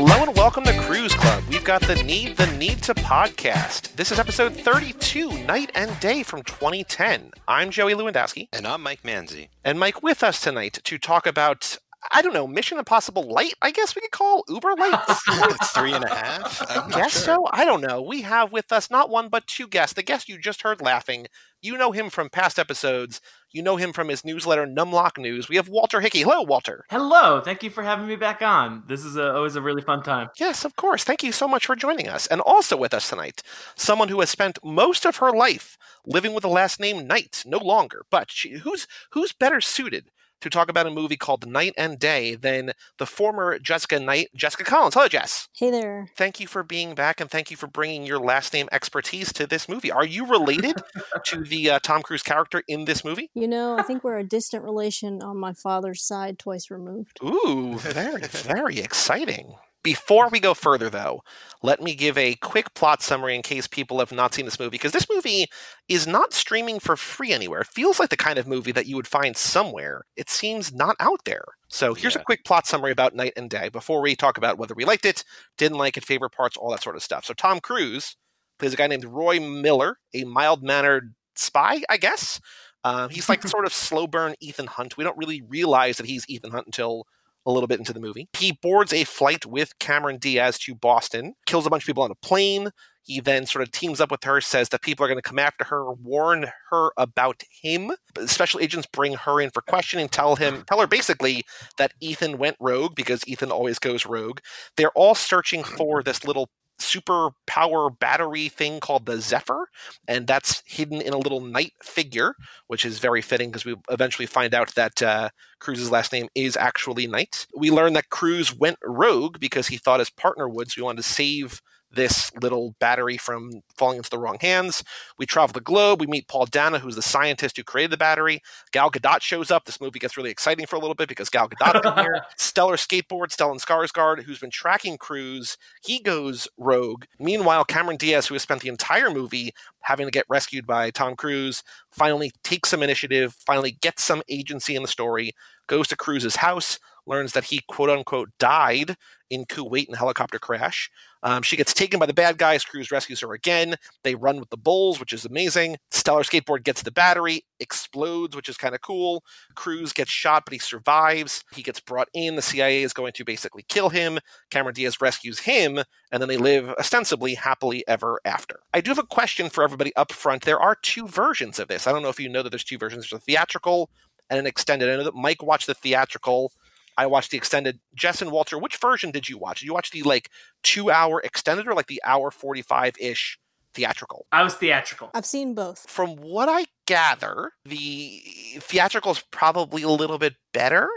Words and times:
Hello 0.00 0.22
and 0.22 0.36
welcome 0.36 0.62
to 0.62 0.72
Cruise 0.82 1.12
Club. 1.12 1.42
We've 1.50 1.64
got 1.64 1.82
the 1.82 1.96
Need 1.96 2.36
the 2.36 2.46
Need 2.46 2.84
to 2.84 2.94
podcast. 2.94 3.96
This 3.96 4.12
is 4.12 4.20
episode 4.20 4.54
32, 4.54 5.42
Knight 5.42 5.72
and 5.74 5.98
Day 5.98 6.22
from 6.22 6.44
2010. 6.44 7.32
I'm 7.48 7.70
Joey 7.72 7.94
Lewandowski. 7.94 8.46
And 8.52 8.64
I'm 8.64 8.80
Mike 8.80 9.02
Manzi. 9.02 9.48
And 9.64 9.80
Mike 9.80 10.00
with 10.00 10.22
us 10.22 10.40
tonight 10.40 10.78
to 10.84 10.98
talk 10.98 11.26
about 11.26 11.78
I 12.10 12.22
don't 12.22 12.32
know, 12.32 12.46
Mission 12.46 12.78
Impossible 12.78 13.22
Light, 13.22 13.54
I 13.60 13.70
guess 13.70 13.94
we 13.94 14.00
could 14.00 14.10
call 14.10 14.44
Uber 14.48 14.74
Light. 14.78 15.00
Three 15.74 15.92
and 15.92 16.04
a 16.04 16.14
half? 16.14 16.62
I 16.70 16.88
guess 16.90 17.12
sure. 17.12 17.22
so. 17.22 17.48
I 17.52 17.64
don't 17.64 17.80
know. 17.80 18.00
We 18.00 18.22
have 18.22 18.52
with 18.52 18.72
us 18.72 18.90
not 18.90 19.10
one, 19.10 19.28
but 19.28 19.46
two 19.46 19.68
guests. 19.68 19.94
The 19.94 20.02
guest 20.02 20.28
you 20.28 20.38
just 20.38 20.62
heard 20.62 20.80
laughing, 20.80 21.26
you 21.60 21.76
know 21.76 21.92
him 21.92 22.08
from 22.08 22.30
past 22.30 22.58
episodes. 22.58 23.20
You 23.52 23.62
know 23.62 23.76
him 23.76 23.92
from 23.92 24.08
his 24.08 24.24
newsletter, 24.24 24.66
Numlock 24.66 25.18
News. 25.18 25.48
We 25.48 25.56
have 25.56 25.68
Walter 25.68 26.00
Hickey. 26.00 26.22
Hello, 26.22 26.42
Walter. 26.42 26.84
Hello. 26.90 27.40
Thank 27.40 27.62
you 27.62 27.70
for 27.70 27.82
having 27.82 28.06
me 28.06 28.16
back 28.16 28.42
on. 28.42 28.84
This 28.86 29.04
is 29.04 29.16
a, 29.16 29.34
always 29.34 29.56
a 29.56 29.62
really 29.62 29.82
fun 29.82 30.02
time. 30.02 30.28
Yes, 30.38 30.64
of 30.64 30.76
course. 30.76 31.04
Thank 31.04 31.22
you 31.22 31.32
so 31.32 31.48
much 31.48 31.66
for 31.66 31.76
joining 31.76 32.08
us. 32.08 32.26
And 32.26 32.40
also 32.42 32.76
with 32.76 32.94
us 32.94 33.08
tonight, 33.08 33.42
someone 33.74 34.08
who 34.08 34.20
has 34.20 34.30
spent 34.30 34.58
most 34.64 35.04
of 35.04 35.16
her 35.16 35.32
life 35.32 35.76
living 36.06 36.34
with 36.34 36.42
the 36.42 36.48
last 36.48 36.80
name 36.80 37.06
Knight, 37.06 37.42
no 37.46 37.58
longer. 37.58 38.04
But 38.10 38.30
she, 38.30 38.58
who's 38.58 38.86
who's 39.12 39.32
better 39.32 39.60
suited 39.60 40.10
to 40.40 40.50
talk 40.50 40.68
about 40.68 40.86
a 40.86 40.90
movie 40.90 41.16
called 41.16 41.46
Knight 41.46 41.74
and 41.76 41.98
Day 41.98 42.34
than 42.34 42.72
the 42.98 43.06
former 43.06 43.58
Jessica 43.58 43.98
Knight, 43.98 44.28
Jessica 44.34 44.64
Collins. 44.64 44.94
Hello, 44.94 45.08
Jess. 45.08 45.48
Hey 45.54 45.70
there. 45.70 46.08
Thank 46.16 46.40
you 46.40 46.46
for 46.46 46.62
being 46.62 46.94
back 46.94 47.20
and 47.20 47.30
thank 47.30 47.50
you 47.50 47.56
for 47.56 47.66
bringing 47.66 48.04
your 48.04 48.18
last 48.18 48.52
name 48.52 48.68
expertise 48.72 49.32
to 49.34 49.46
this 49.46 49.68
movie. 49.68 49.90
Are 49.90 50.06
you 50.06 50.26
related 50.26 50.76
to 51.24 51.42
the 51.42 51.70
uh, 51.70 51.78
Tom 51.82 52.02
Cruise 52.02 52.22
character 52.22 52.62
in 52.68 52.84
this 52.84 53.04
movie? 53.04 53.30
You 53.34 53.48
know, 53.48 53.78
I 53.78 53.82
think 53.82 54.04
we're 54.04 54.18
a 54.18 54.24
distant 54.24 54.64
relation 54.64 55.22
on 55.22 55.36
my 55.36 55.52
father's 55.52 56.02
side, 56.02 56.38
twice 56.38 56.70
removed. 56.70 57.18
Ooh, 57.22 57.76
very, 57.78 58.22
very 58.22 58.78
exciting. 58.78 59.54
Before 59.84 60.28
we 60.28 60.40
go 60.40 60.54
further, 60.54 60.90
though, 60.90 61.22
let 61.62 61.80
me 61.80 61.94
give 61.94 62.18
a 62.18 62.34
quick 62.36 62.74
plot 62.74 63.00
summary 63.00 63.34
in 63.34 63.42
case 63.42 63.66
people 63.66 64.00
have 64.00 64.12
not 64.12 64.34
seen 64.34 64.44
this 64.44 64.58
movie, 64.58 64.70
because 64.70 64.92
this 64.92 65.06
movie 65.08 65.46
is 65.88 66.06
not 66.06 66.32
streaming 66.32 66.80
for 66.80 66.96
free 66.96 67.32
anywhere. 67.32 67.60
It 67.60 67.68
feels 67.68 68.00
like 68.00 68.10
the 68.10 68.16
kind 68.16 68.38
of 68.38 68.46
movie 68.46 68.72
that 68.72 68.86
you 68.86 68.96
would 68.96 69.06
find 69.06 69.36
somewhere. 69.36 70.02
It 70.16 70.28
seems 70.28 70.74
not 70.74 70.96
out 70.98 71.20
there. 71.24 71.44
So 71.68 71.94
here's 71.94 72.16
yeah. 72.16 72.22
a 72.22 72.24
quick 72.24 72.44
plot 72.44 72.66
summary 72.66 72.90
about 72.90 73.14
Knight 73.14 73.34
and 73.36 73.48
Day 73.48 73.68
before 73.68 74.00
we 74.00 74.16
talk 74.16 74.36
about 74.36 74.58
whether 74.58 74.74
we 74.74 74.84
liked 74.84 75.06
it, 75.06 75.22
didn't 75.56 75.78
like 75.78 75.96
it, 75.96 76.04
favorite 76.04 76.32
parts, 76.32 76.56
all 76.56 76.70
that 76.72 76.82
sort 76.82 76.96
of 76.96 77.02
stuff. 77.02 77.24
So 77.24 77.34
Tom 77.34 77.60
Cruise 77.60 78.16
plays 78.58 78.74
a 78.74 78.76
guy 78.76 78.88
named 78.88 79.04
Roy 79.04 79.38
Miller, 79.38 79.98
a 80.12 80.24
mild 80.24 80.62
mannered 80.62 81.14
spy, 81.36 81.82
I 81.88 81.98
guess. 81.98 82.40
Uh, 82.84 83.08
he's 83.08 83.28
like 83.28 83.46
sort 83.46 83.66
of 83.66 83.72
slow 83.72 84.06
burn 84.06 84.34
Ethan 84.40 84.66
Hunt. 84.66 84.96
We 84.96 85.04
don't 85.04 85.18
really 85.18 85.42
realize 85.42 85.96
that 85.96 86.06
he's 86.06 86.28
Ethan 86.28 86.50
Hunt 86.50 86.66
until 86.66 87.06
a 87.46 87.52
little 87.52 87.66
bit 87.66 87.78
into 87.78 87.92
the 87.92 88.00
movie. 88.00 88.28
He 88.36 88.52
boards 88.52 88.92
a 88.92 89.04
flight 89.04 89.46
with 89.46 89.78
Cameron 89.78 90.18
Diaz 90.18 90.58
to 90.60 90.74
Boston, 90.74 91.34
kills 91.46 91.66
a 91.66 91.70
bunch 91.70 91.84
of 91.84 91.86
people 91.86 92.02
on 92.02 92.10
a 92.10 92.26
plane. 92.26 92.70
He 93.04 93.20
then 93.20 93.46
sort 93.46 93.62
of 93.62 93.70
teams 93.70 94.02
up 94.02 94.10
with 94.10 94.22
her, 94.24 94.38
says 94.42 94.68
that 94.68 94.82
people 94.82 95.02
are 95.02 95.08
going 95.08 95.16
to 95.16 95.22
come 95.22 95.38
after 95.38 95.64
her, 95.64 95.90
warn 95.94 96.50
her 96.70 96.90
about 96.98 97.42
him. 97.62 97.92
Special 98.26 98.60
agents 98.60 98.86
bring 98.92 99.14
her 99.14 99.40
in 99.40 99.48
for 99.48 99.62
questioning, 99.62 100.08
tell 100.08 100.36
him, 100.36 100.62
tell 100.68 100.78
her 100.78 100.86
basically 100.86 101.42
that 101.78 101.94
Ethan 102.00 102.36
went 102.36 102.58
rogue 102.60 102.94
because 102.94 103.26
Ethan 103.26 103.50
always 103.50 103.78
goes 103.78 104.04
rogue. 104.04 104.40
They're 104.76 104.90
all 104.90 105.14
searching 105.14 105.64
for 105.64 106.02
this 106.02 106.22
little 106.26 106.50
super 106.78 107.30
power 107.46 107.90
battery 107.90 108.48
thing 108.48 108.80
called 108.80 109.06
the 109.06 109.20
Zephyr, 109.20 109.68
and 110.06 110.26
that's 110.26 110.62
hidden 110.66 111.00
in 111.00 111.12
a 111.12 111.18
little 111.18 111.40
knight 111.40 111.72
figure, 111.82 112.34
which 112.66 112.84
is 112.84 112.98
very 112.98 113.22
fitting 113.22 113.50
because 113.50 113.64
we 113.64 113.76
eventually 113.90 114.26
find 114.26 114.54
out 114.54 114.74
that 114.74 115.02
uh, 115.02 115.28
Cruise's 115.60 115.90
last 115.90 116.12
name 116.12 116.28
is 116.34 116.56
actually 116.56 117.06
Knight. 117.06 117.46
We 117.56 117.70
learn 117.70 117.92
that 117.94 118.10
Cruise 118.10 118.54
went 118.54 118.78
rogue 118.84 119.40
because 119.40 119.68
he 119.68 119.76
thought 119.76 120.00
his 120.00 120.10
partner 120.10 120.48
would, 120.48 120.70
so 120.70 120.74
he 120.76 120.82
wanted 120.82 121.02
to 121.02 121.08
save 121.08 121.60
this 121.90 122.30
little 122.40 122.74
battery 122.78 123.16
from 123.16 123.62
falling 123.76 123.96
into 123.96 124.10
the 124.10 124.18
wrong 124.18 124.38
hands. 124.40 124.84
We 125.18 125.26
travel 125.26 125.52
the 125.52 125.60
globe. 125.60 126.00
We 126.00 126.06
meet 126.06 126.28
Paul 126.28 126.46
Dano, 126.46 126.78
who's 126.78 126.96
the 126.96 127.02
scientist 127.02 127.56
who 127.56 127.64
created 127.64 127.92
the 127.92 127.96
battery. 127.96 128.42
Gal 128.72 128.90
Gadot 128.90 129.22
shows 129.22 129.50
up. 129.50 129.64
This 129.64 129.80
movie 129.80 129.98
gets 129.98 130.16
really 130.16 130.30
exciting 130.30 130.66
for 130.66 130.76
a 130.76 130.78
little 130.78 130.94
bit 130.94 131.08
because 131.08 131.30
Gal 131.30 131.48
Gadot 131.48 131.84
is 131.84 132.02
here. 132.02 132.22
Stellar 132.36 132.76
skateboard, 132.76 133.34
Stellan 133.34 133.64
Skarsgård, 133.64 134.22
who's 134.22 134.38
been 134.38 134.50
tracking 134.50 134.98
Cruise, 134.98 135.56
he 135.82 136.00
goes 136.00 136.46
rogue. 136.58 137.04
Meanwhile, 137.18 137.64
Cameron 137.64 137.96
Diaz, 137.96 138.26
who 138.26 138.34
has 138.34 138.42
spent 138.42 138.60
the 138.60 138.68
entire 138.68 139.10
movie 139.10 139.52
having 139.80 140.06
to 140.06 140.10
get 140.10 140.26
rescued 140.28 140.66
by 140.66 140.90
Tom 140.90 141.16
Cruise, 141.16 141.62
finally 141.90 142.32
takes 142.44 142.68
some 142.68 142.82
initiative, 142.82 143.34
finally 143.46 143.72
gets 143.80 144.02
some 144.02 144.22
agency 144.28 144.76
in 144.76 144.82
the 144.82 144.88
story, 144.88 145.32
goes 145.66 145.88
to 145.88 145.96
Cruise's 145.96 146.36
house, 146.36 146.78
learns 147.08 147.32
that 147.32 147.44
he 147.44 147.60
quote 147.68 147.90
unquote 147.90 148.30
died 148.38 148.96
in 149.30 149.44
Kuwait 149.44 149.88
in 149.88 149.94
a 149.94 149.98
helicopter 149.98 150.38
crash. 150.38 150.90
Um, 151.22 151.42
she 151.42 151.56
gets 151.56 151.74
taken 151.74 151.98
by 151.98 152.06
the 152.06 152.14
bad 152.14 152.38
guys. 152.38 152.64
Cruise 152.64 152.90
rescues 152.90 153.20
her 153.20 153.32
again. 153.32 153.74
They 154.04 154.14
run 154.14 154.38
with 154.38 154.50
the 154.50 154.56
bulls, 154.56 155.00
which 155.00 155.12
is 155.12 155.24
amazing. 155.24 155.76
Stellar 155.90 156.22
Skateboard 156.22 156.62
gets 156.62 156.82
the 156.82 156.92
battery, 156.92 157.44
explodes, 157.58 158.36
which 158.36 158.48
is 158.48 158.56
kind 158.56 158.74
of 158.74 158.80
cool. 158.80 159.24
Cruise 159.54 159.92
gets 159.92 160.10
shot, 160.10 160.44
but 160.44 160.52
he 160.52 160.58
survives. 160.58 161.44
He 161.52 161.62
gets 161.62 161.80
brought 161.80 162.08
in. 162.14 162.36
The 162.36 162.42
CIA 162.42 162.82
is 162.82 162.92
going 162.92 163.12
to 163.14 163.24
basically 163.24 163.64
kill 163.68 163.88
him. 163.88 164.18
Cameron 164.50 164.74
Diaz 164.74 165.00
rescues 165.00 165.40
him, 165.40 165.78
and 166.12 166.20
then 166.20 166.28
they 166.28 166.36
live 166.36 166.70
ostensibly 166.78 167.34
happily 167.34 167.86
ever 167.88 168.20
after. 168.24 168.60
I 168.72 168.80
do 168.80 168.90
have 168.90 168.98
a 168.98 169.06
question 169.06 169.50
for 169.50 169.64
everybody 169.64 169.94
up 169.96 170.12
front. 170.12 170.44
There 170.44 170.60
are 170.60 170.76
two 170.82 171.08
versions 171.08 171.58
of 171.58 171.68
this. 171.68 171.86
I 171.86 171.92
don't 171.92 172.02
know 172.02 172.08
if 172.10 172.20
you 172.20 172.28
know 172.28 172.42
that 172.42 172.50
there's 172.50 172.64
two 172.64 172.78
versions. 172.78 173.04
There's 173.10 173.20
a 173.20 173.24
theatrical 173.24 173.90
and 174.30 174.38
an 174.38 174.46
extended. 174.46 174.88
I 174.88 174.96
know 174.96 175.04
that 175.04 175.14
Mike 175.14 175.42
watched 175.42 175.66
the 175.66 175.74
theatrical 175.74 176.52
I 176.98 177.06
watched 177.06 177.30
the 177.30 177.38
extended. 177.38 177.78
Jess 177.94 178.20
and 178.20 178.32
Walter, 178.32 178.58
which 178.58 178.76
version 178.76 179.12
did 179.12 179.28
you 179.28 179.38
watch? 179.38 179.60
Did 179.60 179.66
you 179.66 179.72
watch 179.72 179.92
the 179.92 180.02
like 180.02 180.30
two 180.64 180.90
hour 180.90 181.20
extended 181.22 181.68
or 181.68 181.74
like 181.74 181.86
the 181.86 182.02
hour 182.04 182.32
45 182.32 182.96
ish 183.00 183.38
theatrical? 183.72 184.26
I 184.32 184.42
was 184.42 184.54
theatrical. 184.54 185.10
I've 185.14 185.24
seen 185.24 185.54
both. 185.54 185.88
From 185.88 186.16
what 186.16 186.48
I 186.48 186.66
gather, 186.88 187.52
the 187.64 188.20
theatrical 188.58 189.12
is 189.12 189.22
probably 189.30 189.82
a 189.82 189.88
little 189.88 190.18
bit 190.18 190.34
better. 190.52 190.88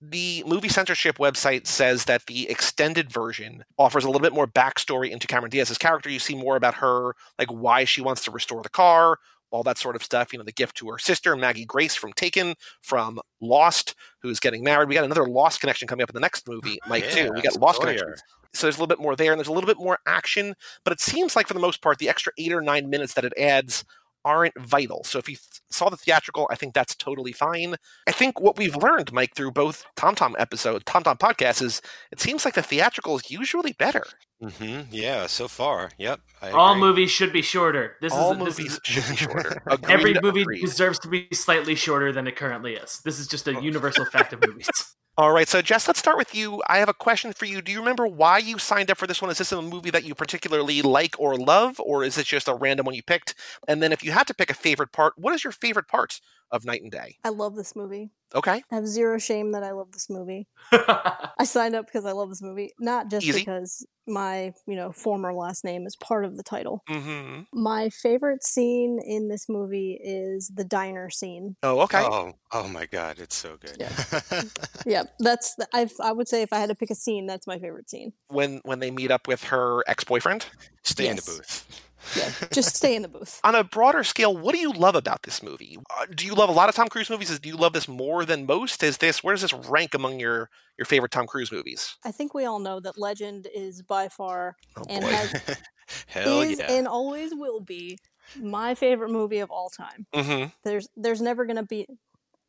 The 0.00 0.44
movie 0.46 0.68
censorship 0.68 1.18
website 1.18 1.66
says 1.66 2.04
that 2.04 2.26
the 2.26 2.48
extended 2.48 3.10
version 3.10 3.64
offers 3.76 4.04
a 4.04 4.06
little 4.06 4.22
bit 4.22 4.32
more 4.32 4.46
backstory 4.46 5.10
into 5.10 5.26
Cameron 5.26 5.50
Diaz's 5.50 5.78
character. 5.78 6.08
You 6.08 6.20
see 6.20 6.36
more 6.36 6.54
about 6.54 6.74
her, 6.74 7.14
like 7.36 7.50
why 7.50 7.82
she 7.82 8.00
wants 8.00 8.22
to 8.24 8.30
restore 8.30 8.62
the 8.62 8.68
car, 8.68 9.18
all 9.50 9.62
that 9.62 9.78
sort 9.78 9.96
of 9.96 10.02
stuff. 10.02 10.32
You 10.32 10.38
know, 10.38 10.44
the 10.44 10.52
gift 10.52 10.76
to 10.78 10.90
her 10.90 10.98
sister, 10.98 11.36
Maggie 11.36 11.64
Grace 11.64 11.94
from 11.94 12.12
Taken, 12.12 12.54
from 12.80 13.20
Lost, 13.40 13.94
who's 14.20 14.40
getting 14.40 14.62
married. 14.62 14.88
We 14.88 14.94
got 14.94 15.04
another 15.04 15.26
Lost 15.26 15.60
connection 15.60 15.88
coming 15.88 16.02
up 16.02 16.10
in 16.10 16.14
the 16.14 16.20
next 16.20 16.48
movie, 16.48 16.78
oh, 16.84 16.88
Mike, 16.88 17.04
yeah, 17.04 17.26
too. 17.26 17.32
We 17.32 17.42
got 17.42 17.60
Lost 17.60 17.80
connections. 17.80 18.22
So 18.54 18.66
there's 18.66 18.76
a 18.76 18.80
little 18.80 18.86
bit 18.86 19.00
more 19.00 19.14
there, 19.14 19.32
and 19.32 19.38
there's 19.38 19.48
a 19.48 19.52
little 19.52 19.68
bit 19.68 19.78
more 19.78 19.98
action, 20.06 20.54
but 20.84 20.92
it 20.92 21.00
seems 21.00 21.36
like 21.36 21.46
for 21.46 21.54
the 21.54 21.60
most 21.60 21.82
part, 21.82 21.98
the 21.98 22.08
extra 22.08 22.32
eight 22.38 22.52
or 22.52 22.62
nine 22.62 22.88
minutes 22.88 23.14
that 23.14 23.24
it 23.24 23.32
adds 23.38 23.84
aren't 24.24 24.58
vital. 24.58 25.04
So 25.04 25.18
if 25.18 25.28
you 25.28 25.36
th- 25.36 25.60
saw 25.70 25.88
the 25.88 25.96
theatrical, 25.96 26.48
I 26.50 26.54
think 26.54 26.74
that's 26.74 26.94
totally 26.94 27.32
fine. 27.32 27.76
I 28.06 28.12
think 28.12 28.40
what 28.40 28.56
we've 28.56 28.76
learned, 28.76 29.12
Mike, 29.12 29.34
through 29.34 29.52
both 29.52 29.84
TomTom 29.96 30.34
episode, 30.38 30.84
TomTom 30.86 31.18
podcasts, 31.18 31.62
is 31.62 31.80
it 32.10 32.20
seems 32.20 32.44
like 32.44 32.54
the 32.54 32.62
theatrical 32.62 33.16
is 33.16 33.30
usually 33.30 33.72
better. 33.72 34.04
Mm-hmm. 34.42 34.82
Yeah, 34.92 35.26
so 35.26 35.48
far, 35.48 35.90
yep. 35.98 36.20
All 36.42 36.76
movies 36.76 37.10
should 37.10 37.32
be 37.32 37.42
shorter. 37.42 37.96
This 38.00 38.12
All 38.12 38.32
is 38.32 38.38
movies 38.38 38.56
this 38.56 38.72
is, 38.74 38.80
should 38.84 39.08
be 39.08 39.16
shorter. 39.16 39.62
Agreed, 39.66 39.90
every 39.92 40.14
movie 40.22 40.42
agreed. 40.42 40.60
deserves 40.60 41.00
to 41.00 41.08
be 41.08 41.26
slightly 41.32 41.74
shorter 41.74 42.12
than 42.12 42.28
it 42.28 42.36
currently 42.36 42.74
is. 42.74 43.00
This 43.04 43.18
is 43.18 43.26
just 43.26 43.48
a 43.48 43.60
universal 43.60 44.04
fact 44.04 44.32
of 44.32 44.46
movies. 44.46 44.70
All 45.18 45.32
right, 45.32 45.48
so 45.48 45.60
Jess, 45.60 45.88
let's 45.88 45.98
start 45.98 46.16
with 46.16 46.32
you. 46.32 46.62
I 46.68 46.78
have 46.78 46.88
a 46.88 46.94
question 46.94 47.32
for 47.32 47.44
you. 47.44 47.60
Do 47.60 47.72
you 47.72 47.80
remember 47.80 48.06
why 48.06 48.38
you 48.38 48.56
signed 48.56 48.88
up 48.88 48.98
for 48.98 49.08
this 49.08 49.20
one? 49.20 49.32
Is 49.32 49.38
this 49.38 49.50
a 49.50 49.60
movie 49.60 49.90
that 49.90 50.04
you 50.04 50.14
particularly 50.14 50.80
like 50.80 51.18
or 51.18 51.36
love, 51.36 51.80
or 51.80 52.04
is 52.04 52.16
it 52.16 52.26
just 52.26 52.46
a 52.46 52.54
random 52.54 52.86
one 52.86 52.94
you 52.94 53.02
picked? 53.02 53.34
And 53.66 53.82
then, 53.82 53.90
if 53.90 54.04
you 54.04 54.12
had 54.12 54.28
to 54.28 54.34
pick 54.34 54.48
a 54.48 54.54
favorite 54.54 54.92
part, 54.92 55.14
what 55.16 55.34
is 55.34 55.42
your 55.42 55.52
favorite 55.52 55.88
part 55.88 56.20
of 56.50 56.64
Knight 56.64 56.82
and 56.82 56.90
Day? 56.90 57.16
I 57.24 57.30
love 57.30 57.54
this 57.54 57.74
movie. 57.76 58.10
Okay. 58.34 58.62
I 58.70 58.74
have 58.74 58.86
zero 58.86 59.18
shame 59.18 59.52
that 59.52 59.62
I 59.62 59.72
love 59.72 59.92
this 59.92 60.10
movie. 60.10 60.48
I 60.72 61.44
signed 61.44 61.74
up 61.74 61.86
because 61.86 62.04
I 62.04 62.12
love 62.12 62.28
this 62.28 62.42
movie, 62.42 62.72
not 62.78 63.10
just 63.10 63.26
Easy. 63.26 63.38
because 63.38 63.86
my, 64.06 64.52
you 64.66 64.76
know, 64.76 64.92
former 64.92 65.32
last 65.32 65.64
name 65.64 65.86
is 65.86 65.96
part 65.96 66.26
of 66.26 66.36
the 66.36 66.42
title. 66.42 66.82
Mm-hmm. 66.90 67.42
My 67.52 67.88
favorite 67.88 68.44
scene 68.44 69.00
in 69.02 69.28
this 69.28 69.48
movie 69.48 69.98
is 70.02 70.52
the 70.54 70.64
diner 70.64 71.08
scene. 71.08 71.56
Oh, 71.62 71.80
okay. 71.80 72.02
Oh, 72.02 72.34
oh 72.52 72.68
my 72.68 72.84
God, 72.84 73.18
it's 73.18 73.36
so 73.36 73.56
good. 73.58 73.76
Yeah, 73.80 74.42
yeah 74.86 75.02
that's 75.18 75.54
the, 75.54 75.66
I. 75.72 75.88
I 76.00 76.12
would 76.12 76.28
say 76.28 76.42
if 76.42 76.52
I 76.52 76.58
had 76.58 76.68
to 76.68 76.74
pick 76.74 76.90
a 76.90 76.94
scene, 76.94 77.26
that's 77.26 77.46
my 77.46 77.58
favorite 77.58 77.88
scene. 77.88 78.12
When 78.28 78.60
when 78.64 78.78
they 78.78 78.90
meet 78.90 79.10
up 79.10 79.26
with 79.26 79.44
her 79.44 79.82
ex 79.86 80.04
boyfriend. 80.04 80.46
Stay 80.84 81.04
yes. 81.04 81.10
in 81.10 81.16
the 81.16 81.22
booth 81.22 81.87
yeah, 82.16 82.30
just 82.52 82.76
stay 82.76 82.94
in 82.94 83.02
the 83.02 83.08
booth. 83.08 83.40
On 83.44 83.54
a 83.54 83.64
broader 83.64 84.04
scale, 84.04 84.36
what 84.36 84.54
do 84.54 84.60
you 84.60 84.72
love 84.72 84.94
about 84.94 85.22
this 85.22 85.42
movie? 85.42 85.78
Uh, 85.98 86.06
do 86.14 86.26
you 86.26 86.34
love 86.34 86.48
a 86.48 86.52
lot 86.52 86.68
of 86.68 86.74
Tom 86.74 86.88
Cruise 86.88 87.10
movies? 87.10 87.36
Do 87.38 87.48
you 87.48 87.56
love 87.56 87.72
this 87.72 87.88
more 87.88 88.24
than 88.24 88.46
most? 88.46 88.82
Is 88.82 88.98
this 88.98 89.22
where 89.22 89.34
does 89.34 89.42
this 89.42 89.54
rank 89.54 89.94
among 89.94 90.20
your 90.20 90.50
your 90.78 90.86
favorite 90.86 91.12
Tom 91.12 91.26
Cruise 91.26 91.52
movies? 91.52 91.96
I 92.04 92.12
think 92.12 92.34
we 92.34 92.44
all 92.44 92.58
know 92.58 92.80
that 92.80 92.98
Legend 92.98 93.48
is 93.54 93.82
by 93.82 94.08
far 94.08 94.56
oh, 94.76 94.84
and 94.88 95.04
boy. 95.04 95.10
has 95.10 95.58
Hell 96.06 96.42
is 96.42 96.58
yeah. 96.58 96.72
and 96.72 96.86
always 96.86 97.34
will 97.34 97.60
be 97.60 97.98
my 98.36 98.74
favorite 98.74 99.10
movie 99.10 99.38
of 99.38 99.50
all 99.50 99.70
time. 99.70 100.06
Mm-hmm. 100.14 100.48
There's 100.64 100.88
there's 100.96 101.20
never 101.20 101.46
gonna 101.46 101.64
be 101.64 101.86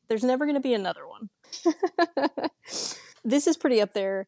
there's 0.08 0.24
never 0.24 0.46
gonna 0.46 0.60
be 0.60 0.74
another 0.74 1.08
one. 1.08 1.30
this 3.24 3.48
is 3.48 3.58
pretty 3.58 3.82
up 3.82 3.94
there. 3.94 4.26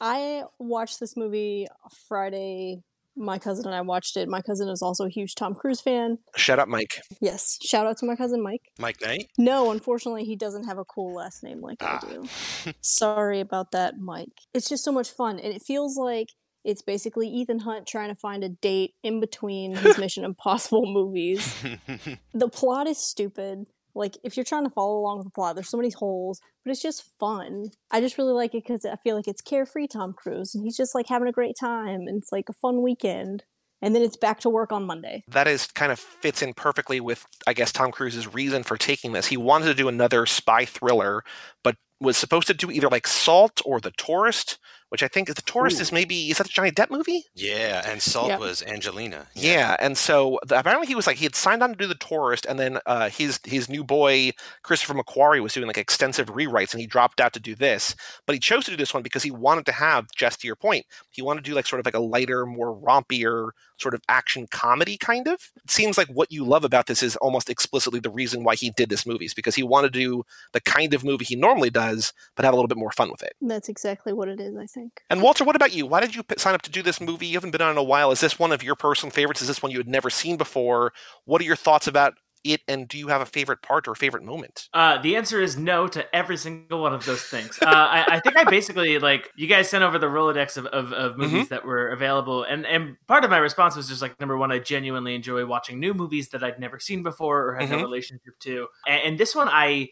I 0.00 0.44
watched 0.58 1.00
this 1.00 1.16
movie 1.16 1.66
Friday. 2.08 2.82
My 3.18 3.38
cousin 3.38 3.66
and 3.66 3.74
I 3.74 3.80
watched 3.80 4.16
it. 4.16 4.28
My 4.28 4.40
cousin 4.40 4.68
is 4.68 4.80
also 4.80 5.04
a 5.06 5.08
huge 5.10 5.34
Tom 5.34 5.54
Cruise 5.54 5.80
fan. 5.80 6.18
Shut 6.36 6.58
up, 6.58 6.68
Mike. 6.68 7.02
Yes, 7.20 7.58
shout 7.62 7.86
out 7.86 7.98
to 7.98 8.06
my 8.06 8.14
cousin 8.16 8.42
Mike. 8.42 8.62
Mike 8.78 9.00
Knight? 9.02 9.28
No, 9.36 9.70
unfortunately, 9.72 10.24
he 10.24 10.36
doesn't 10.36 10.64
have 10.64 10.78
a 10.78 10.84
cool 10.84 11.14
last 11.14 11.42
name 11.42 11.60
like 11.60 11.78
Ah. 11.80 12.00
I 12.02 12.08
do. 12.10 12.28
Sorry 12.80 13.40
about 13.40 13.72
that, 13.72 13.98
Mike. 13.98 14.28
It's 14.54 14.68
just 14.68 14.84
so 14.84 14.92
much 14.92 15.10
fun, 15.10 15.38
and 15.40 15.52
it 15.52 15.62
feels 15.62 15.96
like 15.96 16.28
it's 16.64 16.82
basically 16.82 17.28
Ethan 17.28 17.60
Hunt 17.60 17.86
trying 17.86 18.08
to 18.08 18.14
find 18.14 18.44
a 18.44 18.48
date 18.48 18.94
in 19.02 19.20
between 19.20 19.74
his 19.74 19.96
Mission 19.98 20.24
Impossible 20.24 20.84
movies. 20.86 21.54
The 22.34 22.48
plot 22.48 22.86
is 22.86 22.98
stupid. 22.98 23.66
Like, 23.98 24.16
if 24.22 24.36
you're 24.36 24.44
trying 24.44 24.64
to 24.64 24.70
follow 24.70 24.98
along 24.98 25.18
with 25.18 25.26
the 25.26 25.32
plot, 25.32 25.54
there's 25.54 25.68
so 25.68 25.76
many 25.76 25.90
holes, 25.90 26.40
but 26.64 26.70
it's 26.70 26.82
just 26.82 27.04
fun. 27.18 27.70
I 27.90 28.00
just 28.00 28.16
really 28.16 28.32
like 28.32 28.54
it 28.54 28.64
because 28.64 28.84
I 28.84 28.96
feel 28.96 29.16
like 29.16 29.28
it's 29.28 29.42
carefree 29.42 29.88
Tom 29.88 30.12
Cruise, 30.12 30.54
and 30.54 30.64
he's 30.64 30.76
just 30.76 30.94
like 30.94 31.08
having 31.08 31.28
a 31.28 31.32
great 31.32 31.56
time, 31.58 32.06
and 32.06 32.16
it's 32.22 32.32
like 32.32 32.48
a 32.48 32.54
fun 32.54 32.82
weekend. 32.82 33.44
And 33.80 33.94
then 33.94 34.02
it's 34.02 34.16
back 34.16 34.40
to 34.40 34.50
work 34.50 34.72
on 34.72 34.86
Monday. 34.86 35.22
That 35.28 35.46
is 35.46 35.68
kind 35.68 35.92
of 35.92 36.00
fits 36.00 36.42
in 36.42 36.52
perfectly 36.52 37.00
with, 37.00 37.24
I 37.46 37.52
guess, 37.52 37.70
Tom 37.70 37.92
Cruise's 37.92 38.32
reason 38.34 38.64
for 38.64 38.76
taking 38.76 39.12
this. 39.12 39.26
He 39.26 39.36
wanted 39.36 39.66
to 39.66 39.74
do 39.74 39.88
another 39.88 40.26
spy 40.26 40.64
thriller, 40.64 41.22
but 41.62 41.76
was 42.00 42.16
supposed 42.16 42.48
to 42.48 42.54
do 42.54 42.70
either 42.70 42.88
like 42.88 43.06
Salt 43.06 43.60
or 43.64 43.80
The 43.80 43.92
Tourist, 43.92 44.58
which 44.90 45.02
I 45.02 45.08
think 45.08 45.28
the 45.28 45.42
Tourist 45.42 45.78
Ooh. 45.78 45.82
is 45.82 45.92
maybe 45.92 46.30
is 46.30 46.38
that 46.38 46.44
the 46.44 46.52
Johnny 46.52 46.70
Depp 46.70 46.90
movie? 46.90 47.24
yeah, 47.34 47.82
and 47.86 48.00
Salt 48.02 48.28
Yeah. 48.28 48.38
was 48.38 48.62
Angelina. 48.62 49.26
Yeah, 49.34 49.76
and 49.80 49.96
so 49.96 50.38
the, 50.46 50.58
apparently 50.58 50.86
he 50.86 50.94
was 50.94 51.06
like 51.06 51.16
he 51.16 51.24
had 51.24 51.34
signed 51.36 51.62
on 51.62 51.70
to 51.70 51.76
do 51.76 51.86
the 51.86 51.94
tourist, 51.94 52.46
and 52.46 52.58
then 52.58 52.78
uh, 52.86 53.08
his 53.10 53.40
his 53.44 53.68
new 53.68 53.84
boy 53.84 54.32
Christopher 54.62 54.94
McQuarrie 54.94 55.42
was 55.42 55.52
doing 55.52 55.66
like 55.66 55.78
extensive 55.78 56.28
rewrites, 56.28 56.72
and 56.72 56.80
he 56.80 56.86
dropped 56.86 57.20
out 57.20 57.32
to 57.34 57.40
do 57.40 57.54
this. 57.54 57.94
But 58.26 58.34
he 58.34 58.40
chose 58.40 58.64
to 58.66 58.70
do 58.70 58.76
this 58.76 58.94
one 58.94 59.02
because 59.02 59.22
he 59.22 59.30
wanted 59.30 59.66
to 59.66 59.72
have, 59.72 60.06
just 60.16 60.40
to 60.40 60.46
your 60.46 60.56
point, 60.56 60.86
he 61.10 61.22
wanted 61.22 61.44
to 61.44 61.50
do 61.50 61.54
like 61.54 61.66
sort 61.66 61.80
of 61.80 61.86
like 61.86 61.94
a 61.94 62.00
lighter, 62.00 62.46
more 62.46 62.74
rompier 62.76 63.50
sort 63.78 63.94
of 63.94 64.00
action 64.08 64.46
comedy 64.50 64.96
kind 64.96 65.28
of. 65.28 65.34
It 65.64 65.70
seems 65.70 65.96
like 65.96 66.08
what 66.08 66.32
you 66.32 66.44
love 66.44 66.64
about 66.64 66.86
this 66.88 67.00
is 67.00 67.14
almost 67.16 67.48
explicitly 67.48 68.00
the 68.00 68.10
reason 68.10 68.42
why 68.42 68.56
he 68.56 68.70
did 68.70 68.88
this 68.88 69.06
movie 69.06 69.24
is 69.26 69.34
because 69.34 69.54
he 69.54 69.62
wanted 69.62 69.92
to 69.92 69.98
do 70.00 70.24
the 70.52 70.60
kind 70.60 70.94
of 70.94 71.04
movie 71.04 71.24
he 71.24 71.36
normally 71.36 71.70
does, 71.70 72.12
but 72.34 72.44
have 72.44 72.52
a 72.52 72.56
little 72.56 72.66
bit 72.68 72.76
more 72.76 72.90
fun 72.90 73.08
with 73.08 73.22
it. 73.22 73.34
That's 73.40 73.68
exactly 73.68 74.12
what 74.12 74.28
it 74.28 74.40
is, 74.40 74.56
I 74.56 74.66
think. 74.66 74.77
And 75.10 75.22
Walter, 75.22 75.44
what 75.44 75.56
about 75.56 75.72
you? 75.72 75.86
Why 75.86 76.00
did 76.00 76.14
you 76.14 76.22
sign 76.36 76.54
up 76.54 76.62
to 76.62 76.70
do 76.70 76.82
this 76.82 77.00
movie? 77.00 77.26
You 77.26 77.34
haven't 77.36 77.50
been 77.52 77.62
on 77.62 77.72
in 77.72 77.78
a 77.78 77.82
while. 77.82 78.10
Is 78.10 78.20
this 78.20 78.38
one 78.38 78.52
of 78.52 78.62
your 78.62 78.74
personal 78.74 79.10
favorites? 79.12 79.40
Is 79.42 79.48
this 79.48 79.62
one 79.62 79.72
you 79.72 79.78
had 79.78 79.88
never 79.88 80.10
seen 80.10 80.36
before? 80.36 80.92
What 81.24 81.40
are 81.40 81.44
your 81.44 81.56
thoughts 81.56 81.86
about 81.86 82.14
it? 82.44 82.60
And 82.68 82.86
do 82.86 82.96
you 82.96 83.08
have 83.08 83.20
a 83.20 83.26
favorite 83.26 83.62
part 83.62 83.88
or 83.88 83.92
a 83.92 83.96
favorite 83.96 84.22
moment? 84.22 84.68
Uh, 84.72 85.02
the 85.02 85.16
answer 85.16 85.40
is 85.40 85.58
no 85.58 85.88
to 85.88 86.14
every 86.14 86.36
single 86.36 86.80
one 86.80 86.94
of 86.94 87.04
those 87.04 87.22
things. 87.22 87.58
Uh, 87.60 87.66
I, 87.66 88.04
I 88.16 88.20
think 88.20 88.36
I 88.36 88.44
basically 88.44 88.98
like 89.00 89.30
you 89.36 89.48
guys 89.48 89.68
sent 89.68 89.82
over 89.82 89.98
the 89.98 90.06
Rolodex 90.06 90.56
of, 90.56 90.66
of, 90.66 90.92
of 90.92 91.18
movies 91.18 91.48
that 91.48 91.64
were 91.64 91.88
available, 91.88 92.44
and 92.44 92.64
and 92.64 92.96
part 93.08 93.24
of 93.24 93.30
my 93.30 93.38
response 93.38 93.74
was 93.76 93.88
just 93.88 94.00
like 94.02 94.18
number 94.20 94.36
one, 94.38 94.52
I 94.52 94.60
genuinely 94.60 95.14
enjoy 95.16 95.44
watching 95.46 95.80
new 95.80 95.92
movies 95.94 96.28
that 96.28 96.44
I'd 96.44 96.60
never 96.60 96.78
seen 96.78 97.02
before 97.02 97.48
or 97.48 97.54
had 97.56 97.68
no 97.70 97.78
Mhm. 97.78 97.82
relationship 97.82 98.38
to, 98.40 98.68
and, 98.86 99.02
and 99.02 99.18
this 99.18 99.34
one 99.34 99.48
I. 99.50 99.88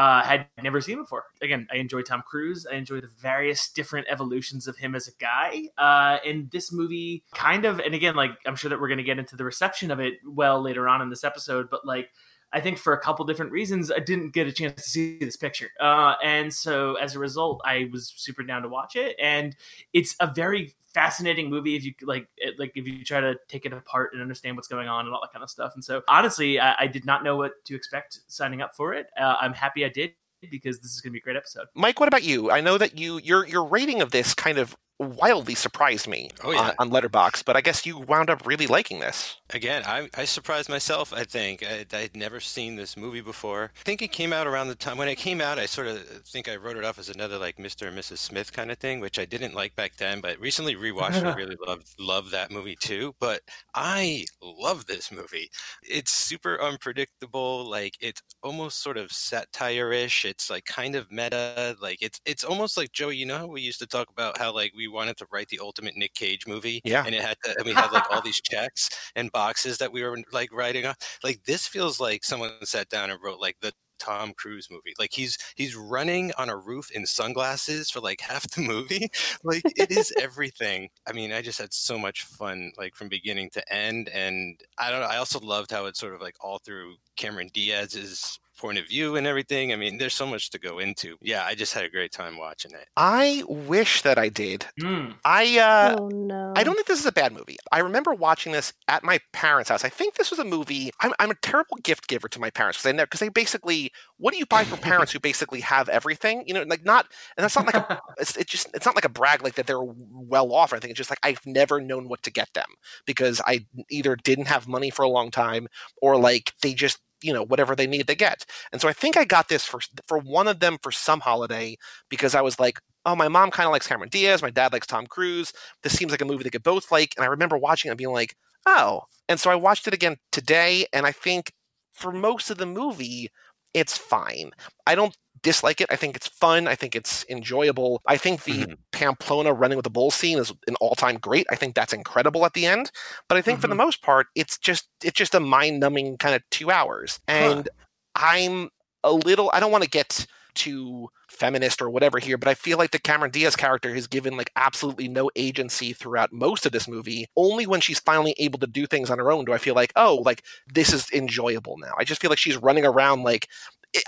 Uh, 0.00 0.22
had 0.22 0.46
never 0.62 0.80
seen 0.80 0.96
before. 0.96 1.24
Again, 1.42 1.68
I 1.70 1.76
enjoy 1.76 2.00
Tom 2.00 2.22
Cruise. 2.26 2.66
I 2.66 2.76
enjoy 2.76 3.02
the 3.02 3.10
various 3.18 3.68
different 3.70 4.06
evolutions 4.08 4.66
of 4.66 4.78
him 4.78 4.94
as 4.94 5.06
a 5.06 5.10
guy. 5.20 5.64
Uh, 5.76 6.16
and 6.26 6.50
this 6.50 6.72
movie 6.72 7.22
kind 7.34 7.66
of, 7.66 7.80
and 7.80 7.94
again, 7.94 8.14
like 8.14 8.30
I'm 8.46 8.56
sure 8.56 8.70
that 8.70 8.80
we're 8.80 8.88
going 8.88 8.96
to 8.96 9.04
get 9.04 9.18
into 9.18 9.36
the 9.36 9.44
reception 9.44 9.90
of 9.90 10.00
it 10.00 10.14
well 10.24 10.62
later 10.62 10.88
on 10.88 11.02
in 11.02 11.10
this 11.10 11.22
episode, 11.22 11.68
but 11.70 11.84
like 11.84 12.08
I 12.52 12.60
think 12.60 12.78
for 12.78 12.92
a 12.92 13.00
couple 13.00 13.24
different 13.24 13.52
reasons, 13.52 13.90
I 13.90 14.00
didn't 14.00 14.30
get 14.30 14.46
a 14.46 14.52
chance 14.52 14.82
to 14.82 14.88
see 14.88 15.18
this 15.18 15.36
picture. 15.36 15.70
Uh, 15.80 16.14
and 16.22 16.52
so 16.52 16.94
as 16.94 17.14
a 17.14 17.18
result, 17.18 17.60
I 17.64 17.88
was 17.92 18.12
super 18.16 18.42
down 18.42 18.62
to 18.62 18.68
watch 18.68 18.96
it. 18.96 19.16
And 19.20 19.56
it's 19.92 20.16
a 20.20 20.26
very 20.26 20.74
fascinating 20.92 21.48
movie 21.48 21.76
if 21.76 21.84
you 21.84 21.94
like, 22.02 22.26
it, 22.36 22.58
like 22.58 22.72
if 22.74 22.86
you 22.86 23.04
try 23.04 23.20
to 23.20 23.36
take 23.48 23.66
it 23.66 23.72
apart 23.72 24.12
and 24.12 24.20
understand 24.20 24.56
what's 24.56 24.68
going 24.68 24.88
on 24.88 25.06
and 25.06 25.14
all 25.14 25.20
that 25.22 25.32
kind 25.32 25.44
of 25.44 25.50
stuff. 25.50 25.74
And 25.74 25.84
so 25.84 26.02
honestly, 26.08 26.58
I, 26.58 26.74
I 26.80 26.86
did 26.88 27.04
not 27.04 27.22
know 27.22 27.36
what 27.36 27.64
to 27.66 27.76
expect 27.76 28.20
signing 28.26 28.60
up 28.60 28.74
for 28.74 28.94
it. 28.94 29.06
Uh, 29.18 29.36
I'm 29.40 29.52
happy 29.52 29.84
I 29.84 29.88
did 29.88 30.12
because 30.50 30.80
this 30.80 30.92
is 30.94 31.00
going 31.00 31.10
to 31.10 31.12
be 31.12 31.18
a 31.18 31.22
great 31.22 31.36
episode. 31.36 31.66
Mike, 31.74 32.00
what 32.00 32.08
about 32.08 32.24
you? 32.24 32.50
I 32.50 32.60
know 32.60 32.78
that 32.78 32.98
you 32.98 33.18
your 33.18 33.46
your 33.46 33.64
rating 33.64 34.00
of 34.00 34.10
this 34.10 34.34
kind 34.34 34.58
of 34.58 34.76
wildly 35.00 35.54
surprised 35.54 36.06
me 36.06 36.30
Oh, 36.44 36.52
yeah. 36.52 36.72
on, 36.78 36.90
on 36.90 37.02
Letterboxd, 37.02 37.44
but 37.44 37.56
I 37.56 37.60
guess 37.60 37.86
you 37.86 37.98
wound 37.98 38.30
up 38.30 38.46
really 38.46 38.66
liking 38.66 39.00
this. 39.00 39.36
Again, 39.52 39.82
I, 39.84 40.08
I 40.16 40.24
surprised 40.26 40.68
myself. 40.68 41.12
I 41.12 41.24
think 41.24 41.64
I, 41.64 41.84
I'd 41.92 42.14
never 42.16 42.38
seen 42.38 42.76
this 42.76 42.96
movie 42.96 43.20
before. 43.20 43.72
I 43.76 43.82
think 43.82 44.02
it 44.02 44.12
came 44.12 44.32
out 44.32 44.46
around 44.46 44.68
the 44.68 44.74
time 44.76 44.96
when 44.98 45.08
it 45.08 45.16
came 45.16 45.40
out. 45.40 45.58
I 45.58 45.66
sort 45.66 45.88
of 45.88 45.98
think 46.26 46.48
I 46.48 46.56
wrote 46.56 46.76
it 46.76 46.84
off 46.84 46.98
as 46.98 47.08
another 47.08 47.38
like 47.38 47.56
Mr. 47.56 47.88
and 47.88 47.98
Mrs. 47.98 48.18
Smith 48.18 48.52
kind 48.52 48.70
of 48.70 48.78
thing, 48.78 49.00
which 49.00 49.18
I 49.18 49.24
didn't 49.24 49.54
like 49.54 49.74
back 49.74 49.96
then. 49.96 50.20
But 50.20 50.38
recently 50.38 50.76
rewatched 50.76 51.22
it, 51.24 51.34
really 51.36 51.56
loved 51.66 51.88
loved 51.98 52.30
that 52.32 52.50
movie 52.52 52.76
too. 52.80 53.14
But 53.18 53.40
I 53.74 54.26
love 54.42 54.86
this 54.86 55.10
movie. 55.10 55.50
It's 55.82 56.12
super 56.12 56.60
unpredictable. 56.62 57.68
Like 57.68 57.96
it's 58.00 58.22
almost 58.42 58.82
sort 58.82 58.96
of 58.98 59.10
satire-ish. 59.10 60.24
It's 60.24 60.50
like 60.50 60.64
kind 60.66 60.94
of 60.94 61.10
meta. 61.10 61.76
Like 61.80 61.98
it's 62.02 62.20
it's 62.24 62.44
almost 62.44 62.76
like 62.76 62.92
Joey. 62.92 63.16
You 63.16 63.26
know 63.26 63.38
how 63.38 63.46
we 63.46 63.62
used 63.62 63.80
to 63.80 63.86
talk 63.86 64.08
about 64.10 64.38
how 64.38 64.54
like 64.54 64.72
we 64.76 64.86
wanted 64.90 65.16
to 65.18 65.26
write 65.32 65.48
the 65.48 65.60
ultimate 65.60 65.96
Nick 65.96 66.14
Cage 66.14 66.46
movie, 66.46 66.80
Yeah. 66.84 67.04
and 67.06 67.14
it 67.14 67.22
had 67.22 67.36
to, 67.44 67.54
and 67.56 67.64
we 67.66 67.72
had 67.72 67.92
like 67.92 68.10
all 68.10 68.20
these 68.22 68.40
checks 68.42 68.90
and 69.16 69.32
boxes 69.32 69.78
that 69.78 69.92
we 69.92 70.02
were 70.02 70.18
like 70.32 70.52
writing 70.52 70.86
on. 70.86 70.94
Like 71.24 71.44
this 71.44 71.66
feels 71.66 72.00
like 72.00 72.24
someone 72.24 72.52
sat 72.64 72.88
down 72.88 73.10
and 73.10 73.20
wrote 73.22 73.40
like 73.40 73.56
the 73.60 73.72
Tom 73.98 74.32
Cruise 74.32 74.68
movie. 74.70 74.94
Like 74.98 75.10
he's 75.12 75.36
he's 75.56 75.76
running 75.76 76.32
on 76.38 76.48
a 76.48 76.56
roof 76.56 76.90
in 76.90 77.04
sunglasses 77.06 77.90
for 77.90 78.00
like 78.00 78.20
half 78.22 78.48
the 78.50 78.62
movie. 78.62 79.08
Like 79.44 79.62
it 79.76 79.90
is 79.90 80.12
everything. 80.18 80.88
I 81.06 81.12
mean, 81.12 81.32
I 81.32 81.42
just 81.42 81.58
had 81.58 81.72
so 81.74 81.98
much 81.98 82.22
fun 82.24 82.72
like 82.78 82.94
from 82.94 83.08
beginning 83.10 83.50
to 83.50 83.72
end 83.72 84.08
and 84.08 84.58
I 84.78 84.90
don't 84.90 85.00
know, 85.00 85.06
I 85.06 85.18
also 85.18 85.38
loved 85.40 85.70
how 85.70 85.84
it's 85.86 86.00
sort 86.00 86.14
of 86.14 86.22
like 86.22 86.36
all 86.40 86.58
through 86.58 86.94
Cameron 87.16 87.50
Diaz's 87.52 88.38
point 88.60 88.78
of 88.78 88.86
view 88.86 89.16
and 89.16 89.26
everything. 89.26 89.72
I 89.72 89.76
mean, 89.76 89.98
there's 89.98 90.14
so 90.14 90.26
much 90.26 90.50
to 90.50 90.58
go 90.58 90.78
into. 90.78 91.16
Yeah, 91.22 91.44
I 91.44 91.54
just 91.54 91.72
had 91.72 91.84
a 91.84 91.90
great 91.90 92.12
time 92.12 92.36
watching 92.36 92.72
it. 92.72 92.86
I 92.96 93.42
wish 93.48 94.02
that 94.02 94.18
I 94.18 94.28
did. 94.28 94.66
Mm. 94.80 95.14
I 95.24 95.58
uh, 95.58 95.96
oh 95.98 96.08
no. 96.08 96.52
I 96.56 96.62
don't 96.62 96.74
think 96.74 96.86
this 96.86 97.00
is 97.00 97.06
a 97.06 97.12
bad 97.12 97.32
movie. 97.32 97.56
I 97.72 97.80
remember 97.80 98.12
watching 98.14 98.52
this 98.52 98.72
at 98.88 99.02
my 99.02 99.18
parents' 99.32 99.70
house. 99.70 99.84
I 99.84 99.88
think 99.88 100.14
this 100.14 100.30
was 100.30 100.38
a 100.38 100.44
movie. 100.44 100.90
I'm, 101.00 101.12
I'm 101.18 101.30
a 101.30 101.36
terrible 101.36 101.78
gift 101.82 102.06
giver 102.06 102.28
to 102.28 102.40
my 102.40 102.50
parents 102.50 102.78
because 102.78 102.92
they 102.92 103.02
because 103.02 103.20
they 103.20 103.28
basically 103.28 103.92
what 104.18 104.32
do 104.32 104.38
you 104.38 104.46
buy 104.46 104.64
for 104.64 104.76
parents 104.90 105.12
who 105.12 105.20
basically 105.20 105.60
have 105.60 105.88
everything? 105.88 106.44
You 106.46 106.54
know, 106.54 106.62
like 106.64 106.84
not 106.84 107.06
and 107.36 107.44
that's 107.44 107.56
not 107.56 107.66
like 107.66 107.76
a 107.76 108.00
it's 108.18 108.36
it 108.36 108.46
just 108.46 108.68
it's 108.74 108.86
not 108.86 108.94
like 108.94 109.06
a 109.06 109.10
brag 109.10 109.42
like 109.42 109.54
that 109.54 109.66
they're 109.66 109.80
well 109.82 110.52
off 110.52 110.72
or 110.72 110.76
anything. 110.76 110.90
It's 110.90 110.98
just 110.98 111.10
like 111.10 111.20
I've 111.22 111.44
never 111.46 111.80
known 111.80 112.08
what 112.08 112.22
to 112.24 112.30
get 112.30 112.52
them 112.54 112.68
because 113.06 113.40
I 113.46 113.66
either 113.88 114.16
didn't 114.16 114.48
have 114.48 114.68
money 114.68 114.90
for 114.90 115.02
a 115.02 115.08
long 115.08 115.30
time 115.30 115.66
or 116.02 116.16
like 116.16 116.52
they 116.62 116.74
just 116.74 116.98
you 117.22 117.32
know 117.32 117.44
whatever 117.44 117.74
they 117.76 117.86
need 117.86 118.06
to 118.08 118.14
get. 118.14 118.44
And 118.72 118.80
so 118.80 118.88
I 118.88 118.92
think 118.92 119.16
I 119.16 119.24
got 119.24 119.48
this 119.48 119.64
for 119.64 119.80
for 120.06 120.18
one 120.18 120.48
of 120.48 120.60
them 120.60 120.78
for 120.82 120.92
some 120.92 121.20
holiday 121.20 121.76
because 122.08 122.34
I 122.34 122.40
was 122.42 122.58
like, 122.60 122.80
oh, 123.06 123.16
my 123.16 123.28
mom 123.28 123.50
kind 123.50 123.66
of 123.66 123.72
likes 123.72 123.86
Cameron 123.86 124.10
Diaz, 124.10 124.42
my 124.42 124.50
dad 124.50 124.72
likes 124.72 124.86
Tom 124.86 125.06
Cruise. 125.06 125.52
This 125.82 125.96
seems 125.96 126.10
like 126.12 126.20
a 126.20 126.24
movie 126.26 126.44
they 126.44 126.50
could 126.50 126.62
both 126.62 126.90
like. 126.92 127.14
And 127.16 127.24
I 127.24 127.28
remember 127.28 127.56
watching 127.58 127.88
it 127.88 127.92
and 127.92 127.98
being 127.98 128.12
like, 128.12 128.36
oh. 128.66 129.02
And 129.28 129.38
so 129.38 129.50
I 129.50 129.54
watched 129.54 129.86
it 129.86 129.94
again 129.94 130.16
today, 130.32 130.86
and 130.92 131.06
I 131.06 131.12
think 131.12 131.52
for 131.92 132.12
most 132.12 132.50
of 132.50 132.58
the 132.58 132.66
movie, 132.66 133.28
it's 133.74 133.96
fine. 133.96 134.50
I 134.86 134.94
don't 134.94 135.16
dislike 135.42 135.80
it. 135.80 135.88
I 135.90 135.96
think 135.96 136.16
it's 136.16 136.28
fun. 136.28 136.68
I 136.68 136.74
think 136.74 136.94
it's 136.94 137.24
enjoyable. 137.28 138.00
I 138.06 138.16
think 138.16 138.44
the 138.44 138.66
Mhm. 138.66 138.76
Pamplona 138.92 139.52
running 139.52 139.76
with 139.76 139.84
the 139.84 139.90
bull 139.90 140.10
scene 140.10 140.38
is 140.38 140.52
an 140.66 140.76
all-time 140.76 141.18
great. 141.18 141.46
I 141.50 141.56
think 141.56 141.74
that's 141.74 141.92
incredible 141.92 142.44
at 142.44 142.52
the 142.54 142.66
end. 142.66 142.90
But 143.28 143.38
I 143.38 143.42
think 143.42 143.60
for 143.60 143.68
the 143.68 143.74
most 143.74 144.02
part, 144.02 144.26
it's 144.34 144.58
just 144.58 144.88
it's 145.02 145.16
just 145.16 145.34
a 145.34 145.40
mind-numbing 145.40 146.18
kind 146.18 146.34
of 146.34 146.42
two 146.50 146.70
hours. 146.70 147.20
And 147.28 147.68
I'm 148.14 148.70
a 149.02 149.12
little 149.12 149.50
I 149.54 149.60
don't 149.60 149.72
want 149.72 149.84
to 149.84 149.90
get 149.90 150.26
too 150.54 151.08
feminist 151.28 151.80
or 151.80 151.88
whatever 151.88 152.18
here, 152.18 152.36
but 152.36 152.48
I 152.48 152.54
feel 152.54 152.76
like 152.76 152.90
the 152.90 152.98
Cameron 152.98 153.30
Diaz 153.30 153.54
character 153.54 153.94
has 153.94 154.08
given 154.08 154.36
like 154.36 154.50
absolutely 154.56 155.06
no 155.08 155.30
agency 155.36 155.92
throughout 155.92 156.32
most 156.32 156.66
of 156.66 156.72
this 156.72 156.88
movie. 156.88 157.28
Only 157.36 157.66
when 157.68 157.80
she's 157.80 158.00
finally 158.00 158.34
able 158.36 158.58
to 158.58 158.66
do 158.66 158.84
things 158.86 159.10
on 159.10 159.18
her 159.18 159.30
own 159.30 159.44
do 159.44 159.52
I 159.52 159.58
feel 159.58 159.76
like, 159.76 159.92
oh, 159.94 160.22
like 160.24 160.42
this 160.66 160.92
is 160.92 161.08
enjoyable 161.12 161.76
now. 161.78 161.92
I 161.98 162.04
just 162.04 162.20
feel 162.20 162.30
like 162.30 162.38
she's 162.38 162.56
running 162.56 162.84
around 162.84 163.22
like 163.22 163.48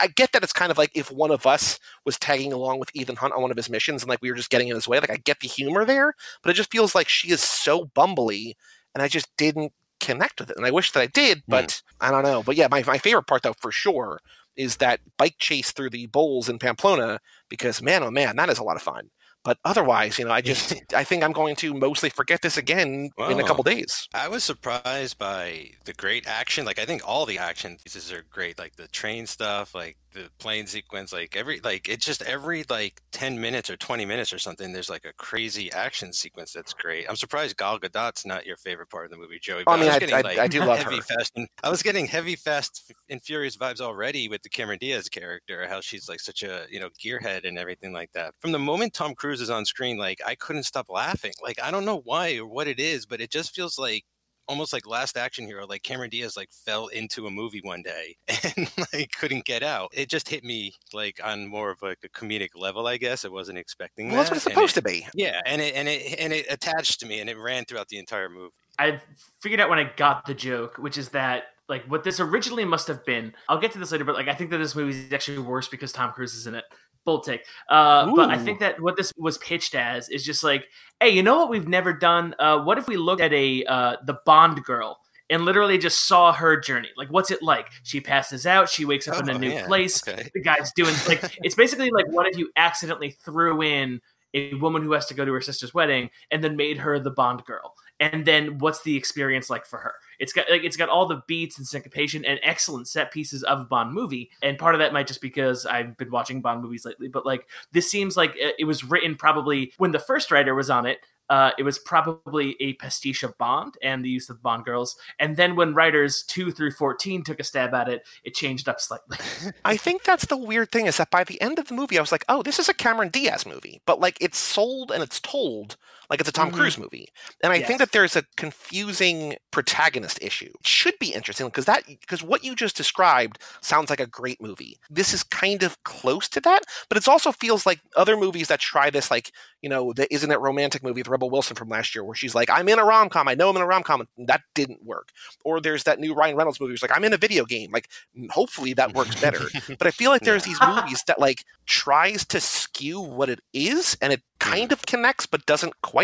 I- 0.00 0.08
get 0.08 0.32
that 0.32 0.42
it's 0.42 0.52
kind 0.52 0.70
of 0.70 0.78
like 0.78 0.90
if 0.94 1.10
one 1.10 1.30
of 1.30 1.46
us 1.46 1.78
was 2.04 2.18
tagging 2.18 2.52
along 2.52 2.78
with 2.78 2.90
Ethan 2.94 3.16
Hunt 3.16 3.34
on 3.34 3.42
one 3.42 3.50
of 3.50 3.56
his 3.56 3.70
missions 3.70 4.02
and 4.02 4.08
like 4.08 4.22
we 4.22 4.30
were 4.30 4.36
just 4.36 4.50
getting 4.50 4.68
in 4.68 4.74
his 4.74 4.88
way. 4.88 5.00
Like 5.00 5.10
I 5.10 5.16
get 5.16 5.40
the 5.40 5.48
humor 5.48 5.84
there, 5.84 6.14
but 6.42 6.50
it 6.50 6.54
just 6.54 6.70
feels 6.70 6.94
like 6.94 7.08
she 7.08 7.30
is 7.30 7.42
so 7.42 7.86
bumbly 7.86 8.54
and 8.94 9.02
I 9.02 9.08
just 9.08 9.28
didn't 9.36 9.72
connect 10.00 10.40
with 10.40 10.50
it. 10.50 10.56
And 10.56 10.66
I 10.66 10.70
wish 10.70 10.92
that 10.92 11.00
I 11.00 11.06
did, 11.06 11.42
but 11.48 11.82
hmm. 12.00 12.06
I 12.06 12.10
don't 12.10 12.24
know. 12.24 12.42
But 12.42 12.56
yeah, 12.56 12.68
my, 12.70 12.82
my 12.86 12.98
favorite 12.98 13.26
part 13.26 13.42
though, 13.42 13.54
for 13.60 13.72
sure, 13.72 14.20
is 14.56 14.76
that 14.76 15.00
bike 15.16 15.36
chase 15.38 15.72
through 15.72 15.90
the 15.90 16.06
bowls 16.06 16.48
in 16.48 16.58
Pamplona 16.58 17.20
because 17.48 17.82
man, 17.82 18.02
oh 18.02 18.10
man, 18.10 18.36
that 18.36 18.50
is 18.50 18.58
a 18.58 18.64
lot 18.64 18.76
of 18.76 18.82
fun. 18.82 19.10
But 19.44 19.58
otherwise, 19.64 20.18
you 20.18 20.24
know, 20.24 20.30
I 20.30 20.40
just 20.52 20.74
I 20.94 21.04
think 21.04 21.22
I'm 21.22 21.32
going 21.32 21.56
to 21.56 21.74
mostly 21.74 22.10
forget 22.10 22.42
this 22.42 22.56
again 22.56 23.10
in 23.18 23.40
a 23.40 23.44
couple 23.44 23.64
days. 23.64 24.08
I 24.14 24.28
was 24.28 24.44
surprised 24.44 25.18
by 25.18 25.70
the 25.84 25.92
great 25.92 26.26
action. 26.26 26.64
Like 26.64 26.78
I 26.78 26.84
think 26.84 27.02
all 27.06 27.26
the 27.26 27.38
action 27.38 27.76
pieces 27.82 28.12
are 28.12 28.24
great. 28.30 28.58
Like 28.58 28.76
the 28.76 28.88
train 28.88 29.26
stuff, 29.26 29.74
like 29.74 29.96
the 30.12 30.30
plane 30.38 30.66
sequence, 30.66 31.12
like 31.12 31.36
every 31.36 31.60
like 31.62 31.88
it's 31.88 32.04
just 32.04 32.22
every 32.22 32.64
like 32.68 33.00
ten 33.12 33.40
minutes 33.40 33.70
or 33.70 33.76
twenty 33.76 34.04
minutes 34.04 34.32
or 34.32 34.38
something. 34.38 34.72
There's 34.72 34.90
like 34.90 35.04
a 35.04 35.12
crazy 35.14 35.70
action 35.72 36.12
sequence 36.12 36.52
that's 36.52 36.72
great. 36.72 37.06
I'm 37.08 37.16
surprised 37.16 37.56
Gal 37.56 37.78
Gadot's 37.78 38.26
not 38.26 38.46
your 38.46 38.56
favorite 38.56 38.90
part 38.90 39.04
of 39.04 39.10
the 39.10 39.16
movie, 39.16 39.38
Joey. 39.40 39.64
I 39.66 39.76
mean, 39.76 39.86
was 39.86 39.96
I, 39.96 39.98
getting, 39.98 40.14
I, 40.14 40.20
like, 40.20 40.38
I 40.38 40.48
do 40.48 40.64
love 40.64 40.78
heavy 40.78 40.96
her. 40.96 41.02
fast 41.02 41.32
and 41.36 41.48
I 41.62 41.70
was 41.70 41.82
getting 41.82 42.06
heavy 42.06 42.36
fast 42.36 42.92
and 43.08 43.22
furious 43.22 43.56
vibes 43.56 43.80
already 43.80 44.28
with 44.28 44.42
the 44.42 44.48
Cameron 44.48 44.78
Diaz 44.80 45.08
character 45.08 45.66
how 45.68 45.80
she's 45.80 46.08
like 46.08 46.20
such 46.20 46.42
a 46.42 46.66
you 46.70 46.80
know 46.80 46.88
gearhead 47.02 47.46
and 47.46 47.58
everything 47.58 47.92
like 47.92 48.12
that 48.12 48.34
from 48.40 48.52
the 48.52 48.58
moment 48.58 48.94
Tom 48.94 49.14
Cruise 49.14 49.40
is 49.40 49.50
on 49.50 49.64
screen 49.64 49.96
like 49.98 50.20
I 50.26 50.34
couldn't 50.34 50.64
stop 50.64 50.88
laughing 50.88 51.32
like 51.42 51.60
I 51.62 51.70
don't 51.70 51.84
know 51.84 52.00
why 52.04 52.36
or 52.36 52.46
what 52.46 52.68
it 52.68 52.78
is 52.80 53.06
but 53.06 53.20
it 53.20 53.30
just 53.30 53.54
feels 53.54 53.78
like 53.78 54.04
almost 54.52 54.72
like 54.72 54.86
last 54.86 55.16
action 55.16 55.46
hero 55.46 55.66
like 55.66 55.82
Cameron 55.82 56.10
Diaz 56.10 56.36
like 56.36 56.50
fell 56.52 56.88
into 56.88 57.26
a 57.26 57.30
movie 57.30 57.60
one 57.64 57.82
day 57.82 58.16
and 58.56 58.70
like 58.92 59.10
couldn't 59.18 59.44
get 59.46 59.62
out 59.62 59.90
it 59.94 60.08
just 60.10 60.28
hit 60.28 60.44
me 60.44 60.74
like 60.92 61.18
on 61.24 61.46
more 61.46 61.70
of 61.70 61.80
like 61.80 61.98
a 62.04 62.08
comedic 62.10 62.50
level 62.54 62.86
I 62.86 62.98
guess 62.98 63.24
I 63.24 63.28
wasn't 63.28 63.56
expecting 63.58 64.08
Well, 64.08 64.16
that's 64.18 64.30
what 64.30 64.34
that, 64.34 64.46
it's 64.50 64.54
supposed 64.54 64.76
it- 64.76 64.80
to 64.82 64.88
be. 64.88 65.06
yeah 65.14 65.40
and 65.46 65.62
it 65.62 65.74
and 65.74 65.88
it 65.88 66.18
and 66.18 66.32
it 66.32 66.46
attached 66.50 67.00
to 67.00 67.06
me 67.06 67.20
and 67.20 67.30
it 67.30 67.38
ran 67.38 67.64
throughout 67.64 67.88
the 67.88 67.98
entire 67.98 68.28
movie 68.28 68.52
I 68.78 69.00
figured 69.40 69.60
out 69.60 69.68
when 69.70 69.78
I 69.78 69.84
got 69.96 70.24
the 70.26 70.32
joke, 70.34 70.78
which 70.78 70.96
is 70.96 71.10
that 71.10 71.44
like 71.68 71.84
what 71.86 72.04
this 72.04 72.20
originally 72.20 72.64
must 72.64 72.88
have 72.88 73.04
been. 73.04 73.34
I'll 73.48 73.58
get 73.60 73.72
to 73.72 73.78
this 73.78 73.92
later, 73.92 74.04
but 74.04 74.14
like 74.14 74.28
I 74.28 74.34
think 74.34 74.50
that 74.50 74.58
this 74.58 74.74
movie 74.74 74.98
is 74.98 75.12
actually 75.12 75.38
worse 75.38 75.68
because 75.68 75.92
Tom 75.92 76.10
Cruise 76.12 76.34
is 76.34 76.46
in 76.46 76.54
it. 76.54 76.64
Bold 77.04 77.24
take. 77.24 77.44
Uh, 77.68 78.14
but 78.14 78.30
I 78.30 78.38
think 78.38 78.60
that 78.60 78.80
what 78.80 78.96
this 78.96 79.12
was 79.16 79.38
pitched 79.38 79.74
as 79.74 80.08
is 80.08 80.24
just 80.24 80.44
like, 80.44 80.66
hey, 81.00 81.10
you 81.10 81.22
know 81.22 81.36
what 81.36 81.50
we've 81.50 81.66
never 81.68 81.92
done? 81.92 82.34
Uh, 82.38 82.60
what 82.62 82.78
if 82.78 82.86
we 82.86 82.96
looked 82.96 83.20
at 83.22 83.32
a 83.32 83.64
uh, 83.64 83.96
the 84.06 84.18
Bond 84.24 84.62
girl 84.64 84.98
and 85.28 85.44
literally 85.44 85.78
just 85.78 86.06
saw 86.06 86.32
her 86.32 86.56
journey? 86.60 86.90
Like, 86.96 87.08
what's 87.08 87.30
it 87.30 87.42
like? 87.42 87.68
She 87.82 88.00
passes 88.00 88.46
out. 88.46 88.68
She 88.68 88.84
wakes 88.84 89.08
up 89.08 89.20
in 89.20 89.28
a 89.28 89.34
Oh, 89.34 89.38
new 89.38 89.50
yeah, 89.50 89.66
place. 89.66 90.06
okay. 90.06 90.28
The 90.32 90.42
guy's 90.42 90.72
doing 90.72 90.94
like 91.08 91.38
it's 91.42 91.54
basically 91.56 91.90
like 91.90 92.06
what 92.08 92.26
if 92.28 92.38
you 92.38 92.50
accidentally 92.56 93.10
threw 93.10 93.62
in 93.62 94.00
a 94.34 94.54
woman 94.54 94.82
who 94.82 94.92
has 94.92 95.06
to 95.06 95.14
go 95.14 95.24
to 95.24 95.32
her 95.32 95.40
sister's 95.40 95.74
wedding 95.74 96.08
and 96.30 96.42
then 96.42 96.56
made 96.56 96.78
her 96.78 96.98
the 96.98 97.10
Bond 97.10 97.44
girl. 97.44 97.74
And 98.02 98.24
then 98.24 98.58
what's 98.58 98.82
the 98.82 98.96
experience 98.96 99.48
like 99.48 99.64
for 99.64 99.78
her? 99.78 99.94
It's 100.18 100.32
got 100.32 100.50
like 100.50 100.64
it's 100.64 100.76
got 100.76 100.88
all 100.88 101.06
the 101.06 101.22
beats 101.28 101.56
and 101.56 101.64
syncopation 101.64 102.24
and 102.24 102.40
excellent 102.42 102.88
set 102.88 103.12
pieces 103.12 103.44
of 103.44 103.60
a 103.60 103.64
Bond 103.64 103.94
movie. 103.94 104.30
And 104.42 104.58
part 104.58 104.74
of 104.74 104.80
that 104.80 104.92
might 104.92 105.06
just 105.06 105.20
because 105.20 105.66
I've 105.66 105.96
been 105.96 106.10
watching 106.10 106.40
Bond 106.40 106.62
movies 106.62 106.84
lately, 106.84 107.06
but 107.06 107.24
like 107.24 107.46
this 107.70 107.88
seems 107.88 108.16
like 108.16 108.34
it 108.34 108.56
it 108.58 108.64
was 108.64 108.82
written 108.82 109.14
probably 109.14 109.72
when 109.78 109.92
the 109.92 110.00
first 110.00 110.32
writer 110.32 110.52
was 110.52 110.68
on 110.68 110.84
it. 110.84 110.98
Uh, 111.30 111.52
it 111.56 111.62
was 111.62 111.78
probably 111.78 112.56
a 112.60 112.74
pastiche 112.74 113.22
of 113.22 113.38
Bond 113.38 113.74
and 113.82 114.04
the 114.04 114.10
use 114.10 114.28
of 114.28 114.42
Bond 114.42 114.64
girls. 114.64 114.96
And 115.20 115.36
then 115.36 115.54
when 115.54 115.72
writers 115.72 116.24
two 116.24 116.50
through 116.50 116.72
fourteen 116.72 117.22
took 117.22 117.38
a 117.38 117.44
stab 117.44 117.72
at 117.72 117.88
it, 117.88 118.02
it 118.24 118.34
changed 118.34 118.68
up 118.68 118.80
slightly. 118.80 119.18
I 119.64 119.76
think 119.76 120.02
that's 120.02 120.26
the 120.26 120.36
weird 120.36 120.72
thing 120.72 120.86
is 120.86 120.96
that 120.96 121.12
by 121.12 121.22
the 121.22 121.40
end 121.40 121.60
of 121.60 121.68
the 121.68 121.74
movie, 121.74 121.98
I 121.98 122.00
was 122.00 122.10
like, 122.10 122.24
oh, 122.28 122.42
this 122.42 122.58
is 122.58 122.68
a 122.68 122.74
Cameron 122.74 123.10
Diaz 123.10 123.46
movie, 123.46 123.80
but 123.86 124.00
like 124.00 124.18
it's 124.20 124.38
sold 124.38 124.90
and 124.90 125.04
it's 125.04 125.20
told 125.20 125.76
like 126.12 126.20
it's 126.20 126.28
a 126.28 126.32
Tom 126.32 126.50
Mhm. 126.50 126.54
Cruise 126.54 126.78
movie. 126.78 127.08
And 127.42 127.52
I 127.52 127.56
Yes. 127.56 127.66
think 127.66 127.78
that 127.80 127.92
there's 127.92 128.16
a 128.16 128.24
confusing 128.36 129.36
protagonist 129.50 130.18
issue. 130.22 130.52
It 130.60 130.66
should 130.66 130.98
be 130.98 131.12
interesting 131.14 131.46
because 131.48 131.64
that 131.64 131.84
because 131.86 132.22
what 132.22 132.44
you 132.44 132.54
just 132.54 132.76
described 132.76 133.38
sounds 133.62 133.90
like 133.90 134.00
a 134.00 134.06
great 134.06 134.40
movie. 134.40 134.78
This 134.90 135.12
is 135.14 135.22
kind 135.24 135.62
of 135.62 135.82
close 135.84 136.28
to 136.28 136.40
that, 136.42 136.62
but 136.88 136.98
it 136.98 137.08
also 137.08 137.32
feels 137.32 137.66
like 137.66 137.80
other 137.96 138.16
movies 138.16 138.48
that 138.48 138.60
try 138.60 138.90
this, 138.90 139.10
like 139.10 139.32
you 139.62 139.68
know, 139.68 139.92
the 139.92 140.12
isn't 140.12 140.30
it 140.32 140.40
romantic 140.40 140.82
movie 140.82 141.00
with 141.00 141.08
Rebel 141.08 141.30
Wilson 141.30 141.54
from 141.56 141.68
last 141.68 141.94
year, 141.94 142.02
where 142.04 142.16
she's 142.16 142.34
like, 142.34 142.50
I'm 142.50 142.68
in 142.68 142.78
a 142.80 142.84
rom 142.84 143.08
com, 143.08 143.28
I 143.28 143.34
know 143.34 143.48
I'm 143.50 143.56
in 143.56 143.62
a 143.62 143.66
rom 143.66 143.84
com, 143.84 144.00
and 144.18 144.28
that 144.28 144.42
didn't 144.54 144.84
work. 144.84 145.10
Or 145.44 145.60
there's 145.60 145.84
that 145.84 146.00
new 146.00 146.14
Ryan 146.14 146.36
Reynolds 146.36 146.60
movie, 146.60 146.72
it's 146.74 146.82
like, 146.82 146.94
I'm 146.96 147.04
in 147.04 147.12
a 147.12 147.16
video 147.16 147.44
game, 147.44 147.70
like 147.72 147.88
hopefully 148.30 148.74
that 148.74 148.92
works 148.94 149.16
better. 149.16 149.40
But 149.78 149.86
I 149.86 149.90
feel 149.92 150.10
like 150.10 150.22
there's 150.22 150.42
these 150.44 150.60
movies 150.60 151.04
that 151.06 151.18
like 151.20 151.44
tries 151.66 152.24
to 152.26 152.40
skew 152.40 153.00
what 153.00 153.28
it 153.30 153.40
is, 153.54 153.96
and 154.02 154.12
it 154.12 154.22
kind 154.40 154.72
of 154.72 154.82
connects 154.86 155.26
but 155.26 155.46
doesn't 155.46 155.80
quite. 155.82 156.01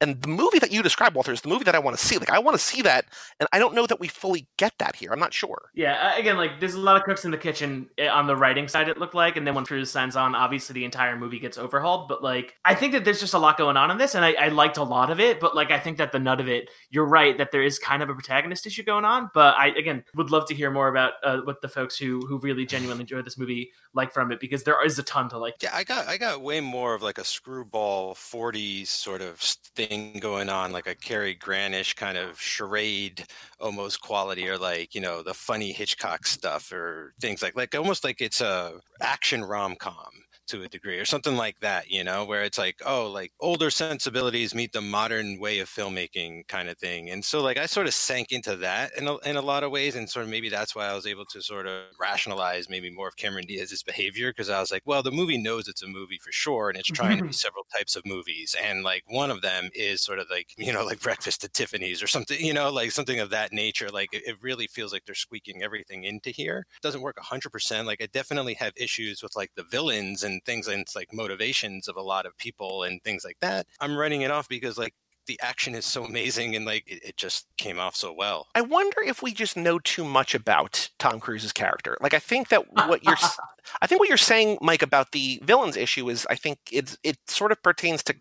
And 0.00 0.20
the 0.22 0.28
movie 0.28 0.58
that 0.58 0.72
you 0.72 0.82
described, 0.82 1.14
Walter, 1.14 1.32
is 1.32 1.40
the 1.40 1.48
movie 1.48 1.64
that 1.64 1.74
I 1.74 1.78
want 1.78 1.96
to 1.98 2.04
see. 2.04 2.18
Like 2.18 2.30
I 2.30 2.38
want 2.38 2.56
to 2.56 2.62
see 2.62 2.82
that, 2.82 3.06
and 3.40 3.48
I 3.52 3.58
don't 3.58 3.74
know 3.74 3.86
that 3.86 4.00
we 4.00 4.08
fully 4.08 4.46
get 4.56 4.74
that 4.78 4.96
here. 4.96 5.12
I'm 5.12 5.18
not 5.18 5.34
sure. 5.34 5.70
Yeah, 5.74 6.16
again, 6.16 6.36
like 6.36 6.60
there's 6.60 6.74
a 6.74 6.80
lot 6.80 6.96
of 6.96 7.04
cooks 7.04 7.24
in 7.24 7.30
the 7.30 7.38
kitchen 7.38 7.88
uh, 8.00 8.06
on 8.06 8.26
the 8.26 8.36
writing 8.36 8.68
side. 8.68 8.88
It 8.88 8.98
looked 8.98 9.14
like, 9.14 9.36
and 9.36 9.46
then 9.46 9.54
when 9.54 9.64
Cruise 9.64 9.90
signs 9.90 10.16
on, 10.16 10.34
obviously 10.34 10.74
the 10.74 10.84
entire 10.84 11.16
movie 11.16 11.38
gets 11.38 11.58
overhauled. 11.58 12.08
But 12.08 12.22
like, 12.22 12.54
I 12.64 12.74
think 12.74 12.92
that 12.92 13.04
there's 13.04 13.20
just 13.20 13.34
a 13.34 13.38
lot 13.38 13.58
going 13.58 13.76
on 13.76 13.90
in 13.90 13.98
this, 13.98 14.14
and 14.14 14.24
I, 14.24 14.32
I 14.32 14.48
liked 14.48 14.76
a 14.76 14.82
lot 14.82 15.10
of 15.10 15.20
it. 15.20 15.40
But 15.40 15.54
like, 15.54 15.70
I 15.70 15.78
think 15.78 15.98
that 15.98 16.12
the 16.12 16.18
nut 16.18 16.40
of 16.40 16.48
it, 16.48 16.68
you're 16.90 17.06
right 17.06 17.36
that 17.38 17.52
there 17.52 17.62
is 17.62 17.78
kind 17.78 18.02
of 18.02 18.08
a 18.08 18.14
protagonist 18.14 18.66
issue 18.66 18.82
going 18.82 19.04
on. 19.04 19.30
But 19.34 19.56
I 19.56 19.68
again 19.68 20.04
would 20.14 20.30
love 20.30 20.46
to 20.48 20.54
hear 20.54 20.70
more 20.70 20.88
about 20.88 21.14
uh, 21.22 21.38
what 21.44 21.60
the 21.60 21.68
folks 21.68 21.96
who 21.98 22.20
who 22.26 22.38
really 22.38 22.66
genuinely 22.66 23.02
enjoyed 23.02 23.24
this 23.24 23.38
movie 23.38 23.70
like 23.94 24.12
from 24.12 24.32
it 24.32 24.40
because 24.40 24.64
there 24.64 24.84
is 24.84 24.98
a 24.98 25.02
ton 25.02 25.28
to 25.30 25.38
like. 25.38 25.54
Yeah, 25.62 25.70
I 25.74 25.84
got 25.84 26.06
I 26.06 26.16
got 26.16 26.42
way 26.42 26.60
more 26.60 26.94
of 26.94 27.02
like 27.02 27.18
a 27.18 27.24
screwball 27.24 28.14
'40s 28.14 28.88
sort 28.88 29.22
of 29.22 29.35
thing 29.40 30.18
going 30.20 30.48
on, 30.48 30.72
like 30.72 30.86
a 30.86 30.94
Cary 30.94 31.34
Grantish 31.36 31.94
kind 31.96 32.18
of 32.18 32.40
charade 32.40 33.24
almost 33.60 34.00
quality, 34.00 34.48
or 34.48 34.58
like 34.58 34.94
you 34.94 35.00
know 35.00 35.22
the 35.22 35.34
funny 35.34 35.72
Hitchcock 35.72 36.26
stuff, 36.26 36.72
or 36.72 37.14
things 37.20 37.42
like 37.42 37.56
like 37.56 37.74
almost 37.74 38.04
like 38.04 38.20
it's 38.20 38.40
a 38.40 38.80
action 39.00 39.44
rom 39.44 39.76
com 39.76 40.10
to 40.48 40.62
a 40.62 40.68
degree, 40.68 40.98
or 40.98 41.04
something 41.04 41.36
like 41.36 41.60
that. 41.60 41.90
You 41.90 42.04
know, 42.04 42.24
where 42.24 42.42
it's 42.42 42.58
like 42.58 42.80
oh, 42.84 43.10
like 43.10 43.32
older 43.40 43.70
sensibilities 43.70 44.54
meet 44.54 44.72
the 44.72 44.80
modern 44.80 45.38
way 45.38 45.58
of 45.58 45.68
filmmaking 45.68 46.48
kind 46.48 46.68
of 46.68 46.78
thing, 46.78 47.10
and 47.10 47.24
so 47.24 47.42
like 47.42 47.58
I 47.58 47.66
sort 47.66 47.86
of 47.86 47.94
sank 47.94 48.32
into 48.32 48.56
that 48.56 48.92
in 48.96 49.06
a, 49.08 49.16
in 49.18 49.36
a 49.36 49.42
lot 49.42 49.64
of 49.64 49.70
ways, 49.70 49.94
and 49.96 50.08
sort 50.08 50.24
of 50.24 50.30
maybe 50.30 50.48
that's 50.48 50.74
why 50.74 50.86
I 50.86 50.94
was 50.94 51.06
able 51.06 51.26
to 51.26 51.42
sort 51.42 51.66
of 51.66 51.82
rationalize 52.00 52.68
maybe 52.68 52.90
more 52.90 53.08
of 53.08 53.16
Cameron 53.16 53.46
Diaz's 53.46 53.82
behavior 53.82 54.30
because 54.30 54.50
I 54.50 54.60
was 54.60 54.70
like, 54.70 54.82
well, 54.84 55.02
the 55.02 55.10
movie 55.10 55.38
knows 55.38 55.68
it's 55.68 55.82
a 55.82 55.86
movie 55.86 56.18
for 56.22 56.32
sure, 56.32 56.68
and 56.68 56.78
it's 56.78 56.88
trying 56.88 57.18
to 57.18 57.22
be 57.24 57.28
mm-hmm. 57.28 57.32
several 57.32 57.64
types 57.76 57.96
of 57.96 58.06
movies, 58.06 58.54
and 58.62 58.82
like 58.82 59.04
one 59.06 59.30
of 59.30 59.42
them 59.42 59.70
is 59.74 60.02
sort 60.02 60.18
of 60.18 60.26
like 60.30 60.48
you 60.56 60.72
know 60.72 60.84
like 60.84 61.00
Breakfast 61.00 61.44
at 61.44 61.52
Tiffany's 61.52 62.02
or 62.02 62.06
something, 62.06 62.38
you 62.40 62.52
know, 62.54 62.70
like 62.70 62.90
something 62.92 63.20
of 63.20 63.30
that 63.30 63.52
nature. 63.52 63.88
Like 63.88 64.12
it, 64.12 64.22
it 64.26 64.36
really 64.40 64.66
feels 64.66 64.92
like 64.92 65.04
they're 65.04 65.14
squeaking 65.14 65.62
everything 65.62 66.04
into 66.04 66.30
here. 66.30 66.66
It 66.76 66.82
doesn't 66.82 67.02
work 67.02 67.18
hundred 67.18 67.50
percent. 67.50 67.86
Like 67.86 68.02
I 68.02 68.06
definitely 68.06 68.54
have 68.54 68.72
issues 68.76 69.22
with 69.22 69.34
like 69.36 69.50
the 69.56 69.64
villains 69.64 70.22
and 70.22 70.35
things 70.44 70.68
and 70.68 70.80
it's 70.80 70.96
like 70.96 71.12
motivations 71.12 71.88
of 71.88 71.96
a 71.96 72.02
lot 72.02 72.26
of 72.26 72.36
people 72.38 72.82
and 72.82 73.02
things 73.02 73.24
like 73.24 73.38
that. 73.40 73.66
I'm 73.80 73.96
writing 73.96 74.22
it 74.22 74.30
off 74.30 74.48
because 74.48 74.78
like 74.78 74.94
the 75.26 75.38
action 75.42 75.74
is 75.74 75.84
so 75.84 76.04
amazing 76.04 76.56
and 76.56 76.64
like 76.64 76.84
it, 76.86 77.02
it 77.04 77.16
just 77.16 77.46
came 77.58 77.78
off 77.78 77.96
so 77.96 78.12
well. 78.12 78.46
I 78.54 78.60
wonder 78.60 79.02
if 79.04 79.22
we 79.22 79.32
just 79.32 79.56
know 79.56 79.78
too 79.80 80.04
much 80.04 80.34
about 80.34 80.88
Tom 80.98 81.20
Cruise's 81.20 81.52
character. 81.52 81.96
Like 82.00 82.14
I 82.14 82.18
think 82.18 82.48
that 82.48 82.72
what 82.72 83.04
you're 83.04 83.16
I 83.82 83.86
think 83.86 83.98
what 83.98 84.08
you're 84.08 84.18
saying 84.18 84.58
Mike 84.60 84.82
about 84.82 85.12
the 85.12 85.40
villains 85.42 85.76
issue 85.76 86.08
is 86.08 86.26
I 86.30 86.36
think 86.36 86.58
it's 86.70 86.96
it 87.02 87.18
sort 87.26 87.52
of 87.52 87.62
pertains 87.62 88.02
to 88.04 88.16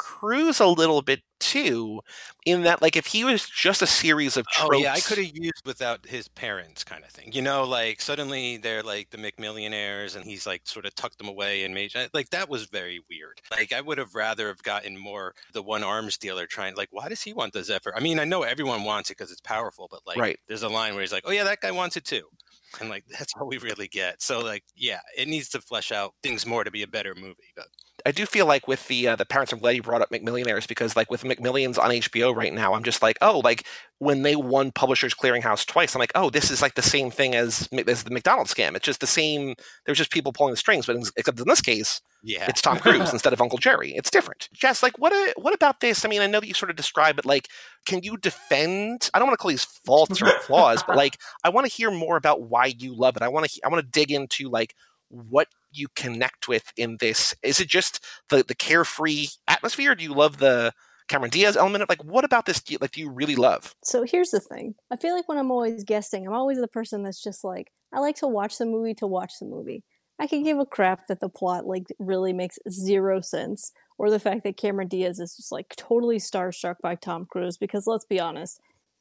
Cruise 0.00 0.60
a 0.60 0.66
little 0.66 1.02
bit 1.02 1.22
too 1.40 2.00
in 2.46 2.62
that 2.62 2.80
like 2.82 2.96
if 2.96 3.06
he 3.06 3.24
was 3.24 3.46
just 3.48 3.82
a 3.82 3.86
series 3.86 4.36
of 4.36 4.48
tropes 4.48 4.70
Oh 4.72 4.72
yeah, 4.72 4.92
I 4.94 5.00
could 5.00 5.18
have 5.18 5.30
used 5.34 5.64
without 5.66 6.06
his 6.06 6.28
parents 6.28 6.84
kind 6.84 7.04
of 7.04 7.10
thing. 7.10 7.32
You 7.32 7.42
know, 7.42 7.64
like 7.64 8.00
suddenly 8.00 8.56
they're 8.56 8.82
like 8.82 9.10
the 9.10 9.16
McMillionaires 9.18 10.16
and 10.16 10.24
he's 10.24 10.46
like 10.46 10.66
sort 10.66 10.84
of 10.86 10.94
tucked 10.94 11.18
them 11.18 11.28
away 11.28 11.64
and 11.64 11.72
made 11.74 11.94
uh, 11.94 12.08
like 12.12 12.30
that 12.30 12.48
was 12.48 12.64
very 12.66 13.00
weird. 13.08 13.40
Like 13.50 13.72
I 13.72 13.80
would 13.80 13.98
have 13.98 14.14
rather 14.14 14.48
have 14.48 14.62
gotten 14.62 14.96
more 14.98 15.34
the 15.52 15.62
one 15.62 15.84
arms 15.84 16.18
dealer 16.18 16.46
trying 16.46 16.74
like 16.76 16.88
why 16.90 17.08
does 17.08 17.22
he 17.22 17.32
want 17.32 17.52
the 17.52 17.62
Zephyr? 17.62 17.94
I 17.94 18.00
mean, 18.00 18.18
I 18.18 18.24
know 18.24 18.42
everyone 18.42 18.84
wants 18.84 19.10
it 19.10 19.16
because 19.18 19.30
it's 19.30 19.40
powerful, 19.40 19.86
but 19.90 20.06
like 20.06 20.20
Right. 20.20 20.38
there's 20.48 20.62
a 20.62 20.68
line 20.68 20.94
where 20.94 21.02
he's 21.02 21.12
like, 21.12 21.24
"Oh 21.26 21.30
yeah, 21.30 21.44
that 21.44 21.60
guy 21.60 21.70
wants 21.70 21.96
it 21.96 22.04
too." 22.04 22.28
And 22.80 22.88
like 22.88 23.04
that's 23.18 23.32
all 23.38 23.46
we 23.48 23.58
really 23.58 23.88
get. 23.88 24.22
So 24.22 24.40
like 24.40 24.64
yeah, 24.74 25.00
it 25.16 25.28
needs 25.28 25.48
to 25.50 25.60
flesh 25.60 25.92
out 25.92 26.14
things 26.22 26.46
more 26.46 26.64
to 26.64 26.70
be 26.70 26.82
a 26.82 26.88
better 26.88 27.14
movie, 27.14 27.52
but 27.54 27.68
I 28.06 28.12
do 28.12 28.26
feel 28.26 28.46
like 28.46 28.68
with 28.68 28.86
the 28.88 29.08
uh, 29.08 29.16
the 29.16 29.24
parents, 29.24 29.52
I'm 29.52 29.58
glad 29.58 29.76
you 29.76 29.82
brought 29.82 30.02
up 30.02 30.10
McMillionaires 30.10 30.66
because 30.66 30.96
like 30.96 31.10
with 31.10 31.24
McMillions 31.24 31.78
on 31.78 31.90
HBO 31.90 32.34
right 32.34 32.52
now, 32.52 32.74
I'm 32.74 32.84
just 32.84 33.02
like, 33.02 33.18
oh, 33.20 33.40
like 33.40 33.66
when 33.98 34.22
they 34.22 34.36
won 34.36 34.72
Publishers 34.72 35.14
Clearinghouse 35.14 35.66
twice, 35.66 35.94
I'm 35.94 35.98
like, 35.98 36.12
oh, 36.14 36.30
this 36.30 36.50
is 36.50 36.62
like 36.62 36.74
the 36.74 36.82
same 36.82 37.10
thing 37.10 37.34
as 37.34 37.68
as 37.86 38.04
the 38.04 38.10
McDonald's 38.10 38.52
scam. 38.52 38.74
It's 38.76 38.84
just 38.84 39.00
the 39.00 39.06
same. 39.06 39.54
There's 39.86 39.98
just 39.98 40.10
people 40.10 40.32
pulling 40.32 40.52
the 40.52 40.56
strings, 40.56 40.86
but 40.86 40.96
in, 40.96 41.02
except 41.16 41.38
in 41.38 41.48
this 41.48 41.60
case, 41.60 42.00
yeah. 42.22 42.46
it's 42.48 42.62
Tom 42.62 42.78
Cruise 42.78 43.12
instead 43.12 43.32
of 43.32 43.40
Uncle 43.40 43.58
Jerry. 43.58 43.94
It's 43.94 44.10
different. 44.10 44.48
Jess, 44.52 44.82
like 44.82 44.98
what? 44.98 45.12
A, 45.12 45.34
what 45.36 45.54
about 45.54 45.80
this? 45.80 46.04
I 46.04 46.08
mean, 46.08 46.22
I 46.22 46.26
know 46.26 46.40
that 46.40 46.46
you 46.46 46.54
sort 46.54 46.70
of 46.70 46.76
describe 46.76 47.18
it. 47.18 47.26
Like, 47.26 47.48
can 47.86 48.02
you 48.02 48.16
defend? 48.16 49.10
I 49.14 49.18
don't 49.18 49.28
want 49.28 49.38
to 49.38 49.42
call 49.42 49.50
these 49.50 49.64
faults 49.64 50.22
or 50.22 50.26
flaws, 50.40 50.82
but 50.86 50.96
like, 50.96 51.18
I 51.44 51.50
want 51.50 51.66
to 51.66 51.72
hear 51.72 51.90
more 51.90 52.16
about 52.16 52.42
why 52.42 52.66
you 52.66 52.94
love 52.94 53.16
it. 53.16 53.22
I 53.22 53.28
want 53.28 53.48
to. 53.48 53.60
I 53.64 53.68
want 53.68 53.84
to 53.84 53.90
dig 53.90 54.10
into 54.10 54.48
like 54.48 54.74
what 55.08 55.48
you 55.72 55.88
connect 55.96 56.48
with 56.48 56.72
in 56.76 56.96
this. 57.00 57.34
Is 57.42 57.60
it 57.60 57.68
just 57.68 58.04
the 58.28 58.42
the 58.42 58.54
carefree 58.54 59.28
atmosphere? 59.48 59.94
Do 59.94 60.04
you 60.04 60.14
love 60.14 60.38
the 60.38 60.72
Cameron 61.08 61.30
Diaz 61.30 61.56
element? 61.56 61.88
Like, 61.88 62.04
what 62.04 62.24
about 62.24 62.46
this? 62.46 62.62
Do 62.62 62.72
you, 62.72 62.78
like, 62.80 62.92
do 62.92 63.00
you 63.00 63.10
really 63.10 63.36
love? 63.36 63.74
So 63.82 64.04
here's 64.04 64.30
the 64.30 64.40
thing. 64.40 64.74
I 64.90 64.96
feel 64.96 65.14
like 65.14 65.28
when 65.28 65.38
I'm 65.38 65.50
always 65.50 65.84
guessing, 65.84 66.26
I'm 66.26 66.32
always 66.32 66.60
the 66.60 66.68
person 66.68 67.02
that's 67.02 67.22
just 67.22 67.42
like, 67.42 67.72
I 67.92 67.98
like 67.98 68.16
to 68.16 68.28
watch 68.28 68.58
the 68.58 68.66
movie 68.66 68.94
to 68.94 69.06
watch 69.06 69.32
the 69.40 69.46
movie. 69.46 69.82
I 70.20 70.26
can 70.26 70.42
give 70.42 70.58
a 70.58 70.66
crap 70.66 71.06
that 71.08 71.20
the 71.20 71.28
plot 71.28 71.66
like 71.66 71.86
really 71.98 72.32
makes 72.32 72.58
zero 72.68 73.20
sense, 73.20 73.72
or 73.98 74.10
the 74.10 74.20
fact 74.20 74.44
that 74.44 74.56
Cameron 74.56 74.88
Diaz 74.88 75.18
is 75.18 75.34
just 75.34 75.50
like 75.50 75.74
totally 75.76 76.18
starstruck 76.18 76.76
by 76.82 76.94
Tom 76.94 77.26
Cruise. 77.28 77.56
Because 77.56 77.86
let's 77.86 78.04
be 78.04 78.20
honest, 78.20 78.60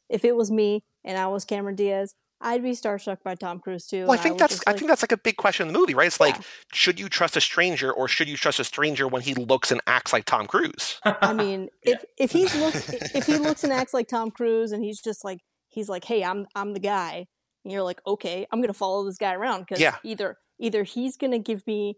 if 0.09 0.25
it 0.25 0.35
was 0.35 0.49
me 0.49 0.83
and 1.03 1.17
I 1.17 1.27
was 1.27 1.45
Cameron 1.45 1.75
Diaz, 1.75 2.15
I'd 2.41 2.63
be 2.63 2.72
starstruck 2.72 3.17
by 3.24 3.36
Tom 3.36 3.60
Cruise 3.60 3.86
too. 3.86 4.03
Well, 4.03 4.12
I 4.12 4.17
think 4.17 4.34
would 4.36 4.39
that's 4.39 4.62
I 4.65 4.72
like- 4.72 4.79
think 4.79 4.89
that's 4.89 5.03
like 5.03 5.12
a 5.12 5.17
big 5.17 5.36
question 5.38 5.67
in 5.67 5.74
the 5.74 5.77
movie, 5.79 5.93
right? 5.93 6.08
It's 6.08 6.19
like, 6.19 6.36
Yeah. 6.38 6.41
should 6.74 7.00
you 7.00 7.10
trust 7.10 7.36
a 7.36 7.41
stranger 7.41 7.91
or 7.91 8.08
should 8.08 8.29
you 8.29 8.38
trust 8.38 8.60
a 8.60 8.63
stranger 8.63 9.08
when 9.08 9.22
he 9.22 9.34
looks 9.34 9.72
and 9.72 9.81
acts 9.88 10.13
like 10.13 10.25
Tom 10.25 10.48
Cruise? 10.48 11.00
I 11.03 11.34
mean, 11.34 11.69
Yeah. 11.86 11.96
if 11.96 12.05
if 12.17 12.31
he 12.31 12.43
looks 12.60 12.89
if 13.15 13.25
he 13.25 13.38
looks 13.38 13.63
and 13.63 13.74
acts 13.74 13.93
like 13.93 14.08
Tom 14.15 14.31
Cruise 14.31 14.72
and 14.72 14.84
he's 14.84 15.01
just 15.01 15.24
like 15.25 15.39
he's 15.67 15.89
like, 15.89 16.05
hey, 16.05 16.24
I'm 16.24 16.48
I'm 16.55 16.74
the 16.74 16.79
guy, 16.79 17.25
and 17.65 17.74
you're 17.74 17.84
like, 17.84 18.00
okay, 18.08 18.48
I'm 18.51 18.62
gonna 18.62 18.74
follow 18.74 19.03
this 19.05 19.17
guy 19.17 19.34
around 19.34 19.62
because 19.62 19.81
Yeah. 19.81 19.96
either 20.03 20.38
either 20.60 20.84
he's 20.84 21.17
gonna 21.17 21.39
give 21.39 21.65
me 21.67 21.96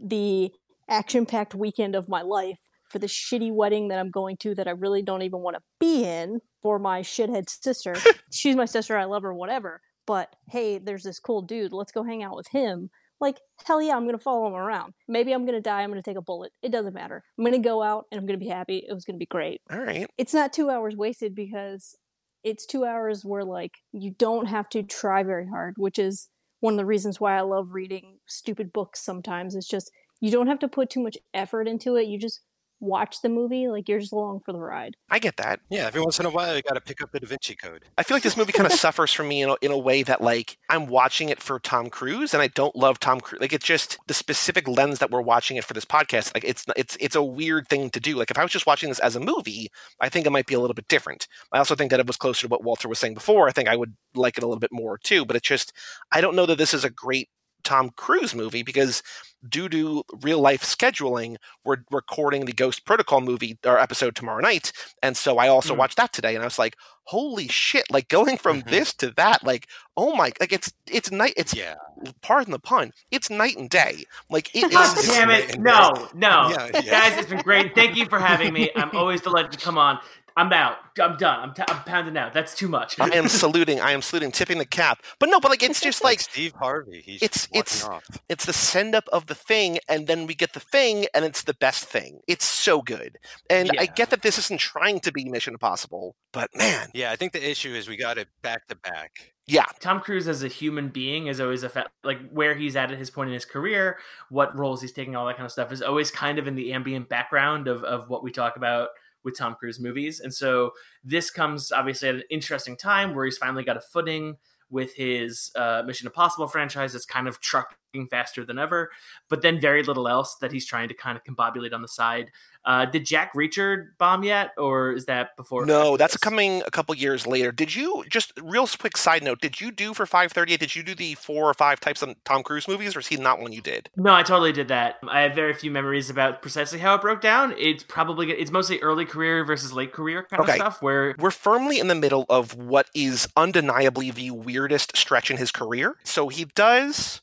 the 0.00 0.52
action 0.88 1.26
packed 1.26 1.54
weekend 1.54 1.94
of 1.94 2.08
my 2.08 2.22
life 2.22 2.58
for 2.90 2.98
the 2.98 3.06
shitty 3.06 3.52
wedding 3.52 3.88
that 3.88 3.98
I'm 3.98 4.10
going 4.10 4.36
to 4.38 4.54
that 4.56 4.68
I 4.68 4.72
really 4.72 5.02
don't 5.02 5.22
even 5.22 5.40
want 5.40 5.56
to 5.56 5.62
be 5.78 6.04
in 6.04 6.40
for 6.62 6.78
my 6.78 7.00
shithead 7.00 7.48
sister. 7.48 7.94
She's 8.32 8.56
my 8.56 8.64
sister, 8.64 8.96
I 8.96 9.04
love 9.04 9.22
her, 9.22 9.32
whatever. 9.32 9.80
But 10.06 10.34
hey, 10.48 10.78
there's 10.78 11.04
this 11.04 11.20
cool 11.20 11.42
dude. 11.42 11.72
Let's 11.72 11.92
go 11.92 12.02
hang 12.02 12.22
out 12.22 12.36
with 12.36 12.48
him. 12.48 12.90
Like, 13.20 13.38
hell 13.64 13.82
yeah, 13.82 13.94
I'm 13.94 14.06
gonna 14.06 14.18
follow 14.18 14.46
him 14.46 14.54
around. 14.54 14.94
Maybe 15.06 15.32
I'm 15.32 15.44
gonna 15.44 15.60
die, 15.60 15.82
I'm 15.82 15.90
gonna 15.90 16.02
take 16.02 16.16
a 16.16 16.22
bullet. 16.22 16.52
It 16.62 16.72
doesn't 16.72 16.94
matter. 16.94 17.22
I'm 17.38 17.44
gonna 17.44 17.58
go 17.58 17.82
out 17.82 18.06
and 18.10 18.18
I'm 18.18 18.26
gonna 18.26 18.38
be 18.38 18.48
happy. 18.48 18.84
It 18.88 18.92
was 18.94 19.04
gonna 19.04 19.18
be 19.18 19.26
great. 19.26 19.60
All 19.70 19.78
right. 19.78 20.10
It's 20.18 20.34
not 20.34 20.52
two 20.52 20.70
hours 20.70 20.96
wasted 20.96 21.34
because 21.34 21.96
it's 22.42 22.64
two 22.64 22.84
hours 22.84 23.24
where 23.24 23.44
like 23.44 23.74
you 23.92 24.12
don't 24.18 24.46
have 24.46 24.68
to 24.70 24.82
try 24.82 25.22
very 25.22 25.46
hard, 25.46 25.74
which 25.76 25.98
is 25.98 26.28
one 26.60 26.74
of 26.74 26.78
the 26.78 26.86
reasons 26.86 27.20
why 27.20 27.36
I 27.36 27.42
love 27.42 27.74
reading 27.74 28.18
stupid 28.26 28.72
books 28.72 29.02
sometimes. 29.02 29.54
It's 29.54 29.68
just 29.68 29.90
you 30.20 30.30
don't 30.30 30.46
have 30.46 30.58
to 30.60 30.68
put 30.68 30.90
too 30.90 31.02
much 31.02 31.18
effort 31.34 31.68
into 31.68 31.96
it. 31.96 32.06
You 32.06 32.18
just 32.18 32.40
watch 32.80 33.20
the 33.22 33.28
movie, 33.28 33.68
like 33.68 33.88
you're 33.88 34.00
just 34.00 34.12
along 34.12 34.40
for 34.40 34.52
the 34.52 34.58
ride. 34.58 34.96
I 35.10 35.18
get 35.18 35.36
that. 35.36 35.60
Yeah, 35.68 35.86
every 35.86 36.00
once 36.00 36.18
in 36.18 36.26
a 36.26 36.30
while 36.30 36.56
you 36.56 36.62
got 36.62 36.74
to 36.74 36.80
pick 36.80 37.02
up 37.02 37.12
the 37.12 37.20
Da 37.20 37.26
Vinci 37.26 37.54
Code. 37.54 37.84
I 37.98 38.02
feel 38.02 38.16
like 38.16 38.22
this 38.22 38.36
movie 38.36 38.52
kind 38.52 38.66
of 38.66 38.72
suffers 38.78 39.12
for 39.12 39.22
me 39.22 39.42
in 39.42 39.50
a, 39.50 39.56
in 39.60 39.70
a 39.70 39.78
way 39.78 40.02
that 40.02 40.20
like 40.20 40.56
I'm 40.68 40.86
watching 40.86 41.28
it 41.28 41.42
for 41.42 41.58
Tom 41.60 41.90
Cruise 41.90 42.34
and 42.34 42.42
I 42.42 42.48
don't 42.48 42.74
love 42.74 42.98
Tom 42.98 43.20
Cruise. 43.20 43.40
Like 43.40 43.52
it's 43.52 43.66
just 43.66 43.98
the 44.06 44.14
specific 44.14 44.66
lens 44.66 44.98
that 44.98 45.10
we're 45.10 45.20
watching 45.20 45.56
it 45.56 45.64
for 45.64 45.74
this 45.74 45.84
podcast. 45.84 46.34
Like 46.34 46.44
it's 46.44 46.64
it's 46.76 46.96
it's 47.00 47.16
a 47.16 47.22
weird 47.22 47.68
thing 47.68 47.90
to 47.90 48.00
do. 48.00 48.16
Like 48.16 48.30
if 48.30 48.38
I 48.38 48.42
was 48.42 48.52
just 48.52 48.66
watching 48.66 48.88
this 48.88 48.98
as 49.00 49.16
a 49.16 49.20
movie, 49.20 49.70
I 50.00 50.08
think 50.08 50.26
it 50.26 50.30
might 50.30 50.46
be 50.46 50.54
a 50.54 50.60
little 50.60 50.74
bit 50.74 50.88
different. 50.88 51.26
I 51.52 51.58
also 51.58 51.74
think 51.74 51.90
that 51.90 52.00
it 52.00 52.06
was 52.06 52.16
closer 52.16 52.46
to 52.46 52.48
what 52.48 52.64
Walter 52.64 52.88
was 52.88 52.98
saying 52.98 53.14
before. 53.14 53.48
I 53.48 53.52
think 53.52 53.68
I 53.68 53.76
would 53.76 53.94
like 54.14 54.36
it 54.36 54.44
a 54.44 54.46
little 54.46 54.60
bit 54.60 54.72
more 54.72 54.98
too. 54.98 55.24
But 55.24 55.36
it's 55.36 55.48
just 55.48 55.72
I 56.12 56.20
don't 56.20 56.36
know 56.36 56.46
that 56.46 56.58
this 56.58 56.74
is 56.74 56.84
a 56.84 56.90
great 56.90 57.28
Tom 57.64 57.90
Cruise 57.96 58.34
movie 58.34 58.62
because 58.62 59.02
due 59.48 59.68
to 59.70 60.02
real 60.22 60.40
life 60.40 60.62
scheduling, 60.62 61.36
we're 61.64 61.78
recording 61.90 62.44
the 62.44 62.52
Ghost 62.52 62.84
Protocol 62.84 63.20
movie 63.20 63.58
or 63.64 63.78
episode 63.78 64.14
tomorrow 64.14 64.40
night. 64.40 64.72
And 65.02 65.16
so 65.16 65.38
I 65.38 65.48
also 65.48 65.74
Mm. 65.74 65.78
watched 65.78 65.96
that 65.96 66.12
today 66.12 66.34
and 66.34 66.42
I 66.42 66.46
was 66.46 66.58
like, 66.58 66.76
holy 67.04 67.48
shit, 67.48 67.90
like 67.90 68.08
going 68.08 68.36
from 68.36 68.62
Mhm. 68.62 68.70
this 68.70 68.92
to 68.94 69.10
that, 69.16 69.44
like, 69.44 69.66
oh 69.96 70.14
my 70.14 70.32
like 70.40 70.52
it's 70.52 70.72
it's 70.86 71.10
night 71.10 71.34
it's 71.36 71.54
Yeah, 71.54 71.74
pardon 72.22 72.52
the 72.52 72.58
pun, 72.58 72.92
it's 73.10 73.30
night 73.30 73.56
and 73.56 73.68
day. 73.70 74.04
Like 74.28 74.54
it 74.54 74.70
God 74.70 74.96
damn 75.02 75.30
it! 75.30 75.58
No, 75.58 76.08
no, 76.14 76.50
Yeah, 76.50 76.70
yeah. 76.82 76.90
guys, 76.90 77.16
it's 77.18 77.28
been 77.28 77.42
great. 77.42 77.74
Thank 77.74 77.96
you 77.96 78.06
for 78.06 78.18
having 78.18 78.52
me. 78.52 78.70
I'm 78.76 78.90
always 78.94 79.20
delighted 79.22 79.52
to 79.52 79.58
come 79.58 79.78
on. 79.78 79.98
I'm 80.40 80.52
out. 80.52 80.76
I'm 81.00 81.16
done. 81.16 81.40
I'm, 81.40 81.54
t- 81.54 81.62
I'm 81.68 81.82
pounding 81.84 82.16
out. 82.16 82.32
That's 82.34 82.54
too 82.54 82.68
much. 82.68 82.98
I 82.98 83.08
am 83.16 83.28
saluting, 83.42 83.80
I 83.80 83.92
am 83.92 84.02
saluting, 84.02 84.32
tipping 84.32 84.58
the 84.58 84.64
cap. 84.66 85.02
But 85.18 85.28
no, 85.28 85.38
but 85.40 85.50
like 85.50 85.62
it's 85.62 85.80
just 85.80 86.02
like 86.04 86.10
like 86.10 86.20
Steve 86.32 86.52
Harvey. 86.58 87.02
He's 87.04 87.22
it's- 87.22 87.48
walking 87.52 87.60
it's- 87.60 87.84
off. 87.84 88.04
it's 88.28 88.44
the 88.46 88.52
send 88.52 88.94
up 88.94 89.04
of 89.12 89.26
the 89.26 89.34
thing 89.34 89.78
and 89.88 90.06
then 90.06 90.26
we 90.26 90.34
get 90.34 90.52
the 90.54 90.60
thing 90.60 91.06
and 91.14 91.24
it's 91.24 91.42
the 91.44 91.54
best 91.54 91.84
thing 91.84 92.20
it's 92.26 92.44
so 92.44 92.82
good 92.82 93.16
and 93.48 93.70
i 93.78 93.86
get 93.86 94.10
that 94.10 94.22
this 94.22 94.38
isn't 94.38 94.58
trying 94.58 94.98
to 95.00 95.12
be 95.12 95.24
mission 95.24 95.54
impossible 95.54 96.16
but 96.32 96.48
man 96.56 96.88
Yeah, 96.94 97.12
I 97.12 97.16
think 97.16 97.32
the 97.32 97.50
issue 97.50 97.72
is 97.74 97.88
we 97.88 97.96
got 97.96 98.18
it 98.18 98.28
back 98.42 98.66
to 98.68 98.74
back. 98.76 99.32
yeah 99.46 99.66
Tom 99.78 100.00
Cruise 100.00 100.26
as 100.28 100.42
a 100.42 100.48
human 100.48 100.88
being 100.88 101.26
is 101.28 101.40
always 101.40 101.62
a 101.62 101.68
fa- 101.68 101.90
like 102.02 102.18
where 102.30 102.54
he's 102.54 102.74
at 102.76 102.90
at 102.90 102.98
his 102.98 103.10
point 103.10 103.28
in 103.28 103.34
his 103.34 103.44
career, 103.44 103.98
what 104.30 104.56
roles 104.58 104.80
he's 104.82 104.92
taking, 104.92 105.14
all 105.16 105.26
that 105.26 105.36
kind 105.36 105.46
of 105.46 105.52
stuff 105.52 105.70
is 105.72 105.82
always 105.82 106.10
kind 106.10 106.38
of 106.38 106.46
in 106.48 106.54
the 106.56 106.72
ambient 106.72 107.08
background 107.08 107.68
of 107.68 107.84
of 107.84 108.08
what 108.08 108.22
we 108.24 108.30
talk 108.32 108.56
about 108.56 108.88
with 109.24 109.36
Tom 109.36 109.54
Cruise 109.54 109.80
movies. 109.80 110.20
And 110.20 110.32
so 110.32 110.72
this 111.04 111.30
comes 111.30 111.72
obviously 111.72 112.08
at 112.08 112.14
an 112.16 112.22
interesting 112.30 112.76
time 112.76 113.14
where 113.14 113.24
he's 113.24 113.38
finally 113.38 113.64
got 113.64 113.76
a 113.76 113.80
footing 113.80 114.36
with 114.70 114.94
his 114.94 115.50
uh, 115.56 115.82
Mission 115.84 116.06
Impossible 116.06 116.46
franchise 116.46 116.92
that's 116.92 117.04
kind 117.04 117.26
of 117.26 117.40
trucking 117.40 118.06
faster 118.08 118.44
than 118.44 118.58
ever, 118.58 118.90
but 119.28 119.42
then 119.42 119.60
very 119.60 119.82
little 119.82 120.08
else 120.08 120.36
that 120.40 120.52
he's 120.52 120.64
trying 120.64 120.88
to 120.88 120.94
kind 120.94 121.18
of 121.18 121.24
combobulate 121.24 121.74
on 121.74 121.82
the 121.82 121.88
side. 121.88 122.30
Uh, 122.64 122.84
did 122.84 123.06
Jack 123.06 123.32
Reacher 123.34 123.88
bomb 123.98 124.22
yet, 124.22 124.50
or 124.58 124.92
is 124.92 125.06
that 125.06 125.34
before? 125.36 125.64
no 125.66 125.96
that's 125.96 126.14
this? 126.14 126.20
coming 126.20 126.62
a 126.66 126.70
couple 126.70 126.94
years 126.94 127.26
later 127.26 127.50
did 127.52 127.74
you 127.74 128.04
just 128.10 128.32
real 128.42 128.66
quick 128.66 128.96
side 128.96 129.22
note 129.22 129.40
did 129.40 129.60
you 129.60 129.70
do 129.70 129.94
for 129.94 130.04
538 130.06 130.60
did 130.60 130.76
you 130.76 130.82
do 130.82 130.94
the 130.94 131.14
four 131.14 131.48
or 131.48 131.54
five 131.54 131.80
types 131.80 132.02
of 132.02 132.14
tom 132.24 132.42
cruise 132.42 132.68
movies 132.68 132.94
or 132.94 133.00
is 133.00 133.06
he 133.06 133.16
not 133.16 133.40
one 133.40 133.52
you 133.52 133.60
did 133.62 133.88
No, 133.96 134.12
I 134.14 134.22
totally 134.22 134.52
did 134.52 134.68
that. 134.68 134.96
I 135.08 135.20
have 135.22 135.34
very 135.34 135.54
few 135.54 135.70
memories 135.70 136.10
about 136.10 136.42
precisely 136.42 136.78
how 136.78 136.94
it 136.94 137.00
broke 137.00 137.20
down. 137.20 137.54
It's 137.58 137.82
probably 137.82 138.30
it's 138.32 138.50
mostly 138.50 138.78
early 138.80 139.04
career 139.06 139.44
versus 139.44 139.72
late 139.72 139.92
career 139.92 140.26
kind 140.28 140.40
Okay. 140.42 140.52
of 140.52 140.56
stuff. 140.56 140.82
Where 140.82 141.14
we're 141.18 141.30
firmly 141.30 141.78
in 141.80 141.88
the 141.88 141.94
middle 141.94 142.26
of 142.28 142.54
what 142.56 142.88
is 142.94 143.26
undeniably 143.36 144.10
the 144.10 144.30
weirdest 144.32 144.96
stretch 144.96 145.30
in 145.30 145.36
his 145.38 145.50
career. 145.50 145.96
So 146.04 146.28
he 146.28 146.44
does 146.44 147.20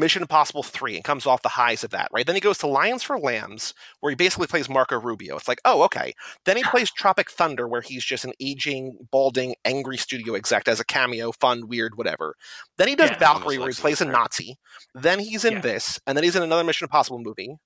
Mission 0.00 0.22
Impossible 0.22 0.62
3 0.62 0.96
and 0.96 1.04
comes 1.04 1.26
off 1.26 1.42
the 1.42 1.48
highs 1.48 1.84
of 1.84 1.90
that, 1.90 2.08
right? 2.12 2.26
Then 2.26 2.34
he 2.34 2.40
goes 2.40 2.58
to 2.58 2.66
Lions 2.66 3.02
for 3.02 3.18
Lambs, 3.18 3.74
where 4.00 4.10
he 4.10 4.16
basically 4.16 4.48
plays 4.48 4.68
Marco 4.68 4.98
Rubio. 4.98 5.36
It's 5.36 5.46
like, 5.46 5.60
oh, 5.64 5.82
okay. 5.82 6.14
Then 6.44 6.56
he 6.56 6.64
plays 6.64 6.90
Tropic 6.90 7.30
Thunder, 7.30 7.68
where 7.68 7.82
he's 7.82 8.04
just 8.04 8.24
an 8.24 8.32
aging, 8.40 8.96
balding, 9.12 9.54
angry 9.64 9.96
studio 9.96 10.34
exec 10.34 10.66
as 10.66 10.80
a 10.80 10.84
cameo, 10.84 11.30
fun, 11.32 11.68
weird, 11.68 11.96
whatever. 11.96 12.34
Then 12.78 12.88
he 12.88 12.96
does 12.96 13.10
Yeah, 13.10 13.18
Valkyrie, 13.18 13.58
where 13.58 13.68
he 13.68 13.74
plays 13.74 14.00
a 14.00 14.06
Nazi. 14.06 14.56
Then 14.94 15.20
he's 15.20 15.44
in 15.44 15.54
Yeah. 15.54 15.60
this, 15.60 16.00
and 16.06 16.16
then 16.16 16.24
he's 16.24 16.36
in 16.36 16.42
another 16.42 16.64
Mission 16.64 16.86
Impossible 16.86 17.20
movie. 17.20 17.56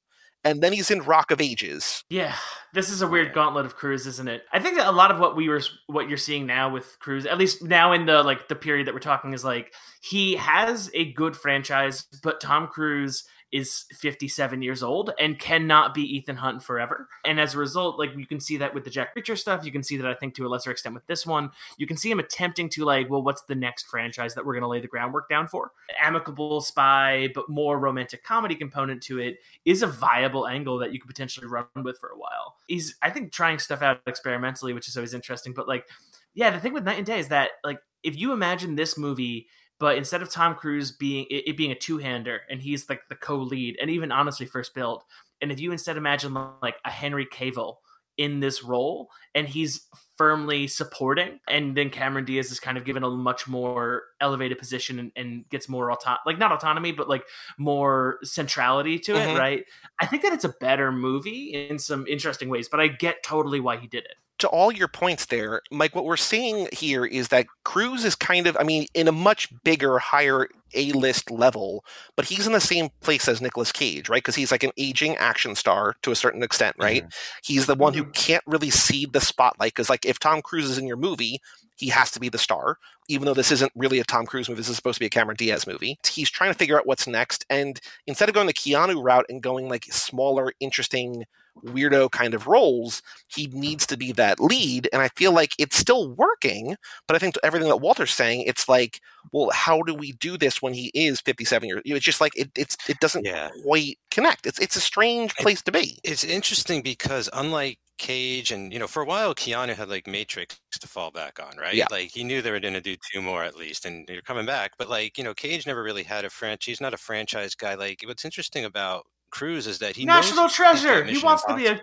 And 0.44 0.62
then 0.62 0.72
he's 0.72 0.90
in 0.90 1.02
Rock 1.02 1.30
of 1.30 1.40
Ages. 1.40 2.04
yeah, 2.10 2.34
this 2.74 2.90
is 2.90 3.02
a 3.02 3.06
weird 3.06 3.32
gauntlet 3.32 3.64
of 3.64 3.76
Cruise, 3.76 4.06
isn't 4.06 4.28
it? 4.28 4.42
I 4.52 4.60
think 4.60 4.76
that 4.76 4.86
a 4.86 4.92
lot 4.92 5.10
of 5.10 5.18
what 5.18 5.36
we 5.36 5.48
were 5.48 5.62
what 5.86 6.08
you're 6.08 6.18
seeing 6.18 6.44
now 6.46 6.70
with 6.70 6.98
Cruise, 7.00 7.24
at 7.24 7.38
least 7.38 7.62
now 7.62 7.92
in 7.92 8.04
the 8.04 8.22
like 8.22 8.48
the 8.48 8.54
period 8.54 8.86
that 8.86 8.94
we're 8.94 9.00
talking, 9.00 9.32
is 9.32 9.44
like 9.44 9.72
he 10.02 10.36
has 10.36 10.90
a 10.92 11.12
good 11.12 11.36
franchise, 11.36 12.06
but 12.22 12.40
Tom 12.40 12.66
Cruise 12.66 13.24
is 13.54 13.84
57 13.92 14.62
years 14.62 14.82
old 14.82 15.12
and 15.20 15.38
cannot 15.38 15.94
be 15.94 16.02
Ethan 16.02 16.34
Hunt 16.34 16.60
forever. 16.60 17.08
And 17.24 17.38
as 17.38 17.54
a 17.54 17.58
result, 17.58 18.00
like 18.00 18.10
you 18.16 18.26
can 18.26 18.40
see 18.40 18.56
that 18.56 18.74
with 18.74 18.82
the 18.82 18.90
Jack 18.90 19.14
Reacher 19.14 19.38
stuff. 19.38 19.64
You 19.64 19.70
can 19.70 19.84
see 19.84 19.96
that 19.96 20.10
I 20.10 20.12
think 20.12 20.34
to 20.34 20.46
a 20.46 20.48
lesser 20.48 20.72
extent 20.72 20.92
with 20.92 21.06
this 21.06 21.24
one. 21.24 21.52
You 21.78 21.86
can 21.86 21.96
see 21.96 22.10
him 22.10 22.18
attempting 22.18 22.68
to 22.70 22.84
like, 22.84 23.08
well, 23.08 23.22
what's 23.22 23.42
the 23.42 23.54
next 23.54 23.86
franchise 23.86 24.34
that 24.34 24.44
we're 24.44 24.54
going 24.54 24.62
to 24.62 24.68
lay 24.68 24.80
the 24.80 24.88
groundwork 24.88 25.28
down 25.28 25.46
for? 25.46 25.70
Amicable 26.02 26.62
spy, 26.62 27.28
but 27.32 27.48
more 27.48 27.78
romantic 27.78 28.24
comedy 28.24 28.56
component 28.56 29.00
to 29.04 29.20
it 29.20 29.38
is 29.64 29.82
a 29.82 29.86
viable 29.86 30.48
angle 30.48 30.76
that 30.78 30.92
you 30.92 30.98
could 30.98 31.08
potentially 31.08 31.46
run 31.46 31.66
with 31.76 31.96
for 31.98 32.08
a 32.08 32.18
while. 32.18 32.56
He's, 32.66 32.96
I 33.02 33.10
think, 33.10 33.30
trying 33.30 33.60
stuff 33.60 33.82
out 33.82 34.00
experimentally, 34.08 34.72
which 34.72 34.88
is 34.88 34.96
always 34.96 35.14
interesting. 35.14 35.52
But 35.52 35.68
like, 35.68 35.86
yeah, 36.34 36.50
the 36.50 36.58
thing 36.58 36.72
with 36.72 36.82
Knight 36.82 36.98
and 36.98 37.06
Day 37.06 37.20
is 37.20 37.28
that 37.28 37.50
like 37.62 37.78
if 38.02 38.18
you 38.18 38.32
imagine 38.32 38.74
this 38.74 38.98
movie 38.98 39.46
but 39.78 39.96
instead 39.96 40.22
of 40.22 40.30
Tom 40.30 40.54
Cruise 40.54 40.92
being 40.92 41.26
it, 41.30 41.48
it 41.48 41.56
being 41.56 41.72
a 41.72 41.74
two-hander 41.74 42.40
and 42.50 42.60
he's 42.60 42.88
like 42.88 43.02
the 43.08 43.14
co-lead 43.16 43.76
and 43.80 43.90
even 43.90 44.12
honestly 44.12 44.46
first 44.46 44.74
build 44.74 45.02
and 45.40 45.50
if 45.52 45.60
you 45.60 45.72
instead 45.72 45.96
imagine 45.96 46.34
like 46.62 46.76
a 46.84 46.90
Henry 46.90 47.26
Cavill 47.26 47.76
in 48.16 48.38
this 48.38 48.62
role 48.62 49.08
and 49.34 49.48
he's 49.48 49.88
firmly 50.16 50.68
supporting 50.68 51.40
and 51.48 51.76
then 51.76 51.90
Cameron 51.90 52.24
Diaz 52.24 52.52
is 52.52 52.60
kind 52.60 52.78
of 52.78 52.84
given 52.84 53.02
a 53.02 53.10
much 53.10 53.48
more 53.48 54.02
elevated 54.20 54.56
position 54.56 55.00
and, 55.00 55.12
and 55.16 55.48
gets 55.48 55.68
more 55.68 55.90
auto- 55.90 56.18
like 56.24 56.38
not 56.38 56.52
autonomy 56.52 56.92
but 56.92 57.08
like 57.08 57.24
more 57.58 58.18
centrality 58.22 59.00
to 59.00 59.14
Mhm. 59.14 59.34
it 59.34 59.38
right 59.38 59.64
I 60.00 60.06
think 60.06 60.22
that 60.22 60.32
it's 60.32 60.44
a 60.44 60.54
better 60.60 60.92
movie 60.92 61.52
in 61.68 61.78
some 61.80 62.06
interesting 62.06 62.48
ways 62.48 62.68
but 62.68 62.78
I 62.78 62.86
get 62.86 63.24
totally 63.24 63.58
why 63.58 63.76
he 63.78 63.88
did 63.88 64.04
it 64.04 64.14
to 64.44 64.48
all 64.48 64.70
your 64.70 64.88
points 64.88 65.26
there, 65.26 65.62
Mike, 65.70 65.94
what 65.94 66.04
we're 66.04 66.16
seeing 66.16 66.68
here 66.70 67.04
is 67.04 67.28
that 67.28 67.46
Cruise 67.64 68.04
is 68.04 68.14
kind 68.14 68.46
of, 68.46 68.56
I 68.60 68.62
mean, 68.62 68.86
in 68.92 69.08
a 69.08 69.12
much 69.12 69.48
bigger, 69.64 69.98
higher 69.98 70.48
A 70.74 70.92
list 70.92 71.30
level, 71.30 71.82
but 72.14 72.26
he's 72.26 72.46
in 72.46 72.52
the 72.52 72.60
same 72.60 72.90
place 73.00 73.26
as 73.26 73.40
Nicolas 73.40 73.72
Cage, 73.72 74.08
right? 74.10 74.22
Because 74.22 74.36
he's 74.36 74.52
like 74.52 74.62
an 74.62 74.72
aging 74.76 75.16
action 75.16 75.54
star 75.54 75.96
to 76.02 76.10
a 76.10 76.16
certain 76.16 76.42
extent, 76.42 76.76
right? 76.78 77.02
Mm-hmm. 77.02 77.42
He's 77.42 77.64
the 77.66 77.74
one 77.74 77.94
who 77.94 78.02
mm-hmm. 78.02 78.12
can't 78.12 78.44
really 78.46 78.70
see 78.70 79.06
the 79.06 79.20
spotlight. 79.20 79.72
Because, 79.72 79.88
like, 79.88 80.04
if 80.04 80.18
Tom 80.18 80.42
Cruise 80.42 80.68
is 80.68 80.76
in 80.76 80.86
your 80.86 80.98
movie, 80.98 81.40
he 81.76 81.88
has 81.88 82.10
to 82.12 82.20
be 82.20 82.28
the 82.28 82.38
star, 82.38 82.78
even 83.08 83.24
though 83.24 83.34
this 83.34 83.50
isn't 83.50 83.72
really 83.74 83.98
a 83.98 84.04
Tom 84.04 84.26
Cruise 84.26 84.48
movie. 84.48 84.60
This 84.60 84.68
is 84.68 84.76
supposed 84.76 84.96
to 84.96 85.00
be 85.00 85.06
a 85.06 85.10
Cameron 85.10 85.36
Diaz 85.36 85.66
movie. 85.66 85.98
He's 86.06 86.30
trying 86.30 86.52
to 86.52 86.58
figure 86.58 86.78
out 86.78 86.86
what's 86.86 87.06
next. 87.06 87.46
And 87.48 87.80
instead 88.06 88.28
of 88.28 88.34
going 88.34 88.46
the 88.46 88.52
Keanu 88.52 89.02
route 89.02 89.26
and 89.28 89.42
going 89.42 89.68
like 89.68 89.84
smaller, 89.86 90.52
interesting, 90.60 91.24
weirdo 91.64 92.10
kind 92.10 92.34
of 92.34 92.46
roles, 92.46 93.02
he 93.28 93.46
needs 93.48 93.86
to 93.86 93.96
be 93.96 94.12
that 94.12 94.40
lead. 94.40 94.88
And 94.92 95.00
I 95.02 95.08
feel 95.16 95.32
like 95.32 95.52
it's 95.58 95.76
still 95.76 96.10
working. 96.14 96.76
But 97.06 97.16
I 97.16 97.18
think 97.18 97.36
everything 97.42 97.68
that 97.68 97.76
Walter's 97.78 98.12
saying, 98.12 98.42
it's 98.42 98.68
like, 98.68 99.00
well, 99.32 99.50
how 99.52 99.82
do 99.82 99.94
we 99.94 100.12
do 100.12 100.36
this 100.36 100.60
when 100.60 100.74
he 100.74 100.90
is 100.94 101.20
57 101.20 101.68
years? 101.68 101.82
It's 101.84 102.04
just 102.04 102.20
like 102.20 102.36
it, 102.36 102.50
it's 102.56 102.76
it 102.88 102.98
doesn't 103.00 103.24
Yeah. 103.24 103.50
quite 103.64 103.98
connect. 104.10 104.46
It's 104.46 104.58
it's 104.58 104.76
a 104.76 104.80
strange 104.80 105.34
place 105.36 105.62
to 105.62 105.72
be. 105.72 105.98
It's 106.04 106.24
interesting 106.24 106.82
because 106.82 107.28
unlike 107.32 107.78
Cage 107.96 108.50
and 108.50 108.72
you 108.72 108.78
know 108.80 108.88
for 108.88 109.02
a 109.02 109.06
while 109.06 109.36
Keanu 109.36 109.72
had 109.76 109.88
like 109.88 110.08
Matrix 110.08 110.58
to 110.80 110.88
fall 110.88 111.12
back 111.12 111.38
on, 111.40 111.56
right? 111.56 111.74
Yeah. 111.74 111.86
Like 111.92 112.10
he 112.10 112.24
knew 112.24 112.42
they 112.42 112.50
were 112.50 112.58
going 112.60 112.74
to 112.74 112.80
do 112.80 112.96
two 113.12 113.22
more 113.22 113.44
at 113.44 113.56
least, 113.56 113.86
and 113.86 114.06
you're 114.08 114.20
coming 114.22 114.44
back. 114.46 114.72
But 114.78 114.90
like 114.90 115.16
you 115.16 115.22
know, 115.24 115.32
Cage 115.32 115.64
never 115.66 115.82
really 115.82 116.02
had 116.02 116.24
a 116.24 116.30
franchise. 116.30 116.66
He's 116.66 116.80
not 116.80 116.92
a 116.92 116.96
franchise 116.98 117.54
guy. 117.54 117.74
Like 117.76 118.02
what's 118.04 118.24
interesting 118.24 118.64
about 118.64 119.06
Cruise 119.34 119.66
is 119.66 119.80
that 119.80 119.96
he 119.96 120.04
National 120.04 120.48
treasure. 120.48 121.02
He 121.02 121.18
wants 121.18 121.44
to 121.46 121.56
be 121.56 121.66
a. 121.66 121.80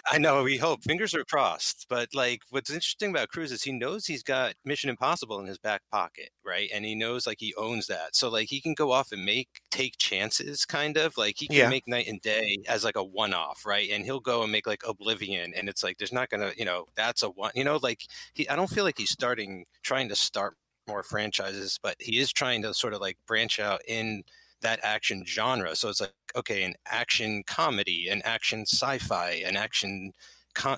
I 0.10 0.18
know. 0.18 0.42
We 0.42 0.56
hope. 0.56 0.82
Fingers 0.82 1.14
are 1.14 1.24
crossed. 1.24 1.86
But 1.88 2.08
like, 2.12 2.42
what's 2.50 2.70
interesting 2.70 3.10
about 3.10 3.28
Cruise 3.28 3.52
is 3.52 3.62
he 3.62 3.70
knows 3.70 4.04
he's 4.04 4.24
got 4.24 4.54
Mission 4.64 4.90
Impossible 4.90 5.38
in 5.38 5.46
his 5.46 5.58
back 5.58 5.82
pocket, 5.92 6.30
right? 6.44 6.68
And 6.74 6.84
he 6.84 6.96
knows 6.96 7.24
like 7.24 7.36
he 7.38 7.54
owns 7.56 7.86
that. 7.86 8.16
So 8.16 8.28
like 8.28 8.48
he 8.48 8.60
can 8.60 8.74
go 8.74 8.90
off 8.90 9.12
and 9.12 9.24
make 9.24 9.48
take 9.70 9.96
chances, 9.96 10.64
kind 10.64 10.96
of 10.96 11.16
like 11.16 11.36
he 11.38 11.46
can 11.46 11.56
Yeah. 11.56 11.68
make 11.68 11.86
Knight 11.86 12.08
and 12.08 12.20
Day 12.20 12.58
as 12.68 12.82
like 12.82 12.96
a 12.96 13.04
one 13.04 13.32
off, 13.32 13.64
right? 13.64 13.88
And 13.90 14.04
he'll 14.04 14.18
go 14.18 14.42
and 14.42 14.50
make 14.50 14.66
like 14.66 14.82
Oblivion, 14.84 15.54
and 15.54 15.68
it's 15.68 15.84
like 15.84 15.98
there's 15.98 16.12
not 16.12 16.30
gonna, 16.30 16.50
you 16.56 16.64
know, 16.64 16.86
that's 16.96 17.22
a 17.22 17.30
one. 17.30 17.52
You 17.54 17.62
know, 17.62 17.78
like 17.80 18.00
he. 18.34 18.48
I 18.48 18.56
don't 18.56 18.70
feel 18.70 18.82
like 18.82 18.98
he's 18.98 19.12
starting 19.12 19.66
trying 19.84 20.08
to 20.08 20.16
start 20.16 20.56
more 20.88 21.04
franchises, 21.04 21.78
but 21.80 21.94
he 22.00 22.18
is 22.18 22.32
trying 22.32 22.62
to 22.62 22.74
sort 22.74 22.92
of 22.92 23.00
like 23.00 23.18
branch 23.24 23.60
out 23.60 23.82
in 23.86 24.24
that 24.62 24.80
action 24.82 25.24
genre. 25.26 25.74
So 25.76 25.88
it's 25.88 26.00
like, 26.00 26.12
okay, 26.36 26.62
an 26.64 26.74
action 26.86 27.42
comedy, 27.46 28.08
an 28.08 28.22
action 28.24 28.62
sci-fi, 28.62 29.42
an 29.46 29.56
action, 29.56 30.12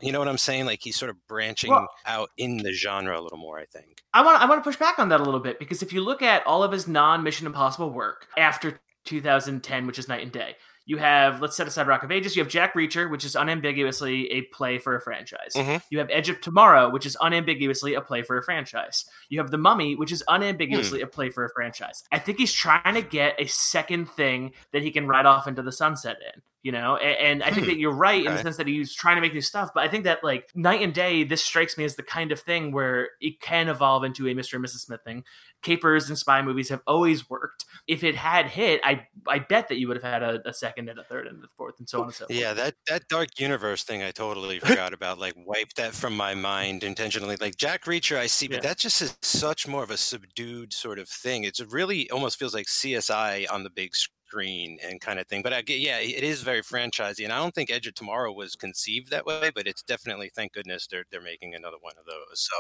you 0.03 0.13
know 0.13 0.19
what 0.19 0.29
I'm 0.29 0.39
saying? 0.39 0.67
Like 0.67 0.81
he's 0.83 0.97
sort 0.97 1.11
of 1.11 1.17
branching 1.27 1.71
Well- 1.71 1.89
out 2.07 2.31
in 2.37 2.59
the 2.59 2.73
genre 2.73 3.19
a 3.19 3.23
little 3.23 3.39
more. 3.39 3.59
I 3.59 3.65
think. 3.67 4.03
I 4.13 4.23
want 4.25 4.41
I 4.41 4.47
want 4.47 4.63
to 4.63 4.69
push 4.69 4.79
back 4.79 4.99
on 4.99 5.09
that 5.11 5.21
a 5.21 5.25
little 5.25 5.41
bit 5.41 5.59
because 5.59 5.83
if 5.83 5.93
you 5.93 6.01
look 6.03 6.21
at 6.23 6.47
all 6.47 6.63
of 6.63 6.73
his 6.73 6.87
non 6.89 7.23
Mission 7.23 7.47
Impossible 7.47 7.91
work 7.91 8.27
after 8.37 8.81
2010, 9.05 9.87
which 9.87 9.99
is 9.99 10.09
Knight 10.09 10.23
and 10.23 10.33
Day, 10.33 10.57
you 10.91 10.97
have 10.97 11.41
let's 11.41 11.57
set 11.57 11.69
aside 11.69 11.87
Rock 11.87 12.03
of 12.03 12.11
Ages. 12.11 12.35
You 12.35 12.43
have 12.43 12.51
Jack 12.51 12.75
Reacher, 12.75 13.09
which 13.09 13.25
is 13.25 13.37
unambiguously 13.37 14.29
a 14.33 14.43
play 14.53 14.77
for 14.77 14.97
a 14.97 15.01
franchise. 15.01 15.53
Mhm. 15.55 15.81
You 15.89 16.01
have 16.01 16.11
Edge 16.11 16.29
of 16.29 16.41
Tomorrow, 16.41 16.91
which 16.91 17.07
is 17.07 17.17
unambiguously 17.21 17.95
a 17.95 18.01
play 18.01 18.23
for 18.23 18.37
a 18.37 18.43
franchise. 18.43 19.05
You 19.29 19.39
have 19.39 19.53
The 19.53 19.57
Mummy, 19.57 19.95
which 19.95 20.11
is 20.11 20.25
unambiguously 20.27 21.01
a 21.01 21.07
play 21.07 21.31
for 21.31 21.45
a 21.45 21.49
franchise. 21.55 22.03
I 22.11 22.19
think 22.19 22.39
he's 22.39 22.53
trying 22.53 22.95
to 22.95 23.03
get 23.03 23.37
a 23.39 23.47
second 23.47 24.07
thing 24.11 24.53
that 24.73 24.83
he 24.83 24.91
can 24.91 25.07
ride 25.07 25.27
off 25.27 25.47
into 25.47 25.63
the 25.63 25.71
sunset 25.71 26.17
in. 26.35 26.43
You 26.63 26.73
know, 26.73 26.97
A- 26.97 27.23
and, 27.23 27.43
I 27.43 27.51
think 27.53 27.65
Hmm. 27.67 27.71
that 27.71 27.79
you're 27.79 27.91
right 27.91 28.23
in 28.25 28.31
the 28.35 28.43
sense 28.43 28.59
that 28.59 28.67
he's 28.67 28.95
trying 28.95 29.17
to 29.17 29.23
make 29.23 29.33
new 29.33 29.41
stuff. 29.41 29.71
But 29.75 29.83
I 29.85 29.89
think 29.89 30.05
that 30.05 30.23
like 30.23 30.51
Knight 30.55 30.83
and 30.83 30.93
Day, 30.93 31.25
this 31.25 31.43
strikes 31.43 31.79
me 31.79 31.85
as 31.85 31.97
the 31.97 32.03
kind 32.03 32.33
of 32.33 32.41
thing 32.41 32.71
where 32.71 33.09
it 33.21 33.41
can 33.41 33.69
evolve 33.71 34.05
into 34.05 34.29
a 34.29 34.35
Mr. 34.35 34.55
and 34.57 34.65
Mrs. 34.65 34.81
Smith 34.81 35.01
thing. 35.03 35.25
Capers 35.63 36.09
and 36.09 36.19
spy 36.19 36.41
movies 36.43 36.69
have 36.71 36.81
always 36.87 37.29
worked. 37.31 37.65
If 37.87 38.03
it 38.05 38.15
had 38.15 38.47
hit, 38.47 38.81
I 38.85 39.07
I 39.27 39.39
bet 39.41 39.69
that 39.69 39.79
you 39.79 39.89
would 39.89 39.97
have 39.97 40.05
had 40.05 40.23
a, 40.23 40.47
a 40.49 40.53
second 40.55 40.89
and 40.91 40.99
a 40.99 41.05
third 41.05 41.27
and 41.27 41.43
a 41.45 41.49
fourth 41.57 41.79
and 41.79 41.89
so 41.89 42.01
on 42.01 42.05
and 42.07 42.15
so 42.15 42.27
forth. 42.27 42.39
Yeah, 42.39 42.53
that 42.55 42.75
that 42.89 43.09
Dark 43.09 43.39
Universe 43.41 43.83
thing 43.83 44.03
I 44.03 44.11
totally 44.11 44.59
forgot 44.61 44.93
about. 44.93 45.19
Like 45.19 45.35
wiped 45.37 45.77
that 45.77 45.93
from 45.95 46.15
my 46.17 46.35
mind 46.35 46.83
intentionally. 46.85 47.37
Like 47.41 47.57
Jack 47.57 47.85
Reacher, 47.85 48.17
I 48.19 48.27
see, 48.27 48.49
but 48.49 48.57
Yeah. 48.57 48.69
that 48.69 48.79
just 48.79 49.01
is 49.03 49.17
such 49.23 49.67
more 49.67 49.83
of 49.83 49.91
a 49.91 49.97
subdued 49.97 50.73
sort 50.75 50.99
of 50.99 51.09
thing. 51.09 51.45
It's 51.45 51.61
really 51.61 52.09
almost 52.11 52.39
feels 52.39 52.55
like 52.55 52.67
CSI 52.67 53.47
on 53.51 53.63
the 53.63 53.71
big 53.71 53.95
screen 53.97 54.15
and 54.33 55.01
kind 55.01 55.19
of 55.19 55.27
thing. 55.27 55.43
But 55.43 55.53
I 55.53 55.63
yeah, 55.67 55.99
it 55.99 56.23
is 56.25 56.43
very 56.43 56.63
franchisey, 56.63 57.25
and 57.25 57.33
I 57.33 57.39
don't 57.39 57.55
think 57.55 57.71
Edge 57.71 57.87
of 57.87 57.95
Tomorrow 57.95 58.33
was 58.33 58.55
conceived 58.55 59.11
that 59.11 59.27
way. 59.27 59.51
But 59.55 59.67
it's 59.67 59.83
definitely, 59.83 60.31
thank 60.35 60.53
goodness, 60.53 60.87
they're 60.87 61.05
they're 61.11 61.21
making 61.21 61.55
another 61.55 61.77
one 61.81 61.95
of 61.99 62.07
those. 62.07 62.41
So 62.41 62.57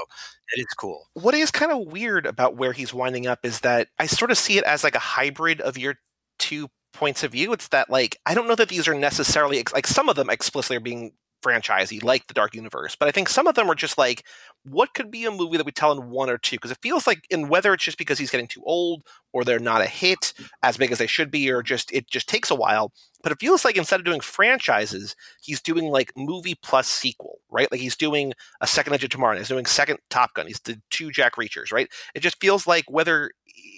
it 0.57 0.61
is 0.61 0.75
cool. 0.79 1.09
What 1.15 1.35
is 1.35 1.51
kind 1.51 1.73
of 1.73 1.93
weird 1.93 2.27
about 2.27 2.57
where 2.57 2.73
he's 2.73 2.95
winding 2.95 3.27
up 3.27 3.41
is 3.45 3.61
that 3.61 3.89
I 3.99 4.07
sort 4.07 4.31
of 4.31 4.39
see 4.39 4.59
it 4.59 4.65
as 4.65 4.85
like 4.85 4.95
a 4.95 5.01
hybrid 5.01 5.61
of 5.61 5.79
your 5.79 5.97
two 6.39 6.69
points 6.93 7.23
of 7.23 7.33
view. 7.33 7.53
It's 7.53 7.69
that 7.69 7.91
like 7.91 8.19
I 8.27 8.35
don't 8.35 8.49
know 8.49 8.57
that 8.57 8.69
these 8.69 8.89
are 8.89 8.95
necessarily 8.95 9.63
like 9.73 9.87
some 9.87 10.09
of 10.09 10.17
them 10.17 10.31
explicitly 10.31 10.77
are 10.77 10.81
being 10.81 11.13
franchisey, 11.43 12.03
like 12.03 12.27
the 12.27 12.35
Dark 12.35 12.55
Universe, 12.55 12.97
but 12.97 13.09
I 13.09 13.13
think 13.13 13.29
some 13.29 13.47
of 13.47 13.55
them 13.55 13.71
are 13.71 13.75
just 13.75 13.99
like 13.99 14.25
what 14.65 14.93
could 14.93 15.11
be 15.11 15.25
a 15.25 15.31
movie 15.31 15.57
that 15.57 15.65
we 15.65 15.73
tell 15.73 15.93
in 15.93 16.11
one 16.11 16.29
or 16.29 16.37
two? 16.37 16.57
Because 16.57 16.71
it 16.71 16.79
feels 16.83 17.07
like 17.07 17.27
and 17.31 17.49
whether 17.49 17.73
it's 17.73 17.85
just 17.85 17.99
because 17.99 18.19
he's 18.19 18.31
getting 18.31 18.47
too 18.47 18.63
old 18.65 19.05
or 19.33 19.45
they're 19.45 19.59
not 19.59 19.81
a 19.81 19.87
hit 19.87 20.33
as 20.63 20.77
big 20.77 20.93
as 20.93 20.99
they 20.99 21.07
should 21.07 21.31
be 21.31 21.51
or 21.51 21.63
just 21.63 21.93
it 21.93 22.09
just 22.09 22.29
takes 22.29 22.51
a 22.51 22.55
while 22.55 22.93
but 23.23 23.33
it 23.33 23.41
feels 23.41 23.65
like 23.65 23.77
instead 23.77 24.01
of 24.01 24.07
doing 24.07 24.21
franchises 24.21 25.15
he's 25.43 25.61
doing 25.61 25.87
like 25.87 26.13
movie 26.17 26.57
plus 26.63 26.89
sequel 26.89 27.39
right? 27.51 27.71
Like 27.71 27.81
he's 27.81 27.97
doing 27.97 28.33
a 28.61 28.67
second 28.67 28.93
edge 28.93 29.05
of 29.05 29.11
tomorrow 29.11 29.37
he's 29.37 29.49
doing 29.49 29.67
second 29.67 29.99
top 30.11 30.35
gun 30.35 30.47
he's 30.47 30.61
the 30.61 30.81
two 30.91 31.11
jack 31.11 31.37
reachers 31.37 31.73
right? 31.73 31.89
It 32.15 32.21
just 32.21 32.41
feels 32.41 32.67
like 32.67 32.91
whether 32.91 33.31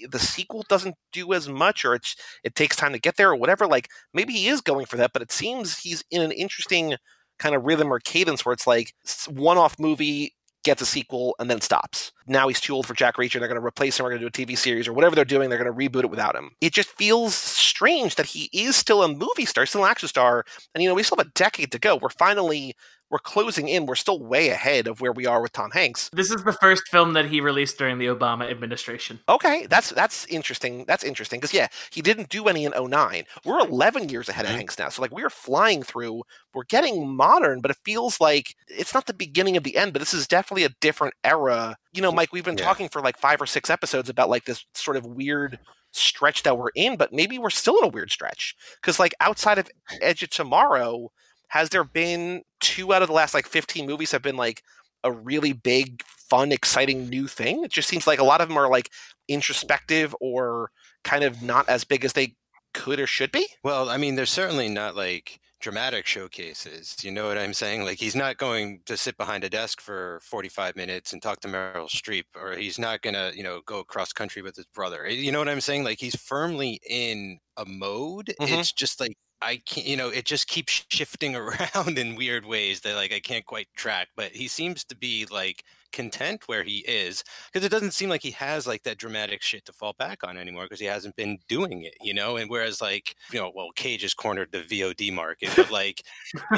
the 0.08 0.18
sequel 0.18 0.64
doesn't 0.68 0.96
do 1.12 1.32
as 1.32 1.48
much 1.48 1.84
or 1.84 1.94
it's 1.94 2.16
it 2.42 2.54
takes 2.54 2.76
time 2.76 2.92
to 2.92 2.98
get 2.98 3.16
there 3.16 3.30
or 3.30 3.36
whatever 3.36 3.66
like 3.66 3.88
maybe 4.12 4.32
he 4.32 4.48
is 4.48 4.60
going 4.60 4.86
for 4.86 4.96
that 4.96 5.12
but 5.12 5.22
it 5.22 5.32
seems 5.32 5.78
he's 5.78 6.02
in 6.10 6.22
an 6.22 6.32
interesting 6.32 6.96
kind 7.38 7.54
of 7.54 7.64
rhythm 7.64 7.92
or 7.92 7.98
cadence 8.00 8.44
where 8.44 8.52
it's 8.52 8.66
like 8.66 8.94
one 9.28 9.58
off 9.58 9.78
movie 9.78 10.34
gets 10.64 10.82
a 10.82 10.86
sequel 10.86 11.34
and 11.38 11.50
then 11.50 11.60
stops. 11.60 12.12
Now 12.26 12.48
he's 12.48 12.60
too 12.60 12.74
old 12.74 12.86
for 12.86 12.94
Jack 12.94 13.16
Reacher. 13.16 13.38
They're 13.38 13.48
going 13.48 13.60
to 13.60 13.66
replace 13.66 13.98
him. 13.98 14.04
We're 14.04 14.10
going 14.10 14.22
to 14.22 14.30
do 14.30 14.42
a 14.44 14.46
TV 14.46 14.56
series 14.56 14.86
or 14.88 14.92
whatever 14.92 15.14
they're 15.14 15.24
doing. 15.24 15.48
They're 15.48 15.62
going 15.62 15.72
to 15.72 15.76
reboot 15.90 16.04
it 16.04 16.10
without 16.10 16.36
him. 16.36 16.52
It 16.60 16.72
just 16.72 16.88
feels 16.90 17.34
strange 17.34 18.14
that 18.16 18.26
he 18.26 18.48
is 18.52 18.76
still 18.76 19.02
a 19.02 19.08
movie 19.08 19.46
star, 19.46 19.66
still 19.66 19.84
an 19.84 19.90
action 19.90 20.08
star. 20.08 20.44
And, 20.74 20.82
you 20.82 20.88
know, 20.88 20.94
we 20.94 21.02
still 21.02 21.16
have 21.18 21.26
a 21.26 21.30
decade 21.30 21.72
to 21.72 21.78
go. 21.78 21.96
We're 21.96 22.08
finally, 22.10 22.74
we're 23.10 23.18
closing 23.18 23.68
in. 23.68 23.86
We're 23.86 23.94
still 23.94 24.18
way 24.22 24.48
ahead 24.48 24.86
of 24.86 25.00
where 25.00 25.12
we 25.12 25.26
are 25.26 25.42
with 25.42 25.52
Tom 25.52 25.70
Hanks. 25.72 26.08
This 26.12 26.30
is 26.30 26.44
the 26.44 26.52
first 26.52 26.88
film 26.88 27.12
that 27.12 27.26
he 27.26 27.40
released 27.40 27.76
during 27.76 27.98
the 27.98 28.06
Obama 28.06 28.50
administration. 28.50 29.20
Okay, 29.28 29.66
that's 29.68 29.90
that's 29.90 30.24
interesting. 30.26 30.84
That's 30.86 31.04
interesting 31.04 31.38
because 31.38 31.52
yeah, 31.52 31.68
he 31.90 32.00
didn't 32.00 32.30
do 32.30 32.46
any 32.48 32.64
in 32.64 32.72
09. 32.72 33.24
We're 33.44 33.58
11 33.60 34.08
years 34.08 34.28
ahead 34.30 34.46
of 34.46 34.52
Mhm. 34.52 34.56
Hanks 34.56 34.78
now. 34.78 34.88
So 34.88 35.02
like 35.02 35.12
we're 35.12 35.28
flying 35.30 35.82
through. 35.82 36.22
We're 36.54 36.64
getting 36.64 37.06
modern, 37.14 37.60
but 37.60 37.70
it 37.70 37.76
feels 37.84 38.20
like 38.20 38.54
it's 38.68 38.94
not 38.94 39.06
the 39.06 39.14
beginning 39.14 39.56
of 39.58 39.62
the 39.64 39.76
end, 39.76 39.92
but 39.92 39.98
this 40.00 40.14
is 40.14 40.26
definitely 40.26 40.64
a 40.64 40.74
different 40.80 41.14
era. 41.24 41.76
You 41.92 42.02
know, 42.02 42.12
Mike, 42.12 42.32
we've 42.32 42.44
been 42.44 42.56
Yeah. 42.58 42.64
talking 42.64 42.88
for 42.88 43.00
like 43.02 43.18
5 43.18 43.40
or 43.40 43.46
6 43.46 43.68
episodes 43.70 44.08
about 44.08 44.28
like 44.30 44.44
this 44.44 44.64
sort 44.74 44.96
of 44.96 45.04
weird 45.04 45.58
stretch 45.92 46.42
that 46.44 46.56
we're 46.56 46.70
in, 46.74 46.96
but 46.96 47.12
maybe 47.12 47.38
we're 47.38 47.50
still 47.50 47.78
in 47.78 47.84
a 47.84 47.88
weird 47.88 48.10
stretch 48.10 48.54
cuz 48.82 48.98
like 48.98 49.14
outside 49.20 49.58
of 49.58 49.68
Edge 50.00 50.22
of 50.22 50.30
Tomorrow, 50.30 51.12
has 51.48 51.68
there 51.68 51.84
been 51.84 52.42
two 52.60 52.94
out 52.94 53.02
of 53.02 53.08
the 53.08 53.14
last 53.14 53.34
like 53.34 53.46
15 53.46 53.86
movies 53.86 54.10
have 54.12 54.22
been 54.22 54.36
like 54.36 54.62
a 55.04 55.12
really 55.12 55.52
big, 55.52 56.02
fun, 56.06 56.50
exciting 56.50 57.08
new 57.10 57.26
thing? 57.28 57.62
It 57.64 57.70
just 57.72 57.88
seems 57.88 58.06
like 58.06 58.20
a 58.20 58.24
lot 58.24 58.40
of 58.40 58.48
them 58.48 58.56
are 58.56 58.70
like 58.70 58.88
introspective 59.28 60.16
or 60.20 60.70
kind 61.04 61.24
of 61.24 61.42
not 61.42 61.68
as 61.68 61.84
big 61.84 62.04
as 62.06 62.14
they 62.14 62.36
could 62.72 62.98
or 63.00 63.06
should 63.06 63.32
be. 63.32 63.46
Well, 63.62 63.90
I 63.90 63.98
mean, 63.98 64.14
they're 64.14 64.24
certainly 64.24 64.68
not 64.70 64.96
like 64.96 65.40
dramatic 65.62 66.06
showcases. 66.06 66.96
You 67.04 67.12
know 67.12 67.28
what 67.28 67.38
I'm 67.38 67.54
saying? 67.54 67.84
Like 67.84 67.98
he's 67.98 68.16
not 68.16 68.36
going 68.38 68.82
to 68.86 68.96
sit 68.98 69.16
behind 69.16 69.44
a 69.44 69.50
desk 69.50 69.80
for 69.80 70.20
45 70.22 70.76
minutes 70.76 71.12
and 71.12 71.22
talk 71.22 71.40
to 71.40 71.48
Meryl 71.48 71.88
Streep, 71.88 72.24
or 72.36 72.54
he's 72.56 72.78
not 72.78 73.02
going 73.02 73.14
to, 73.14 73.32
you 73.36 73.42
know, 73.44 73.62
go 73.62 73.84
cross 73.84 74.12
country 74.12 74.42
with 74.42 74.56
his 74.56 74.66
brother. 74.66 75.08
You 75.08 75.32
know 75.32 75.38
what 75.38 75.48
I'm 75.48 75.60
saying? 75.62 75.84
Like 75.84 76.00
he's 76.00 76.16
firmly 76.16 76.80
in 76.88 77.38
a 77.56 77.64
mode. 77.66 78.34
Mhm. 78.40 78.58
It's 78.60 78.72
just 78.72 79.00
like 79.00 79.16
I 79.40 79.58
can't, 79.58 79.86
you 79.86 79.96
know, 79.96 80.08
it 80.10 80.26
just 80.26 80.48
keeps 80.48 80.84
shifting 80.90 81.36
around 81.36 81.98
in 81.98 82.16
weird 82.16 82.44
ways 82.46 82.82
that 82.82 82.96
like 82.96 83.12
I 83.12 83.20
can't 83.20 83.46
quite 83.46 83.68
track. 83.76 84.08
But 84.16 84.32
he 84.32 84.48
seems 84.48 84.84
to 84.86 84.96
be 84.96 85.26
like 85.26 85.64
content 85.92 86.42
where 86.46 86.62
he 86.64 86.78
is 86.88 87.22
because 87.52 87.64
it 87.64 87.70
doesn't 87.70 87.92
seem 87.92 88.08
like 88.08 88.22
he 88.22 88.30
has 88.32 88.66
like 88.66 88.82
that 88.84 88.98
dramatic 88.98 89.42
shit 89.42 89.64
to 89.66 89.72
fall 89.72 89.94
back 89.98 90.24
on 90.24 90.36
anymore 90.38 90.64
because 90.64 90.80
he 90.80 90.86
hasn't 90.86 91.16
been 91.16 91.38
doing 91.48 91.82
it, 91.82 91.94
you 92.00 92.14
know. 92.14 92.36
And 92.36 92.50
whereas 92.50 92.80
like 92.80 93.14
you 93.32 93.38
know, 93.40 93.52
well, 93.54 93.70
Cage 93.76 94.02
has 94.02 94.14
cornered 94.14 94.50
the 94.52 94.62
VOD 94.62 95.10
market, 95.12 95.50
but 95.56 95.70
like 95.70 96.02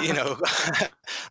you 0.02 0.12
know, 0.14 0.36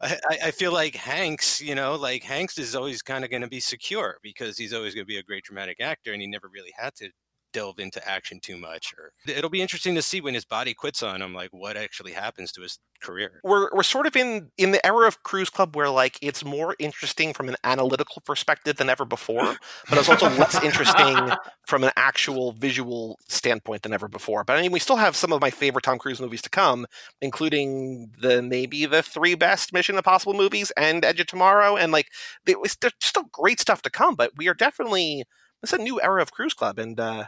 I, 0.01 0.17
I- 0.29 0.37
I 0.45 0.51
feel 0.51 0.73
like 0.73 0.95
Hanks, 0.95 1.61
you 1.61 1.75
know, 1.75 1.95
like 1.95 2.23
Hanks 2.23 2.57
is 2.57 2.75
always 2.75 3.01
kind 3.01 3.23
of 3.23 3.29
going 3.31 3.41
to 3.41 3.47
be 3.47 3.59
secure 3.59 4.17
because 4.21 4.57
he's 4.57 4.73
always 4.73 4.93
going 4.93 5.03
to 5.05 5.07
be 5.07 5.17
a 5.17 5.23
great 5.23 5.43
dramatic 5.43 5.79
actor, 5.79 6.11
and 6.13 6.21
he 6.21 6.27
never 6.27 6.49
really 6.53 6.73
had 6.77 6.93
to 6.95 7.09
delve 7.53 7.79
into 7.79 8.05
action 8.07 8.39
too 8.39 8.57
much. 8.57 8.93
Or 8.97 9.13
it'll 9.31 9.49
be 9.49 9.61
interesting 9.61 9.95
to 9.95 10.01
see 10.01 10.19
when 10.19 10.33
his 10.33 10.45
body 10.45 10.73
quits 10.73 11.01
on 11.01 11.21
him, 11.21 11.33
like 11.33 11.51
what 11.51 11.77
actually 11.77 12.11
happens 12.11 12.51
to 12.53 12.61
his 12.61 12.79
career. 13.01 13.39
We're 13.43 13.69
we're 13.73 13.83
sort 13.83 14.07
of 14.07 14.15
in 14.15 14.51
in 14.57 14.71
the 14.71 14.85
era 14.85 15.07
of 15.07 15.23
Cruise 15.23 15.49
Club 15.49 15.75
where 15.75 15.89
like 15.89 16.17
it's 16.21 16.43
more 16.43 16.75
interesting 16.79 17.33
from 17.33 17.49
an 17.49 17.55
analytical 17.63 18.21
perspective 18.25 18.77
than 18.77 18.89
ever 18.89 19.05
before, 19.05 19.55
but 19.89 19.97
it's 19.97 20.09
also 20.09 20.29
less 20.31 20.61
interesting 20.63 21.31
from 21.67 21.83
an 21.83 21.91
actual 21.95 22.53
visual 22.53 23.19
standpoint 23.27 23.83
than 23.83 23.93
ever 23.93 24.07
before. 24.07 24.43
But 24.43 24.57
I 24.57 24.61
mean, 24.61 24.71
we 24.71 24.79
still 24.79 24.97
have 24.97 25.15
some 25.15 25.31
of 25.31 25.41
my 25.41 25.51
favorite 25.51 25.83
Tom 25.83 25.99
Cruise 25.99 26.19
movies 26.19 26.41
to 26.41 26.49
come, 26.49 26.87
including 27.21 28.11
the 28.19 28.41
maybe 28.41 28.85
the 28.85 29.03
three 29.03 29.35
best 29.35 29.73
Mission 29.73 29.97
Impossible 29.97 30.33
movies 30.33 30.71
and 30.75 31.05
Edge 31.05 31.19
of 31.19 31.27
Tomorrow, 31.27 31.77
and 31.77 31.91
like 31.91 32.07
there's 32.45 32.77
still 32.99 33.25
great 33.31 33.59
stuff 33.59 33.81
to 33.83 33.89
come. 33.89 34.15
But 34.15 34.31
we 34.37 34.47
are 34.47 34.53
definitely 34.53 35.23
it's 35.61 35.73
a 35.73 35.77
new 35.77 36.01
era 36.01 36.21
of 36.21 36.31
Cruise 36.31 36.53
Club, 36.53 36.77
and 36.77 36.99
uh, 36.99 37.25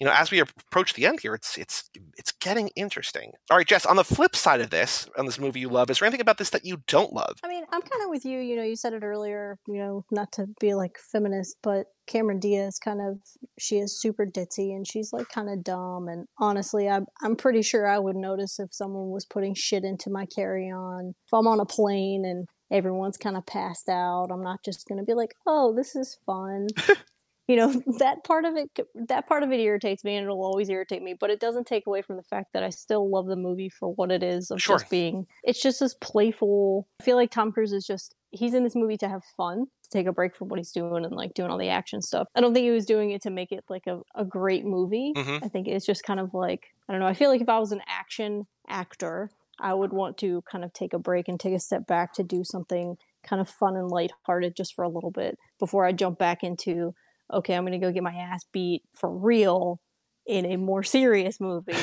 you 0.00 0.06
know, 0.06 0.12
as 0.12 0.30
we 0.30 0.38
approach 0.38 0.94
the 0.94 1.06
end 1.06 1.20
here, 1.20 1.34
it's 1.34 1.58
it's 1.58 1.90
it's 2.16 2.32
getting 2.32 2.68
interesting. 2.76 3.32
All 3.50 3.56
right, 3.56 3.66
Jess. 3.66 3.84
On 3.84 3.96
the 3.96 4.04
flip 4.04 4.36
side 4.36 4.60
of 4.60 4.70
this, 4.70 5.08
on 5.18 5.26
this 5.26 5.40
movie 5.40 5.60
you 5.60 5.68
love, 5.68 5.90
is 5.90 5.98
there 5.98 6.06
anything 6.06 6.20
about 6.20 6.38
this 6.38 6.50
that 6.50 6.64
you 6.64 6.82
don't 6.86 7.12
love? 7.12 7.38
I 7.42 7.48
mean, 7.48 7.64
I'm 7.72 7.82
kind 7.82 8.02
of 8.04 8.10
with 8.10 8.24
you. 8.24 8.38
You 8.38 8.56
know, 8.56 8.62
you 8.62 8.76
said 8.76 8.92
it 8.92 9.02
earlier, 9.02 9.58
you 9.66 9.78
know, 9.78 10.04
not 10.10 10.30
to 10.32 10.46
be 10.60 10.74
like 10.74 10.98
feminist, 10.98 11.56
but 11.62 11.86
Cameron 12.06 12.38
Diaz 12.38 12.78
kind 12.78 13.00
of, 13.00 13.18
she 13.58 13.78
is 13.78 14.00
super 14.00 14.24
ditzy 14.24 14.70
and 14.70 14.86
she's 14.86 15.12
like 15.12 15.28
kind 15.28 15.50
of 15.50 15.64
dumb. 15.64 16.06
And 16.08 16.26
honestly, 16.38 16.88
I'm, 16.88 17.06
I'm 17.22 17.36
pretty 17.36 17.62
sure 17.62 17.86
I 17.86 17.98
would 17.98 18.16
notice 18.16 18.58
if 18.60 18.72
someone 18.72 19.10
was 19.10 19.26
putting 19.26 19.54
shit 19.54 19.84
into 19.84 20.10
my 20.10 20.26
carry 20.26 20.70
on. 20.70 21.14
If 21.26 21.34
I'm 21.34 21.46
on 21.48 21.60
a 21.60 21.66
plane 21.66 22.24
and 22.24 22.46
everyone's 22.70 23.16
kind 23.16 23.36
of 23.36 23.46
passed 23.46 23.88
out. 23.88 24.28
I'm 24.30 24.42
not 24.42 24.64
just 24.64 24.86
going 24.86 24.98
to 24.98 25.04
be 25.04 25.14
like, 25.14 25.34
"Oh, 25.46 25.74
this 25.74 25.96
is 25.96 26.18
fun." 26.26 26.68
you 27.48 27.56
know, 27.56 27.72
that 27.98 28.22
part 28.24 28.44
of 28.44 28.54
it 28.56 28.70
that 28.94 29.26
part 29.26 29.42
of 29.42 29.50
it 29.50 29.58
irritates 29.60 30.04
me 30.04 30.14
and 30.16 30.24
it'll 30.24 30.44
always 30.44 30.68
irritate 30.68 31.02
me, 31.02 31.14
but 31.18 31.30
it 31.30 31.40
doesn't 31.40 31.66
take 31.66 31.86
away 31.86 32.02
from 32.02 32.16
the 32.16 32.22
fact 32.22 32.52
that 32.52 32.62
I 32.62 32.70
still 32.70 33.10
love 33.10 33.26
the 33.26 33.36
movie 33.36 33.68
for 33.70 33.92
what 33.94 34.10
it 34.12 34.22
is 34.22 34.50
of 34.50 34.60
Sure. 34.62 34.78
just 34.78 34.90
being 34.90 35.26
it's 35.42 35.60
just 35.62 35.80
this 35.80 35.94
playful. 35.94 36.86
I 37.00 37.04
feel 37.04 37.16
like 37.16 37.30
Tom 37.30 37.50
Cruise 37.52 37.72
is 37.72 37.86
just 37.86 38.14
he's 38.30 38.54
in 38.54 38.62
this 38.64 38.76
movie 38.76 38.98
to 38.98 39.08
have 39.08 39.24
fun, 39.36 39.66
to 39.84 39.90
take 39.90 40.06
a 40.06 40.12
break 40.12 40.36
from 40.36 40.48
what 40.48 40.58
he's 40.58 40.72
doing 40.72 41.04
and 41.06 41.16
like 41.16 41.32
doing 41.34 41.50
all 41.50 41.56
the 41.58 41.70
action 41.70 42.02
stuff. 42.02 42.28
I 42.34 42.40
don't 42.42 42.52
think 42.52 42.64
he 42.64 42.70
was 42.70 42.84
doing 42.86 43.10
it 43.10 43.22
to 43.22 43.30
make 43.30 43.50
it 43.52 43.64
like 43.70 43.86
a, 43.86 44.00
a 44.14 44.24
great 44.24 44.66
movie. 44.66 45.12
Mhm. 45.16 45.42
I 45.42 45.48
think 45.48 45.66
it's 45.68 45.86
just 45.86 46.02
kind 46.04 46.20
of 46.20 46.34
like 46.34 46.66
I 46.88 46.92
don't 46.92 47.00
know. 47.00 47.06
I 47.06 47.14
feel 47.14 47.30
like 47.30 47.40
if 47.40 47.48
I 47.48 47.58
was 47.58 47.72
an 47.72 47.80
action 47.88 48.46
actor, 48.68 49.30
I 49.60 49.72
would 49.74 49.92
want 49.92 50.18
to 50.18 50.42
kind 50.42 50.64
of 50.64 50.72
take 50.72 50.92
a 50.92 50.98
break 50.98 51.28
and 51.28 51.40
take 51.40 51.54
a 51.54 51.58
step 51.58 51.86
back 51.86 52.12
to 52.14 52.22
do 52.22 52.44
something 52.44 52.96
kind 53.24 53.40
of 53.40 53.48
fun 53.48 53.76
and 53.76 53.88
lighthearted 53.90 54.54
just 54.56 54.74
for 54.74 54.84
a 54.84 54.88
little 54.88 55.10
bit 55.10 55.38
before 55.58 55.84
I 55.84 55.92
jump 55.92 56.18
back 56.18 56.44
into 56.44 56.94
okay, 57.32 57.54
I'm 57.54 57.64
going 57.64 57.78
to 57.78 57.84
go 57.84 57.92
get 57.92 58.02
my 58.02 58.14
ass 58.14 58.44
beat 58.52 58.82
for 58.94 59.10
real 59.10 59.80
in 60.26 60.44
a 60.46 60.56
more 60.56 60.82
serious 60.82 61.40
movie. 61.40 61.74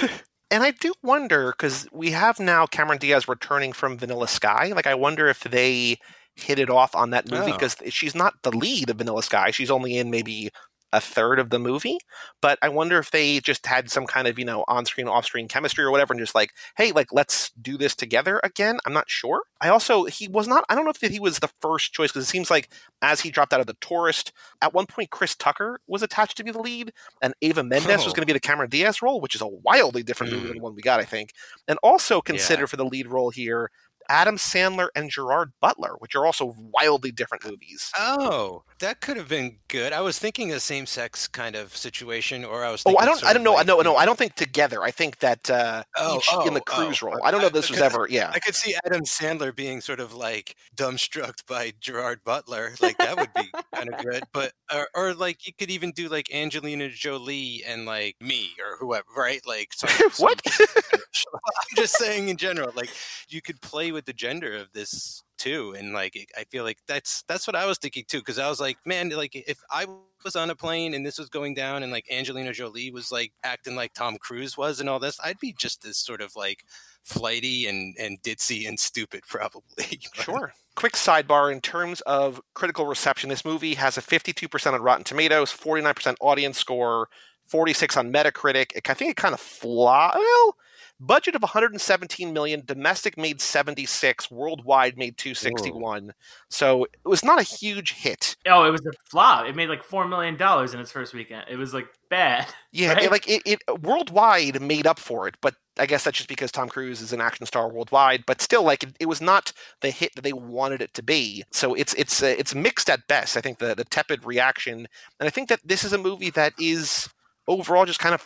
And 0.52 0.64
I 0.64 0.72
do 0.72 0.94
wonder 1.02 1.52
because 1.52 1.88
we 1.92 2.12
have 2.12 2.40
now 2.40 2.68
Cameron 2.68 3.00
Diaz 3.00 3.28
returning 3.28 3.74
from 3.74 3.98
Vanilla 3.98 4.28
Sky. 4.28 4.72
Like, 4.76 4.86
I 4.86 4.94
wonder 4.94 5.28
if 5.28 5.40
they 5.40 5.98
hit 6.36 6.60
it 6.60 6.70
off 6.70 6.96
on 6.96 7.10
that 7.10 7.30
movie 7.30 7.50
Oh. 7.52 7.54
because 7.58 7.76
she's 7.90 8.14
not 8.14 8.36
the 8.44 8.56
lead 8.56 8.92
of 8.92 8.98
Vanilla 8.98 9.24
Sky. 9.24 9.50
She's 9.50 9.72
only 9.72 9.98
in 9.98 10.12
maybe 10.12 10.52
a 10.96 11.02
third 11.02 11.40
of 11.40 11.50
the 11.50 11.60
movie. 11.60 11.98
But 12.42 12.58
I 12.62 12.70
wonder 12.70 12.98
if 12.98 13.12
they 13.12 13.40
just 13.42 13.66
had 13.66 13.92
some 13.92 14.06
kind 14.08 14.28
of, 14.28 14.40
you 14.40 14.46
know, 14.46 14.64
on 14.68 14.86
screen, 14.86 15.08
off 15.08 15.26
screen 15.26 15.48
chemistry 15.48 15.84
or 15.84 15.92
whatever, 15.92 16.14
and 16.14 16.20
just 16.20 16.34
like, 16.36 16.52
hey, 16.78 16.92
like, 16.92 17.12
let's 17.12 17.52
do 17.62 17.78
this 17.78 17.96
together 17.96 18.40
again. 18.44 18.80
I'm 18.86 18.94
not 18.94 19.10
sure. 19.10 19.44
I 19.62 19.70
also, 19.70 20.06
he 20.06 20.28
was 20.28 20.48
not, 20.48 20.64
I 20.70 20.76
don't 20.76 20.86
know 20.86 20.92
if 21.00 21.02
he 21.12 21.20
was 21.20 21.40
the 21.40 21.50
first 21.60 21.94
choice 21.94 22.12
because 22.12 22.24
it 22.24 22.30
seems 22.30 22.50
like 22.50 22.70
as 23.02 23.20
he 23.22 23.30
dropped 23.30 23.54
out 23.54 23.60
of 23.60 23.68
The 23.68 23.78
Tourist, 23.82 24.32
at 24.62 24.74
one 24.74 24.86
point, 24.86 25.10
Chris 25.10 25.36
Tucker 25.36 25.80
was 25.88 26.02
attached 26.02 26.38
to 26.38 26.44
be 26.44 26.52
the 26.52 26.60
lead, 26.60 26.94
and 27.22 27.34
Eva 27.42 27.64
Mendes 27.64 27.88
was 27.98 28.08
Oh. 28.08 28.14
going 28.14 28.22
to 28.22 28.26
be 28.26 28.34
the 28.34 28.40
Cameron 28.40 28.70
Diaz 28.70 29.02
role, 29.02 29.20
which 29.22 29.36
is 29.36 29.42
a 29.42 29.48
wildly 29.48 30.02
different 30.04 30.32
movie 30.32 30.46
Mm. 30.46 30.48
than 30.48 30.58
the 30.58 30.64
one 30.64 30.76
we 30.76 30.82
got, 30.82 31.00
I 31.00 31.06
think. 31.06 31.32
And 31.68 31.78
also 31.84 32.22
consider 32.22 32.68
for 32.68 32.78
the 32.78 32.86
lead 32.86 33.08
role 33.08 33.30
here 33.32 33.70
Adam 34.10 34.38
Sandler 34.38 34.90
and 34.96 35.10
Gerard 35.10 35.52
Butler, 35.62 35.96
which 36.00 36.16
are 36.16 36.26
also 36.26 36.56
wildly 36.58 37.12
different 37.12 37.46
movies. 37.46 37.92
Oh, 37.98 38.64
that 38.80 39.02
could 39.02 39.18
have 39.18 39.30
been 39.30 39.58
good. 39.68 39.94
I 39.94 40.02
was 40.02 40.20
thinking 40.20 40.52
a 40.52 40.60
same-sex 40.60 41.28
kind 41.28 41.56
of 41.56 41.76
situation, 41.76 42.46
or 42.46 42.64
I 42.64 42.72
was. 42.72 42.84
Oh, 42.86 42.98
I 42.98 43.06
don't, 43.06 43.24
I 43.24 43.34
don't 43.34 43.44
know, 43.44 43.54
like 43.54 43.68
no, 43.68 43.82
no, 43.82 43.96
I 43.96 44.06
don't 44.06 44.18
think 44.18 44.36
together. 44.36 44.84
I 44.84 44.92
think 44.92 45.20
that 45.20 45.50
uh, 45.50 45.84
Oh, 45.98 46.18
each 46.18 46.48
in 46.48 46.54
the 46.54 46.62
oh, 46.62 46.64
cruise 46.64 47.02
oh. 47.02 47.08
role. 47.08 47.20
I 47.24 47.32
don't 47.32 47.42
know 47.42 47.48
if 47.48 47.54
this 47.54 47.70
was 47.70 47.82
ever, 47.82 48.08
yeah. 48.10 48.32
I 48.34 48.40
could 48.40 48.56
see 48.56 48.76
Adam 48.86 49.04
Sandler 49.04 49.56
being 49.56 49.82
sort 49.82 50.00
of 50.00 50.14
like 50.14 50.56
dumbstruck 50.76 51.46
by 51.48 51.74
Gerard 51.80 52.22
Butler. 52.24 52.74
Like 52.82 52.98
that 52.98 53.18
would 53.18 53.34
be 53.34 53.52
kind 53.74 53.94
of 53.94 54.04
good. 54.04 54.24
But 54.34 54.54
or, 54.74 54.88
or 54.94 55.14
like 55.14 55.48
you 55.48 55.54
could 55.54 55.72
even 55.72 55.92
do 55.92 56.10
like 56.10 56.34
Angelina 56.34 56.90
Jolie 56.90 57.64
and 57.66 57.86
like 57.86 58.16
me 58.22 58.50
or 58.60 58.78
whoever, 58.78 59.06
right? 59.16 59.42
Like 59.46 59.74
some, 59.74 59.90
some- 59.90 60.10
what? 60.26 60.42
I'm 61.34 61.76
just 61.76 61.98
saying 61.98 62.30
in 62.30 62.38
general, 62.38 62.72
like 62.76 62.90
you 63.30 63.42
could 63.42 63.62
play 63.62 63.92
with 63.96 64.06
the 64.06 64.14
gender 64.14 64.56
of 64.56 64.72
this 64.74 65.24
too, 65.38 65.76
and 65.78 65.94
like 65.94 66.32
I 66.38 66.44
feel 66.46 66.64
like 66.64 66.78
that's 66.88 67.24
that's 67.24 67.48
what 67.48 67.56
I 67.56 67.66
was 67.66 67.78
thinking 67.78 68.06
too, 68.08 68.20
because 68.20 68.40
I 68.40 68.50
was 68.50 68.60
like, 68.60 68.78
man, 68.86 69.10
like 69.10 69.36
if 69.36 69.60
I 69.72 69.88
was 70.24 70.36
on 70.36 70.50
a 70.50 70.56
plane 70.56 70.94
and 70.94 71.06
this 71.06 71.18
was 71.18 71.30
going 71.30 71.54
down, 71.56 71.84
and 71.84 71.92
like 71.92 72.06
Angelina 72.12 72.54
Jolie 72.54 72.92
was 72.92 73.12
like 73.12 73.32
acting 73.44 73.76
like 73.76 73.94
Tom 73.94 74.18
Cruise 74.18 74.58
was 74.58 74.80
and 74.80 74.88
all 74.88 75.00
this, 75.00 75.20
I'd 75.24 75.40
be 75.40 75.54
just 75.58 75.86
as 75.86 75.98
sort 75.98 76.22
of 76.22 76.36
like 76.36 76.64
flighty 77.04 77.68
and 77.68 77.96
and 78.00 78.22
ditzy 78.22 78.68
and 78.68 78.80
stupid 78.80 79.24
probably. 79.28 80.00
Sure. 80.14 80.54
Quick 80.76 80.94
sidebar 80.94 81.54
in 81.54 81.62
terms 81.62 82.02
of 82.02 82.42
critical 82.54 82.86
reception, 82.86 83.30
this 83.30 83.46
movie 83.46 83.76
has 83.76 83.98
a 83.98 84.02
52% 84.02 84.74
on 84.74 84.82
Rotten 84.82 85.06
Tomatoes, 85.06 85.50
49% 85.50 86.18
audience 86.20 86.58
score, 86.58 87.08
46 87.46 87.96
on 87.96 88.12
Metacritic. 88.12 88.76
It, 88.76 88.90
I 88.90 88.94
think 88.94 89.12
it 89.12 89.16
kind 89.16 89.34
of 89.34 89.40
fly. 89.40 90.12
Well, 90.14 90.56
budget 91.00 91.36
of 91.36 91.42
117 91.42 92.32
million, 92.34 92.62
domestic 92.66 93.18
made 93.18 93.42
76, 93.42 94.32
worldwide 94.32 94.98
made 94.98 95.18
261. 95.18 96.14
So 96.50 96.86
it 96.86 96.92
was 97.04 97.24
not 97.24 97.40
a 97.40 97.44
huge 97.44 97.94
hit. 97.94 98.36
Oh, 98.48 98.64
it 98.66 98.72
was 98.72 98.86
a 98.86 98.92
flop. 99.10 99.46
It 99.48 99.56
made 99.56 99.70
like 99.70 99.84
four 99.84 100.08
million 100.08 100.38
dollars 100.38 100.74
in 100.74 100.80
its 100.80 100.92
first 100.92 101.14
weekend. 101.14 101.46
It 101.50 101.58
was 101.58 101.74
like 101.74 101.88
bad. 102.10 102.48
Yeah, 102.72 102.92
Right? 102.94 103.04
it, 103.04 103.12
like 103.12 103.30
it, 103.30 103.42
it 103.46 103.60
worldwide 103.82 104.62
made 104.62 104.86
up 104.86 105.00
for 105.00 105.30
it, 105.30 105.36
but 105.42 105.56
I 105.80 105.86
guess 105.86 106.04
that's 106.04 106.18
just 106.18 106.28
because 106.28 106.52
Tom 106.52 106.68
Cruise 106.68 107.00
is 107.02 107.14
an 107.14 107.22
action 107.22 107.46
star 107.46 107.70
worldwide. 107.70 108.26
But 108.26 108.42
still, 108.42 108.64
like 108.64 108.84
it, 108.84 108.90
it 109.00 109.06
was 109.06 109.22
not 109.22 109.54
the 109.80 109.92
hit 109.92 110.14
that 110.16 110.24
they 110.24 110.34
wanted 110.34 110.82
it 110.82 110.94
to 110.96 111.02
be. 111.02 111.46
So 111.52 111.74
it's 111.74 111.94
it's 111.94 112.22
uh, 112.22 112.36
it's 112.38 112.54
mixed 112.54 112.90
at 112.90 113.08
best. 113.08 113.38
I 113.38 113.42
think 113.42 113.60
the 113.60 113.76
the 113.76 113.86
tepid 113.86 114.26
reaction, 114.26 114.88
and 115.20 115.28
I 115.28 115.30
think 115.30 115.48
that 115.48 115.62
this 115.64 115.86
is 115.86 115.94
a 115.94 115.98
movie 115.98 116.30
that 116.32 116.52
is 116.60 117.08
overall 117.48 117.86
just 117.86 118.00
kind 118.00 118.14
of 118.14 118.26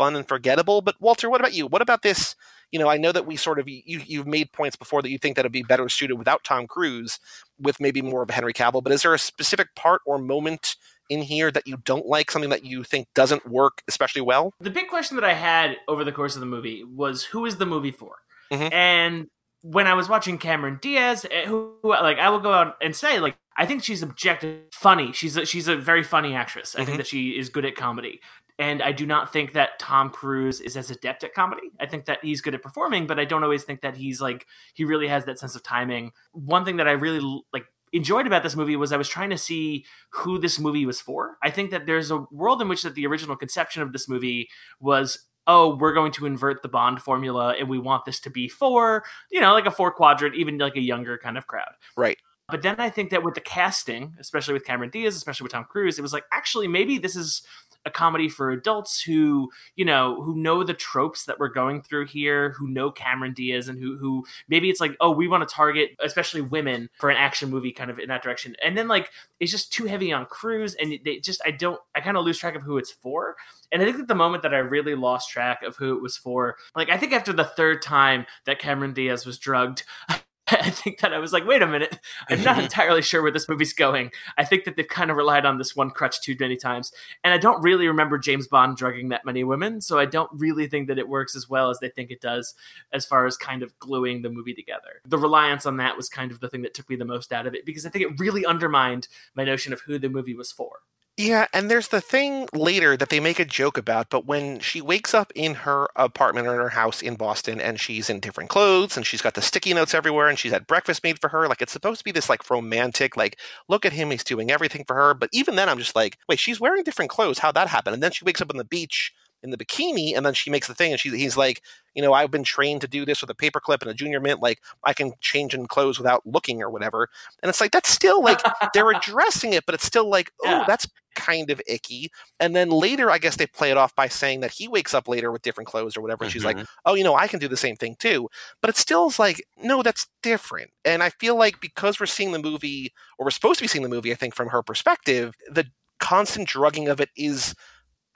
fun 0.00 0.16
and 0.16 0.26
forgettable. 0.26 0.80
But 0.80 0.96
Walter, 0.98 1.28
what 1.28 1.42
about 1.42 1.52
you? 1.52 1.66
What 1.66 1.82
about 1.82 2.00
this? 2.00 2.34
You 2.72 2.78
know, 2.78 2.88
I 2.88 2.96
know 2.96 3.12
that 3.12 3.26
we 3.26 3.36
sort 3.36 3.58
of 3.58 3.68
you 3.68 4.00
you've 4.06 4.26
made 4.26 4.50
points 4.52 4.74
before 4.74 5.02
that 5.02 5.10
you 5.10 5.18
think 5.18 5.36
that 5.36 5.42
it'd 5.42 5.52
be 5.52 5.62
better 5.62 5.90
suited 5.90 6.14
without 6.14 6.42
Tom 6.42 6.66
Cruise, 6.66 7.18
with 7.60 7.78
maybe 7.80 8.00
more 8.00 8.22
of 8.22 8.30
a 8.30 8.32
Henry 8.32 8.54
Cavill. 8.54 8.82
But 8.82 8.92
is 8.92 9.02
there 9.02 9.12
a 9.12 9.18
specific 9.18 9.74
part 9.74 10.00
or 10.06 10.16
moment 10.18 10.76
in 11.10 11.20
here 11.20 11.50
that 11.50 11.66
you 11.66 11.76
don't 11.84 12.06
like, 12.06 12.30
something 12.30 12.48
that 12.48 12.64
you 12.64 12.82
think 12.82 13.08
doesn't 13.14 13.46
work 13.46 13.82
especially 13.88 14.22
well? 14.22 14.54
The 14.60 14.70
big 14.70 14.88
question 14.88 15.16
that 15.16 15.24
I 15.24 15.34
had 15.34 15.76
over 15.86 16.02
the 16.02 16.12
course 16.12 16.34
of 16.34 16.40
the 16.40 16.46
movie 16.46 16.82
was 16.84 17.24
who 17.24 17.44
is 17.44 17.56
the 17.58 17.66
movie 17.66 17.90
for? 17.90 18.14
Mhm. 18.50 18.72
And 18.72 19.26
when 19.62 19.86
I 19.86 19.92
was 19.92 20.08
watching 20.08 20.38
Cameron 20.38 20.78
Diaz, 20.80 21.26
eh, 21.30 21.44
who 21.44 21.74
like 21.82 22.18
I 22.18 22.30
will 22.30 22.40
go 22.40 22.54
out 22.54 22.76
and 22.80 22.96
say 22.96 23.20
like 23.20 23.36
I 23.58 23.66
think 23.66 23.84
she's 23.84 24.02
objective 24.02 24.60
funny. 24.72 25.12
She's 25.12 25.36
a, 25.36 25.44
she's 25.44 25.68
a 25.68 25.76
very 25.76 26.02
funny 26.02 26.34
actress. 26.34 26.74
I 26.74 26.80
Mhm. 26.80 26.84
think 26.86 26.96
that 26.96 27.06
she 27.06 27.38
is 27.38 27.50
good 27.50 27.66
at 27.66 27.76
comedy. 27.76 28.20
And 28.60 28.82
I 28.82 28.92
do 28.92 29.06
not 29.06 29.32
think 29.32 29.54
that 29.54 29.78
Tom 29.78 30.10
Cruise 30.10 30.60
is 30.60 30.76
as 30.76 30.90
adept 30.90 31.24
at 31.24 31.32
comedy. 31.34 31.70
I 31.80 31.86
think 31.86 32.04
that 32.04 32.18
he's 32.22 32.42
good 32.42 32.54
at 32.54 32.62
performing, 32.62 33.06
but 33.06 33.18
I 33.18 33.24
don't 33.24 33.42
always 33.42 33.64
think 33.64 33.80
that 33.80 33.96
he's 33.96 34.20
like 34.20 34.46
he 34.74 34.84
really 34.84 35.08
has 35.08 35.24
that 35.24 35.38
sense 35.38 35.54
of 35.56 35.62
timing. 35.62 36.12
One 36.32 36.64
thing 36.66 36.76
that 36.76 36.86
I 36.86 36.92
really 36.92 37.20
like 37.54 37.64
enjoyed 37.92 38.26
about 38.26 38.42
this 38.42 38.54
movie 38.54 38.76
was 38.76 38.92
I 38.92 38.96
was 38.98 39.08
trying 39.08 39.30
to 39.30 39.38
see 39.38 39.84
who 40.10 40.38
this 40.38 40.60
movie 40.60 40.84
was 40.86 41.00
for. 41.00 41.38
I 41.42 41.50
think 41.50 41.70
that 41.70 41.86
there's 41.86 42.10
a 42.10 42.18
world 42.30 42.60
in 42.62 42.68
which 42.68 42.82
that 42.82 42.94
the 42.94 43.06
original 43.06 43.34
conception 43.34 43.82
of 43.82 43.92
this 43.92 44.08
movie 44.08 44.48
was 44.78 45.26
oh 45.46 45.74
we're 45.76 45.94
going 45.94 46.12
to 46.12 46.26
invert 46.26 46.60
the 46.62 46.68
bond 46.68 47.00
formula 47.00 47.54
and 47.58 47.66
we 47.68 47.78
want 47.78 48.04
this 48.04 48.20
to 48.20 48.28
be 48.30 48.46
for 48.46 49.02
you 49.32 49.40
know 49.40 49.54
like 49.54 49.64
a 49.64 49.70
four 49.70 49.90
quadrant 49.90 50.34
even 50.34 50.58
like 50.58 50.76
a 50.76 50.80
younger 50.82 51.16
kind 51.16 51.38
of 51.38 51.46
crowd 51.46 51.72
Right. 51.96 52.18
but 52.46 52.60
then 52.60 52.76
i 52.78 52.90
think 52.90 53.08
that 53.10 53.22
with 53.22 53.34
the 53.34 53.40
casting 53.40 54.14
especially 54.20 54.52
with 54.52 54.66
cameron 54.66 54.90
diaz 54.90 55.16
especially 55.16 55.44
with 55.44 55.52
tom 55.52 55.64
cruise 55.64 55.98
it 55.98 56.02
was 56.02 56.12
like 56.12 56.24
actually 56.30 56.68
maybe 56.68 56.98
this 56.98 57.16
is 57.16 57.42
a 57.84 57.90
comedy 57.90 58.28
for 58.28 58.50
adults 58.50 59.00
who 59.00 59.50
you 59.76 59.84
know 59.84 60.22
who 60.22 60.36
know 60.36 60.62
the 60.62 60.74
tropes 60.74 61.24
that 61.24 61.38
we're 61.38 61.48
going 61.48 61.82
through 61.82 62.06
here 62.06 62.50
who 62.50 62.68
know 62.68 62.90
cameron 62.90 63.32
diaz 63.32 63.68
and 63.68 63.78
who 63.78 63.96
who 63.96 64.24
maybe 64.48 64.68
it's 64.68 64.80
like 64.80 64.96
oh 65.00 65.10
we 65.10 65.28
want 65.28 65.46
to 65.46 65.54
target 65.54 65.90
especially 66.00 66.40
women 66.40 66.88
for 66.98 67.10
an 67.10 67.16
action 67.16 67.50
movie 67.50 67.72
kind 67.72 67.90
of 67.90 67.98
in 67.98 68.08
that 68.08 68.22
direction. 68.22 68.54
And 68.62 68.76
then 68.76 68.88
like 68.88 69.10
it's 69.38 69.50
just 69.50 69.72
too 69.72 69.84
heavy 69.84 70.12
on 70.12 70.26
cruise 70.26 70.74
and 70.74 70.98
they 71.04 71.18
just 71.18 71.40
i 71.44 71.50
don't 71.50 71.80
i 71.94 72.00
kind 72.00 72.16
of 72.16 72.24
lose 72.24 72.38
track 72.38 72.54
of 72.54 72.62
who 72.62 72.78
it's 72.78 72.92
for. 72.92 73.36
And 73.72 73.80
I 73.80 73.84
think 73.84 73.98
that 73.98 74.08
the 74.08 74.16
moment 74.16 74.42
that 74.42 74.52
I 74.52 74.58
really 74.58 74.96
lost 74.96 75.30
track 75.30 75.62
of 75.62 75.76
who 75.76 75.96
it 75.96 76.02
was 76.02 76.16
for, 76.16 76.56
like 76.74 76.90
I 76.90 76.96
think 76.96 77.12
after 77.12 77.32
the 77.32 77.44
third 77.44 77.82
time 77.82 78.26
that 78.44 78.58
Cameron 78.58 78.92
Diaz 78.92 79.24
was 79.24 79.38
drugged, 79.38 79.84
I 80.60 80.70
think 80.70 81.00
that 81.00 81.12
I 81.12 81.18
was 81.18 81.32
like, 81.32 81.46
wait 81.46 81.62
a 81.62 81.66
minute, 81.66 81.98
I'm 82.28 82.42
not 82.42 82.58
entirely 82.62 83.02
sure 83.02 83.22
where 83.22 83.30
this 83.30 83.48
movie's 83.48 83.72
going. 83.72 84.10
I 84.36 84.44
think 84.44 84.64
that 84.64 84.76
they've 84.76 84.86
kind 84.86 85.10
of 85.10 85.16
relied 85.16 85.46
on 85.46 85.58
this 85.58 85.76
one 85.76 85.90
crutch 85.90 86.20
too 86.20 86.36
many 86.38 86.56
times. 86.56 86.92
And 87.24 87.32
I 87.32 87.38
don't 87.38 87.62
really 87.62 87.86
remember 87.86 88.18
James 88.18 88.48
Bond 88.48 88.76
drugging 88.76 89.10
that 89.10 89.24
many 89.24 89.44
women, 89.44 89.80
so 89.80 89.98
I 89.98 90.06
don't 90.06 90.30
really 90.32 90.66
think 90.66 90.88
that 90.88 90.98
it 90.98 91.08
works 91.08 91.36
as 91.36 91.48
well 91.48 91.70
as 91.70 91.78
they 91.78 91.88
think 91.88 92.10
it 92.10 92.20
does 92.20 92.54
as 92.92 93.06
far 93.06 93.26
as 93.26 93.36
kind 93.36 93.62
of 93.62 93.78
gluing 93.78 94.22
the 94.22 94.30
movie 94.30 94.54
together. 94.54 95.00
The 95.04 95.18
reliance 95.18 95.66
on 95.66 95.76
that 95.78 95.96
was 95.96 96.08
kind 96.08 96.30
of 96.32 96.40
the 96.40 96.48
thing 96.48 96.62
that 96.62 96.74
took 96.74 96.88
me 96.88 96.96
the 96.96 97.04
most 97.04 97.32
out 97.32 97.46
of 97.46 97.54
it 97.54 97.64
because 97.64 97.86
I 97.86 97.90
think 97.90 98.04
it 98.04 98.20
really 98.20 98.44
undermined 98.44 99.08
my 99.34 99.44
notion 99.44 99.72
of 99.72 99.80
who 99.82 99.98
the 99.98 100.08
movie 100.08 100.34
was 100.34 100.52
for. 100.52 100.80
Yeah, 101.22 101.48
and 101.52 101.70
there's 101.70 101.88
the 101.88 102.00
thing 102.00 102.48
later 102.54 102.96
that 102.96 103.10
they 103.10 103.20
make 103.20 103.38
a 103.38 103.44
joke 103.44 103.76
about, 103.76 104.08
but 104.10 104.24
when 104.26 104.58
she 104.60 104.80
wakes 104.80 105.12
up 105.12 105.32
in 105.34 105.54
her 105.54 105.88
apartment 105.96 106.46
or 106.46 106.54
in 106.54 106.60
her 106.60 106.68
house 106.70 107.02
in 107.02 107.16
Boston 107.16 107.60
and 107.60 107.78
she's 107.78 108.08
in 108.08 108.20
different 108.20 108.48
clothes 108.48 108.96
and 108.96 109.04
she's 109.04 109.20
got 109.20 109.34
the 109.34 109.42
sticky 109.42 109.74
notes 109.74 109.92
everywhere 109.92 110.28
and 110.28 110.38
she's 110.38 110.52
had 110.52 110.66
breakfast 110.66 111.02
made 111.02 111.20
for 111.20 111.28
her, 111.28 111.46
like 111.48 111.60
it's 111.60 111.72
supposed 111.72 111.98
to 111.98 112.04
be 112.04 112.12
this 112.12 112.30
like 112.30 112.48
romantic, 112.48 113.16
like, 113.16 113.38
look 113.68 113.84
at 113.84 113.92
him, 113.92 114.10
he's 114.10 114.24
doing 114.24 114.50
everything 114.50 114.84
for 114.86 114.94
her. 114.96 115.12
But 115.12 115.28
even 115.32 115.56
then 115.56 115.68
I'm 115.68 115.78
just 115.78 115.96
like, 115.96 116.16
wait, 116.28 116.38
she's 116.38 116.60
wearing 116.60 116.84
different 116.84 117.10
clothes. 117.10 117.40
How'd 117.40 117.56
that 117.56 117.68
happen? 117.68 117.92
And 117.92 118.02
then 118.02 118.12
she 118.12 118.24
wakes 118.24 118.40
up 118.40 118.50
on 118.50 118.56
the 118.56 118.64
beach 118.64 119.12
in 119.42 119.50
the 119.50 119.56
bikini, 119.56 120.16
and 120.16 120.24
then 120.26 120.34
she 120.34 120.50
makes 120.50 120.66
the 120.68 120.74
thing, 120.74 120.92
and 120.92 121.00
she 121.00 121.10
he's 121.10 121.36
like, 121.36 121.62
you 121.94 122.02
know, 122.02 122.12
I've 122.12 122.30
been 122.30 122.44
trained 122.44 122.80
to 122.82 122.88
do 122.88 123.04
this 123.04 123.20
with 123.20 123.30
a 123.30 123.34
paperclip 123.34 123.82
and 123.82 123.90
a 123.90 123.94
junior 123.94 124.20
mint. 124.20 124.40
Like 124.42 124.60
I 124.84 124.92
can 124.92 125.12
change 125.20 125.54
in 125.54 125.66
clothes 125.66 125.98
without 125.98 126.26
looking 126.26 126.62
or 126.62 126.70
whatever. 126.70 127.08
And 127.42 127.48
it's 127.50 127.60
like 127.60 127.72
that's 127.72 127.88
still 127.90 128.22
like 128.22 128.40
they're 128.74 128.90
addressing 128.96 129.52
it, 129.52 129.64
but 129.66 129.74
it's 129.74 129.84
still 129.86 130.08
like, 130.08 130.30
oh, 130.44 130.48
Yeah. 130.50 130.64
that's 130.66 130.86
kind 131.16 131.50
of 131.50 131.60
icky. 131.66 132.10
And 132.38 132.54
then 132.54 132.70
later, 132.70 133.10
I 133.10 133.18
guess 133.18 133.34
they 133.36 133.46
play 133.48 133.70
it 133.72 133.76
off 133.76 133.94
by 133.96 134.06
saying 134.06 134.40
that 134.40 134.52
he 134.52 134.68
wakes 134.68 134.94
up 134.94 135.08
later 135.08 135.32
with 135.32 135.42
different 135.42 135.66
clothes 135.68 135.96
or 135.96 136.00
whatever. 136.02 136.22
And 136.24 136.32
she's 136.32 136.44
like, 136.44 136.56
Mhm. 136.56 136.66
oh, 136.86 136.94
you 136.94 137.02
know, 137.02 137.16
I 137.16 137.26
can 137.26 137.40
do 137.40 137.48
the 137.48 137.56
same 137.56 137.74
thing 137.76 137.96
too. 137.98 138.28
But 138.60 138.70
it 138.70 138.76
still 138.76 139.08
is 139.08 139.18
like, 139.18 139.44
no, 139.58 139.82
that's 139.82 140.06
different. 140.22 140.70
And 140.84 141.02
I 141.02 141.10
feel 141.10 141.34
like 141.36 141.60
because 141.60 141.98
we're 141.98 142.06
seeing 142.06 142.30
the 142.32 142.38
movie, 142.38 142.92
or 143.18 143.24
we're 143.26 143.30
supposed 143.32 143.58
to 143.58 143.64
be 143.64 143.68
seeing 143.68 143.82
the 143.82 143.88
movie, 143.88 144.12
I 144.12 144.14
think 144.16 144.34
from 144.36 144.48
her 144.50 144.62
perspective, 144.62 145.34
the 145.50 145.66
constant 145.98 146.48
drugging 146.48 146.88
of 146.88 147.00
it 147.00 147.10
is 147.16 147.54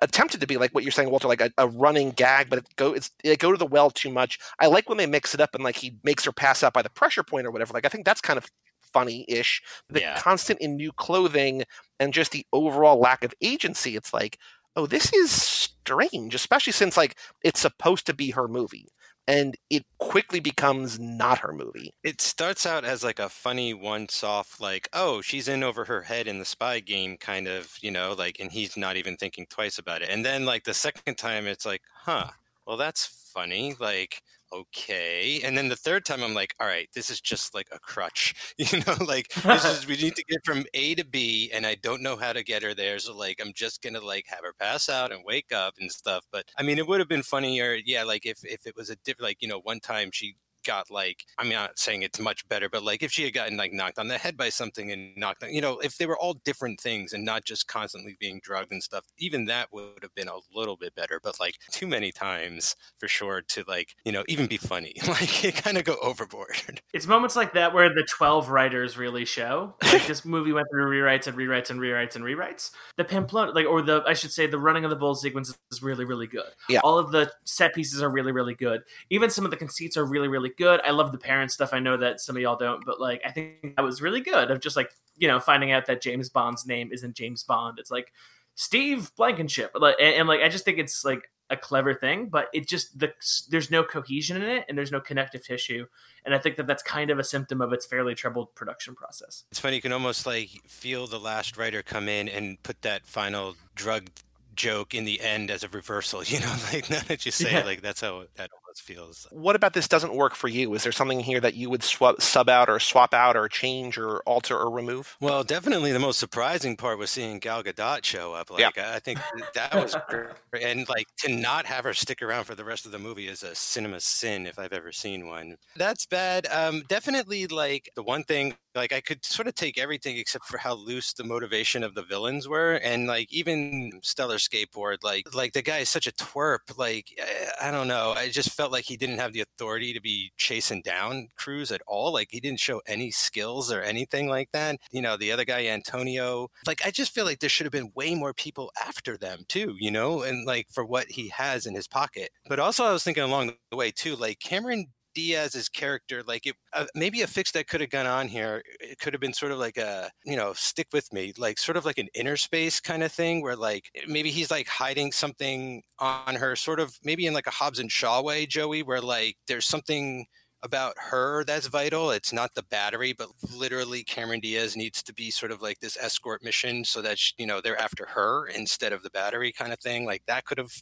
attempted 0.03 0.41
to 0.41 0.47
be 0.47 0.57
like 0.57 0.73
what 0.73 0.85
you're 0.85 0.93
saying, 0.93 1.11
Walter, 1.11 1.29
like 1.29 1.41
a, 1.41 1.51
a 1.59 1.69
running 1.69 2.11
gag, 2.11 2.51
but 2.51 2.59
it 2.61 2.67
go 2.77 2.93
it's 2.93 3.11
it 3.23 3.39
go 3.39 3.53
to 3.53 3.59
the 3.59 3.67
well 3.67 3.91
too 3.91 4.11
much. 4.11 4.39
I 4.61 4.67
like 4.67 4.89
when 4.89 4.99
they 4.99 5.07
mix 5.07 5.35
it 5.35 5.41
up 5.41 5.55
and 5.55 5.65
like 5.65 5.77
he 5.77 5.97
makes 6.03 6.25
her 6.25 6.33
pass 6.33 6.63
out 6.63 6.73
by 6.75 6.83
the 6.83 6.91
pressure 6.91 7.23
point 7.23 7.47
or 7.47 7.51
whatever. 7.51 7.73
Like 7.73 7.87
I 7.87 7.89
think 7.89 8.05
that's 8.05 8.21
kind 8.21 8.39
of 8.39 8.51
funny-ish. 8.93 9.63
The 9.89 10.01
Yeah. 10.01 10.19
constant 10.19 10.61
in 10.61 10.77
new 10.77 10.93
clothing 10.93 11.65
and 11.99 12.13
just 12.15 12.33
the 12.33 12.47
overall 12.53 12.99
lack 12.99 13.25
of 13.25 13.35
agency. 13.43 13.97
It's 13.97 14.13
like, 14.13 14.39
oh, 14.77 14.87
this 14.87 15.13
is 15.13 15.31
strange, 15.31 16.35
especially 16.35 16.73
since 16.73 16.97
like 16.97 17.17
it's 17.43 17.61
supposed 17.61 18.07
to 18.07 18.15
be 18.15 18.31
her 18.31 18.49
movie. 18.49 18.89
And 19.27 19.57
it 19.71 19.85
quickly 19.99 20.39
becomes 20.41 20.99
not 21.01 21.39
her 21.39 21.53
movie. 21.53 21.95
It 22.03 22.21
starts 22.21 22.67
out 22.67 22.85
as 22.85 23.03
like 23.03 23.19
a 23.19 23.31
funny 23.31 23.73
once 23.73 24.23
off, 24.23 24.61
like, 24.61 24.87
oh, 24.93 25.23
she's 25.23 25.49
in 25.49 25.63
over 25.63 25.87
her 25.87 26.03
head 26.03 26.27
in 26.27 26.39
the 26.39 26.45
spy 26.45 26.81
game, 26.81 27.17
kind 27.17 27.49
of, 27.49 27.75
you 27.81 27.91
know, 27.91 28.13
like, 28.13 28.39
and 28.39 28.53
he's 28.53 28.77
not 28.77 28.97
even 28.97 29.17
thinking 29.17 29.47
twice 29.49 29.79
about 29.79 30.03
it. 30.03 30.11
And 30.11 30.25
then, 30.25 30.45
like, 30.45 30.65
the 30.65 30.75
second 30.75 31.17
time, 31.17 31.47
it's 31.47 31.65
like, 31.65 31.83
huh, 32.05 32.31
well, 32.67 32.77
that's 32.77 33.07
funny. 33.33 33.75
Like, 33.81 34.23
okay. 34.55 35.41
And 35.45 35.57
then 35.57 35.69
the 35.69 35.77
third 35.77 36.05
time, 36.05 36.23
I'm 36.23 36.35
like, 36.35 36.55
all 36.61 36.67
right, 36.67 36.89
this 36.95 37.11
is 37.11 37.21
just 37.21 37.55
like 37.55 37.69
a 37.73 37.79
crutch, 37.79 38.35
you 38.59 38.81
know, 38.87 38.97
like, 39.05 39.29
this 39.43 39.65
is, 39.65 39.87
we 39.87 39.97
need 39.97 40.15
to 40.17 40.25
get 40.29 40.45
from 40.45 40.65
A 40.75 40.95
to 40.95 41.05
B, 41.05 41.51
and 41.53 41.67
I 41.67 41.75
don't 41.77 42.03
know 42.03 42.17
how 42.17 42.33
to 42.33 42.43
get 42.43 42.63
her 42.63 42.75
there. 42.75 42.99
So, 42.99 43.15
like, 43.17 43.41
I'm 43.41 43.53
just 43.55 43.83
going 43.83 43.95
to, 43.95 44.01
like, 44.05 44.27
have 44.29 44.41
her 44.43 44.55
pass 44.59 44.89
out 44.89 45.13
and 45.13 45.23
wake 45.25 45.53
up 45.53 45.75
and 45.79 45.91
stuff. 45.91 46.25
But 46.33 46.45
I 46.59 46.63
mean, 46.63 46.79
it 46.79 46.87
would 46.87 47.01
have 47.01 47.09
been 47.09 47.23
funnier, 47.23 47.79
yeah, 47.85 48.05
like, 48.05 48.27
if, 48.27 48.45
if 48.45 48.67
it 48.67 48.77
was 48.77 48.91
a 48.91 48.97
different, 49.05 49.23
like, 49.29 49.43
you 49.43 49.49
know, 49.49 49.61
one 49.61 49.81
time 49.81 50.11
she 50.13 50.37
got 50.65 50.91
like 50.91 51.25
I'm 51.39 51.49
not 51.49 51.79
saying 51.79 52.03
it's 52.03 52.19
much 52.19 52.47
better, 52.49 52.69
but 52.69 52.83
like 52.83 53.03
if 53.03 53.13
she 53.13 53.25
had 53.25 53.33
gotten 53.33 53.57
like 53.57 53.73
knocked 53.73 53.99
on 53.99 54.09
the 54.09 54.19
head 54.19 54.37
by 54.37 54.49
something 54.49 54.91
and 54.91 55.17
knocked 55.17 55.43
on, 55.43 55.53
you 55.53 55.61
know, 55.61 55.79
if 55.79 55.99
they 55.99 56.07
were 56.07 56.19
all 56.19 56.35
different 56.45 56.81
things 56.81 57.13
and 57.13 57.25
not 57.25 57.45
just 57.45 57.69
constantly 57.69 58.17
being 58.19 58.41
drugged 58.43 58.73
and 58.73 58.83
stuff, 58.83 59.05
even 59.19 59.45
that 59.47 59.73
would 59.73 60.03
have 60.03 60.15
been 60.15 60.29
a 60.29 60.39
little 60.55 60.77
bit 60.77 60.95
better. 60.95 61.21
But 61.23 61.39
like 61.41 61.57
too 61.71 61.87
many 61.87 62.13
times 62.13 62.77
for 62.99 63.09
sure 63.09 63.43
to 63.49 63.65
like, 63.69 63.95
you 64.05 64.13
know, 64.13 64.25
even 64.29 64.47
be 64.47 64.57
funny. 64.57 64.95
Like 65.15 65.45
it 65.45 65.55
kind 65.55 65.79
of 65.79 65.85
go 65.85 65.97
overboard. 66.03 66.83
It's 66.93 67.07
moments 67.07 67.37
like 67.37 67.53
that 67.53 67.73
where 67.73 67.89
the 67.89 68.03
12 68.03 68.49
writers 68.49 68.97
really 68.97 69.25
show. 69.25 69.75
Like 69.83 70.07
this 70.09 70.25
movie 70.25 70.53
went 70.53 70.67
through 70.71 70.91
rewrites 70.91 71.29
and 71.29 71.37
rewrites 71.37 71.71
and 71.71 71.79
rewrites 71.79 72.17
and 72.17 72.25
rewrites. 72.25 72.71
The 72.97 73.05
Pamplona, 73.05 73.53
like, 73.53 73.67
or 73.67 73.83
the, 73.83 74.03
I 74.07 74.15
should 74.15 74.33
say, 74.33 74.47
the 74.47 74.59
running 74.59 74.85
of 74.85 74.91
the 74.91 74.97
bull 74.97 75.15
sequence 75.15 75.57
is 75.71 75.83
really, 75.83 76.05
really 76.05 76.27
good. 76.27 76.51
Yeah. 76.69 76.81
All 76.83 76.99
of 76.99 77.13
the 77.13 77.31
set 77.45 77.75
pieces 77.75 78.03
are 78.03 78.11
really, 78.11 78.33
really 78.33 78.55
good. 78.55 78.83
Even 79.11 79.31
some 79.31 79.45
of 79.45 79.51
the 79.51 79.57
conceits 79.57 79.97
are 79.97 80.05
really, 80.05 80.29
really 80.29 80.51
good. 80.57 80.81
I 80.85 80.91
love 80.91 81.13
the 81.13 81.19
parent 81.19 81.51
stuff. 81.51 81.71
I 81.73 81.79
know 81.79 81.97
that 81.97 82.21
some 82.21 82.37
of 82.37 82.43
y'all 82.43 82.57
don't, 82.57 82.85
but 82.85 83.01
like, 83.01 83.23
I 83.27 83.31
think 83.31 83.77
that 83.77 83.83
was 83.83 84.01
really 84.03 84.21
good 84.21 84.51
of 84.51 84.61
just 84.61 84.77
like, 84.77 84.91
you 85.17 85.29
know, 85.29 85.41
finding 85.41 85.73
out 85.73 85.87
that 85.87 86.01
James 86.03 86.29
Bond's 86.29 86.67
name 86.67 86.91
isn't 86.93 87.15
James 87.17 87.43
Bond. 87.43 87.79
It's 87.79 87.91
like 87.91 88.13
Steve 88.55 89.11
Blankenship. 89.17 89.73
Like, 89.75 89.97
and, 90.01 90.15
and 90.15 90.29
like, 90.29 90.41
I 90.41 90.49
just 90.49 90.65
think 90.65 90.79
it's 90.79 91.05
like, 91.05 91.31
a 91.51 91.57
clever 91.59 91.93
thing, 91.93 92.29
but 92.31 92.49
it 92.55 92.67
just 92.67 92.99
the 92.99 93.13
there's 93.51 93.71
no 93.71 93.85
cohesion 93.85 94.39
in 94.39 94.49
it 94.49 94.65
and 94.67 94.79
there's 94.79 94.91
no 94.91 94.99
connective 94.99 95.45
tissue, 95.45 95.87
and 96.25 96.35
I 96.35 96.39
think 96.39 96.57
that 96.57 96.67
that's 96.67 96.83
kind 96.83 97.11
of 97.11 97.19
a 97.19 97.23
symptom 97.23 97.61
of 97.61 97.71
its 97.75 97.85
fairly 97.85 98.15
troubled 98.15 98.55
production 98.55 98.95
process. 98.95 99.45
It's 99.51 99.61
funny, 99.61 99.77
you 99.77 99.83
can 99.83 99.93
almost 99.93 100.25
like 100.25 100.49
feel 100.67 101.07
the 101.07 101.21
last 101.21 101.59
writer 101.59 101.83
come 101.83 102.09
in 102.09 102.31
and 102.31 102.61
put 102.63 102.81
that 102.81 103.07
final 103.07 103.57
drug 103.75 104.09
joke 104.57 104.95
in 104.95 105.05
the 105.05 105.21
end 105.21 105.51
as 105.51 105.63
a 105.63 105.69
reversal, 105.69 106.23
you 106.25 106.41
know, 106.41 106.57
like 106.73 106.89
now 106.89 107.01
that 107.09 107.27
you 107.27 107.31
say 107.31 107.53
Yeah. 107.53 107.61
it, 107.61 107.67
like 107.67 107.83
that's 107.83 108.01
how 108.01 108.25
that 108.37 108.49
almost 108.75 108.83
feels. 108.83 109.27
What 109.31 109.57
about 109.57 109.75
this 109.75 109.89
doesn't 109.89 110.15
work 110.15 110.35
for 110.35 110.49
you? 110.49 110.75
Is 110.75 110.83
there 110.83 110.93
something 110.93 111.21
here 111.21 111.41
that 111.41 111.55
you 111.55 111.71
would 111.71 111.83
swap, 111.83 112.21
sub 112.21 112.49
out 112.49 112.69
or 112.69 112.79
swap 112.79 113.15
out 113.15 113.37
or 113.37 113.49
change 113.49 113.99
or 113.99 114.21
alter 114.21 114.57
or 114.57 114.71
remove? 114.71 115.17
Well, 115.21 115.45
definitely 115.45 115.93
the 115.93 115.99
most 115.99 116.19
surprising 116.19 116.77
part 116.77 116.99
was 116.99 117.11
seeing 117.11 117.39
Gal 117.39 117.63
Gadot 117.63 118.05
show 118.05 118.35
up. 118.35 118.51
Yeah. 118.57 118.67
Like, 118.67 118.79
I 118.79 118.95
I 118.95 118.99
think 119.01 119.19
that 119.55 119.75
was 119.75 119.97
great. 120.09 120.63
And 120.63 120.89
like 120.89 121.07
to 121.19 121.33
not 121.33 121.67
have 121.67 121.85
her 121.85 121.95
stick 121.95 122.23
around 122.23 122.45
for 122.45 122.55
the 122.55 122.65
rest 122.65 122.87
of 122.87 122.93
the 122.93 122.99
movie 122.99 123.29
is 123.29 123.43
a 123.43 123.55
cinema 123.55 124.01
sin 124.01 124.47
if 124.47 124.59
I've 124.59 124.73
ever 124.73 124.93
seen 124.93 125.27
one. 125.27 125.57
That's 125.77 126.07
bad. 126.07 126.47
Um, 126.51 126.83
definitely 126.89 127.47
like 127.47 127.91
the 127.97 128.03
one 128.03 128.25
thing, 128.25 128.55
like 128.75 128.93
I 128.93 129.01
could 129.01 129.25
sort 129.25 129.49
of 129.49 129.55
take 129.55 129.79
everything 129.79 130.17
except 130.17 130.47
for 130.47 130.59
how 130.59 130.75
loose 130.75 131.13
the 131.13 131.25
motivation 131.25 131.83
of 131.83 131.95
the 131.95 132.03
villains 132.03 132.49
were. 132.49 132.75
And 132.75 133.07
like 133.07 133.33
even 133.33 134.01
Stellan 134.03 134.39
Skarsgård, 134.39 134.99
like, 135.03 135.35
like 135.35 135.53
the 135.53 135.63
guy 135.63 135.79
is 135.79 135.89
such 135.89 136.07
a 136.07 136.13
twerp. 136.13 136.77
Like, 136.77 137.13
eh, 137.19 137.51
I 137.61 137.71
don't 137.71 137.89
know. 137.89 138.13
I 138.17 138.29
just 138.31 138.51
felt 138.51 138.64
like 138.73 138.85
he 138.85 138.97
didn't 138.97 139.19
have 139.19 139.33
the 139.33 139.41
authority 139.41 139.93
to 139.93 140.01
be 140.01 140.33
chasing 140.37 140.83
down 140.83 141.29
Cruise 141.37 141.73
at 141.73 141.83
all. 141.87 142.13
Like 142.13 142.29
he 142.31 142.41
didn't 142.41 142.61
show 142.61 142.81
any 142.87 143.11
skills 143.11 143.73
or 143.73 143.83
anything 143.83 144.29
like 144.29 144.51
that. 144.53 144.77
You 144.91 145.03
know, 145.03 145.17
the 145.17 145.33
other 145.33 145.45
guy, 145.45 145.67
Antonio, 145.67 146.49
like 146.67 146.85
I 146.87 146.91
just 146.91 147.15
feel 147.15 147.25
like 147.25 147.41
there 147.41 147.49
should 147.51 147.67
have 147.67 147.73
been 147.73 147.93
way 147.95 148.15
more 148.15 148.35
people 148.35 148.73
after 148.85 149.17
them 149.17 149.45
too, 149.49 149.75
you 149.79 149.91
know, 149.91 150.23
and 150.23 150.47
like 150.47 150.67
for 150.71 150.85
what 150.85 151.07
he 151.09 151.29
has 151.29 151.67
in 151.67 151.75
his 151.75 151.89
pocket. 151.89 152.31
But 152.49 152.59
also 152.59 152.85
I 152.85 152.93
was 152.93 153.05
thinking 153.05 153.23
along 153.23 153.53
the 153.71 153.77
way 153.77 153.91
too, 153.91 154.17
like 154.17 154.41
Cameron 154.41 154.87
Diaz's 155.15 155.69
character, 155.69 156.23
like 156.27 156.47
it, 156.47 156.57
uh, 156.73 156.87
maybe 156.95 157.23
a 157.23 157.27
fix 157.27 157.53
that 157.53 157.67
could 157.69 157.81
have 157.81 157.91
gone 157.91 158.07
on 158.07 158.29
here, 158.29 158.63
it 158.81 158.99
could 158.99 159.13
have 159.15 159.21
been 159.21 159.33
sort 159.33 159.53
of 159.53 159.59
like 159.59 159.77
a, 159.77 160.11
you 160.25 160.37
know, 160.37 160.53
stick 160.53 160.89
with 160.93 161.13
me, 161.13 161.33
like 161.39 161.59
sort 161.59 161.77
of 161.77 161.85
like 161.85 161.99
an 161.99 162.09
inner 162.15 162.37
space 162.37 162.81
kind 162.81 163.03
of 163.03 163.13
thing 163.13 163.43
where 163.43 163.57
like 163.57 163.91
maybe 164.09 164.31
he's 164.31 164.51
like 164.51 164.69
hiding 164.69 165.13
something 165.13 165.83
on 165.99 166.35
her, 166.37 166.57
sort 166.57 166.81
of 166.81 166.97
maybe 167.05 167.27
in 167.27 167.35
like 167.35 167.47
a 167.47 167.51
Hobbs 167.51 167.79
and 167.79 167.91
Shaw 167.91 168.23
way, 168.23 168.47
Joey, 168.47 168.83
where 168.83 169.01
like 169.01 169.37
there's 169.47 169.67
something 169.67 170.27
about 170.63 170.95
her 170.99 171.45
that's 171.45 171.67
vital. 171.67 172.11
It's 172.11 172.33
not 172.33 172.55
the 172.55 172.63
battery, 172.65 173.13
but 173.13 173.29
literally 173.55 174.03
Cameron 174.03 174.41
Diaz 174.41 174.77
needs 174.77 175.03
to 175.03 175.13
be 175.13 175.31
sort 175.31 175.53
of 175.53 175.61
like 175.61 175.79
this 175.81 175.99
escort 175.99 176.43
mission 176.43 176.85
so 176.85 177.03
that, 177.03 177.19
sh- 177.19 177.33
you 177.39 177.47
know, 177.47 177.61
they're 177.61 177.81
after 177.81 178.07
her 178.07 178.47
instead 178.47 178.93
of 178.93 179.03
the 179.03 179.11
battery 179.11 179.53
kind 179.53 179.73
of 179.73 179.79
thing. 179.79 180.07
Like 180.07 180.23
that 180.27 180.47
could 180.47 180.59
have 180.59 180.73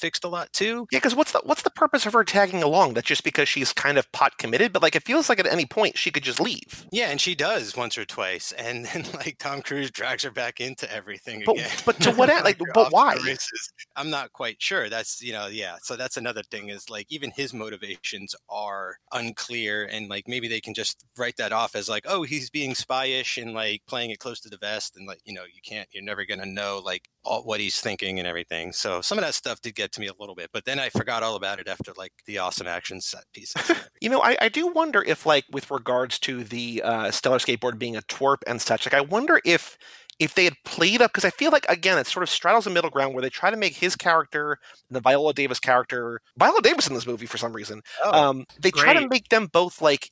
fixed 0.00 0.24
a 0.24 0.28
lot 0.28 0.52
too. 0.52 0.86
Yeah, 0.90 0.98
because 0.98 1.14
what's 1.14 1.32
the 1.32 1.40
what's 1.44 1.62
the 1.62 1.70
purpose 1.70 2.06
of 2.06 2.12
her 2.14 2.24
tagging 2.24 2.62
along? 2.62 2.94
That's 2.94 3.06
just 3.06 3.24
because 3.24 3.48
she's 3.48 3.72
kind 3.72 3.98
of 3.98 4.10
pot 4.12 4.38
committed, 4.38 4.72
but 4.72 4.82
like 4.82 4.96
it 4.96 5.02
feels 5.04 5.28
like 5.28 5.38
at 5.38 5.46
any 5.46 5.66
point 5.66 5.98
she 5.98 6.10
could 6.10 6.22
just 6.22 6.40
leave. 6.40 6.86
Yeah, 6.90 7.10
and 7.10 7.20
she 7.20 7.34
does 7.34 7.76
once 7.76 7.96
or 7.98 8.04
twice, 8.04 8.52
and 8.52 8.86
then 8.86 9.04
like 9.14 9.36
Tom 9.38 9.62
Cruise 9.62 9.90
drags 9.90 10.24
her 10.24 10.30
back 10.30 10.60
into 10.60 10.90
everything 10.92 11.42
But- 11.46 11.56
again. 11.56 11.70
but 11.84 12.00
to 12.00 12.12
what 12.12 12.30
end? 12.30 12.44
Like, 12.44 12.58
but 12.74 12.92
why? 12.92 13.14
races. 13.14 13.72
I'm 13.96 14.10
not 14.10 14.32
quite 14.32 14.56
sure. 14.60 14.88
That's 14.88 15.20
you 15.22 15.32
know, 15.32 15.46
yeah. 15.48 15.76
So 15.82 15.96
that's 15.96 16.16
another 16.16 16.42
thing 16.50 16.70
is 16.70 16.88
like 16.88 17.06
even 17.10 17.30
his 17.30 17.52
motivations 17.52 18.34
are 18.48 18.96
unclear, 19.12 19.84
and 19.90 20.08
like 20.08 20.26
maybe 20.26 20.48
they 20.48 20.60
can 20.60 20.74
just 20.74 21.04
write 21.18 21.36
that 21.36 21.52
off 21.52 21.74
as 21.76 21.88
like, 21.88 22.04
oh, 22.08 22.22
he's 22.22 22.50
being 22.50 22.72
spyish 22.72 23.40
and 23.40 23.52
like 23.54 23.82
playing 23.86 24.10
it 24.10 24.18
close 24.18 24.40
to 24.40 24.48
the 24.48 24.56
vest, 24.58 24.96
and 24.96 25.06
like 25.06 25.20
you 25.24 25.34
know, 25.34 25.44
you 25.44 25.60
can't, 25.64 25.88
you're 25.92 26.02
never 26.04 26.24
gonna 26.24 26.46
know 26.46 26.80
like 26.84 27.08
all 27.22 27.42
what 27.42 27.60
he's 27.60 27.80
thinking 27.80 28.18
and 28.18 28.26
everything. 28.26 28.72
So 28.72 29.00
some 29.00 29.18
of 29.18 29.24
that 29.24 29.34
stuff 29.34 29.60
did 29.60 29.74
get 29.74 29.89
to 29.92 30.00
me 30.00 30.06
a 30.06 30.12
little 30.18 30.34
bit, 30.34 30.50
but 30.52 30.64
then 30.64 30.78
I 30.78 30.88
forgot 30.88 31.22
all 31.22 31.36
about 31.36 31.60
it 31.60 31.68
after 31.68 31.92
like 31.96 32.12
the 32.26 32.38
awesome 32.38 32.66
action 32.66 33.00
set 33.00 33.24
pieces. 33.32 33.70
You 34.00 34.08
know, 34.08 34.22
I, 34.22 34.34
I 34.40 34.48
do 34.48 34.66
wonder 34.66 35.02
if, 35.02 35.26
like, 35.26 35.44
with 35.52 35.70
regards 35.70 36.18
to 36.20 36.42
the 36.42 36.80
uh, 36.82 37.04
Stellan 37.08 37.36
Skarsgård 37.36 37.78
being 37.78 37.96
a 37.96 38.00
twerp 38.00 38.38
and 38.46 38.60
such, 38.62 38.86
like, 38.86 38.94
I 38.94 39.02
wonder 39.02 39.42
if 39.44 39.76
if 40.18 40.34
they 40.34 40.44
had 40.44 40.54
played 40.64 41.02
up 41.02 41.10
because 41.10 41.24
I 41.24 41.30
feel 41.30 41.50
like 41.50 41.66
again 41.68 41.98
it 41.98 42.06
sort 42.06 42.22
of 42.22 42.28
straddles 42.28 42.66
a 42.66 42.70
middle 42.70 42.90
ground 42.90 43.14
where 43.14 43.22
they 43.22 43.30
try 43.30 43.50
to 43.50 43.56
make 43.56 43.74
his 43.74 43.96
character 43.96 44.58
and 44.88 44.96
the 44.96 45.00
Viola 45.00 45.32
Davis 45.32 45.58
character 45.58 46.20
Viola 46.38 46.60
Davis 46.60 46.86
in 46.86 46.94
this 46.94 47.06
movie 47.06 47.26
for 47.26 47.38
some 47.38 47.54
reason 47.54 47.80
Oh, 48.04 48.12
um, 48.28 48.44
they 48.60 48.70
try 48.70 48.92
to 48.92 49.08
make 49.08 49.30
them 49.30 49.46
both 49.46 49.80
like 49.80 50.10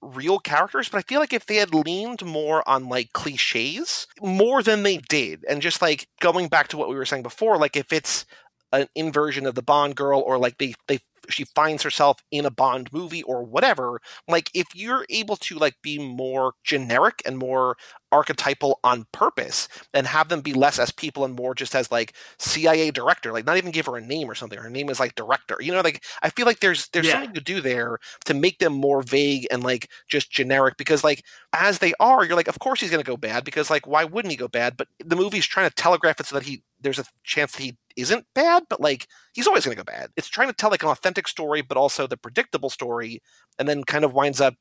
real 0.00 0.38
characters 0.38 0.88
but 0.88 0.98
I 0.98 1.02
feel 1.02 1.18
like 1.18 1.32
if 1.32 1.46
they 1.46 1.56
had 1.56 1.74
leaned 1.74 2.24
more 2.24 2.66
on 2.68 2.88
like 2.88 3.12
cliches 3.14 4.06
more 4.22 4.62
than 4.62 4.84
they 4.84 4.98
did 4.98 5.44
and 5.48 5.60
just 5.60 5.82
like 5.82 6.06
going 6.20 6.46
back 6.46 6.68
to 6.68 6.76
what 6.76 6.88
we 6.88 6.94
were 6.94 7.04
saying 7.04 7.24
before 7.24 7.58
like 7.58 7.76
if 7.76 7.92
it's 7.92 8.24
an 8.72 8.86
inversion 8.94 9.46
of 9.46 9.54
the 9.54 9.62
Bond 9.62 9.96
girl 9.96 10.20
or 10.20 10.38
like 10.38 10.58
they 10.58 10.74
they 10.88 11.00
she 11.30 11.44
finds 11.54 11.82
herself 11.82 12.18
in 12.30 12.46
a 12.46 12.50
Bond 12.50 12.90
movie 12.92 13.22
or 13.24 13.42
whatever 13.42 14.00
like 14.28 14.50
if 14.54 14.66
you're 14.74 15.04
able 15.10 15.36
to 15.36 15.56
like 15.56 15.74
be 15.82 15.98
more 15.98 16.54
generic 16.64 17.20
and 17.26 17.36
more 17.38 17.76
archetypal 18.10 18.80
on 18.84 19.04
purpose 19.12 19.68
and 19.92 20.06
have 20.06 20.28
them 20.28 20.40
be 20.40 20.54
less 20.54 20.78
as 20.78 20.90
people 20.90 21.24
and 21.26 21.34
more 21.36 21.54
just 21.54 21.74
as 21.74 21.90
like 21.92 22.14
CIA 22.38 22.90
director 22.90 23.32
like 23.32 23.44
not 23.44 23.58
even 23.58 23.70
give 23.70 23.84
her 23.86 23.96
a 23.96 24.00
name 24.00 24.30
or 24.30 24.34
something 24.34 24.58
her 24.58 24.70
name 24.70 24.88
is 24.88 24.98
like 25.00 25.14
director 25.14 25.56
you 25.60 25.72
know 25.72 25.82
like 25.82 26.02
I 26.22 26.30
feel 26.30 26.46
like 26.46 26.60
there's 26.60 26.88
there's 26.88 27.08
Yeah. 27.08 27.12
something 27.12 27.34
to 27.34 27.40
do 27.40 27.60
there 27.60 27.98
to 28.24 28.32
make 28.34 28.58
them 28.58 28.72
more 28.72 29.02
vague 29.02 29.46
and 29.50 29.62
like 29.62 29.90
just 30.08 30.30
generic 30.30 30.76
because 30.78 31.04
like 31.04 31.22
as 31.52 31.78
they 31.78 31.92
are 32.00 32.24
you're 32.24 32.36
like 32.36 32.48
of 32.48 32.58
course 32.58 32.80
he's 32.80 32.90
going 32.90 33.02
to 33.02 33.08
go 33.10 33.16
bad 33.16 33.44
because 33.44 33.70
like 33.70 33.86
why 33.86 34.04
wouldn't 34.04 34.30
he 34.32 34.36
go 34.36 34.48
bad 34.48 34.76
but 34.76 34.88
the 35.04 35.16
movie's 35.16 35.46
trying 35.46 35.68
to 35.68 35.74
telegraph 35.74 36.20
it 36.20 36.26
so 36.26 36.36
that 36.36 36.44
he 36.46 36.62
there's 36.80 36.98
a 36.98 37.04
chance 37.24 37.52
that 37.52 37.62
he 37.62 37.76
isn't 37.96 38.26
bad, 38.34 38.64
but 38.68 38.80
like 38.80 39.06
he's 39.32 39.46
always 39.46 39.64
going 39.64 39.76
to 39.76 39.82
go 39.82 39.90
bad. 39.90 40.10
It's 40.16 40.28
trying 40.28 40.48
to 40.48 40.54
tell 40.54 40.70
like 40.70 40.82
an 40.82 40.88
authentic 40.88 41.28
story, 41.28 41.62
but 41.62 41.76
also 41.76 42.06
the 42.06 42.16
predictable 42.16 42.70
story, 42.70 43.22
and 43.58 43.68
then 43.68 43.84
kind 43.84 44.04
of 44.04 44.12
winds 44.14 44.40
up 44.40 44.54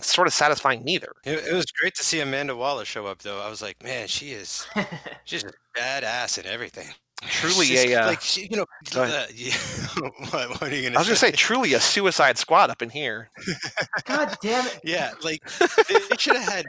sort 0.00 0.26
of 0.26 0.34
satisfying 0.34 0.84
neither. 0.84 1.12
It, 1.24 1.38
it, 1.46 1.54
was 1.54 1.66
great 1.66 1.94
to 1.94 2.04
see 2.04 2.20
Amanda 2.20 2.54
Waller 2.54 2.84
show 2.84 3.06
up, 3.06 3.22
though. 3.22 3.40
I 3.40 3.48
was 3.48 3.62
like, 3.62 3.82
man, 3.82 4.08
she 4.08 4.32
is 4.32 4.66
she's 5.24 5.44
a 5.44 5.52
badass 5.78 6.38
in 6.38 6.46
everything. 6.46 6.88
Truly 7.22 7.66
she's, 7.66 7.84
a 7.84 7.94
uh, 7.96 8.06
like 8.06 8.20
she, 8.22 8.48
you 8.50 8.56
know. 8.56 8.66
Uh, 8.96 9.26
yeah, 9.34 9.52
what, 10.30 10.50
what, 10.50 10.62
are 10.62 10.74
you 10.74 10.84
gonna? 10.84 10.96
I 10.96 11.00
was 11.00 11.08
gonna 11.08 11.16
say 11.16 11.32
truly 11.32 11.74
a 11.74 11.80
Suicide 11.80 12.38
Squad 12.38 12.70
up 12.70 12.80
in 12.80 12.88
here. 12.88 13.30
God 14.04 14.34
damn 14.42 14.66
it! 14.66 14.80
Yeah, 14.84 15.12
like 15.22 15.42
it, 15.60 16.12
it 16.12 16.20
should 16.20 16.36
have 16.36 16.50
had 16.50 16.64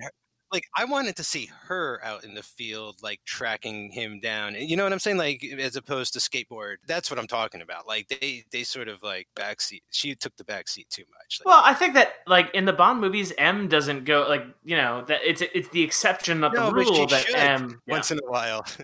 like 0.52 0.68
I 0.76 0.86
wanted 0.86 1.16
to 1.18 1.24
see 1.24 1.50
her 1.68 2.00
out 2.04 2.24
in 2.24 2.34
the 2.34 2.44
field, 2.44 2.98
like 3.02 3.22
tracking 3.26 3.92
him 3.92 4.20
down. 4.20 4.56
You 4.56 4.76
know 4.76 4.84
what 4.84 4.94
I'm 4.94 5.00
saying? 5.00 5.18
Like 5.18 5.44
as 5.60 5.76
opposed 5.76 6.14
to 6.14 6.20
skateboard. 6.20 6.78
That's 6.88 7.10
what 7.10 7.20
I'm 7.20 7.28
talking 7.28 7.62
about. 7.62 7.88
Like 7.88 8.08
they 8.08 8.44
they 8.52 8.64
sort 8.64 8.88
of 8.88 9.02
like 9.04 9.28
backseat. 9.36 9.82
She 9.92 10.16
took 10.16 10.36
the 10.36 10.44
backseat 10.44 10.90
too 10.90 11.04
much. 11.12 11.40
Like, 11.40 11.46
well, 11.46 11.62
I 11.64 11.74
think 11.74 11.94
that 11.94 12.16
like 12.28 12.54
in 12.54 12.66
the 12.66 12.74
Bond 12.74 13.00
movies, 13.00 13.32
M 13.38 13.68
doesn't 13.68 14.06
go 14.06 14.26
like 14.28 14.46
you 14.64 14.76
know 14.76 15.04
that 15.08 15.22
it's 15.24 15.42
it's 15.42 15.70
the 15.70 15.84
exception, 15.84 16.40
not 16.42 16.54
no, 16.54 16.68
the 16.68 16.74
rule 16.74 17.08
that 17.08 17.26
M 17.34 17.82
once 17.88 18.12
in 18.12 18.20
a 18.20 18.30
while. 18.30 18.66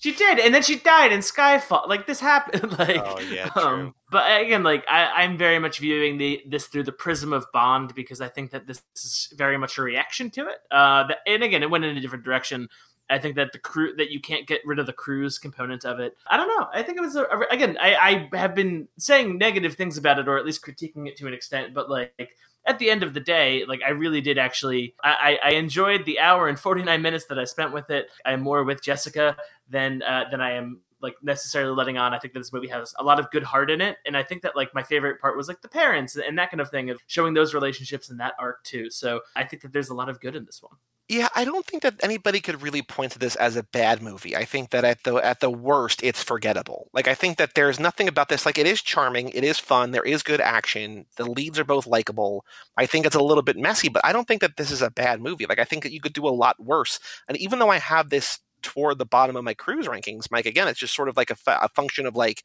She 0.00 0.12
did, 0.12 0.38
and 0.38 0.54
then 0.54 0.62
she 0.62 0.76
died 0.76 1.10
in 1.10 1.20
Skyfall. 1.20 1.88
Like 1.88 2.06
this 2.06 2.20
happened. 2.20 2.78
like, 2.78 3.02
oh 3.04 3.18
yeah, 3.18 3.48
true. 3.48 3.62
Um, 3.62 3.94
but 4.10 4.40
again, 4.40 4.62
like 4.62 4.84
I, 4.88 5.24
am 5.24 5.36
very 5.36 5.58
much 5.58 5.80
viewing 5.80 6.18
the 6.18 6.40
this 6.46 6.68
through 6.68 6.84
the 6.84 6.92
prism 6.92 7.32
of 7.32 7.46
Bond 7.52 7.94
because 7.96 8.20
I 8.20 8.28
think 8.28 8.52
that 8.52 8.68
this 8.68 8.80
is 8.94 9.32
very 9.36 9.58
much 9.58 9.76
a 9.76 9.82
reaction 9.82 10.30
to 10.30 10.42
it. 10.42 10.58
Uh, 10.70 11.08
that, 11.08 11.18
and 11.26 11.42
again, 11.42 11.64
it 11.64 11.70
went 11.70 11.84
in 11.84 11.96
a 11.96 12.00
different 12.00 12.24
direction. 12.24 12.68
I 13.10 13.18
think 13.18 13.34
that 13.36 13.50
the 13.52 13.58
crew 13.58 13.92
that 13.96 14.10
you 14.10 14.20
can't 14.20 14.46
get 14.46 14.60
rid 14.64 14.78
of 14.78 14.86
the 14.86 14.92
cruise 14.92 15.36
component 15.36 15.84
of 15.84 15.98
it. 15.98 16.16
I 16.30 16.36
don't 16.36 16.48
know. 16.48 16.68
I 16.72 16.84
think 16.84 16.98
it 16.98 17.00
was 17.00 17.16
a, 17.16 17.24
a, 17.24 17.40
again. 17.50 17.76
I, 17.80 18.28
I 18.32 18.36
have 18.36 18.54
been 18.54 18.86
saying 18.98 19.36
negative 19.36 19.74
things 19.74 19.98
about 19.98 20.20
it, 20.20 20.28
or 20.28 20.38
at 20.38 20.46
least 20.46 20.64
critiquing 20.64 21.08
it 21.08 21.16
to 21.16 21.26
an 21.26 21.34
extent. 21.34 21.74
But 21.74 21.90
like 21.90 22.36
at 22.68 22.78
the 22.78 22.90
end 22.90 23.02
of 23.02 23.14
the 23.14 23.20
day, 23.20 23.64
like 23.66 23.80
I 23.84 23.90
really 23.90 24.20
did 24.20 24.38
actually, 24.38 24.94
I, 25.02 25.38
I 25.42 25.50
enjoyed 25.52 26.04
the 26.04 26.20
hour 26.20 26.48
and 26.48 26.60
49 26.60 27.00
minutes 27.00 27.24
that 27.26 27.38
I 27.38 27.44
spent 27.44 27.72
with 27.72 27.88
it. 27.90 28.10
I'm 28.26 28.42
more 28.42 28.62
with 28.62 28.82
Jessica 28.82 29.36
than 29.70 30.02
uh, 30.02 30.24
than 30.30 30.40
I 30.40 30.52
am 30.52 30.82
like 31.00 31.14
necessarily 31.22 31.74
letting 31.74 31.96
on. 31.96 32.12
I 32.12 32.18
think 32.18 32.34
that 32.34 32.40
this 32.40 32.52
movie 32.52 32.68
has 32.68 32.94
a 32.98 33.04
lot 33.04 33.18
of 33.18 33.30
good 33.30 33.42
heart 33.42 33.70
in 33.70 33.80
it, 33.80 33.96
and 34.04 34.16
I 34.16 34.22
think 34.22 34.42
that 34.42 34.54
like 34.54 34.74
my 34.74 34.82
favorite 34.82 35.20
part 35.20 35.36
was 35.36 35.48
like 35.48 35.62
the 35.62 35.68
parents 35.68 36.16
and 36.16 36.38
that 36.38 36.50
kind 36.50 36.60
of 36.60 36.70
thing 36.70 36.90
of 36.90 37.00
showing 37.06 37.34
those 37.34 37.54
relationships 37.54 38.10
and 38.10 38.20
that 38.20 38.34
arc 38.38 38.62
too. 38.64 38.90
So 38.90 39.22
I 39.34 39.44
think 39.44 39.62
that 39.62 39.72
there's 39.72 39.88
a 39.88 39.94
lot 39.94 40.10
of 40.10 40.20
good 40.20 40.36
in 40.36 40.44
this 40.44 40.62
one. 40.62 40.76
Yeah, 41.10 41.28
I 41.34 41.46
don't 41.46 41.64
think 41.64 41.82
that 41.84 41.94
anybody 42.02 42.38
could 42.38 42.60
really 42.60 42.82
point 42.82 43.12
to 43.12 43.18
this 43.18 43.34
as 43.36 43.56
a 43.56 43.62
bad 43.62 44.02
movie. 44.02 44.36
I 44.36 44.44
think 44.44 44.68
that 44.70 44.84
at 44.84 45.04
the 45.04 45.14
at 45.16 45.40
the 45.40 45.48
worst, 45.48 46.02
it's 46.02 46.22
forgettable. 46.22 46.90
Like 46.92 47.08
I 47.08 47.14
think 47.14 47.38
that 47.38 47.54
there's 47.54 47.80
nothing 47.80 48.08
about 48.08 48.28
this. 48.28 48.44
Like 48.44 48.58
it 48.58 48.66
is 48.66 48.82
charming, 48.82 49.30
it 49.30 49.42
is 49.42 49.58
fun, 49.58 49.92
there 49.92 50.02
is 50.02 50.22
good 50.22 50.40
action. 50.40 51.06
The 51.16 51.24
leads 51.24 51.58
are 51.58 51.64
both 51.64 51.86
likable. 51.86 52.44
I 52.76 52.84
think 52.84 53.06
it's 53.06 53.14
a 53.16 53.22
little 53.22 53.42
bit 53.42 53.56
messy, 53.56 53.88
but 53.88 54.04
I 54.04 54.12
don't 54.12 54.28
think 54.28 54.42
that 54.42 54.58
this 54.58 54.70
is 54.70 54.82
a 54.82 54.90
bad 54.90 55.22
movie. 55.22 55.46
Like 55.48 55.58
I 55.58 55.64
think 55.64 55.82
that 55.84 55.92
you 55.92 56.00
could 56.00 56.12
do 56.12 56.26
a 56.26 56.28
lot 56.28 56.62
worse. 56.62 57.00
And 57.26 57.38
even 57.38 57.58
though 57.58 57.70
I 57.70 57.78
have 57.78 58.10
this 58.10 58.40
toward 58.60 58.98
the 58.98 59.06
bottom 59.06 59.34
of 59.36 59.44
my 59.44 59.54
cruise 59.54 59.86
rankings, 59.86 60.30
Mike, 60.30 60.44
again, 60.46 60.68
it's 60.68 60.80
just 60.80 60.94
sort 60.94 61.08
of 61.08 61.16
like 61.16 61.30
a, 61.30 61.36
a 61.46 61.70
function 61.70 62.04
of 62.04 62.16
like 62.16 62.44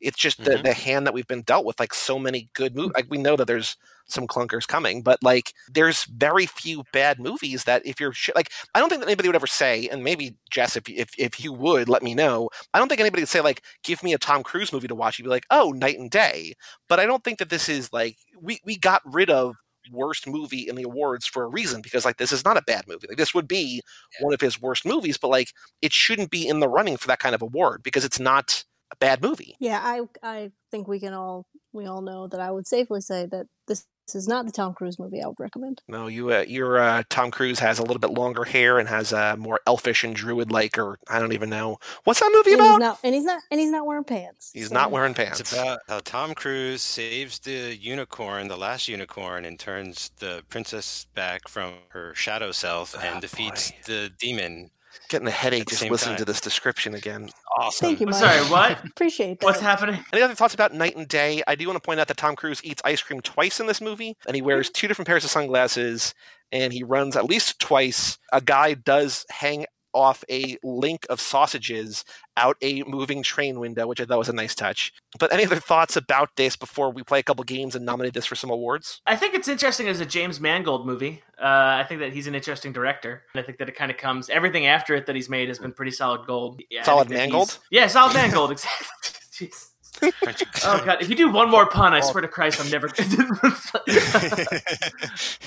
it's 0.00 0.18
just 0.18 0.44
the, 0.44 0.52
mm-hmm. 0.52 0.62
the 0.62 0.72
hand 0.74 1.06
that 1.06 1.14
we've 1.14 1.26
been 1.26 1.42
dealt 1.42 1.64
with. 1.64 1.80
Like 1.80 1.94
so 1.94 2.18
many 2.18 2.50
good 2.54 2.74
movies. 2.74 2.92
Like 2.94 3.06
we 3.10 3.18
know 3.18 3.36
that 3.36 3.46
there's 3.46 3.76
some 4.06 4.26
clunkers 4.26 4.66
coming, 4.66 5.02
but 5.02 5.22
like 5.22 5.52
there's 5.70 6.04
very 6.04 6.46
few 6.46 6.84
bad 6.92 7.18
movies 7.18 7.64
that 7.64 7.84
if 7.84 8.00
you're 8.00 8.12
sh- 8.12 8.30
like, 8.34 8.50
I 8.74 8.80
don't 8.80 8.88
think 8.88 9.00
that 9.00 9.08
anybody 9.08 9.28
would 9.28 9.36
ever 9.36 9.46
say, 9.46 9.88
and 9.88 10.04
maybe 10.04 10.36
Jess, 10.50 10.76
if, 10.76 10.88
if 10.88 11.10
if 11.18 11.42
you 11.42 11.52
would 11.52 11.88
let 11.88 12.02
me 12.02 12.14
know, 12.14 12.48
I 12.72 12.78
don't 12.78 12.88
think 12.88 13.00
anybody 13.00 13.22
would 13.22 13.28
say 13.28 13.40
like, 13.40 13.62
give 13.82 14.02
me 14.02 14.14
a 14.14 14.18
Tom 14.18 14.42
Cruise 14.42 14.72
movie 14.72 14.88
to 14.88 14.94
watch. 14.94 15.18
You'd 15.18 15.24
be 15.24 15.30
like, 15.30 15.46
oh, 15.50 15.72
Knight 15.72 15.98
and 15.98 16.10
Day. 16.10 16.54
But 16.88 17.00
I 17.00 17.06
don't 17.06 17.24
think 17.24 17.38
that 17.38 17.50
this 17.50 17.68
is 17.68 17.92
like 17.92 18.16
we 18.40 18.60
we 18.64 18.78
got 18.78 19.02
rid 19.04 19.30
of 19.30 19.56
worst 19.90 20.26
movie 20.26 20.68
in 20.68 20.74
the 20.74 20.82
awards 20.82 21.26
for 21.26 21.44
a 21.44 21.48
reason 21.48 21.80
because 21.80 22.04
like 22.04 22.18
this 22.18 22.32
is 22.32 22.44
not 22.44 22.56
a 22.56 22.62
bad 22.62 22.86
movie 22.86 23.06
like 23.08 23.16
this 23.16 23.34
would 23.34 23.48
be 23.48 23.80
one 24.20 24.34
of 24.34 24.40
his 24.40 24.60
worst 24.60 24.84
movies 24.84 25.16
but 25.16 25.28
like 25.28 25.52
it 25.82 25.92
shouldn't 25.92 26.30
be 26.30 26.46
in 26.46 26.60
the 26.60 26.68
running 26.68 26.96
for 26.96 27.06
that 27.06 27.20
kind 27.20 27.34
of 27.34 27.42
award 27.42 27.82
because 27.82 28.04
it's 28.04 28.20
not 28.20 28.64
a 28.90 28.96
bad 28.96 29.22
movie. 29.22 29.56
Yeah, 29.58 29.80
I 29.82 30.02
I 30.22 30.50
think 30.70 30.88
we 30.88 31.00
can 31.00 31.14
all 31.14 31.46
we 31.72 31.86
all 31.86 32.02
know 32.02 32.26
that 32.26 32.40
I 32.40 32.50
would 32.50 32.66
safely 32.66 33.00
say 33.00 33.26
that 33.26 33.46
this 33.66 33.86
is 34.14 34.26
not 34.26 34.46
the 34.46 34.52
Tom 34.52 34.72
Cruise 34.72 34.98
movie 34.98 35.22
I 35.22 35.26
would 35.26 35.38
recommend. 35.38 35.82
No, 35.86 36.06
you 36.06 36.32
uh, 36.32 36.44
your 36.46 36.78
uh, 36.78 37.02
Tom 37.10 37.30
Cruise 37.30 37.58
has 37.58 37.78
a 37.78 37.82
little 37.82 37.98
bit 37.98 38.10
longer 38.10 38.44
hair 38.44 38.78
and 38.78 38.88
has 38.88 39.12
a 39.12 39.32
uh, 39.32 39.36
more 39.36 39.60
elfish 39.66 40.04
and 40.04 40.14
druid 40.14 40.50
like, 40.50 40.78
or 40.78 40.98
I 41.08 41.18
don't 41.18 41.32
even 41.32 41.50
know 41.50 41.78
what's 42.04 42.20
that 42.20 42.30
movie 42.32 42.52
and 42.52 42.60
about. 42.60 42.72
He's 42.72 42.80
not, 42.80 42.98
and 43.04 43.14
he's 43.14 43.24
not 43.24 43.42
and 43.50 43.60
he's 43.60 43.70
not 43.70 43.86
wearing 43.86 44.04
pants. 44.04 44.50
He's 44.54 44.68
so. 44.68 44.74
not 44.74 44.90
wearing 44.90 45.14
pants. 45.14 45.40
It's 45.40 45.52
about 45.52 45.80
how 45.88 46.00
Tom 46.00 46.34
Cruise 46.34 46.82
saves 46.82 47.38
the 47.40 47.76
unicorn, 47.76 48.48
the 48.48 48.56
last 48.56 48.88
unicorn, 48.88 49.44
and 49.44 49.58
turns 49.58 50.10
the 50.18 50.42
princess 50.48 51.06
back 51.14 51.48
from 51.48 51.74
her 51.90 52.14
shadow 52.14 52.52
self 52.52 52.94
and 53.02 53.18
oh, 53.18 53.20
defeats 53.20 53.70
boy. 53.70 53.76
the 53.86 54.10
demon 54.18 54.70
getting 55.08 55.28
a 55.28 55.32
headache 55.32 55.68
just 55.68 55.82
listening 55.82 56.16
time. 56.16 56.18
to 56.18 56.24
this 56.24 56.40
description 56.40 56.94
again. 56.94 57.30
Awesome. 57.58 57.86
Thank 57.86 58.00
you, 58.00 58.06
Mike. 58.06 58.16
Sorry, 58.16 58.40
what? 58.50 58.84
Appreciate 58.90 59.40
that. 59.40 59.46
What's 59.46 59.60
happening? 59.60 60.04
Any 60.12 60.22
other 60.22 60.34
thoughts 60.34 60.54
about 60.54 60.74
Knight 60.74 60.96
and 60.96 61.08
Day? 61.08 61.42
I 61.46 61.54
do 61.54 61.66
want 61.66 61.76
to 61.76 61.86
point 61.86 62.00
out 62.00 62.08
that 62.08 62.16
Tom 62.16 62.36
Cruise 62.36 62.64
eats 62.64 62.82
ice 62.84 63.02
cream 63.02 63.20
twice 63.20 63.60
in 63.60 63.66
this 63.66 63.80
movie, 63.80 64.16
and 64.26 64.34
he 64.34 64.42
wears 64.42 64.68
mm-hmm. 64.68 64.74
two 64.74 64.88
different 64.88 65.06
pairs 65.06 65.24
of 65.24 65.30
sunglasses, 65.30 66.14
and 66.52 66.72
he 66.72 66.82
runs 66.82 67.16
at 67.16 67.24
least 67.24 67.58
twice. 67.60 68.18
A 68.32 68.40
guy 68.40 68.74
does 68.74 69.24
hang 69.30 69.66
off 69.92 70.24
a 70.30 70.56
link 70.62 71.06
of 71.10 71.20
sausages 71.20 72.04
out 72.36 72.56
a 72.62 72.82
moving 72.84 73.22
train 73.22 73.58
window, 73.58 73.86
which 73.86 74.00
I 74.00 74.04
thought 74.04 74.18
was 74.18 74.28
a 74.28 74.32
nice 74.32 74.54
touch. 74.54 74.92
But 75.18 75.32
any 75.32 75.44
other 75.44 75.56
thoughts 75.56 75.96
about 75.96 76.36
this 76.36 76.56
before 76.56 76.90
we 76.90 77.02
play 77.02 77.18
a 77.18 77.22
couple 77.22 77.44
games 77.44 77.74
and 77.74 77.84
nominate 77.84 78.14
this 78.14 78.26
for 78.26 78.36
some 78.36 78.50
awards? 78.50 79.00
I 79.06 79.16
think 79.16 79.34
it's 79.34 79.48
interesting 79.48 79.88
as 79.88 80.00
a 80.00 80.06
James 80.06 80.40
Mangold 80.40 80.86
movie. 80.86 81.22
Uh, 81.40 81.44
I 81.80 81.84
think 81.88 82.00
that 82.00 82.12
he's 82.12 82.26
an 82.26 82.34
interesting 82.34 82.72
director. 82.72 83.22
And 83.34 83.42
I 83.42 83.46
think 83.46 83.58
that 83.58 83.68
it 83.68 83.76
kind 83.76 83.90
of 83.90 83.96
comes, 83.96 84.30
everything 84.30 84.66
after 84.66 84.94
it 84.94 85.06
that 85.06 85.16
he's 85.16 85.28
made 85.28 85.48
has 85.48 85.58
been 85.58 85.72
pretty 85.72 85.92
solid 85.92 86.26
gold. 86.26 86.60
Yeah, 86.70 86.82
solid 86.82 87.10
Mangold? 87.10 87.58
Yeah, 87.70 87.86
solid 87.86 88.14
Mangold, 88.14 88.50
exactly. 88.52 88.86
Jeez. 89.32 89.70
oh 90.64 90.82
god! 90.84 91.02
If 91.02 91.08
you 91.08 91.16
do 91.16 91.30
one 91.30 91.50
more 91.50 91.66
pun, 91.66 91.92
I 91.92 92.00
swear 92.00 92.20
to 92.20 92.28
Christ, 92.28 92.60
I'm 92.60 92.70
never. 92.70 92.88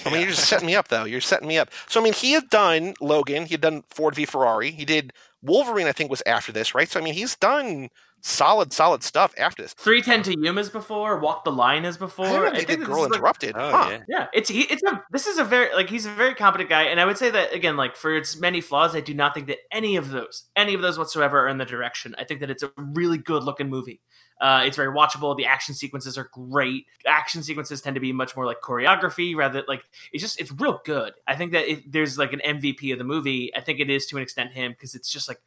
I 0.05 0.11
mean, 0.11 0.21
you're 0.21 0.31
just 0.31 0.47
setting 0.47 0.67
me 0.67 0.75
up, 0.75 0.87
though. 0.87 1.05
You're 1.05 1.21
setting 1.21 1.47
me 1.47 1.57
up. 1.57 1.69
So, 1.87 1.99
I 1.99 2.03
mean, 2.03 2.13
he 2.13 2.31
had 2.33 2.49
done 2.49 2.93
Logan. 2.99 3.45
He 3.45 3.53
had 3.53 3.61
done 3.61 3.83
Ford 3.89 4.15
v 4.15 4.25
Ferrari. 4.25 4.71
He 4.71 4.85
did 4.85 5.13
Wolverine. 5.41 5.87
I 5.87 5.91
think 5.91 6.09
was 6.09 6.23
after 6.25 6.51
this, 6.51 6.75
right? 6.75 6.89
So, 6.89 6.99
I 6.99 7.03
mean, 7.03 7.13
he's 7.13 7.35
done 7.35 7.89
solid, 8.22 8.74
solid 8.74 9.03
stuff 9.03 9.34
after 9.38 9.63
this. 9.63 9.74
Three 9.74 10.01
Ten 10.01 10.24
to 10.24 10.39
Yuma's 10.39 10.69
before. 10.69 11.19
Walk 11.19 11.43
the 11.43 11.51
Line 11.51 11.86
is 11.86 11.97
before. 11.97 12.47
I, 12.47 12.51
I 12.51 12.63
think 12.63 12.84
Girl 12.86 13.05
Interrupted. 13.05 13.55
Like, 13.55 13.63
oh, 13.63 13.78
huh. 13.78 13.89
yeah. 13.91 13.99
yeah, 14.07 14.28
it's 14.34 14.49
he, 14.49 14.61
it's 14.61 14.84
a 14.84 15.03
this 15.11 15.28
is 15.28 15.38
a 15.38 15.43
very 15.43 15.74
like 15.74 15.89
he's 15.89 16.05
a 16.05 16.11
very 16.11 16.36
competent 16.36 16.69
guy, 16.69 16.84
and 16.84 16.99
I 16.99 17.05
would 17.05 17.17
say 17.17 17.30
that 17.30 17.53
again, 17.53 17.78
like 17.78 17.95
for 17.95 18.15
its 18.15 18.39
many 18.39 18.61
flaws, 18.61 18.95
I 18.95 19.01
do 19.01 19.13
not 19.13 19.34
think 19.34 19.47
that 19.47 19.57
any 19.72 19.95
of 19.95 20.09
those, 20.09 20.45
any 20.55 20.74
of 20.74 20.82
those 20.82 20.97
whatsoever, 20.97 21.39
are 21.39 21.47
in 21.47 21.57
the 21.57 21.65
direction. 21.65 22.15
I 22.17 22.24
think 22.24 22.39
that 22.39 22.49
it's 22.49 22.63
a 22.63 22.72
really 22.78 23.17
good 23.17 23.43
looking 23.43 23.69
movie. 23.69 24.01
Uh, 24.41 24.63
it's 24.65 24.76
very 24.76 24.93
watchable. 24.93 25.38
The 25.38 25.45
action 25.45 25.76
sequences 25.76 26.17
are 26.17 26.28
great. 26.34 26.86
Action 27.05 27.43
sequences 27.43 27.80
tend 27.80 27.93
to 27.93 27.99
be 27.99 28.11
much 28.11 28.36
more 28.36 28.47
like 28.47 28.57
choreography 28.63 29.36
rather 29.36 29.63
like 29.67 29.84
it's 30.11 30.24
just 30.24 30.41
it's 30.41 30.51
real 30.51 30.82
good. 30.84 31.13
I 31.28 31.36
think 31.36 31.51
that 31.51 31.72
it, 31.72 31.91
there's 31.91 32.17
like 32.17 32.34
an 32.34 32.41
MVP 32.43 32.91
of 32.91 32.97
the 32.97 33.03
movie. 33.03 33.51
I 33.55 33.61
think 33.61 33.80
it 33.80 33.89
is 33.89 34.07
to 34.07 34.17
an 34.17 34.24
extent 34.24 34.51
him 34.53 34.72
because 34.72 34.95
it's 34.95 35.11
just 35.11 35.28
like 35.28 35.39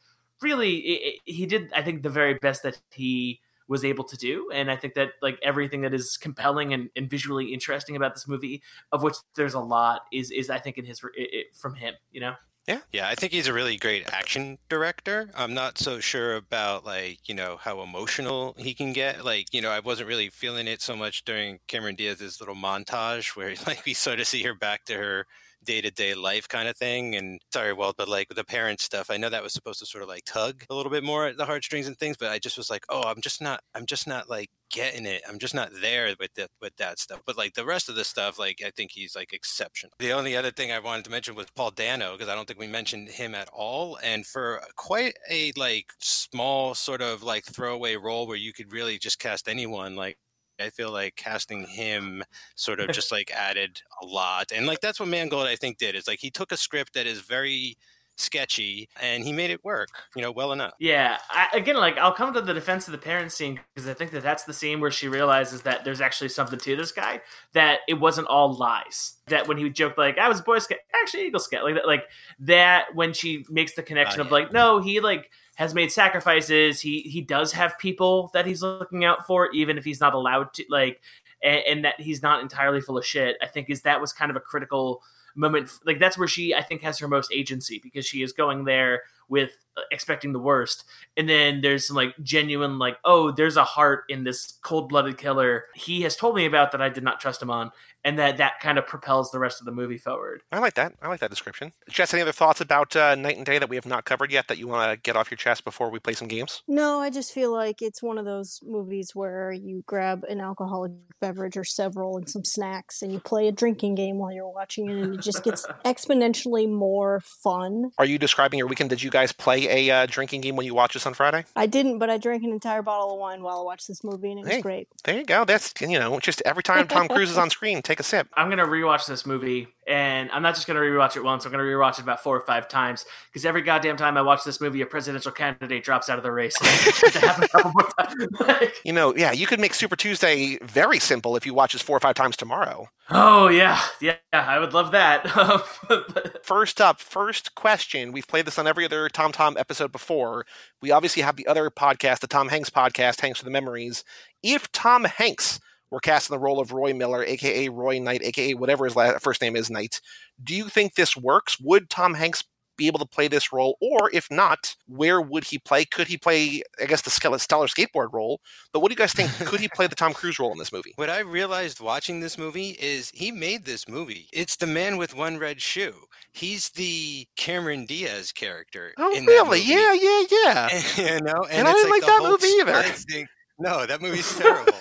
really 0.42 1.20
he 1.24 1.46
did 1.46 1.72
I 1.74 1.82
think 1.82 2.02
the 2.02 2.10
very 2.10 2.34
best 2.34 2.62
that 2.62 2.80
he 2.90 3.40
was 3.68 3.84
able 3.84 4.04
to 4.04 4.16
do 4.16 4.50
and 4.52 4.70
i 4.70 4.76
think 4.76 4.94
that 4.94 5.12
like 5.22 5.38
everything 5.42 5.80
that 5.80 5.94
is 5.94 6.16
compelling 6.18 6.74
and, 6.74 6.90
and 6.96 7.08
visually 7.08 7.52
interesting 7.54 7.96
about 7.96 8.14
this 8.14 8.28
movie 8.28 8.62
of 8.92 9.02
which 9.02 9.14
there's 9.36 9.54
a 9.54 9.60
lot 9.60 10.02
is 10.12 10.30
is 10.30 10.50
i 10.50 10.58
think 10.58 10.76
in 10.76 10.84
his 10.84 11.00
it, 11.14 11.46
from 11.56 11.74
him 11.74 11.94
you 12.12 12.20
know 12.20 12.34
yeah. 12.66 12.80
Yeah, 12.92 13.08
I 13.08 13.14
think 13.14 13.32
he's 13.32 13.46
a 13.46 13.52
really 13.52 13.76
great 13.76 14.10
action 14.10 14.56
director. 14.70 15.28
I'm 15.36 15.52
not 15.52 15.76
so 15.76 16.00
sure 16.00 16.34
about 16.34 16.86
like, 16.86 17.28
you 17.28 17.34
know, 17.34 17.58
how 17.60 17.82
emotional 17.82 18.54
he 18.56 18.72
can 18.72 18.94
get. 18.94 19.22
Like, 19.22 19.52
you 19.52 19.60
know, 19.60 19.70
I 19.70 19.80
wasn't 19.80 20.08
really 20.08 20.30
feeling 20.30 20.66
it 20.66 20.80
so 20.80 20.96
much 20.96 21.26
during 21.26 21.60
Cameron 21.66 21.94
Diaz's 21.94 22.40
little 22.40 22.54
montage 22.54 23.36
where 23.36 23.54
like 23.66 23.84
we 23.84 23.92
sort 23.92 24.18
of 24.18 24.26
see 24.26 24.44
her 24.44 24.54
back 24.54 24.86
to 24.86 24.94
her 24.94 25.26
day 25.64 25.80
to 25.80 25.90
day 25.90 26.14
life 26.14 26.48
kind 26.48 26.68
of 26.68 26.76
thing. 26.76 27.14
And 27.14 27.40
sorry, 27.52 27.72
Walt, 27.72 27.96
but 27.96 28.08
like 28.08 28.28
the 28.28 28.44
parent 28.44 28.80
stuff, 28.80 29.10
I 29.10 29.16
know 29.16 29.28
that 29.28 29.42
was 29.42 29.52
supposed 29.52 29.80
to 29.80 29.86
sort 29.86 30.02
of 30.02 30.08
like 30.08 30.24
tug 30.24 30.64
a 30.70 30.74
little 30.74 30.90
bit 30.90 31.04
more 31.04 31.26
at 31.26 31.36
the 31.36 31.46
heartstrings 31.46 31.86
and 31.86 31.96
things, 31.98 32.16
but 32.16 32.30
I 32.30 32.38
just 32.38 32.56
was 32.56 32.70
like, 32.70 32.84
oh, 32.88 33.02
I'm 33.02 33.20
just 33.20 33.42
not, 33.42 33.60
I'm 33.74 33.86
just 33.86 34.06
not 34.06 34.28
like 34.28 34.50
getting 34.70 35.06
it. 35.06 35.22
I'm 35.28 35.38
just 35.38 35.54
not 35.54 35.70
there 35.80 36.14
with 36.18 36.34
that 36.34 36.50
with 36.60 36.76
that 36.76 36.98
stuff. 36.98 37.20
But 37.24 37.38
like 37.38 37.54
the 37.54 37.64
rest 37.64 37.88
of 37.88 37.94
the 37.94 38.04
stuff, 38.04 38.38
like 38.38 38.60
I 38.64 38.70
think 38.70 38.90
he's 38.92 39.14
like 39.14 39.32
exceptional. 39.32 39.92
The 39.98 40.12
only 40.12 40.36
other 40.36 40.50
thing 40.50 40.72
I 40.72 40.80
wanted 40.80 41.04
to 41.06 41.10
mention 41.10 41.34
was 41.34 41.46
Paul 41.54 41.70
Dano 41.70 42.12
because 42.12 42.28
I 42.28 42.34
don't 42.34 42.46
think 42.46 42.58
we 42.58 42.66
mentioned 42.66 43.08
him 43.08 43.34
at 43.34 43.48
all. 43.52 43.98
And 44.02 44.26
for 44.26 44.60
quite 44.76 45.14
a 45.30 45.52
like 45.56 45.92
small 46.00 46.74
sort 46.74 47.02
of 47.02 47.22
like 47.22 47.44
throwaway 47.44 47.96
role 47.96 48.26
where 48.26 48.36
you 48.36 48.52
could 48.52 48.72
really 48.72 48.98
just 48.98 49.18
cast 49.18 49.48
anyone, 49.48 49.94
like 49.96 50.18
I 50.60 50.70
feel 50.70 50.90
like 50.90 51.16
casting 51.16 51.66
him 51.66 52.22
sort 52.54 52.80
of 52.80 52.90
just 52.90 53.10
like 53.12 53.30
added 53.32 53.80
a 54.02 54.06
lot. 54.06 54.52
And 54.54 54.66
like 54.66 54.80
that's 54.80 55.00
what 55.00 55.08
Mangold 55.08 55.46
I 55.46 55.56
think 55.56 55.78
did. 55.78 55.94
Is 55.94 56.06
like 56.08 56.20
he 56.20 56.30
took 56.30 56.52
a 56.52 56.56
script 56.56 56.94
that 56.94 57.06
is 57.06 57.20
very 57.20 57.76
sketchy, 58.16 58.88
and 59.02 59.24
he 59.24 59.32
made 59.32 59.50
it 59.50 59.64
work, 59.64 59.88
you 60.14 60.22
know, 60.22 60.30
well 60.30 60.52
enough. 60.52 60.72
Yeah, 60.78 61.18
I, 61.30 61.48
again, 61.52 61.74
like 61.76 61.98
I'll 61.98 62.12
come 62.12 62.32
to 62.34 62.40
the 62.40 62.54
defense 62.54 62.86
of 62.86 62.92
the 62.92 62.98
parent 62.98 63.32
scene 63.32 63.58
because 63.74 63.88
I 63.88 63.94
think 63.94 64.12
that 64.12 64.22
that's 64.22 64.44
the 64.44 64.52
scene 64.52 64.80
where 64.80 64.92
she 64.92 65.08
realizes 65.08 65.62
that 65.62 65.84
there's 65.84 66.00
actually 66.00 66.28
something 66.28 66.60
to 66.60 66.76
this 66.76 66.92
guy, 66.92 67.22
that 67.54 67.80
it 67.88 67.94
wasn't 67.94 68.28
all 68.28 68.54
lies. 68.54 69.16
That 69.26 69.48
when 69.48 69.58
he 69.58 69.68
joked 69.68 69.98
like 69.98 70.16
I 70.16 70.28
was 70.28 70.38
a 70.38 70.42
Boy 70.44 70.60
Scout, 70.60 70.78
actually 70.94 71.26
Eagle 71.26 71.40
Scout, 71.40 71.64
like 71.64 71.74
that, 71.74 71.86
like 71.88 72.04
that 72.40 72.94
when 72.94 73.12
she 73.14 73.44
makes 73.50 73.74
the 73.74 73.82
connection 73.82 74.20
Oh, 74.20 74.24
of 74.24 74.28
yeah. 74.28 74.32
like 74.32 74.52
no, 74.52 74.80
he 74.80 75.00
like 75.00 75.28
has 75.56 75.74
made 75.74 75.92
sacrifices. 75.92 76.80
He 76.80 77.00
he 77.00 77.20
does 77.20 77.52
have 77.52 77.78
people 77.78 78.30
that 78.34 78.46
he's 78.46 78.62
looking 78.62 79.04
out 79.04 79.26
for, 79.26 79.50
even 79.52 79.78
if 79.78 79.84
he's 79.84 80.00
not 80.00 80.14
allowed 80.14 80.52
to. 80.54 80.64
Like, 80.68 81.00
and, 81.42 81.62
and 81.68 81.84
that 81.84 82.00
he's 82.00 82.22
not 82.22 82.42
entirely 82.42 82.80
full 82.80 82.98
of 82.98 83.06
shit. 83.06 83.36
I 83.42 83.46
think 83.46 83.70
is 83.70 83.82
that 83.82 84.00
was 84.00 84.12
kind 84.12 84.30
of 84.30 84.36
a 84.36 84.40
critical 84.40 85.02
moment. 85.34 85.70
Like 85.84 85.98
that's 85.98 86.18
where 86.18 86.28
she 86.28 86.54
I 86.54 86.62
think 86.62 86.82
has 86.82 86.98
her 86.98 87.08
most 87.08 87.32
agency 87.32 87.80
because 87.82 88.06
she 88.06 88.22
is 88.22 88.32
going 88.32 88.64
there 88.64 89.02
with 89.28 89.56
uh, 89.76 89.82
expecting 89.90 90.32
the 90.32 90.38
worst, 90.38 90.84
and 91.16 91.28
then 91.28 91.60
there's 91.60 91.86
some 91.88 91.96
like 91.96 92.14
genuine 92.22 92.78
like 92.78 92.96
oh 93.04 93.30
there's 93.30 93.56
a 93.56 93.64
heart 93.64 94.04
in 94.08 94.24
this 94.24 94.54
cold 94.62 94.88
blooded 94.88 95.18
killer 95.18 95.64
he 95.74 96.02
has 96.02 96.16
told 96.16 96.36
me 96.36 96.46
about 96.46 96.72
that 96.72 96.80
I 96.80 96.88
did 96.88 97.02
not 97.04 97.20
trust 97.20 97.42
him 97.42 97.50
on, 97.50 97.72
and 98.04 98.18
that 98.18 98.36
that 98.36 98.60
kind 98.60 98.78
of 98.78 98.86
propels 98.86 99.30
the 99.30 99.38
rest 99.38 99.60
of 99.60 99.64
the 99.64 99.72
movie 99.72 99.98
forward. 99.98 100.42
I 100.52 100.58
like 100.58 100.74
that. 100.74 100.94
I 101.02 101.08
like 101.08 101.20
that 101.20 101.30
description. 101.30 101.72
Jess, 101.88 102.12
any 102.12 102.22
other 102.22 102.32
thoughts 102.32 102.60
about 102.60 102.94
uh, 102.94 103.14
Knight 103.14 103.36
and 103.36 103.46
Day 103.46 103.58
that 103.58 103.68
we 103.68 103.76
have 103.76 103.86
not 103.86 104.04
covered 104.04 104.30
yet 104.30 104.48
that 104.48 104.58
you 104.58 104.68
want 104.68 104.90
to 104.90 104.96
get 104.98 105.16
off 105.16 105.30
your 105.30 105.36
chest 105.36 105.64
before 105.64 105.90
we 105.90 105.98
play 105.98 106.12
some 106.12 106.28
games? 106.28 106.62
No, 106.68 107.00
I 107.00 107.10
just 107.10 107.32
feel 107.32 107.52
like 107.52 107.80
it's 107.80 108.02
one 108.02 108.18
of 108.18 108.24
those 108.24 108.60
movies 108.62 109.12
where 109.14 109.52
you 109.52 109.82
grab 109.86 110.24
an 110.24 110.40
alcoholic 110.40 110.92
beverage 111.20 111.56
or 111.56 111.64
several 111.64 112.16
and 112.16 112.28
some 112.28 112.44
snacks 112.44 113.02
and 113.02 113.12
you 113.12 113.20
play 113.20 113.48
a 113.48 113.52
drinking 113.52 113.94
game 113.94 114.18
while 114.18 114.32
you're 114.32 114.48
watching 114.48 114.90
it 114.90 114.98
and 114.98 115.14
it 115.14 115.20
just 115.20 115.42
gets 115.42 115.66
exponentially 115.84 116.70
more 116.70 117.20
fun. 117.20 117.90
Are 117.98 118.04
you 118.04 118.18
describing 118.18 118.58
your 118.58 118.68
weekend? 118.68 118.90
Did 118.90 119.02
you 119.02 119.10
guys 119.14 119.30
play 119.30 119.88
a 119.88 119.94
uh, 119.94 120.06
drinking 120.06 120.40
game 120.40 120.56
when 120.56 120.66
you 120.66 120.74
watch 120.74 120.92
this 120.92 121.06
on 121.06 121.14
Friday? 121.14 121.44
I 121.54 121.66
didn't, 121.66 121.98
but 121.98 122.10
I 122.10 122.18
drank 122.18 122.42
an 122.42 122.50
entire 122.50 122.82
bottle 122.82 123.12
of 123.12 123.20
wine 123.20 123.42
while 123.42 123.60
I 123.60 123.62
watched 123.62 123.86
this 123.86 124.02
movie 124.02 124.32
and 124.32 124.40
it 124.40 124.46
was 124.46 124.60
great. 124.60 124.88
There 125.04 125.16
you 125.16 125.24
go. 125.24 125.44
That's 125.44 125.72
you 125.80 125.98
know, 126.00 126.18
just 126.18 126.42
every 126.44 126.64
time 126.64 126.88
Tom 126.88 127.06
Cruise 127.06 127.30
is 127.30 127.38
on 127.38 127.48
screen, 127.56 127.80
take 127.80 128.00
a 128.00 128.02
sip. 128.02 128.26
I'm 128.34 128.50
gonna 128.50 128.66
rewatch 128.66 129.06
this 129.06 129.24
movie, 129.24 129.68
and 129.86 130.30
I'm 130.30 130.42
not 130.42 130.54
just 130.54 130.66
gonna 130.66 130.80
rewatch 130.80 131.16
it 131.16 131.22
once. 131.24 131.44
I'm 131.44 131.52
gonna 131.52 131.64
rewatch 131.64 131.98
it 131.98 132.02
about 132.02 132.22
four 132.22 132.36
or 132.36 132.40
five 132.46 132.68
times 132.68 133.04
because 133.30 133.44
every 133.44 133.62
goddamn 133.62 133.96
time 133.96 134.16
I 134.16 134.22
watch 134.22 134.44
this 134.44 134.60
movie, 134.60 134.80
a 134.82 134.86
presidential 134.86 135.32
candidate 135.32 135.84
drops 135.84 136.08
out 136.08 136.18
of 136.18 136.24
the 136.24 136.32
race. 136.32 136.54
And 136.60 136.68
I 136.68 136.72
expect 136.72 137.16
it 137.16 137.20
to 137.20 137.26
happen 137.26 137.44
a 137.44 137.48
couple 137.48 137.72
more 137.74 137.88
times. 137.98 138.26
Like, 138.40 138.74
You 138.84 138.92
know, 138.92 139.14
yeah, 139.16 139.32
you 139.32 139.46
could 139.46 139.60
make 139.60 139.74
Super 139.74 139.96
Tuesday 139.96 140.58
very 140.62 140.98
simple 140.98 141.36
if 141.36 141.44
you 141.46 141.54
watch 141.54 141.72
this 141.72 141.82
four 141.82 141.96
or 141.96 142.00
five 142.00 142.14
times 142.14 142.36
tomorrow. 142.36 142.88
oh 143.10 143.48
yeah, 143.48 143.80
yeah, 144.00 144.16
I 144.32 144.58
would 144.58 144.72
love 144.72 144.92
that. 144.92 145.28
First 146.42 146.80
up, 146.80 147.00
first 147.00 147.54
question. 147.54 148.12
We've 148.12 148.26
played 148.26 148.46
this 148.46 148.58
on 148.58 148.66
every 148.66 148.84
other 148.84 149.08
Tom 149.08 149.32
Tom 149.32 149.56
episode 149.58 149.92
before. 149.92 150.44
We 150.82 150.90
obviously 150.90 151.22
have 151.22 151.36
the 151.36 151.46
other 151.46 151.70
podcast, 151.70 152.20
the 152.20 152.26
Tom 152.26 152.48
Hanks 152.48 152.70
podcast, 152.70 153.20
Hanks 153.20 153.38
for 153.38 153.44
the 153.44 153.50
Memories. 153.50 154.04
If 154.42 154.70
Tom 154.72 155.04
Hanks 155.04 155.60
were 155.94 156.00
cast 156.00 156.28
in 156.28 156.34
the 156.34 156.38
role 156.38 156.60
of 156.60 156.72
Roy 156.72 156.92
Miller, 156.92 157.24
aka 157.24 157.68
Roy 157.70 157.98
Knight, 157.98 158.22
aka 158.22 158.54
whatever 158.54 158.84
his 158.84 158.96
la- 158.96 159.18
first 159.18 159.40
name 159.40 159.56
is, 159.56 159.70
Knight, 159.70 160.00
do 160.42 160.54
you 160.54 160.68
think 160.68 160.94
this 160.94 161.16
works? 161.16 161.58
Would 161.60 161.88
Tom 161.88 162.14
Hanks 162.14 162.44
be 162.76 162.88
able 162.88 162.98
to 162.98 163.06
play 163.06 163.28
this 163.28 163.52
role? 163.52 163.78
Or 163.80 164.10
if 164.12 164.28
not, 164.32 164.74
where 164.88 165.20
would 165.20 165.44
he 165.44 165.58
play? 165.58 165.84
Could 165.84 166.08
he 166.08 166.18
play, 166.18 166.62
I 166.82 166.86
guess, 166.86 167.02
the 167.02 167.10
Stellar 167.10 167.38
Stellar 167.38 167.68
skateboard 167.68 168.12
role? 168.12 168.40
But 168.72 168.80
what 168.80 168.88
do 168.88 168.94
you 168.94 168.96
guys 168.96 169.12
think? 169.12 169.30
Could 169.46 169.60
he 169.60 169.68
play 169.68 169.86
the 169.86 169.94
Tom 169.94 170.12
Cruise 170.12 170.40
role 170.40 170.50
in 170.50 170.58
this 170.58 170.72
movie? 170.72 170.92
What 170.96 171.08
I 171.08 171.20
realized 171.20 171.78
watching 171.80 172.18
this 172.18 172.36
movie 172.36 172.70
is 172.80 173.10
he 173.14 173.30
made 173.30 173.64
this 173.64 173.88
movie. 173.88 174.28
It's 174.32 174.56
the 174.56 174.66
man 174.66 174.96
with 174.96 175.14
one 175.14 175.38
red 175.38 175.62
shoe. 175.62 175.94
He's 176.32 176.70
the 176.70 177.28
Cameron 177.36 177.86
Diaz 177.86 178.32
character. 178.32 178.92
Oh, 178.98 179.14
in 179.14 179.24
really? 179.24 179.60
movie. 179.60 179.70
Yeah, 179.70 179.92
yeah, 179.92 180.22
yeah. 180.32 180.82
you 181.14 181.20
know, 181.20 181.44
And 181.48 181.68
I 181.68 181.70
it's 181.70 181.80
didn't 181.80 181.90
like 181.90 182.00
the 182.00 182.06
that 182.08 182.22
movie 182.28 182.46
either. 182.82 182.82
thing. 183.08 183.26
No, 183.60 183.86
that 183.86 184.02
movie's 184.02 184.36
terrible. 184.36 184.72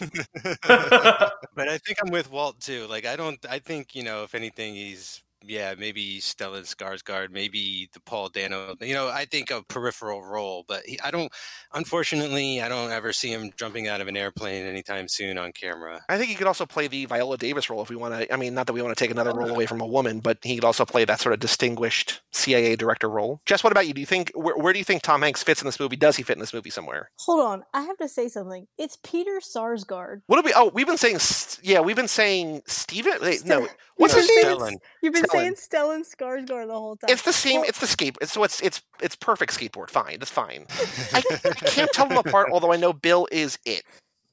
but 0.68 1.68
I 1.68 1.78
think 1.78 1.98
I'm 2.04 2.10
with 2.10 2.30
Walt 2.30 2.60
too. 2.60 2.86
Like 2.88 3.06
I 3.06 3.16
don't. 3.16 3.44
I 3.48 3.58
think 3.58 3.94
you 3.94 4.02
know, 4.04 4.24
if 4.24 4.34
anything, 4.34 4.74
he's 4.74 5.22
yeah, 5.46 5.74
maybe 5.78 6.18
Stellan 6.20 6.62
Skarsgård, 6.62 7.30
maybe 7.30 7.88
the 7.92 8.00
Paul 8.00 8.28
Dano. 8.28 8.74
You 8.80 8.94
know, 8.94 9.08
I 9.08 9.24
think 9.24 9.50
a 9.50 9.62
peripheral 9.62 10.22
role, 10.22 10.64
but 10.66 10.84
he, 10.84 10.98
I 11.00 11.10
don't. 11.10 11.32
Unfortunately, 11.72 12.60
I 12.60 12.68
don't 12.68 12.90
ever 12.90 13.12
see 13.12 13.32
him 13.32 13.50
jumping 13.56 13.88
out 13.88 14.00
of 14.00 14.08
an 14.08 14.16
airplane 14.16 14.64
anytime 14.66 15.08
soon 15.08 15.38
on 15.38 15.52
camera. 15.52 16.02
I 16.08 16.18
think 16.18 16.30
he 16.30 16.36
could 16.36 16.46
also 16.46 16.66
play 16.66 16.88
the 16.88 17.06
Viola 17.06 17.36
Davis 17.38 17.68
role 17.70 17.82
if 17.82 17.90
we 17.90 17.96
want 17.96 18.14
to. 18.14 18.32
I 18.32 18.36
mean, 18.36 18.54
not 18.54 18.66
that 18.66 18.72
we 18.72 18.82
want 18.82 18.96
to 18.96 19.02
take 19.02 19.10
another 19.10 19.32
oh, 19.32 19.36
role 19.36 19.50
away 19.50 19.66
from 19.66 19.80
a 19.80 19.86
woman, 19.86 20.20
but 20.20 20.38
he 20.42 20.54
could 20.54 20.64
also 20.64 20.84
play 20.84 21.04
that 21.04 21.20
sort 21.20 21.32
of 21.32 21.40
distinguished 21.40 22.20
CIA 22.32 22.76
director 22.76 23.08
role. 23.08 23.40
Jess, 23.46 23.62
what 23.62 23.72
about 23.72 23.86
you? 23.86 23.94
Do 23.94 24.00
you 24.00 24.06
think 24.06 24.30
where, 24.34 24.56
where 24.56 24.72
do 24.72 24.78
you 24.78 24.84
think 24.84 25.02
Tom 25.02 25.22
Hanks 25.22 25.42
fits 25.42 25.60
in 25.60 25.66
this 25.66 25.80
movie? 25.80 25.96
Does 25.96 26.16
he 26.16 26.22
fit 26.22 26.36
in 26.36 26.40
this 26.40 26.54
movie 26.54 26.70
somewhere? 26.70 27.10
Hold 27.20 27.40
on, 27.40 27.62
I 27.72 27.82
have 27.82 27.96
to 27.98 28.08
say 28.08 28.28
something. 28.28 28.66
It's 28.78 28.98
Peter 29.02 29.40
Sarsgaard. 29.40 30.22
What 30.26 30.36
do 30.36 30.42
we? 30.42 30.52
Oh, 30.54 30.70
we've 30.72 30.86
been 30.86 30.98
saying. 30.98 31.18
Yeah, 31.62 31.80
we've 31.80 31.96
been 31.96 32.08
saying 32.08 32.62
Steven. 32.66 33.18
Wait, 33.20 33.44
no, 33.44 33.68
You've 33.98 34.12
his 34.12 34.28
name? 34.28 34.44
Stellan. 34.44 34.76
You've 35.02 35.14
been 35.14 35.28
Stellan. 35.34 35.56
saying 35.56 36.04
Stellan 36.04 36.04
Skarsgård 36.48 36.66
the 36.66 36.72
whole 36.74 36.96
time. 36.96 37.10
It's 37.10 37.22
the 37.22 37.32
same. 37.32 37.60
Well- 37.60 37.68
It's 37.68 37.80
the 37.80 37.86
skate. 37.86 38.16
It's, 38.20 38.32
so 38.32 38.44
it's 38.44 38.60
it's 38.60 38.82
it's 39.02 39.16
perfect 39.16 39.58
skateboard. 39.58 39.90
Fine, 39.90 40.18
it's 40.20 40.30
fine. 40.30 40.66
I, 41.12 41.22
I 41.44 41.50
can't 41.66 41.90
tell 41.92 42.06
them 42.08 42.18
apart. 42.18 42.48
Although 42.52 42.72
I 42.72 42.76
know 42.76 42.92
Bill 42.92 43.26
is 43.32 43.58
it. 43.64 43.82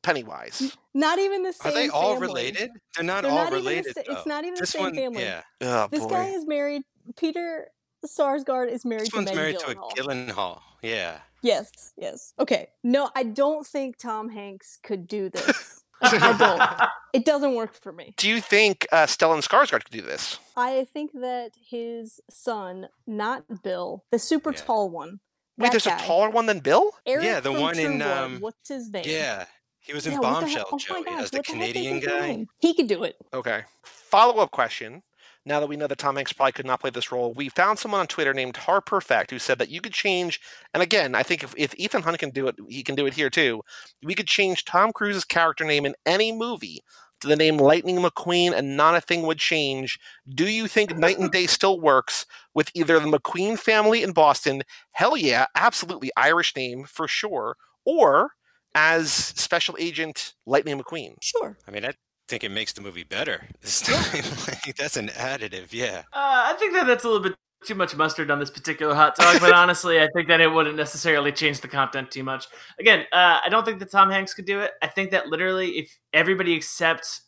Pennywise. 0.03 0.75
Not 0.95 1.19
even 1.19 1.43
the 1.43 1.53
same. 1.53 1.71
Are 1.71 1.75
they 1.75 1.89
all 1.89 2.13
family. 2.13 2.27
related? 2.27 2.71
They're 2.95 3.03
not 3.05 3.21
They're 3.21 3.31
all 3.31 3.37
not 3.37 3.53
even 3.53 3.63
the 3.63 3.69
related. 3.69 3.93
sa- 3.93 4.01
it's 4.07 4.25
not 4.25 4.43
even 4.45 4.55
the 4.59 4.65
same 4.65 4.81
one, 4.81 4.95
family. 4.95 5.21
Yeah, 5.23 5.41
Oh 5.61 5.87
This 5.91 6.01
boy. 6.03 6.09
guy 6.09 6.25
is 6.29 6.45
married. 6.47 6.81
Peter 7.17 7.67
Sarsgaard 8.05 8.71
is 8.71 8.83
married 8.83 9.01
this 9.01 9.09
to 9.09 9.17
one's 9.17 9.25
Maggie 9.27 9.37
married 9.37 9.55
Gyllenhaal. 9.57 9.93
to 9.93 10.01
a 10.01 10.03
Gyllenhaal. 10.07 10.59
Yeah. 10.81 11.19
Yes, 11.43 11.93
yes. 11.97 12.33
Okay. 12.39 12.69
No, 12.83 13.11
I 13.15 13.21
don't 13.23 13.65
think 13.65 13.97
Tom 13.97 14.29
Hanks 14.29 14.79
could 14.81 15.07
do 15.07 15.29
this. 15.29 15.80
I 16.01 16.37
don't. 16.37 16.89
It 17.13 17.25
doesn't 17.25 17.55
work 17.55 17.73
for 17.73 17.91
me. 17.91 18.13
do 18.15 18.29
you 18.29 18.39
think 18.39 18.87
uh, 18.89 19.05
Stellan 19.05 19.45
Skarsgård 19.45 19.83
could 19.83 19.91
do 19.91 20.01
this? 20.01 20.39
I 20.55 20.85
think 20.93 21.11
that 21.11 21.51
his 21.61 22.21
son, 22.29 22.87
not 23.05 23.63
Bill, 23.63 24.05
the 24.11 24.17
super 24.19 24.51
Yeah. 24.53 24.61
tall 24.61 24.89
one. 24.89 25.19
Wait, 25.57 25.71
there's 25.71 25.85
guy, 25.85 25.97
a 25.97 25.99
taller 25.99 26.29
one 26.29 26.45
than 26.45 26.59
Bill. 26.59 26.91
Eric 27.05 27.25
Yeah, 27.25 27.41
the 27.41 27.51
one 27.51 27.73
True 27.75 27.83
in, 27.83 28.01
um, 28.01 28.37
What's 28.39 28.69
his 28.69 28.89
name? 28.89 29.03
Yeah. 29.05 29.43
He 29.81 29.91
was 29.93 30.07
in 30.07 30.13
Yeah, 30.13 30.19
what 30.19 30.27
the 30.27 30.33
Bombshell, 30.45 30.57
hell- 30.59 30.67
oh 30.71 30.77
my 30.77 30.79
Joey, 30.79 31.03
gosh, 31.03 31.23
as 31.23 31.31
the 31.31 31.37
what 31.39 31.47
heck 31.47 31.55
is 31.57 31.73
Canadian 31.73 31.95
his 31.99 32.05
guy. 32.07 32.45
He 32.61 32.73
could 32.75 32.87
do 32.87 33.03
it. 33.03 33.17
Okay. 33.33 33.63
Follow 33.83 34.41
up 34.41 34.51
question. 34.51 35.03
Now 35.45 35.59
that 35.59 35.67
we 35.67 35.75
know 35.75 35.87
that 35.87 35.97
Tom 35.97 36.15
Hanks 36.15 36.33
probably 36.33 36.51
could 36.51 36.67
not 36.67 36.81
play 36.81 36.91
this 36.91 37.11
role, 37.11 37.33
we 37.33 37.49
found 37.49 37.79
someone 37.79 38.01
on 38.01 38.07
Twitter 38.07 38.33
named 38.33 38.53
Harperfect 38.53 39.31
who 39.31 39.39
said 39.39 39.57
that 39.57 39.69
you 39.69 39.81
could 39.81 39.93
change. 39.93 40.39
And 40.73 40.83
again, 40.83 41.15
I 41.15 41.23
think 41.23 41.43
if, 41.43 41.55
if 41.57 41.73
Ethan 41.75 42.03
Hunt 42.03 42.19
can 42.19 42.29
do 42.29 42.47
it, 42.47 42.55
he 42.69 42.83
can 42.83 42.95
do 42.95 43.07
it 43.07 43.15
here 43.15 43.29
too. 43.29 43.61
We 44.03 44.13
could 44.13 44.27
change 44.27 44.65
Tom 44.65 44.91
Cruise's 44.93 45.25
character 45.25 45.65
name 45.65 45.85
in 45.85 45.95
any 46.05 46.31
movie 46.31 46.81
to 47.21 47.27
the 47.27 47.35
name 47.35 47.57
Lightning 47.57 47.97
McQueen, 47.97 48.51
and 48.51 48.75
not 48.75 48.95
a 48.95 49.01
thing 49.01 49.23
would 49.23 49.37
change. 49.37 49.99
Do 50.27 50.47
you 50.47 50.67
think 50.67 50.97
Knight 50.97 51.19
and 51.19 51.31
Day 51.31 51.47
still 51.47 51.79
works 51.79 52.25
with 52.53 52.69
either 52.73 52.99
the 52.99 53.07
McQueen 53.07 53.57
family 53.57 54.03
in 54.03 54.11
Boston? 54.11 54.63
Hell 54.91 55.15
yeah, 55.15 55.45
absolutely 55.55 56.11
Irish 56.17 56.55
name 56.55 56.83
for 56.83 57.07
sure. 57.07 57.55
Or 57.85 58.31
as 58.75 59.11
Special 59.11 59.75
Agent 59.79 60.33
Lightning 60.45 60.79
McQueen. 60.79 61.15
Sure. 61.21 61.57
I 61.67 61.71
mean, 61.71 61.85
I 61.85 61.93
think 62.31 62.45
it 62.45 62.51
makes 62.51 62.71
the 62.71 62.79
movie 62.79 63.03
better 63.03 63.43
this 63.61 63.81
time. 63.81 64.23
like, 64.47 64.77
that's 64.77 64.95
an 64.95 65.09
additive, 65.09 65.73
yeah. 65.73 66.03
Uh, 66.13 66.47
I 66.47 66.55
think 66.57 66.71
that 66.73 66.87
that's 66.87 67.03
a 67.03 67.07
little 67.07 67.21
bit 67.21 67.35
too 67.65 67.75
much 67.75 67.93
mustard 67.93 68.31
on 68.31 68.39
this 68.39 68.49
particular 68.49 68.95
hot 68.95 69.17
dog, 69.17 69.41
but 69.41 69.51
honestly, 69.63 69.99
I 70.01 70.07
think 70.15 70.29
that 70.29 70.39
it 70.39 70.47
wouldn't 70.47 70.77
necessarily 70.77 71.33
change 71.33 71.59
the 71.59 71.67
content 71.67 72.09
too 72.09 72.23
much. 72.23 72.47
Again, 72.79 73.01
uh, 73.11 73.41
I 73.45 73.49
don't 73.49 73.65
think 73.65 73.79
that 73.79 73.91
Tom 73.91 74.09
Hanks 74.09 74.33
could 74.33 74.45
do 74.45 74.61
it. 74.61 74.71
I 74.81 74.87
think 74.87 75.11
that 75.11 75.27
literally, 75.27 75.71
if 75.71 75.99
everybody 76.13 76.53
except 76.53 77.19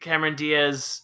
Cameron 0.00 0.34
Diaz 0.34 1.00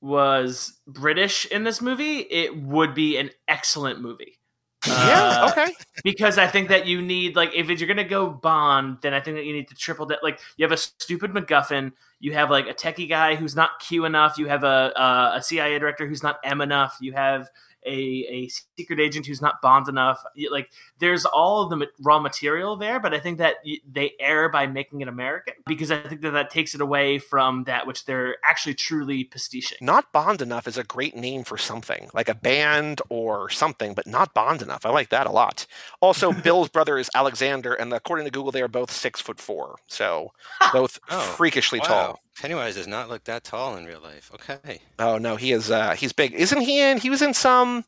was 0.00 0.80
British 0.86 1.44
in 1.44 1.64
this 1.64 1.82
movie, 1.82 2.20
it 2.20 2.56
would 2.56 2.94
be 2.94 3.18
an 3.18 3.28
excellent 3.46 4.00
movie. 4.00 4.38
yeah, 4.86 5.42
Uh, 5.42 5.50
okay. 5.50 5.72
Because 6.06 6.38
I 6.38 6.46
think 6.46 6.68
that 6.68 6.86
you 6.86 7.02
need 7.02 7.34
like 7.34 7.50
if 7.52 7.68
you're 7.68 7.88
gonna 7.88 8.04
go 8.04 8.30
Bond, 8.30 8.98
then 9.00 9.12
I 9.12 9.18
think 9.18 9.38
that 9.38 9.44
you 9.44 9.52
need 9.52 9.66
to 9.66 9.74
triple 9.74 10.06
that. 10.06 10.22
Like 10.22 10.38
you 10.56 10.64
have 10.64 10.70
a 10.70 10.76
stupid 10.76 11.32
MacGuffin, 11.32 11.90
you 12.20 12.32
have 12.32 12.48
like 12.48 12.68
a 12.68 12.72
techie 12.72 13.08
guy 13.08 13.34
who's 13.34 13.56
not 13.56 13.80
Q 13.80 14.04
enough, 14.04 14.38
you 14.38 14.46
have 14.46 14.62
a 14.62 14.92
a, 14.94 15.32
a 15.38 15.42
CIA 15.42 15.80
director 15.80 16.06
who's 16.06 16.22
not 16.22 16.38
M 16.44 16.60
enough, 16.60 16.96
you 17.00 17.12
have 17.14 17.50
a, 17.86 18.26
a 18.30 18.48
secret 18.76 19.00
agent 19.00 19.26
who's 19.26 19.40
not 19.40 19.62
Bond 19.62 19.88
enough. 19.88 20.22
Like 20.50 20.70
there's 20.98 21.24
all 21.24 21.62
of 21.62 21.70
the 21.70 21.86
raw 22.00 22.18
material 22.18 22.76
there, 22.76 23.00
but 23.00 23.14
I 23.14 23.20
think 23.20 23.38
that 23.38 23.56
they 23.90 24.12
err 24.20 24.48
by 24.48 24.66
making 24.66 25.00
it 25.00 25.08
American 25.08 25.54
because 25.66 25.90
I 25.90 25.98
think 25.98 26.20
that 26.22 26.32
that 26.32 26.50
takes 26.50 26.74
it 26.74 26.80
away 26.80 27.18
from 27.18 27.64
that 27.64 27.86
which 27.86 28.04
they're 28.04 28.36
actually 28.44 28.74
truly 28.74 29.24
pastiching. 29.24 29.78
Not 29.80 30.12
Bond 30.12 30.42
enough 30.42 30.66
is 30.66 30.76
a 30.78 30.84
great 30.84 31.16
name 31.16 31.44
for 31.44 31.56
something, 31.56 32.10
like 32.12 32.28
a 32.28 32.34
band 32.34 33.00
or 33.08 33.48
something, 33.50 33.94
but 33.94 34.06
not 34.06 34.34
Bond 34.34 34.62
enough. 34.62 34.84
I 34.84 34.90
like 34.90 35.10
that 35.10 35.26
a 35.26 35.30
lot. 35.32 35.66
Also, 36.00 36.32
Bill's 36.42 36.68
brother 36.68 36.98
is 36.98 37.10
Alexander, 37.14 37.74
and 37.74 37.92
according 37.92 38.24
to 38.24 38.30
Google, 38.30 38.52
they 38.52 38.62
are 38.62 38.68
both 38.68 38.90
six 38.90 39.20
foot 39.20 39.40
four, 39.40 39.76
so 39.86 40.32
both 40.72 40.98
Oh, 41.10 41.20
freakishly 41.20 41.78
Wow. 41.80 41.84
tall. 41.86 42.20
Pennywise 42.40 42.74
does 42.74 42.86
not 42.86 43.08
look 43.08 43.24
that 43.24 43.44
tall 43.44 43.76
in 43.76 43.86
real 43.86 44.00
life. 44.00 44.30
Okay. 44.34 44.80
Oh 44.98 45.18
no, 45.18 45.36
he 45.36 45.52
is. 45.52 45.70
Uh, 45.70 45.94
he's 45.94 46.12
big, 46.12 46.34
isn't 46.34 46.60
he? 46.60 46.80
In 46.80 46.98
he 46.98 47.10
was 47.10 47.22
in 47.22 47.34
some 47.34 47.84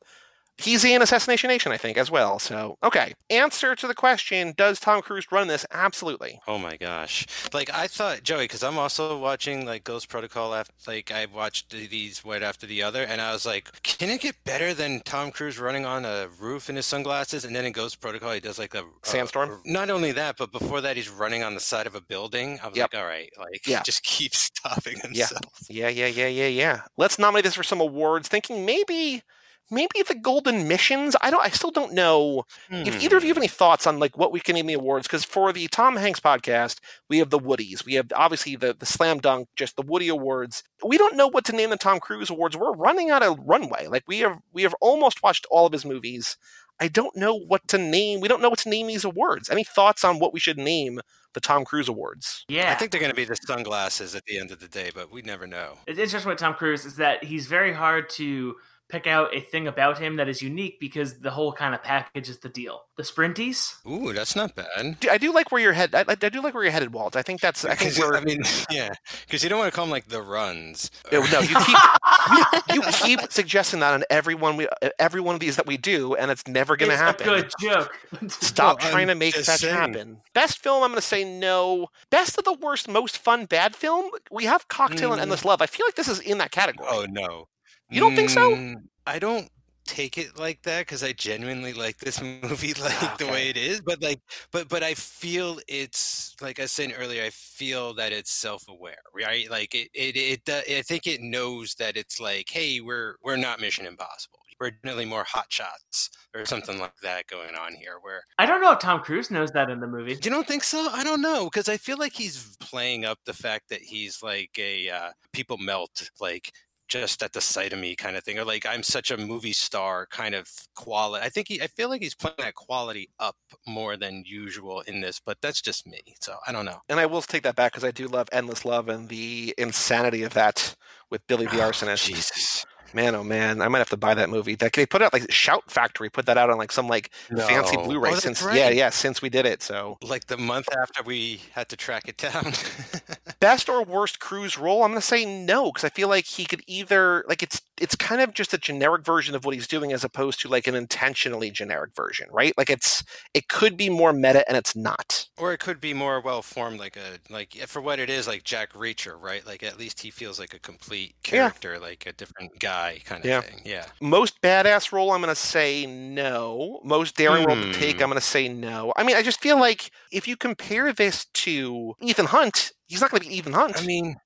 He's 0.59 0.84
in 0.84 1.02
Assassination 1.02 1.48
Nation, 1.48 1.70
I 1.72 1.76
think, 1.76 1.96
as 1.96 2.11
well. 2.11 2.38
So, 2.38 2.76
okay. 2.82 3.14
Answer 3.30 3.74
to 3.76 3.86
the 3.86 3.94
question 3.94 4.54
Does 4.56 4.80
Tom 4.80 5.02
Cruise 5.02 5.30
run 5.30 5.48
this? 5.48 5.64
Absolutely. 5.70 6.40
Oh 6.48 6.59
my 6.59 6.76
gosh! 6.76 7.26
Like 7.52 7.70
I 7.72 7.86
thought, 7.86 8.22
Joey, 8.24 8.44
because 8.44 8.62
I'm 8.62 8.76
also 8.78 9.18
watching 9.18 9.64
like 9.64 9.84
Ghost 9.84 10.09
Protocol. 10.09 10.54
After, 10.54 10.72
like 10.86 11.12
I 11.12 11.26
watched 11.26 11.70
these 11.70 12.24
one 12.24 12.42
after 12.42 12.66
the 12.66 12.82
other, 12.82 13.02
and 13.04 13.20
I 13.20 13.32
was 13.32 13.46
like, 13.46 13.70
can 13.82 14.11
it 14.11 14.20
get 14.20 14.34
better 14.44 14.74
than 14.74 15.00
Tom 15.04 15.30
Cruise 15.30 15.59
running 15.59 15.86
on 15.86 16.04
a 16.04 16.28
roof 16.40 16.68
in 16.68 16.76
his 16.76 16.86
sunglasses? 16.86 17.44
And 17.44 17.54
then 17.54 17.64
in 17.64 17.72
Ghost 17.72 18.00
Protocol, 18.00 18.32
he 18.32 18.40
does 18.40 18.59
like 18.59 18.74
a 18.74 18.82
Sandstorm? 19.02 19.50
Uh, 19.50 19.56
not 19.64 19.90
only 19.90 20.12
that, 20.12 20.36
but 20.38 20.52
before 20.52 20.80
that, 20.80 20.96
he's 20.96 21.09
running 21.09 21.42
on 21.42 21.54
the 21.54 21.61
side 21.61 21.86
of 21.86 21.94
a 21.94 22.00
building. 22.00 22.59
I 22.62 22.68
was 22.68 22.76
Yep. 22.76 22.92
like, 22.92 23.00
all 23.02 23.06
right, 23.09 23.30
like 23.38 23.66
Yeah. 23.66 23.82
just 23.84 24.02
keep 24.02 24.34
stopping 24.34 24.98
himself. 25.00 25.42
Yeah, 25.68 25.88
yeah, 25.88 26.06
yeah, 26.06 26.26
yeah, 26.28 26.46
yeah. 26.48 26.80
Let's 26.96 27.18
nominate 27.18 27.44
this 27.44 27.54
for 27.54 27.62
some 27.62 27.80
awards. 27.80 28.28
Thinking 28.28 28.64
maybe, 28.66 29.22
maybe 29.70 30.02
the 30.06 30.14
Golden 30.14 30.66
Missions. 30.68 31.16
I 31.20 31.30
don't. 31.30 31.44
I 31.44 31.48
still 31.50 31.70
don't 31.70 31.92
know 31.92 32.44
if 32.70 33.02
either 33.02 33.16
of 33.16 33.22
you 33.24 33.28
have 33.28 33.36
Hmm. 33.36 33.42
any 33.42 33.48
thoughts 33.48 33.86
on 33.86 33.98
like 33.98 34.16
what 34.16 34.32
we 34.32 34.40
can 34.40 34.54
name 34.54 34.66
the 34.66 34.74
awards. 34.74 35.06
Because 35.06 35.24
for 35.24 35.52
the 35.52 35.68
Tom 35.68 35.96
Hanks 35.96 36.20
podcast, 36.20 36.78
we 37.08 37.18
have 37.18 37.30
the 37.30 37.38
Woodies. 37.38 37.84
We 37.84 37.94
have 37.94 38.10
obviously 38.14 38.56
the 38.56 38.74
the 38.74 38.86
slam 38.86 39.18
dunk, 39.18 39.48
just 39.56 39.76
the 39.76 39.82
Woody 39.82 40.08
Awards. 40.08 40.62
We 40.84 40.98
don't 40.98 41.16
know 41.16 41.28
what 41.28 41.44
to 41.46 41.52
name 41.52 41.70
the 41.70 41.76
Tom 41.76 42.00
Cruise 42.00 42.30
Awards. 42.30 42.56
We're 42.56 42.72
running 42.74 43.10
out 43.10 43.22
of 43.22 43.38
runway. 43.40 43.86
Like 43.86 44.04
we 44.06 44.18
have 44.20 44.38
we 44.52 44.62
have 44.62 44.74
almost 44.80 45.22
watched 45.22 45.46
all 45.50 45.66
of 45.66 45.72
his 45.72 45.84
movies. 45.84 46.36
I 46.80 46.86
don't 46.86 47.16
know 47.16 47.34
what 47.34 47.66
to 47.68 47.78
name. 47.78 48.20
We 48.20 48.28
don't 48.28 48.40
know 48.40 48.48
what 48.50 48.60
to 48.60 48.68
name 48.68 48.86
these 48.86 49.04
awards. 49.04 49.50
Any 49.50 49.64
thoughts 49.64 50.04
on 50.04 50.20
what 50.20 50.32
we 50.32 50.38
should 50.38 50.58
name 50.58 51.00
the 51.34 51.40
Tom 51.40 51.64
Cruise 51.64 51.88
Awards? 51.88 52.44
Yeah, 52.48 52.70
I 52.70 52.76
think 52.76 52.92
they're 52.92 53.00
going 53.00 53.10
to 53.10 53.16
be 53.16 53.24
the 53.24 53.34
sunglasses 53.34 54.14
at 54.14 54.24
the 54.26 54.38
end 54.38 54.52
of 54.52 54.60
the 54.60 54.68
day, 54.68 54.92
but 54.94 55.10
we 55.10 55.20
never 55.22 55.44
know. 55.48 55.78
It's 55.88 55.98
interesting 55.98 56.28
with 56.28 56.38
Tom 56.38 56.54
Cruise 56.54 56.84
is 56.84 56.94
that 56.94 57.24
he's 57.24 57.48
very 57.48 57.72
hard 57.72 58.08
to 58.10 58.54
pick 58.89 59.07
out 59.07 59.34
a 59.34 59.41
thing 59.41 59.66
about 59.68 59.99
him 59.99 60.16
that 60.16 60.28
is 60.28 60.41
unique 60.43 60.78
because 60.80 61.18
the 61.20 61.30
whole 61.30 61.53
kind 61.53 61.74
of 61.74 61.82
package 61.82 62.28
is 62.28 62.39
the 62.39 62.49
deal. 62.49 62.82
The 62.97 63.03
Sprinties. 63.03 63.74
Ooh, 63.86 64.12
that's 64.12 64.34
not 64.34 64.55
bad. 64.55 64.97
I 65.11 65.18
do 65.18 65.32
like 65.32 65.53
where 65.53 65.61
you're 65.61 65.72
head. 65.74 65.95
I, 65.95 66.05
I 66.09 66.14
do 66.14 66.41
like 66.43 66.55
where 66.55 66.62
you're 66.64 66.72
headed, 66.72 66.93
Walt. 66.93 67.14
I 67.16 67.22
think 67.22 67.41
that's. 67.41 67.64
I 67.64 67.74
think 67.74 67.95
'Cause, 67.95 67.99
we're. 68.01 68.16
I 68.16 68.20
mean, 68.24 68.41
yeah, 68.70 68.91
because 69.26 69.43
you 69.45 69.49
don't 69.51 69.59
want 69.59 69.70
to 69.72 69.76
call 69.76 69.84
them 69.84 69.93
like 69.93 70.09
the 70.09 70.22
runs. 70.22 70.91
No, 71.12 71.20
no, 71.26 71.41
you 71.41 71.57
keep 71.66 72.74
you 72.74 72.82
keep 72.93 73.20
suggesting 73.30 73.80
that 73.80 73.95
on 73.95 74.05
every 74.11 74.34
one 74.34 74.57
we 74.57 74.66
every 74.99 75.20
one 75.20 75.34
of 75.34 75.41
these 75.41 75.57
that 75.57 75.66
we 75.66 75.76
do, 75.76 76.14
and 76.16 76.30
it's 76.30 76.47
never 76.49 76.76
going 76.76 76.91
to 76.91 76.97
happen. 76.97 77.28
a 77.28 77.43
good 77.43 77.53
joke. 77.61 77.93
Stop 78.28 78.80
Well, 78.80 78.91
trying 78.91 79.03
I'm 79.11 79.14
to 79.16 79.18
make 79.18 79.34
that 79.34 79.45
saying. 79.45 79.74
happen. 79.74 80.20
Best 80.34 80.59
film, 80.59 80.82
I'm 80.82 80.91
going 80.91 81.01
to 81.01 81.07
say 81.07 81.24
no. 81.24 81.89
Best 82.11 82.39
of 82.39 82.45
the 82.45 82.55
worst, 82.55 82.89
most 82.89 83.18
fun 83.18 83.45
bad 83.47 83.76
film. 83.76 84.11
We 84.30 84.45
have 84.45 84.66
Cocktail 84.68 85.12
and 85.12 85.18
Mm. 85.20 85.22
Endless 85.22 85.45
Love. 85.45 85.61
I 85.62 85.66
feel 85.66 85.86
like 85.86 85.95
this 85.97 86.09
is 86.09 86.20
in 86.20 86.39
that 86.39 86.51
category. 86.51 86.89
Oh 86.91 87.07
no, 87.09 87.49
You 87.91 88.01
don't 88.01 88.14
think 88.16 88.30
so? 88.30 88.55
Mm, 88.55 88.76
I 89.07 89.18
don't 89.18 89.49
take 89.84 90.18
it 90.18 90.39
like 90.39 90.61
that 90.62 90.80
because 90.80 91.03
I 91.03 91.12
genuinely 91.14 91.72
like 91.72 91.97
this 91.99 92.20
movie 92.43 92.74
like 92.74 93.16
the 93.18 93.26
way 93.26 93.49
it 93.49 93.57
is. 93.57 93.80
But 93.80 94.03
like, 94.03 94.20
but 94.53 94.68
but 94.68 94.82
I 94.82 94.95
feel 94.95 95.59
it's 95.66 96.36
like 96.41 96.59
I 96.59 96.64
was 96.64 96.72
saying 96.72 96.93
earlier. 96.93 97.22
I 97.24 97.30
feel 97.30 97.95
that 97.95 98.12
it's 98.12 98.30
self-aware, 98.32 98.97
right? 99.14 99.51
Like 99.51 99.74
it 99.74 99.89
it 99.95 100.16
it. 100.16 100.45
do- 100.45 100.76
I 100.76 100.82
think 100.82 101.07
it 101.07 101.20
knows 101.22 101.74
that 101.78 101.97
it's 101.97 102.20
like, 102.20 102.47
hey, 102.51 102.80
we're 102.80 103.16
we're 103.22 103.36
not 103.36 103.61
Mission 103.61 103.86
Impossible. 103.86 104.39
We're 104.61 104.72
definitely 104.72 105.05
more 105.05 105.22
hot 105.22 105.47
shots 105.51 106.11
or 106.34 106.45
something 106.45 106.80
like 106.80 106.97
that 107.05 107.28
going 107.28 107.55
on 107.55 107.74
here. 107.74 107.99
Where 108.03 108.22
I 108.39 108.45
don't 108.45 108.61
know 108.61 108.72
if 108.72 108.80
Tom 108.80 109.01
Cruise 109.01 109.30
knows 109.30 109.53
that 109.53 109.70
in 109.70 109.78
the 109.78 109.86
movie. 109.86 110.14
you 110.14 110.30
don't 110.30 110.49
think 110.49 110.64
so? 110.64 110.89
I 110.93 111.05
don't 111.05 111.22
know 111.22 111.45
because 111.45 111.68
I 111.68 111.76
feel 111.76 111.97
like 111.97 112.12
he's 112.12 112.57
playing 112.59 113.05
up 113.05 113.20
the 113.24 113.32
fact 113.32 113.68
that 113.70 113.80
he's 113.80 114.20
like 114.20 114.51
a 114.59 114.91
uh, 114.91 115.11
people 115.32 115.59
melt 115.59 116.11
like 116.20 116.51
just 116.89 117.22
at 117.22 117.32
the 117.32 117.41
sight 117.41 117.72
of 117.72 117.78
me 117.78 117.95
kind 117.95 118.16
of 118.16 118.24
thing, 118.24 118.39
or 118.39 118.45
like 118.45 118.66
I'm 118.66 118.82
such 118.82 119.11
a 119.11 119.16
movie 119.16 119.53
star 119.53 120.07
kind 120.11 120.34
of 120.34 120.49
quality. 120.74 121.24
I 121.24 121.28
think 121.28 121.49
he, 121.49 121.62
I 121.62 121.66
feel 121.66 121.89
like 121.89 122.03
he's 122.03 122.14
playing 122.14 122.36
that 122.39 122.55
quality 122.55 123.11
up 123.18 123.36
more 123.66 123.97
than 123.97 124.24
usual 124.26 124.80
in 124.82 125.01
this, 125.01 125.20
but 125.24 125.39
that's 125.41 125.61
just 125.61 125.86
me. 125.86 126.01
So 126.20 126.36
I 126.47 126.53
don't 126.53 126.64
know. 126.64 126.80
And 126.89 126.99
I 126.99 127.07
will 127.07 127.22
take 127.22 127.43
that 127.45 127.57
back 127.57 127.72
because 127.72 127.84
I 127.84 127.91
do 127.91 128.09
love 128.09 128.28
Endless 128.32 128.64
Love 128.64 128.89
and 128.89 129.09
the 129.09 129.55
insanity 129.59 130.22
of 130.22 130.34
that 130.34 130.74
with 131.11 131.26
Billy 131.26 131.47
the 131.47 131.61
Oh, 131.61 131.66
ah, 131.66 131.70
Arsonist. 131.70 132.05
Jesus, 132.07 132.66
Man, 132.95 133.14
oh 133.14 133.22
man, 133.24 133.61
I 133.61 133.68
might 133.68 133.78
have 133.78 133.91
to 133.91 133.97
buy 133.97 134.14
that 134.14 134.30
movie. 134.30 134.55
That 134.55 134.72
they 134.72 134.86
put 134.86 135.03
out 135.03 135.12
like 135.12 135.30
Shout 135.30 135.70
Factory 135.70 136.09
put 136.11 136.26
that 136.26 136.39
out 136.39 136.51
on 136.51 136.59
like 136.59 136.72
some 136.72 136.89
like 136.89 137.11
fancy 137.36 137.76
Blu-ray 137.76 138.11
Oh, 138.12 138.14
since 138.14 138.43
right. 138.43 138.57
yeah 138.57 138.68
yeah 138.70 138.91
since 138.91 139.20
we 139.22 139.28
did 139.28 139.47
it. 139.47 139.62
So 139.62 139.99
Like 140.03 140.26
the 140.26 140.36
month 140.39 140.68
after 140.80 141.03
we 141.03 141.41
had 141.53 141.68
to 141.70 141.76
track 141.76 142.09
it 142.09 142.16
down. 142.16 142.53
best 143.41 143.68
or 143.68 143.82
worst 143.84 144.20
cruise 144.20 144.57
role, 144.59 144.82
I'm 144.84 144.91
gonna 144.91 145.01
say 145.01 145.24
no 145.24 145.70
because 145.72 145.84
I 145.84 145.91
feel 145.91 146.09
like 146.09 146.24
he 146.26 146.45
could 146.45 146.62
either 146.66 147.24
like 147.28 147.43
it's 147.43 147.61
it's 147.81 147.95
kind 147.97 148.20
of 148.20 148.33
just 148.35 148.53
a 148.55 148.59
generic 148.59 149.05
version 149.05 149.35
of 149.35 149.45
what 149.45 149.55
he's 149.55 149.66
doing 149.66 149.93
as 149.93 150.05
opposed 150.05 150.41
to 150.41 150.49
like 150.49 150.66
an 150.66 150.74
intentionally 150.74 151.51
generic 151.51 151.95
version, 151.95 152.29
right? 152.31 152.53
Like 152.59 152.70
it's 152.70 153.03
it 153.35 153.49
could 153.49 153.76
be 153.76 153.89
more 153.89 154.12
meta 154.12 154.45
and 154.49 154.57
it's 154.57 154.74
not. 154.76 155.26
Or 155.39 155.53
it 155.53 155.61
could 155.61 155.81
be 155.81 155.95
more 155.95 156.20
well 156.20 156.43
formed, 156.43 156.79
like 156.81 156.97
a 156.97 157.18
like 157.33 157.55
for 157.66 157.81
what 157.81 157.99
it 157.99 158.11
is, 158.11 158.26
like 158.26 158.45
Jack 158.45 158.72
Reacher, 158.72 159.20
right? 159.20 159.47
Like 159.47 159.62
at 159.62 159.79
least 159.79 160.01
he 160.01 160.11
feels 160.11 160.39
like 160.39 160.55
a 160.55 160.59
complete 160.59 161.14
Yeah. 161.24 161.31
character, 161.31 161.79
like 161.79 162.07
a 162.07 162.12
different 162.12 162.59
guy 162.59 163.01
kind 163.05 163.24
of 163.24 163.29
Yeah. 163.29 163.41
thing. 163.43 163.61
Yeah. 163.64 163.87
Most 164.01 164.41
badass 164.43 164.93
role, 164.93 165.12
I'm 165.12 165.20
gonna 165.20 165.35
say 165.35 165.87
no. 165.87 166.81
Most 166.85 167.16
daring 167.16 167.45
role 167.45 167.57
to 167.57 167.72
take, 167.72 167.97
Hmm. 167.97 168.03
I'm 168.05 168.09
gonna 168.11 168.20
say 168.20 168.49
no. 168.49 168.93
I 168.97 169.03
mean, 169.05 169.16
I 169.16 169.22
just 169.22 169.41
feel 169.41 169.59
like 169.59 169.91
if 170.12 170.26
you 170.26 170.37
compare 170.37 170.93
this 170.93 171.26
to 171.35 171.95
Ethan 172.01 172.26
Hunt, 172.26 172.72
he's 172.87 173.01
not 173.01 173.11
gonna 173.11 173.20
be 173.24 173.37
Ethan 173.37 173.53
Hunt. 173.53 173.76
I 173.81 173.85
mean, 173.85 174.16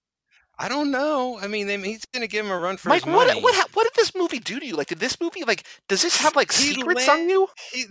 I 0.59 0.69
don't 0.69 0.91
know. 0.91 1.39
I 1.41 1.49
mean, 1.49 1.67
they, 1.67 1.77
he's 1.81 2.05
going 2.13 2.21
to 2.21 2.29
give 2.29 2.45
him 2.47 2.53
a 2.53 2.59
run 2.59 2.77
for 2.77 2.91
Mike, 2.91 3.05
his 3.05 3.13
what 3.13 3.27
money. 3.29 3.41
what 3.43 3.55
ha- 3.55 3.67
what 3.75 3.85
did 3.85 3.95
this 3.97 4.15
movie 4.15 4.39
do 4.39 4.61
to 4.61 4.67
you? 4.67 4.77
Like, 4.77 4.89
did 4.89 4.99
this 5.01 5.21
movie 5.21 5.43
like 5.45 5.65
does 5.89 6.03
this 6.03 6.17
have 6.19 6.37
like 6.37 6.53
He 6.53 6.75
secrets 6.75 7.09
lan- 7.09 7.21
on 7.21 7.29
you? 7.29 7.49
He, 7.73 7.87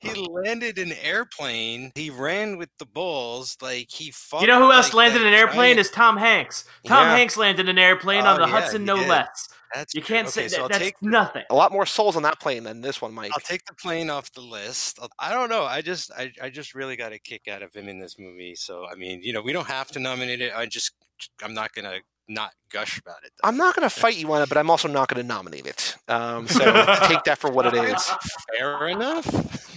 he 0.00 0.14
landed 0.28 0.78
an 0.78 0.92
airplane. 1.02 1.92
He 1.94 2.10
ran 2.10 2.56
with 2.56 2.70
the 2.78 2.86
bulls. 2.86 3.56
Like 3.60 3.90
he 3.90 4.10
fought. 4.10 4.40
You 4.40 4.46
know 4.48 4.58
who 4.60 4.72
else 4.72 4.88
like, 4.94 5.12
landed 5.12 5.26
an 5.26 5.34
airplane? 5.34 5.74
giant- 5.76 5.80
Is 5.80 5.90
Tom 5.90 6.16
Hanks. 6.16 6.64
Tom 6.86 7.06
Yeah. 7.06 7.16
Hanks 7.16 7.36
landed 7.36 7.68
an 7.68 7.78
airplane 7.78 8.24
on 8.24 8.40
Oh, 8.40 8.44
the 8.44 8.50
yeah, 8.50 8.60
Hudson, 8.60 8.84
no 8.84 8.96
did. 8.96 9.08
less. 9.08 9.48
That's 9.74 9.94
You 9.94 10.00
can't 10.00 10.26
okay, 10.28 10.42
say 10.44 10.48
so 10.48 10.56
that, 10.56 10.62
I'll 10.62 10.68
that's 10.68 10.82
take 10.82 11.02
nothing. 11.02 11.42
A 11.50 11.54
lot 11.54 11.72
more 11.72 11.84
souls 11.84 12.16
on 12.16 12.22
that 12.22 12.40
plane 12.40 12.64
than 12.64 12.80
this 12.80 13.02
one, 13.02 13.12
Mike. 13.12 13.32
I'll 13.34 13.40
take 13.40 13.66
the 13.66 13.74
plane 13.74 14.08
off 14.08 14.32
the 14.32 14.40
list. 14.40 14.98
I'll- 15.00 15.10
I 15.18 15.30
don't 15.32 15.50
know. 15.50 15.64
I 15.64 15.82
just 15.82 16.10
I, 16.12 16.32
I 16.42 16.48
just 16.48 16.74
really 16.74 16.96
got 16.96 17.12
a 17.12 17.18
kick 17.18 17.48
out 17.48 17.62
of 17.62 17.74
him 17.74 17.86
in 17.88 17.98
this 18.00 18.18
movie. 18.18 18.54
So 18.54 18.86
I 18.90 18.94
mean, 18.94 19.22
you 19.22 19.32
know, 19.34 19.42
we 19.42 19.52
don't 19.52 19.66
have 19.68 19.88
to 19.88 20.00
nominate 20.00 20.40
it. 20.40 20.52
I 20.56 20.64
just 20.66 20.92
I'm 21.42 21.54
not 21.54 21.72
gonna 21.74 21.98
not 22.30 22.52
gush 22.70 22.98
about 22.98 23.24
it. 23.24 23.32
I'm 23.42 23.56
not 23.56 23.74
going 23.74 23.88
to 23.88 23.94
fight 23.94 24.18
you 24.18 24.30
on 24.34 24.42
it, 24.42 24.50
but 24.50 24.58
I'm 24.58 24.68
also 24.68 24.86
not 24.86 25.08
going 25.08 25.22
to 25.22 25.26
nominate 25.26 25.66
it. 25.66 25.96
Um, 26.08 26.46
so 26.46 26.58
take 27.06 27.24
that 27.24 27.38
for 27.38 27.50
what 27.50 27.64
it 27.64 27.72
is. 27.72 28.10
Fair 28.54 28.88
enough. 28.88 29.24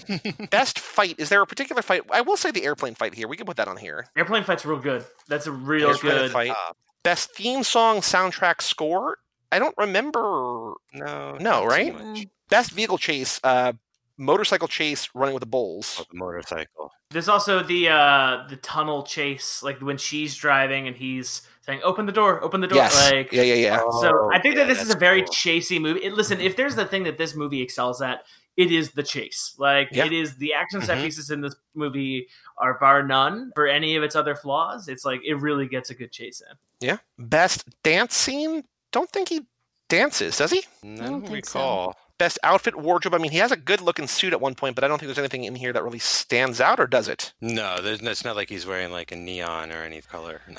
Best 0.49 0.77
fight. 0.77 1.15
Is 1.17 1.29
there 1.29 1.41
a 1.41 1.47
particular 1.47 1.81
fight? 1.81 2.01
I 2.11 2.19
will 2.19 2.35
say 2.35 2.51
the 2.51 2.65
airplane 2.65 2.93
fight 2.93 3.13
here. 3.13 3.29
We 3.29 3.37
can 3.37 3.45
put 3.45 3.55
that 3.55 3.69
on 3.69 3.77
here. 3.77 4.07
Airplane 4.17 4.43
fight's 4.43 4.65
real 4.65 4.79
good. 4.79 5.05
That's 5.29 5.47
a 5.47 5.51
real 5.53 5.91
Airplane 5.91 6.11
good. 6.11 6.31
fight. 6.31 6.51
Uh, 6.51 6.73
Best 7.03 7.33
theme 7.35 7.63
song 7.63 7.99
soundtrack 8.01 8.61
score. 8.61 9.19
I 9.53 9.57
don't 9.57 9.75
remember. 9.77 10.73
no, 10.93 11.37
No, 11.39 11.65
right? 11.65 11.95
Best 12.49 12.71
vehicle 12.71 12.97
chase. 12.97 13.39
Uh, 13.45 13.71
motorcycle 14.17 14.67
chase 14.67 15.09
running 15.13 15.33
with 15.33 15.41
the 15.41 15.47
bulls. 15.47 15.97
Oh, 15.99 16.05
the 16.11 16.17
motorcycle. 16.17 16.91
There's 17.11 17.27
also 17.29 17.61
the 17.63 17.89
uh 17.89 18.45
the 18.49 18.55
tunnel 18.57 19.03
chase, 19.03 19.61
like 19.63 19.79
when 19.81 19.97
she's 19.97 20.35
driving 20.35 20.87
and 20.87 20.95
he's 20.95 21.41
saying, 21.65 21.81
"Open 21.83 22.05
the 22.05 22.11
door, 22.11 22.41
open 22.43 22.61
the 22.61 22.67
door." 22.67 22.77
Yes. 22.77 23.11
Like, 23.11 23.31
yeah, 23.31 23.41
yeah, 23.43 23.53
yeah. 23.55 23.79
so 24.01 24.29
I 24.31 24.39
think 24.39 24.55
Oh, 24.55 24.59
yeah, 24.59 24.63
that 24.65 24.73
this 24.73 24.81
is 24.81 24.93
a 24.93 24.97
very 24.97 25.21
cool. 25.23 25.31
chasey 25.33 25.79
movie. 25.81 26.03
It, 26.03 26.13
listen, 26.13 26.39
if 26.39 26.55
there's 26.55 26.75
the 26.75 26.85
thing 26.85 27.03
that 27.03 27.17
this 27.17 27.35
movie 27.35 27.61
excels 27.61 28.01
at, 28.01 28.23
it 28.55 28.71
is 28.71 28.91
the 28.91 29.03
chase. 29.03 29.55
Like 29.57 29.89
Yeah. 29.91 30.05
it 30.05 30.13
is 30.13 30.35
the 30.37 30.53
action 30.53 30.81
set 30.81 30.97
Mhm. 30.97 31.03
pieces 31.03 31.29
in 31.31 31.41
this 31.41 31.55
movie 31.75 32.27
are 32.57 32.75
bar 32.79 33.03
none 33.03 33.51
for 33.55 33.67
any 33.67 33.95
of 33.97 34.03
its 34.03 34.15
other 34.15 34.35
flaws. 34.35 34.87
It's 34.87 35.03
like 35.03 35.19
it 35.25 35.35
really 35.35 35.67
gets 35.67 35.89
a 35.89 35.93
good 35.95 36.11
chase 36.11 36.41
in. 36.41 36.55
Yeah. 36.79 36.97
Best 37.19 37.65
dance 37.83 38.15
scene. 38.15 38.63
Don't 38.91 39.09
think 39.09 39.29
he 39.29 39.41
dances, 39.89 40.37
does 40.37 40.51
he? 40.51 40.59
I 40.83 40.95
don't 40.95 41.25
don't 41.25 41.45
so. 41.45 41.93
Recall. 42.21 42.25
Best 42.25 42.39
outfit 42.43 42.75
wardrobe. 42.75 43.15
I 43.15 43.17
mean, 43.17 43.31
he 43.31 43.39
has 43.39 43.51
a 43.51 43.57
good 43.57 43.81
looking 43.81 44.07
suit 44.07 44.33
at 44.33 44.41
one 44.41 44.55
point, 44.55 44.75
but 44.75 44.83
I 44.83 44.87
don't 44.87 44.99
think 44.99 45.07
there's 45.07 45.17
anything 45.17 45.43
in 45.43 45.55
here 45.55 45.73
that 45.73 45.83
really 45.83 45.99
stands 45.99 46.61
out, 46.61 46.79
or 46.79 46.87
does 46.87 47.07
it? 47.07 47.33
No, 47.41 47.81
there's, 47.81 48.01
it's 48.01 48.23
not 48.23 48.35
like 48.35 48.49
he's 48.49 48.65
wearing 48.65 48.91
like 48.91 49.11
a 49.11 49.15
neon 49.15 49.71
or 49.71 49.83
any 49.83 50.01
color. 50.01 50.41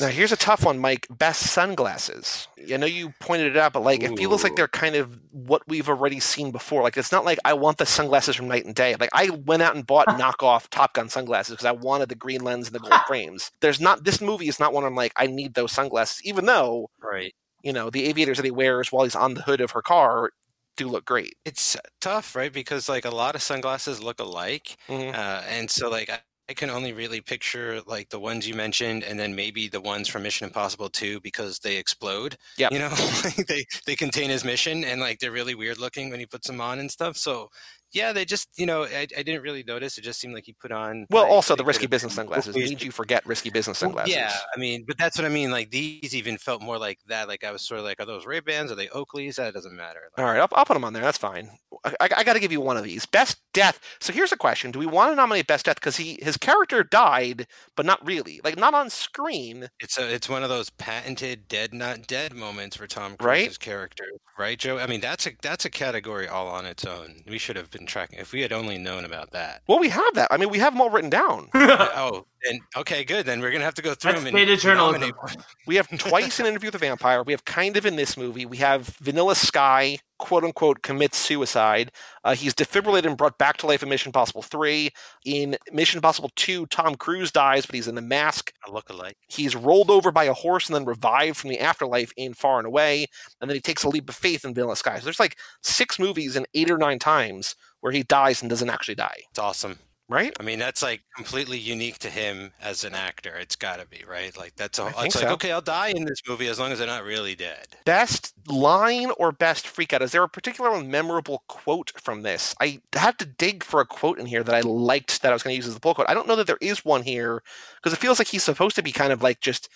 Now, 0.00 0.08
here's 0.08 0.32
a 0.32 0.36
tough 0.36 0.64
one, 0.64 0.78
Mike. 0.78 1.06
Best 1.10 1.42
sunglasses. 1.42 2.48
I 2.72 2.76
know 2.76 2.86
you 2.86 3.14
pointed 3.18 3.48
it 3.48 3.56
out, 3.56 3.72
but 3.72 3.82
like, 3.82 4.02
it 4.02 4.16
feels 4.16 4.44
like 4.44 4.56
they're 4.56 4.68
kind 4.68 4.94
of 4.94 5.18
what 5.32 5.62
we've 5.66 5.88
already 5.88 6.20
seen 6.20 6.50
before. 6.50 6.82
Like, 6.82 6.96
it's 6.96 7.12
not 7.12 7.24
like 7.24 7.38
I 7.44 7.54
want 7.54 7.78
the 7.78 7.86
sunglasses 7.86 8.36
from 8.36 8.48
Knight 8.48 8.66
and 8.66 8.74
Day. 8.74 8.94
Like, 8.98 9.10
I 9.12 9.30
went 9.30 9.62
out 9.62 9.74
and 9.74 9.86
bought 9.86 10.06
knockoff 10.08 10.68
Top 10.68 10.94
Gun 10.94 11.08
sunglasses 11.08 11.54
because 11.54 11.66
I 11.66 11.72
wanted 11.72 12.08
the 12.08 12.14
green 12.14 12.42
lens 12.42 12.68
and 12.68 12.74
the 12.74 12.80
gold 12.80 13.00
frames. 13.06 13.50
There's 13.60 13.80
not. 13.80 14.04
This 14.04 14.20
movie 14.20 14.48
is 14.48 14.60
not 14.60 14.72
one 14.72 14.84
I'm 14.84 14.94
like 14.94 15.12
I 15.16 15.26
need 15.26 15.54
those 15.54 15.72
sunglasses, 15.72 16.20
even 16.24 16.46
though 16.46 16.90
right. 17.02 17.34
you 17.62 17.72
know 17.72 17.90
the 17.90 18.04
aviators 18.04 18.36
that 18.36 18.44
he 18.44 18.50
wears 18.50 18.92
while 18.92 19.04
he's 19.04 19.16
on 19.16 19.34
the 19.34 19.42
hood 19.42 19.60
of 19.60 19.72
her 19.72 19.82
car 19.82 20.30
do 20.76 20.88
look 20.88 21.04
great. 21.04 21.34
It's 21.44 21.76
tough, 22.00 22.34
right? 22.34 22.52
Because 22.52 22.88
like 22.88 23.04
a 23.04 23.10
lot 23.10 23.34
of 23.36 23.42
sunglasses 23.42 24.02
look 24.02 24.18
alike, 24.20 24.76
Mhm. 24.88 25.14
uh, 25.14 25.42
and 25.46 25.70
so 25.70 25.88
like 25.88 26.10
I, 26.10 26.20
I 26.48 26.54
can 26.54 26.70
only 26.70 26.92
really 26.92 27.20
picture 27.20 27.80
like 27.86 28.08
the 28.10 28.18
ones 28.20 28.46
you 28.48 28.54
mentioned, 28.54 29.04
and 29.04 29.18
then 29.18 29.34
maybe 29.36 29.68
the 29.68 29.80
ones 29.80 30.08
from 30.08 30.22
Mission 30.24 30.46
Impossible 30.46 30.88
2 30.90 31.20
because 31.20 31.60
they 31.60 31.76
explode. 31.76 32.36
Yeah, 32.56 32.70
You 32.70 32.80
know, 32.80 32.90
they 33.48 33.64
they 33.86 33.94
contain 33.96 34.30
his 34.30 34.44
mission, 34.44 34.84
and 34.84 35.00
like 35.00 35.20
they're 35.20 35.30
really 35.32 35.54
weird 35.54 35.78
looking 35.78 36.10
when 36.10 36.18
he 36.20 36.26
puts 36.26 36.48
them 36.48 36.60
on 36.60 36.78
and 36.80 36.90
stuff. 36.90 37.16
So 37.16 37.48
yeah, 37.96 38.12
they 38.12 38.24
just 38.26 38.48
you 38.58 38.66
know 38.66 38.84
I, 38.84 39.06
I 39.16 39.22
didn't 39.22 39.42
really 39.42 39.62
notice. 39.62 39.96
It 39.96 40.02
just 40.02 40.20
seemed 40.20 40.34
like 40.34 40.44
he 40.44 40.52
put 40.52 40.70
on. 40.70 41.06
Well, 41.10 41.22
like, 41.22 41.32
also 41.32 41.56
the 41.56 41.64
risky 41.64 41.86
business 41.86 42.14
sunglasses 42.14 42.54
made 42.54 42.82
you 42.82 42.90
forget 42.90 43.24
risky 43.26 43.48
business 43.48 43.80
Well, 43.80 43.90
sunglasses. 43.90 44.14
Yeah, 44.14 44.32
I 44.54 44.60
mean, 44.60 44.84
but 44.86 44.98
that's 44.98 45.16
what 45.16 45.24
I 45.24 45.30
mean. 45.30 45.50
Like 45.50 45.70
these 45.70 46.14
even 46.14 46.36
felt 46.36 46.60
more 46.62 46.78
like 46.78 46.98
that. 47.06 47.26
Like 47.26 47.42
I 47.42 47.50
was 47.50 47.62
sort 47.62 47.78
of 47.78 47.86
like, 47.86 47.98
are 47.98 48.06
those 48.06 48.26
Ray 48.26 48.40
Bans? 48.40 48.70
Are 48.70 48.74
they 48.74 48.88
Oakleys? 48.88 49.36
That 49.36 49.54
doesn't 49.54 49.74
matter. 49.74 50.00
Like, 50.16 50.24
All 50.24 50.30
right, 50.30 50.40
I'll, 50.40 50.48
I'll 50.52 50.64
put 50.66 50.74
them 50.74 50.84
on 50.84 50.92
there. 50.92 51.02
That's 51.02 51.18
fine. 51.18 51.50
I, 51.84 51.94
I, 52.00 52.08
I 52.18 52.24
got 52.24 52.34
to 52.34 52.40
give 52.40 52.52
you 52.52 52.60
one 52.60 52.76
of 52.76 52.84
these. 52.84 53.06
Best 53.06 53.40
death. 53.54 53.80
So 54.00 54.12
here's 54.12 54.32
a 54.32 54.36
question: 54.36 54.70
Do 54.70 54.78
we 54.78 54.86
want 54.86 55.12
to 55.12 55.16
nominate 55.16 55.46
best 55.46 55.64
death 55.64 55.76
because 55.76 55.96
he 55.96 56.18
his 56.20 56.36
character 56.36 56.84
died, 56.84 57.46
but 57.76 57.86
not 57.86 58.04
really, 58.06 58.40
like 58.44 58.58
not 58.58 58.74
on 58.74 58.90
screen? 58.90 59.68
It's 59.80 59.98
a 59.98 60.12
it's 60.14 60.28
one 60.28 60.42
of 60.42 60.50
those 60.50 60.68
patented 60.68 61.48
dead 61.48 61.72
not 61.72 62.06
dead 62.06 62.34
moments 62.34 62.76
for 62.76 62.86
Tom 62.86 63.16
Right? 63.20 63.44
Cruise's 63.44 63.58
character, 63.58 64.04
right, 64.38 64.58
Joe? 64.58 64.78
I 64.78 64.86
mean, 64.86 65.00
that's 65.00 65.26
a 65.26 65.30
that's 65.40 65.64
a 65.64 65.70
category 65.70 66.28
all 66.28 66.48
on 66.48 66.66
its 66.66 66.84
own. 66.84 67.22
We 67.26 67.38
should 67.38 67.56
have 67.56 67.70
been 67.70 67.85
tracking 67.86 68.18
if 68.18 68.32
we 68.32 68.40
had 68.40 68.52
only 68.52 68.78
known 68.78 69.04
about 69.04 69.30
that. 69.32 69.62
Well, 69.66 69.78
we 69.78 69.88
have 69.88 70.14
that. 70.14 70.28
I 70.30 70.36
mean, 70.36 70.50
we 70.50 70.58
have 70.58 70.72
them 70.72 70.80
all 70.80 70.90
written 70.90 71.10
down. 71.10 71.48
oh, 71.54 72.26
and 72.48 72.60
okay, 72.76 73.04
good. 73.04 73.26
Then 73.26 73.40
we're 73.40 73.50
gonna 73.50 73.64
have 73.64 73.74
to 73.74 73.82
go 73.82 73.94
through 73.94 74.12
That's 74.12 74.24
them 74.24 74.34
data 74.34 74.52
and 74.52 74.60
journalism. 74.60 75.00
nominate 75.00 75.16
one. 75.16 75.36
We 75.66 75.76
have 75.76 75.88
twice 75.98 76.38
an 76.38 76.46
Interview 76.46 76.68
with 76.68 76.76
a 76.76 76.78
Vampire. 76.78 77.22
We 77.22 77.32
have 77.32 77.44
kind 77.44 77.76
of 77.76 77.86
in 77.86 77.96
this 77.96 78.16
movie. 78.16 78.46
We 78.46 78.58
have 78.58 78.86
Vanilla 79.00 79.34
Sky, 79.34 79.98
quote 80.18 80.44
unquote, 80.44 80.82
commits 80.82 81.18
suicide. 81.18 81.90
Uh, 82.24 82.34
he's 82.34 82.54
defibrillated 82.54 83.06
and 83.06 83.16
brought 83.16 83.38
back 83.38 83.56
to 83.58 83.66
life 83.66 83.82
in 83.82 83.88
Mission 83.88 84.10
Impossible 84.10 84.42
3. 84.42 84.90
In 85.24 85.56
Mission 85.72 85.98
Impossible 85.98 86.30
2, 86.36 86.66
Tom 86.66 86.94
Cruise 86.94 87.32
dies, 87.32 87.66
but 87.66 87.74
he's 87.74 87.88
in 87.88 87.94
the 87.94 88.02
mask. 88.02 88.52
A 88.66 88.70
look-alike. 88.70 89.16
He's 89.28 89.56
rolled 89.56 89.90
over 89.90 90.12
by 90.12 90.24
a 90.24 90.32
horse 90.34 90.66
and 90.66 90.74
then 90.74 90.84
revived 90.84 91.36
from 91.36 91.50
the 91.50 91.60
afterlife 91.60 92.12
in 92.16 92.34
Far 92.34 92.58
and 92.58 92.66
Away. 92.66 93.06
And 93.40 93.50
then 93.50 93.56
he 93.56 93.60
takes 93.60 93.84
a 93.84 93.88
leap 93.88 94.08
of 94.08 94.14
faith 94.14 94.44
in 94.44 94.54
Vanilla 94.54 94.76
Sky. 94.76 94.98
So 94.98 95.04
there's 95.04 95.20
like 95.20 95.36
six 95.62 95.98
movies 95.98 96.36
and 96.36 96.46
eight 96.54 96.70
or 96.70 96.78
nine 96.78 96.98
times 96.98 97.56
where 97.86 97.92
he 97.92 98.02
dies 98.02 98.42
and 98.42 98.50
doesn't 98.50 98.68
actually 98.68 98.96
die, 98.96 99.20
It's 99.30 99.38
awesome. 99.38 99.78
right? 100.08 100.34
I 100.40 100.42
mean, 100.42 100.58
that's 100.58 100.82
like 100.82 101.02
completely 101.14 101.56
unique 101.56 102.00
to 102.00 102.10
him 102.10 102.52
as 102.60 102.82
an 102.82 102.94
actor. 102.96 103.36
It's 103.36 103.54
got 103.54 103.78
to 103.78 103.86
be 103.86 104.02
right. 104.08 104.36
Like 104.36 104.56
that's 104.56 104.80
all. 104.80 104.88
I 104.88 105.02
think 105.02 105.14
like 105.14 105.24
so. 105.28 105.28
okay, 105.34 105.52
I'll 105.52 105.60
die 105.60 105.90
in 105.94 106.04
this 106.04 106.20
movie 106.28 106.48
as 106.48 106.58
long 106.58 106.72
as 106.72 106.78
they're 106.78 106.88
not 106.88 107.04
really 107.04 107.36
dead. 107.36 107.66
Best 107.84 108.34
line 108.48 109.12
or 109.18 109.30
best 109.30 109.66
freakout? 109.66 110.00
Is 110.00 110.10
there 110.10 110.24
a 110.24 110.28
particular 110.28 110.82
memorable 110.82 111.44
quote 111.46 111.92
from 112.00 112.22
this? 112.22 112.56
I 112.60 112.80
had 112.92 113.20
to 113.20 113.24
dig 113.24 113.62
for 113.62 113.80
a 113.80 113.86
quote 113.86 114.18
in 114.18 114.26
here 114.26 114.42
that 114.42 114.54
I 114.54 114.62
liked 114.62 115.22
that 115.22 115.30
I 115.30 115.32
was 115.32 115.44
going 115.44 115.52
to 115.54 115.56
use 115.56 115.68
as 115.68 115.74
the 115.74 115.80
pull 115.80 115.94
quote. 115.94 116.10
I 116.10 116.14
don't 116.14 116.26
know 116.26 116.34
that 116.36 116.48
there 116.48 116.58
is 116.60 116.84
one 116.84 117.04
here 117.04 117.40
because 117.76 117.92
it 117.92 118.00
feels 118.00 118.18
like 118.18 118.26
he's 118.26 118.42
supposed 118.42 118.74
to 118.74 118.82
be 118.82 118.90
kind 118.90 119.12
of 119.12 119.22
like 119.22 119.38
just, 119.40 119.68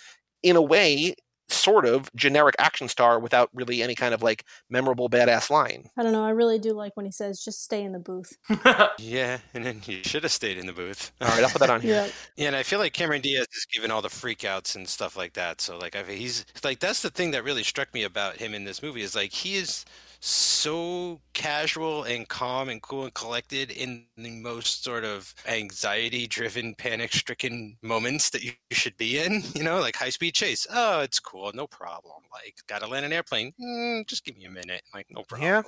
in 0.42 0.56
a 0.56 0.62
way, 0.62 1.14
sort 1.52 1.84
of 1.84 2.10
generic 2.14 2.54
action 2.58 2.88
star 2.88 3.18
without 3.18 3.50
really 3.54 3.82
any 3.82 3.94
kind 3.94 4.14
of 4.14 4.22
like 4.22 4.44
memorable 4.68 5.08
badass 5.08 5.50
line. 5.50 5.90
I 5.96 6.02
don't 6.02 6.12
know. 6.12 6.24
I 6.24 6.30
really 6.30 6.58
do 6.58 6.72
like 6.72 6.96
when 6.96 7.06
he 7.06 7.12
says, 7.12 7.42
"Just 7.42 7.62
stay 7.62 7.82
in 7.82 7.92
the 7.92 7.98
booth." 7.98 8.36
Yeah, 8.98 9.38
and 9.54 9.64
then 9.64 9.80
you 9.86 10.02
should 10.04 10.22
have 10.22 10.32
stayed 10.32 10.58
in 10.58 10.66
the 10.66 10.72
booth. 10.72 11.10
All 11.20 11.28
right, 11.28 11.42
I'll 11.42 11.50
put 11.50 11.60
that 11.60 11.70
on 11.70 11.80
here. 11.80 11.94
Yeah. 11.94 12.08
Yeah, 12.36 12.46
and 12.48 12.56
I 12.56 12.62
feel 12.62 12.78
like 12.78 12.92
Cameron 12.92 13.22
Diaz 13.22 13.46
is 13.52 13.66
given 13.72 13.90
all 13.90 14.02
the 14.02 14.08
freakouts 14.08 14.76
and 14.76 14.86
stuff 14.86 15.16
like 15.16 15.32
that. 15.34 15.60
So 15.60 15.78
like, 15.78 15.96
I 15.96 16.02
he's 16.02 16.44
like 16.62 16.80
that's 16.80 17.02
the 17.02 17.10
thing 17.10 17.30
that 17.32 17.44
really 17.44 17.62
struck 17.62 17.92
me 17.94 18.02
about 18.02 18.36
him 18.36 18.54
in 18.54 18.64
this 18.64 18.82
movie 18.82 19.02
is 19.02 19.14
like 19.14 19.32
he 19.32 19.56
is 19.56 19.84
so 20.20 21.20
casual 21.32 22.04
and 22.04 22.28
calm 22.28 22.68
and 22.68 22.82
cool 22.82 23.04
and 23.04 23.14
collected 23.14 23.70
in 23.70 24.04
the 24.18 24.30
most 24.30 24.84
sort 24.84 25.04
of 25.04 25.34
anxiety 25.48 26.26
driven 26.26 26.74
panic 26.74 27.12
stricken 27.12 27.76
moments 27.82 28.28
that 28.30 28.42
you 28.44 28.52
should 28.72 28.96
be 28.98 29.18
in 29.18 29.42
you 29.54 29.62
know 29.62 29.80
like 29.80 29.96
high 29.96 30.10
speed 30.10 30.34
chase 30.34 30.66
oh 30.74 31.00
it's 31.00 31.18
cool 31.18 31.50
no 31.54 31.66
problem 31.66 32.16
like 32.32 32.54
gotta 32.68 32.86
land 32.86 33.06
an 33.06 33.12
airplane 33.12 33.52
mm, 33.60 34.06
just 34.06 34.24
give 34.24 34.36
me 34.36 34.44
a 34.44 34.50
minute 34.50 34.82
like 34.94 35.06
no 35.10 35.22
problem 35.22 35.48
Yeah. 35.48 35.62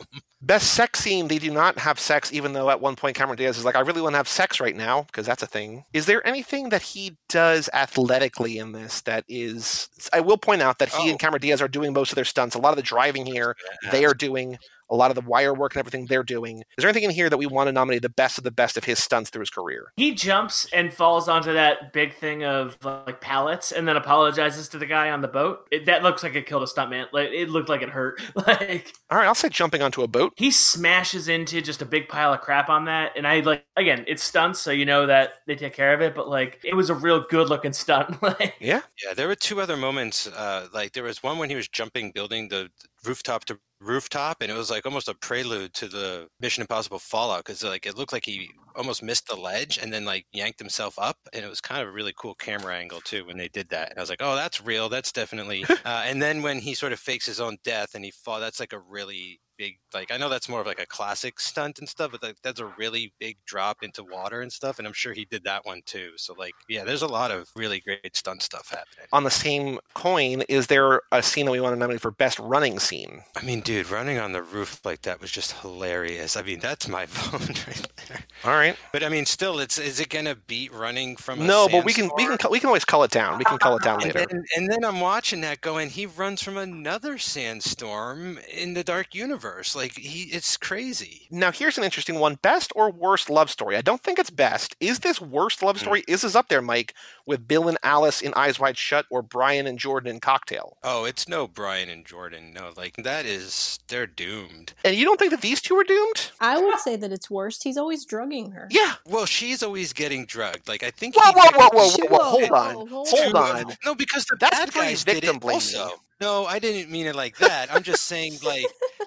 Best 0.44 0.74
sex 0.74 0.98
scene, 0.98 1.28
they 1.28 1.38
do 1.38 1.52
not 1.52 1.78
have 1.78 2.00
sex, 2.00 2.32
even 2.32 2.52
though 2.52 2.68
at 2.68 2.80
one 2.80 2.96
point 2.96 3.14
Cameron 3.14 3.36
Diaz 3.38 3.56
is 3.58 3.64
like, 3.64 3.76
I 3.76 3.80
really 3.80 4.00
want 4.00 4.14
to 4.14 4.16
have 4.16 4.26
sex 4.26 4.58
right 4.58 4.74
now, 4.74 5.02
because 5.02 5.24
that's 5.24 5.44
a 5.44 5.46
thing. 5.46 5.84
Is 5.92 6.06
there 6.06 6.26
anything 6.26 6.70
that 6.70 6.82
he 6.82 7.16
does 7.28 7.70
athletically 7.72 8.58
in 8.58 8.72
this 8.72 9.02
that 9.02 9.24
is. 9.28 9.88
I 10.12 10.18
will 10.18 10.36
point 10.36 10.60
out 10.60 10.80
that 10.80 10.88
he 10.88 11.08
Oh. 11.08 11.10
and 11.10 11.18
Cameron 11.20 11.40
Diaz 11.42 11.62
are 11.62 11.68
doing 11.68 11.92
most 11.92 12.10
of 12.10 12.16
their 12.16 12.24
stunts. 12.24 12.56
A 12.56 12.58
lot 12.58 12.70
of 12.70 12.76
the 12.76 12.82
driving 12.82 13.24
here, 13.24 13.54
they 13.92 14.04
are 14.04 14.14
doing. 14.14 14.41
A 14.90 14.96
lot 14.96 15.10
of 15.10 15.14
the 15.14 15.22
wire 15.22 15.54
work 15.54 15.74
and 15.74 15.80
everything 15.80 16.04
they're 16.06 16.22
doing. 16.22 16.58
Is 16.58 16.82
there 16.82 16.88
anything 16.90 17.04
in 17.04 17.10
here 17.10 17.30
that 17.30 17.38
we 17.38 17.46
want 17.46 17.68
to 17.68 17.72
nominate 17.72 18.02
the 18.02 18.10
best 18.10 18.36
of 18.36 18.44
the 18.44 18.50
best 18.50 18.76
of 18.76 18.84
his 18.84 18.98
stunts 19.02 19.30
through 19.30 19.40
his 19.40 19.48
career? 19.50 19.90
he 19.96 20.14
jumps 20.14 20.66
and 20.72 20.92
falls 20.92 21.28
onto 21.28 21.52
that 21.54 21.92
big 21.94 22.14
thing 22.14 22.44
of 22.44 22.76
like 22.84 23.20
pallets 23.22 23.72
and 23.72 23.88
then 23.88 23.96
apologizes 23.96 24.68
to 24.68 24.78
the 24.78 24.84
guy 24.86 25.08
on 25.10 25.22
the 25.22 25.28
boat. 25.28 25.66
It, 25.70 25.86
that 25.86 26.02
looks 26.02 26.22
like 26.22 26.34
it 26.34 26.44
killed 26.46 26.62
a 26.62 26.66
stuntman. 26.66 27.06
Like 27.12 27.30
it 27.30 27.48
looked 27.48 27.68
like 27.70 27.80
it 27.82 27.88
hurt. 27.88 28.20
Like 28.46 28.92
All 29.10 29.16
right, 29.18 29.26
I'll 29.26 29.34
say 29.34 29.48
jumping 29.48 29.80
onto 29.82 30.02
a 30.02 30.08
boat. 30.08 30.32
he 30.36 30.50
smashes 30.50 31.28
into 31.28 31.62
just 31.62 31.80
a 31.80 31.86
big 31.86 32.08
pile 32.08 32.32
of 32.34 32.40
crap 32.40 32.68
on 32.68 32.86
that 32.86 33.12
and 33.16 33.26
i 33.26 33.40
like 33.40 33.64
again 33.76 34.04
it's 34.08 34.22
stunts 34.22 34.58
so 34.58 34.70
you 34.70 34.84
know 34.84 35.06
that 35.06 35.34
they 35.46 35.54
take 35.54 35.74
care 35.74 35.94
of 35.94 36.00
it 36.00 36.14
but 36.14 36.28
like 36.28 36.60
it 36.64 36.74
was 36.74 36.90
a 36.90 36.94
real 36.94 37.20
good 37.30 37.48
looking 37.48 37.72
stunt 37.72 38.20
like 38.22 38.54
Yeah. 38.60 38.82
Yeah, 39.04 39.14
there 39.14 39.28
were 39.28 39.34
two 39.34 39.60
other 39.60 39.76
moments. 39.76 40.26
Uh, 40.26 40.68
like 40.72 40.92
there 40.92 41.02
was 41.04 41.22
one 41.22 41.38
when 41.38 41.50
he 41.50 41.56
was 41.56 41.68
jumping, 41.68 42.10
building 42.12 42.48
the 42.48 42.70
rooftop 43.04 43.44
to 43.46 43.58
rooftop, 43.82 44.40
and 44.40 44.50
it 44.50 44.54
was 44.56 44.70
like 44.70 44.86
almost 44.86 45.08
a 45.08 45.14
prelude 45.14 45.74
to 45.74 45.88
the 45.88 46.28
Mission 46.40 46.62
Impossible 46.62 46.98
Fallout 46.98 47.44
because 47.44 47.62
like 47.62 47.86
it 47.86 47.96
looked 47.96 48.12
like 48.12 48.24
he 48.24 48.50
almost 48.74 49.02
missed 49.02 49.28
the 49.28 49.36
ledge 49.36 49.78
and 49.78 49.92
then 49.92 50.04
like 50.04 50.26
yanked 50.32 50.58
himself 50.58 50.98
up, 50.98 51.18
and 51.32 51.44
it 51.44 51.48
was 51.48 51.60
kind 51.60 51.82
of 51.82 51.88
a 51.88 51.92
really 51.92 52.14
cool 52.16 52.34
camera 52.34 52.76
angle 52.76 53.00
too 53.00 53.24
when 53.26 53.36
they 53.36 53.48
did 53.48 53.68
that. 53.70 53.90
And 53.90 53.98
I 53.98 54.02
was 54.02 54.10
like, 54.10 54.22
oh, 54.22 54.34
that's 54.34 54.60
real. 54.64 54.88
That's 54.88 55.12
definitely. 55.12 55.64
uh, 55.84 56.02
and 56.06 56.22
then 56.22 56.42
when 56.42 56.58
he 56.58 56.74
sort 56.74 56.92
of 56.92 56.98
fakes 56.98 57.26
his 57.26 57.40
own 57.40 57.58
death 57.64 57.94
and 57.94 58.04
he 58.04 58.10
fall, 58.10 58.40
that's 58.40 58.60
like 58.60 58.72
a 58.72 58.78
really 58.78 59.40
big 59.58 59.78
like 59.94 60.10
I 60.10 60.16
know 60.16 60.28
that's 60.28 60.48
more 60.48 60.60
of 60.60 60.66
like 60.66 60.80
a 60.80 60.86
classic 60.86 61.38
stunt 61.40 61.78
and 61.78 61.88
stuff, 61.88 62.12
but 62.12 62.22
like 62.22 62.36
that's 62.42 62.60
a 62.60 62.66
really 62.78 63.12
big 63.18 63.36
drop 63.46 63.82
into 63.82 64.02
water 64.04 64.40
and 64.40 64.52
stuff, 64.52 64.78
and 64.78 64.86
I'm 64.86 64.92
sure 64.94 65.12
he 65.12 65.24
did 65.24 65.44
that 65.44 65.64
one 65.66 65.82
too. 65.86 66.12
So 66.16 66.34
like 66.38 66.54
yeah, 66.68 66.84
there's 66.84 67.02
a 67.02 67.06
lot 67.08 67.30
of 67.30 67.50
really 67.56 67.80
great 67.80 68.16
stunt 68.16 68.42
stuff 68.42 68.68
happening. 68.70 69.06
On 69.12 69.24
the 69.24 69.30
same 69.30 69.78
coin, 69.94 70.42
is 70.48 70.66
there 70.68 71.02
a 71.12 71.22
scene 71.22 71.46
that 71.46 71.52
we 71.52 71.60
want 71.60 71.74
to 71.74 71.78
nominate 71.78 72.00
for 72.00 72.10
best 72.10 72.38
running 72.38 72.78
scene? 72.78 73.22
I 73.36 73.42
mean, 73.42 73.60
dude, 73.60 73.90
running 73.90 74.18
on 74.18 74.32
the 74.32 74.42
roof 74.42 74.80
like 74.84 75.02
that 75.02 75.20
was 75.20 75.30
just 75.30 75.52
hilarious. 75.60 76.36
I 76.36 76.42
mean, 76.42 76.60
that's 76.60 76.88
my 76.88 77.06
phone 77.06 77.40
right 77.66 77.86
there. 78.08 78.20
All 78.44 78.52
right. 78.52 78.76
But 78.92 79.02
I 79.04 79.08
mean, 79.08 79.26
still, 79.26 79.60
it's 79.60 79.78
is 79.78 80.00
it 80.00 80.08
gonna 80.08 80.36
beat 80.46 80.72
running 80.72 81.16
from? 81.16 81.40
A 81.40 81.44
No, 81.44 81.68
but 81.68 81.84
we 81.84 81.92
can 81.92 82.10
we 82.16 82.24
can 82.26 82.38
we 82.50 82.58
can 82.60 82.68
always 82.68 82.84
call 82.84 83.04
it 83.04 83.10
down. 83.10 83.38
We 83.38 83.44
can 83.44 83.58
call 83.58 83.76
it 83.76 83.82
down 83.82 84.02
And 84.02 84.14
later. 84.14 84.26
then, 84.30 84.44
and 84.56 84.70
then 84.70 84.84
I'm 84.84 85.00
watching 85.00 85.40
that 85.42 85.60
going. 85.60 85.90
He 85.90 86.06
runs 86.06 86.42
from 86.42 86.56
another 86.56 87.18
sandstorm 87.18 88.38
in 88.50 88.74
the 88.74 88.84
dark 88.84 89.14
universe. 89.14 89.41
Like 89.42 89.96
he, 89.98 90.24
it's 90.34 90.56
crazy. 90.56 91.26
Now, 91.30 91.50
here's 91.50 91.78
an 91.78 91.84
interesting 91.84 92.18
one: 92.18 92.36
best 92.42 92.72
or 92.76 92.90
worst 92.90 93.28
love 93.30 93.50
story. 93.50 93.76
I 93.76 93.80
don't 93.82 94.02
think 94.02 94.18
it's 94.18 94.30
best. 94.30 94.76
Is 94.80 95.00
this 95.00 95.20
worst 95.20 95.62
love 95.62 95.76
Hmm. 95.76 95.82
story? 95.84 96.04
Is 96.08 96.22
this 96.22 96.34
up 96.34 96.48
there, 96.48 96.62
Mike, 96.62 96.94
with 97.26 97.48
Bill 97.48 97.68
and 97.68 97.78
Alice 97.82 98.20
in 98.22 98.32
Eyes 98.34 98.58
Wide 98.60 98.78
Shut 98.78 99.06
or 99.10 99.22
Brian 99.22 99.66
and 99.66 99.78
Jordan 99.78 100.10
in 100.14 100.20
Cocktail? 100.20 100.76
Oh, 100.82 101.04
it's 101.04 101.28
no 101.28 101.46
Brian 101.48 101.88
and 101.88 102.04
Jordan. 102.06 102.52
No, 102.52 102.70
like 102.76 102.96
that 102.98 103.26
is 103.26 103.78
they're 103.88 104.06
doomed. 104.06 104.74
And 104.84 104.96
you 104.96 105.04
don't 105.04 105.18
think 105.18 105.30
that 105.32 105.40
these 105.40 105.60
two 105.60 105.76
are 105.76 105.84
doomed? 105.84 106.30
I 106.40 106.58
would 106.60 106.78
say 106.78 106.96
that 106.96 107.12
it's 107.12 107.30
worst. 107.30 107.64
He's 107.64 107.76
always 107.76 108.04
drugging 108.04 108.52
her. 108.52 108.68
Yeah. 108.70 108.94
Well, 109.06 109.26
she's 109.26 109.62
always 109.62 109.92
getting 109.92 110.26
drugged. 110.26 110.68
Like 110.68 110.82
I 110.82 110.90
think. 110.90 111.16
Whoa, 111.16 111.32
he 111.32 111.38
whoa, 111.38 111.58
whoa, 111.58 111.68
whoa, 111.72 111.88
She- 111.90 112.02
whoa, 112.02 112.08
whoa! 112.18 112.30
Hold 112.30 112.50
on, 112.50 112.74
hold 112.88 113.08
hold 113.08 113.34
on. 113.34 113.64
on. 113.66 113.76
No, 113.84 113.94
because 113.94 114.24
the 114.26 114.36
That's 114.38 114.58
bad 114.58 114.72
pretty 114.72 114.88
guys 114.88 115.04
did 115.04 115.14
victim 115.14 115.36
it 115.36 115.40
blaming. 115.40 115.54
also. 115.56 115.90
No, 116.22 116.46
I 116.46 116.60
didn't 116.60 116.88
mean 116.88 117.06
it 117.06 117.16
like 117.16 117.36
that. 117.38 117.66
I'm 117.74 117.82
just 117.82 118.04
saying, 118.04 118.38
like, 118.44 118.66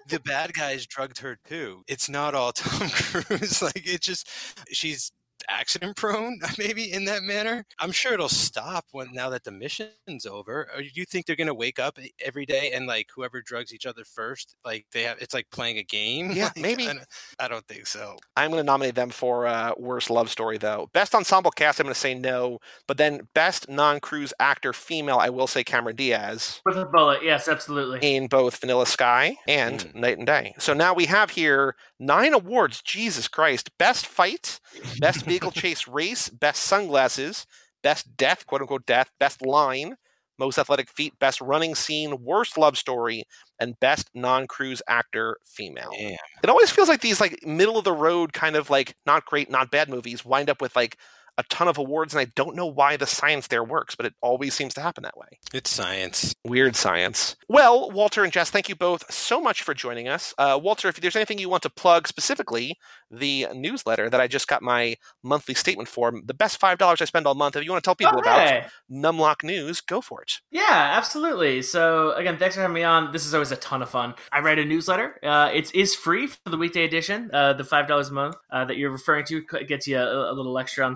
the 0.10 0.20
bad 0.20 0.54
guys 0.54 0.86
drugged 0.86 1.20
her 1.20 1.38
too. 1.48 1.82
It's 1.88 2.10
not 2.10 2.36
all 2.36 2.52
Tom 2.52 2.90
Cruise. 2.94 3.62
like, 3.62 3.84
it's 3.86 4.06
just 4.06 4.28
she's 4.70 5.14
accident 5.50 5.96
prone, 5.96 6.40
maybe 6.58 6.92
in 6.92 7.06
that 7.06 7.24
manner. 7.24 7.66
I'm 7.80 7.92
sure 7.92 8.14
it'll 8.14 8.30
stop 8.30 8.86
when 8.92 9.14
now 9.14 9.30
that 9.30 9.44
the 9.44 9.52
mission's 9.52 10.26
over. 10.26 10.68
Or 10.76 10.82
do 10.82 10.90
you 10.94 11.06
think 11.06 11.26
they're 11.26 11.36
gonna 11.36 11.54
wake 11.54 11.80
up 11.80 11.98
every 12.24 12.46
day 12.46 12.72
and 12.74 12.88
like 12.88 13.08
whoever 13.16 13.42
drugs 13.42 13.74
each 13.74 13.86
other 13.86 14.04
first, 14.04 14.56
like 14.66 14.86
they 14.92 15.04
have? 15.04 15.18
It's 15.22 15.34
like 15.34 15.48
playing 15.52 15.78
a 15.78 15.84
game. 15.84 16.32
Yeah, 16.36 16.46
Like, 16.46 16.58
maybe. 16.58 16.88
I 16.90 16.94
don't, 16.94 17.06
I 17.40 17.48
don't 17.48 17.66
think 17.68 17.88
so. 17.88 18.18
I'm 18.36 18.52
going 18.52 18.60
to 18.62 18.66
nominate 18.66 18.96
them 18.96 19.10
for 19.10 19.48
uh, 19.48 19.72
worst 19.78 20.10
love 20.10 20.30
story, 20.30 20.58
though. 20.58 20.90
Best 20.94 21.16
ensemble 21.16 21.52
cast, 21.52 21.80
I'm 21.80 21.86
going 21.86 21.94
to 21.94 22.00
say 22.00 22.14
no. 22.14 22.60
But 22.88 22.98
then 22.98 23.22
best 23.34 23.70
non-cruise 23.70 24.34
actor 24.40 24.74
female, 24.74 25.18
I 25.18 25.30
will 25.30 25.48
say 25.48 25.64
Cameron 25.64 25.96
Diaz 25.96 26.62
with 26.66 26.78
a 26.78 26.86
bullet 26.86 27.24
yes 27.24 27.48
absolutely 27.48 28.00
in 28.02 28.28
both 28.28 28.58
Vanilla 28.58 28.86
Sky 28.86 29.38
and 29.48 29.80
Mm. 29.80 29.96
Knight 29.96 30.18
and 30.18 30.28
Day. 30.28 30.54
So 30.60 30.74
now 30.74 30.94
we 30.94 31.06
have 31.06 31.30
here 31.30 31.76
nine 32.00 32.34
awards. 32.34 32.82
Jesus 32.82 33.28
Christ! 33.28 33.70
Best 33.78 34.06
fight, 34.06 34.60
best 35.00 35.26
vehicle 35.26 35.52
chase 35.52 35.88
race, 35.88 36.30
best 36.30 36.64
sunglasses, 36.64 37.46
best 37.84 38.16
death, 38.18 38.46
quote 38.46 38.62
unquote 38.62 38.86
death, 38.86 39.12
best 39.20 39.46
line, 39.46 39.96
most 40.38 40.58
athletic 40.58 40.90
feat, 40.90 41.18
best 41.20 41.42
running 41.42 41.76
scene, 41.76 42.24
worst 42.24 42.58
love 42.58 42.78
story, 42.78 43.24
and 43.60 43.80
best 43.80 44.10
non-cruise 44.14 44.82
actor 44.88 45.38
female. 45.46 45.92
Damn. 45.98 46.18
It 46.44 46.50
always 46.50 46.72
feels 46.72 46.90
like 46.90 47.02
these 47.02 47.22
like 47.22 47.46
middle 47.46 47.78
of 47.78 47.84
the 47.86 47.94
road 47.94 48.34
kind 48.34 48.56
of 48.56 48.70
like 48.70 48.96
not 49.06 49.26
great, 49.26 49.50
not 49.50 49.72
bad 49.72 49.90
movies 49.90 50.26
wind 50.26 50.50
up 50.50 50.62
with 50.62 50.76
like 50.76 50.98
a 51.38 51.44
ton 51.50 51.68
of 51.68 51.78
awards, 51.78 52.14
and 52.14 52.22
I 52.22 52.26
don't 52.36 52.56
know 52.56 52.66
why 52.66 52.96
the 52.98 53.06
science 53.06 53.48
there 53.48 53.64
works, 53.64 53.96
but 53.96 54.06
it 54.06 54.14
always 54.22 54.54
seems 54.54 54.74
to 54.76 54.82
happen 54.82 55.04
that 55.04 55.18
way. 55.18 55.40
It's 55.54 55.70
science. 55.70 56.34
Weird 56.46 56.76
science. 56.76 57.36
Well, 57.50 57.92
Walter 57.92 58.24
and 58.24 58.32
Jess, 58.32 58.50
thank 58.50 58.70
you 58.70 58.76
both 58.76 59.12
so 59.12 59.42
much 59.42 59.62
for 59.64 59.74
joining 59.74 60.08
us. 60.08 60.34
Uh, 60.38 60.60
Walter, 60.62 60.88
if 60.88 60.96
there's 61.02 61.16
anything 61.16 61.38
you 61.40 61.50
want 61.50 61.64
to 61.64 61.70
plug 61.70 62.08
specifically, 62.08 62.78
the 63.12 63.48
newsletter 63.54 64.10
that 64.10 64.20
I 64.22 64.28
just 64.28 64.48
got 64.48 64.62
my 64.62 64.96
monthly 65.24 65.54
statement 65.56 65.90
for, 65.90 66.12
the 66.24 66.34
best 66.34 66.60
$5 66.60 67.02
I 67.02 67.06
spend 67.06 67.28
all 67.28 67.36
month, 67.36 67.56
if 67.56 67.64
you 67.66 67.72
want 67.72 67.84
to 67.84 67.88
tell 67.88 67.96
people 67.96 68.20
Okay. 68.20 68.60
about 68.60 68.72
Numlock 68.92 69.44
News, 69.44 69.82
go 69.82 70.02
for 70.02 70.22
it. 70.22 70.40
Yeah, 70.52 70.64
absolutely. 70.70 71.62
So 71.62 72.12
again, 72.14 72.38
thanks 72.38 72.56
for 72.56 72.62
having 72.62 72.74
me 72.74 72.84
on. 72.84 73.12
This 73.12 73.26
is 73.26 73.34
always 73.34 73.52
a 73.52 73.58
ton 73.58 73.82
of 73.82 73.90
fun. 73.90 74.14
I 74.32 74.40
write 74.40 74.60
a 74.60 74.66
newsletter. 74.66 75.20
Uh, 75.24 75.50
it 75.54 75.74
is 75.76 75.96
free 75.96 76.28
for 76.28 76.38
the 76.50 76.58
weekday 76.58 76.86
edition. 76.86 77.30
Uh, 77.34 77.54
the 77.54 77.64
five 77.64 77.88
dollars 77.88 78.10
a 78.10 78.14
month 78.14 78.36
uh, 78.52 78.66
that 78.66 78.78
you're 78.78 78.92
referring 78.92 79.26
to 79.26 79.42
gets 79.68 79.88
you 79.88 79.98
a, 79.98 80.32
a 80.32 80.34
little 80.34 80.58
extra 80.58 80.86
on 80.86 80.96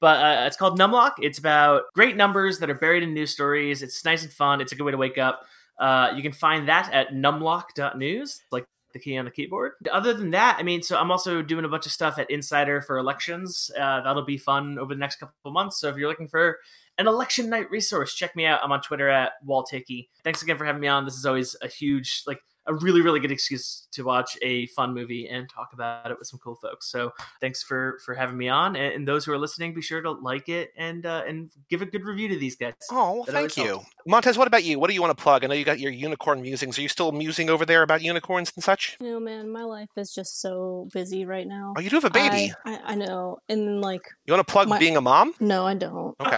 But 0.00 0.24
uh, 0.24 0.46
it's 0.46 0.56
called 0.56 0.78
Numlock. 0.78 1.12
It's 1.18 1.38
about 1.38 1.82
great 1.94 2.16
numbers 2.16 2.58
that 2.58 2.70
are 2.70 2.74
buried 2.74 3.02
in 3.02 3.14
news 3.14 3.30
stories. 3.30 3.82
It's 3.82 4.04
nice 4.04 4.22
and 4.22 4.32
fun. 4.32 4.60
It's 4.60 4.72
a 4.72 4.76
good 4.76 4.84
way 4.84 4.92
to 4.92 4.98
wake 4.98 5.18
up. 5.18 5.42
Uh, 5.78 6.12
you 6.16 6.22
can 6.22 6.32
find 6.32 6.68
that 6.68 6.92
at 6.92 7.10
numlock.news, 7.10 8.42
like 8.50 8.64
the 8.92 8.98
key 8.98 9.16
on 9.18 9.24
the 9.26 9.30
keyboard. 9.30 9.72
Other 9.92 10.14
than 10.14 10.30
that, 10.30 10.56
I 10.58 10.62
mean, 10.62 10.82
so 10.82 10.98
I'm 10.98 11.10
also 11.10 11.42
doing 11.42 11.64
a 11.64 11.68
bunch 11.68 11.86
of 11.86 11.92
stuff 11.92 12.18
at 12.18 12.30
Insider 12.30 12.80
for 12.80 12.98
elections. 12.98 13.70
Uh, 13.78 14.00
that'll 14.00 14.24
be 14.24 14.38
fun 14.38 14.78
over 14.78 14.94
the 14.94 14.98
next 14.98 15.16
couple 15.16 15.34
of 15.44 15.52
months. 15.52 15.80
So 15.80 15.88
if 15.88 15.96
you're 15.96 16.08
looking 16.08 16.28
for 16.28 16.58
an 16.98 17.06
election 17.06 17.50
night 17.50 17.70
resource, 17.70 18.14
check 18.14 18.34
me 18.34 18.46
out. 18.46 18.60
I'm 18.62 18.72
on 18.72 18.80
Twitter 18.80 19.08
at 19.08 19.32
Walt 19.44 19.68
Hickey. 19.70 20.08
Thanks 20.24 20.42
again 20.42 20.56
for 20.56 20.64
having 20.64 20.80
me 20.80 20.88
on. 20.88 21.04
This 21.04 21.16
is 21.16 21.26
always 21.26 21.54
a 21.60 21.68
huge, 21.68 22.22
like, 22.26 22.40
a 22.66 22.74
really, 22.74 23.00
really 23.00 23.20
good 23.20 23.30
excuse 23.32 23.86
to 23.92 24.02
watch 24.04 24.36
a 24.42 24.66
fun 24.68 24.92
movie 24.94 25.28
and 25.28 25.48
talk 25.48 25.70
about 25.72 26.10
it 26.10 26.18
with 26.18 26.26
some 26.28 26.38
cool 26.40 26.56
folks. 26.56 26.90
So 26.90 27.12
thanks 27.40 27.62
for 27.62 27.98
for 28.04 28.14
having 28.14 28.36
me 28.36 28.48
on. 28.48 28.76
And, 28.76 28.94
and 28.94 29.08
those 29.08 29.24
who 29.24 29.32
are 29.32 29.38
listening, 29.38 29.74
be 29.74 29.82
sure 29.82 30.00
to 30.02 30.10
like 30.10 30.48
it 30.48 30.72
and 30.76 31.06
uh, 31.06 31.22
and 31.26 31.50
give 31.70 31.82
a 31.82 31.86
good 31.86 32.04
review 32.04 32.28
to 32.28 32.36
these 32.36 32.56
guys. 32.56 32.74
Oh, 32.90 33.14
well, 33.14 33.24
thank 33.24 33.56
you. 33.56 33.64
helps. 33.66 33.86
Montez, 34.06 34.38
what 34.38 34.46
about 34.48 34.64
you? 34.64 34.78
What 34.78 34.88
do 34.88 34.94
you 34.94 35.00
want 35.00 35.16
to 35.16 35.22
plug? 35.22 35.44
I 35.44 35.46
know 35.48 35.54
you 35.54 35.64
got 35.64 35.80
your 35.80 35.92
unicorn 35.92 36.42
musings. 36.42 36.78
Are 36.78 36.82
you 36.82 36.88
still 36.88 37.12
musing 37.12 37.50
over 37.50 37.64
there 37.64 37.82
about 37.82 38.02
unicorns 38.02 38.52
and 38.54 38.62
such? 38.62 38.96
You 39.00 39.10
know, 39.12 39.20
man, 39.20 39.50
my 39.50 39.62
life 39.64 39.90
is 39.96 40.12
just 40.14 40.40
so 40.40 40.88
busy 40.92 41.24
right 41.24 41.46
now. 41.46 41.74
Oh, 41.76 41.80
you 41.80 41.90
do 41.90 41.96
have 41.96 42.04
a 42.04 42.10
baby. 42.10 42.52
I, 42.64 42.74
I, 42.74 42.80
I 42.92 42.94
know. 42.94 43.38
And 43.48 43.80
like, 43.80 44.06
you 44.26 44.32
want 44.34 44.46
to 44.46 44.52
plug 44.52 44.68
my- 44.68 44.78
being 44.78 44.96
a 44.96 45.00
mom? 45.00 45.34
no, 45.40 45.66
I 45.66 45.74
don't. 45.74 46.14
Okay. 46.20 46.36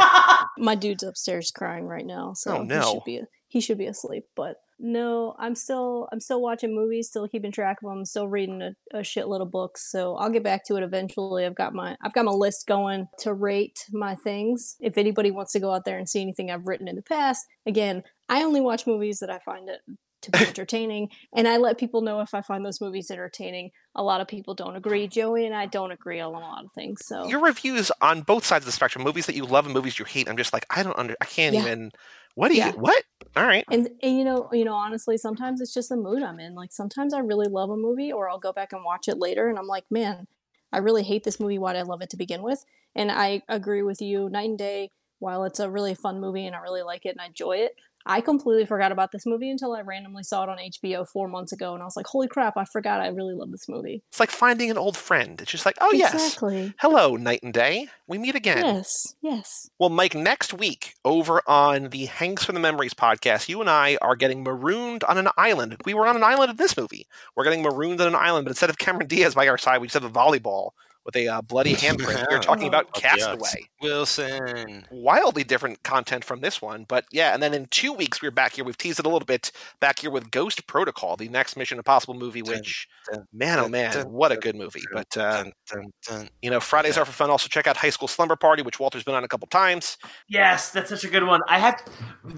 My 0.59 0.75
dude's 0.75 1.03
upstairs 1.03 1.51
crying 1.51 1.87
right 1.87 2.05
now, 2.05 2.33
so 2.35 2.59
Oh, 2.59 2.65
he 2.65 2.83
should 2.83 3.05
be 3.05 3.23
he 3.47 3.61
should 3.61 3.79
be 3.79 3.87
asleep. 3.87 4.25
But 4.35 4.61
no, 4.79 5.35
I'm 5.39 5.55
still 5.55 6.09
I'm 6.13 6.21
still 6.21 6.41
watching 6.41 6.75
movies, 6.75 7.09
still 7.09 7.29
keeping 7.29 7.53
track 7.53 7.79
of 7.83 7.89
them, 7.89 8.05
still 8.05 8.29
reading 8.29 8.63
a, 8.63 8.75
a 8.97 9.01
shitload 9.01 9.43
of 9.43 9.51
books. 9.51 9.91
So 9.91 10.17
I'll 10.17 10.31
get 10.31 10.45
back 10.45 10.65
to 10.67 10.77
it 10.77 10.83
eventually. 10.83 11.45
I've 11.45 11.55
got 11.55 11.75
my 11.75 11.97
I've 12.03 12.13
got 12.13 12.25
my 12.25 12.33
list 12.33 12.67
going 12.67 13.09
to 13.21 13.35
rate 13.35 13.85
my 13.93 14.15
things. 14.15 14.77
If 14.81 14.97
anybody 14.97 15.31
wants 15.31 15.53
to 15.53 15.61
go 15.61 15.73
out 15.73 15.85
there 15.85 15.99
and 15.99 16.09
see 16.09 16.23
anything 16.23 16.51
I've 16.51 16.67
written 16.67 16.89
in 16.89 16.97
the 16.97 17.03
past, 17.03 17.45
again, 17.67 18.03
I 18.29 18.43
only 18.43 18.61
watch 18.61 18.87
movies 18.87 19.19
that 19.19 19.31
I 19.31 19.39
find 19.41 19.69
it 19.69 19.81
to 20.23 20.31
be 20.31 20.39
entertaining, 20.39 21.09
and 21.35 21.47
I 21.49 21.57
let 21.59 21.79
people 21.79 22.01
know 22.01 22.21
if 22.21 22.35
I 22.35 22.41
find 22.43 22.65
those 22.65 22.81
movies 22.81 23.11
entertaining. 23.11 23.71
A 23.95 24.03
lot 24.03 24.21
of 24.21 24.29
people 24.29 24.55
don't 24.55 24.77
agree. 24.77 25.09
Joey 25.09 25.47
and 25.47 25.55
I 25.55 25.67
don't 25.67 25.93
agree 25.93 26.21
on 26.21 26.35
a 26.35 26.39
lot 26.39 26.65
of 26.65 26.73
things. 26.73 27.03
So 27.05 27.29
Your 27.29 27.41
reviews 27.41 27.91
on 28.01 28.23
both 28.23 28.45
sides 28.45 28.65
of 28.65 28.67
the 28.67 28.73
spectrum, 28.73 29.05
movies 29.05 29.27
that 29.27 29.35
you 29.37 29.45
love 29.45 29.65
and 29.67 29.75
movies 29.75 29.99
you 29.99 30.05
hate. 30.05 30.29
I'm 30.29 30.37
just 30.37 30.53
like, 30.53 30.67
I 30.71 30.83
don't 30.83 30.99
under, 30.99 31.17
I 31.21 31.25
can't 31.25 31.55
Yeah. 31.55 31.63
even. 31.63 31.91
What 32.35 32.49
do 32.49 32.55
you? 32.55 32.61
Yeah. 32.61 32.73
What? 32.73 33.03
All 33.37 33.45
right. 33.45 33.65
and, 33.71 33.89
and 34.03 34.19
you 34.19 34.25
know 34.25 34.49
you 34.53 34.65
know 34.65 34.75
honestly 34.75 35.17
sometimes 35.17 35.61
it's 35.61 35.75
just 35.75 35.89
the 35.91 35.97
mood 35.97 36.23
i'm 36.23 36.41
in 36.41 36.55
like 36.55 36.73
sometimes 36.73 37.13
i 37.13 37.19
really 37.19 37.47
love 37.49 37.71
a 37.71 37.77
movie 37.77 38.13
or 38.13 38.29
i'll 38.29 38.39
go 38.39 38.53
back 38.53 38.73
and 38.73 38.85
watch 38.85 39.09
it 39.09 39.19
later 39.19 39.49
and 39.49 39.59
i'm 39.59 39.67
like 39.67 39.85
man 39.91 40.27
i 40.73 40.79
really 40.79 41.03
hate 41.03 41.25
this 41.25 41.39
movie 41.39 41.59
why 41.59 41.73
did 41.73 41.81
i 41.81 41.83
love 41.83 42.01
it 42.03 42.11
to 42.11 42.17
begin 42.17 42.43
with 42.43 42.65
and 42.95 43.11
i 43.13 43.43
agree 43.49 43.83
with 43.83 44.01
you 44.01 44.29
Knight 44.31 44.49
and 44.51 44.59
Day 44.59 44.91
while 45.19 45.45
it's 45.45 45.61
a 45.61 45.71
really 45.71 45.95
fun 45.95 46.21
movie 46.21 46.47
and 46.47 46.57
i 46.57 46.61
really 46.61 46.83
like 46.83 47.05
it 47.05 47.11
and 47.11 47.21
i 47.21 47.27
enjoy 47.27 47.57
it 47.57 47.73
i 48.09 48.21
completely 48.21 48.67
forgot 48.67 48.91
about 48.91 49.13
this 49.13 49.25
movie 49.27 49.51
until 49.51 49.73
i 49.75 49.81
randomly 49.83 50.23
saw 50.23 50.43
it 50.43 50.49
on 50.49 50.59
hbo 50.59 51.07
four 51.07 51.29
months 51.29 51.53
ago 51.53 51.75
and 51.75 51.83
i 51.83 51.85
was 51.85 51.97
like 51.97 52.07
holy 52.07 52.27
crap 52.27 52.57
i 52.57 52.65
forgot 52.65 53.01
i 53.01 53.07
really 53.09 53.35
love 53.35 53.51
this 53.53 53.69
movie 53.69 54.03
It's 54.09 54.19
like 54.19 54.31
finding 54.31 54.71
an 54.71 54.79
old 54.79 54.97
friend. 54.97 55.41
It's 55.41 55.51
just 55.51 55.67
like, 55.67 55.77
oh 55.81 55.93
yes, 55.93 56.37
hello, 56.81 57.17
Knight 57.17 57.43
and 57.43 57.53
Day. 57.53 57.87
We 58.07 58.19
meet 58.19 58.35
again. 58.35 58.65
yes 58.65 59.15
yes 59.23 59.71
Well, 59.79 59.91
Mike, 59.91 60.15
next 60.15 60.53
week 60.55 60.95
over 61.05 61.43
on 61.47 61.91
the 61.91 62.07
Hanks 62.07 62.45
for 62.45 62.53
the 62.53 62.61
Memories 62.61 62.95
podcast, 62.95 63.49
you 63.49 63.61
and 63.61 63.69
I 63.69 63.99
are 64.01 64.17
getting 64.17 64.43
marooned 64.43 65.05
on 65.05 65.19
an 65.19 65.29
island. 65.37 65.77
We 65.85 65.95
were 65.95 66.07
on 66.07 66.17
an 66.17 66.25
island 66.25 66.51
in 66.51 66.57
this 66.57 66.77
movie. 66.77 67.07
We're 67.37 67.45
getting 67.45 67.63
marooned 67.63 68.01
on 68.01 68.09
an 68.09 68.15
island, 68.15 68.45
but 68.47 68.51
instead 68.51 68.71
of 68.71 68.79
Cameron 68.79 69.07
Diaz 69.09 69.35
by 69.35 69.47
our 69.49 69.59
side, 69.59 69.81
we 69.81 69.87
just 69.89 70.03
have 70.03 70.05
a 70.05 70.11
volleyball 70.11 70.71
with 71.09 71.17
a 71.17 71.27
uh, 71.27 71.41
bloody 71.41 71.73
handprint. 71.75 72.27
We're 72.31 72.39
talking 72.39 72.69
about 72.69 72.87
Oh. 72.95 73.01
Castaway. 73.01 73.67
Wilson. 73.81 74.85
Wildly 74.91 75.43
different 75.43 75.83
content 75.83 76.23
from 76.23 76.41
this 76.41 76.61
one, 76.61 76.85
but 76.87 77.07
yeah. 77.11 77.33
And 77.33 77.43
then 77.43 77.55
in 77.55 77.65
two 77.71 77.95
weeks, 77.95 78.21
we're 78.21 78.31
back 78.31 78.53
here. 78.53 78.65
We've 78.65 78.77
teased 78.77 78.99
it 78.99 79.07
a 79.07 79.09
little 79.09 79.25
bit 79.25 79.51
back 79.81 80.01
here 80.01 80.11
with 80.11 80.31
Ghost 80.31 80.67
Protocol, 80.67 81.17
the 81.17 81.29
next 81.31 81.57
Mission 81.57 81.79
Impossible 81.79 82.13
movie. 82.13 82.43
Which, 82.43 82.87
dun, 83.11 83.25
man, 83.33 83.59
oh 83.59 83.69
man, 83.71 83.93
dun, 83.95 84.13
what 84.13 84.33
a 84.33 84.37
good 84.37 84.55
movie! 84.55 84.81
dun, 84.93 85.53
But 85.73 86.13
uh, 86.13 86.25
you 86.43 86.51
know, 86.51 86.61
Fridays 86.61 86.97
Yeah. 86.97 87.03
are 87.03 87.05
for 87.07 87.13
fun. 87.13 87.31
Also, 87.31 87.49
check 87.49 87.67
out 87.67 87.79
High 87.79 87.89
School 87.91 88.09
Slumber 88.09 88.37
Party, 88.37 88.61
which 88.63 88.79
Walter's 88.79 89.05
been 89.05 89.15
on 89.15 89.25
a 89.25 89.29
couple 89.29 89.49
times. 89.49 89.97
Yes, 90.29 90.71
that's 90.73 90.91
such 90.91 91.05
a 91.05 91.09
good 91.09 91.25
one. 91.25 91.41
I 91.49 91.59
have. 91.59 91.83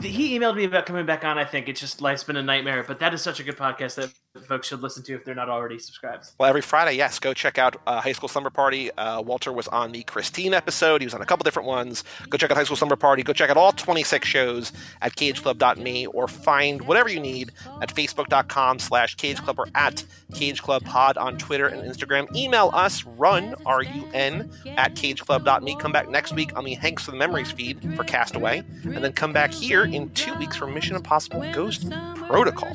He 0.01 0.39
emailed 0.39 0.55
me 0.57 0.65
about 0.65 0.87
coming 0.87 1.07
back 1.07 1.25
on. 1.25 1.39
I 1.39 1.45
think 1.45 1.69
it's 1.69 1.81
just 1.81 2.01
life's 2.01 2.23
been 2.23 2.37
a 2.37 2.43
nightmare, 2.43 2.85
but 2.87 3.01
that 3.01 3.13
is 3.15 3.21
such 3.21 3.41
a 3.41 3.43
good 3.43 3.57
podcast 3.57 3.97
that 3.97 4.13
folks 4.39 4.69
should 4.69 4.81
listen 4.81 5.03
to 5.03 5.15
if 5.15 5.25
they're 5.25 5.35
not 5.35 5.49
already 5.49 5.79
subscribed. 5.79 6.27
Well, 6.39 6.49
every 6.49 6.61
Friday, 6.61 6.93
yes, 6.97 7.19
go 7.19 7.35
check 7.35 7.59
out 7.59 7.77
uh, 7.87 8.01
High 8.01 8.13
School 8.13 8.29
Slumber 8.29 8.51
Party. 8.51 8.93
Uh, 8.93 9.21
Walter 9.21 9.53
was 9.53 9.67
on 9.69 9.91
the 9.91 10.05
Christine 10.05 10.55
episode. 10.55 11.01
He 11.01 11.07
was 11.07 11.15
on 11.15 11.21
a 11.21 11.27
couple 11.27 11.43
different 11.43 11.69
ones. 11.69 12.05
Go 12.29 12.39
check 12.39 12.51
out 12.51 12.57
High 12.57 12.65
School 12.65 12.77
Slumber 12.77 12.97
Party. 12.97 13.25
Go 13.25 13.33
check 13.33 13.51
out 13.51 13.57
all 13.57 13.73
26 13.73 14.27
shows 14.27 14.73
at 15.03 15.17
cageclub.me 15.17 16.07
or 16.07 16.29
find 16.29 16.83
whatever 16.83 17.09
you 17.09 17.19
need 17.19 17.51
at 17.83 17.93
facebook.com 17.95 18.79
slash 18.79 19.17
cageclub 19.17 19.59
or 19.59 19.67
at 19.75 20.05
cageclubpod 20.33 21.17
on 21.17 21.37
Twitter 21.37 21.67
and 21.67 21.83
Instagram. 21.83 22.33
Email 22.37 22.71
us, 22.73 23.05
run, 23.05 23.57
R-U-N, 23.67 24.51
at 24.77 24.95
cageclub.me. 24.95 25.77
Come 25.77 25.91
back 25.91 26.09
next 26.09 26.35
week 26.35 26.57
on 26.57 26.65
the 26.65 26.75
Hanks 26.75 27.05
for 27.05 27.11
the 27.11 27.17
Memories 27.17 27.51
feed 27.51 27.97
for 27.97 28.05
Castaway. 28.05 28.63
And 28.85 29.03
then 29.03 29.13
come 29.13 29.33
back 29.33 29.51
here 29.51 29.85
in 29.85 30.11
two 30.11 30.35
weeks 30.35 30.57
for 30.57 30.69
Mission 30.69 30.95
Impossible 30.95 31.45
Ghost 31.53 31.91
Protocol. 32.15 32.73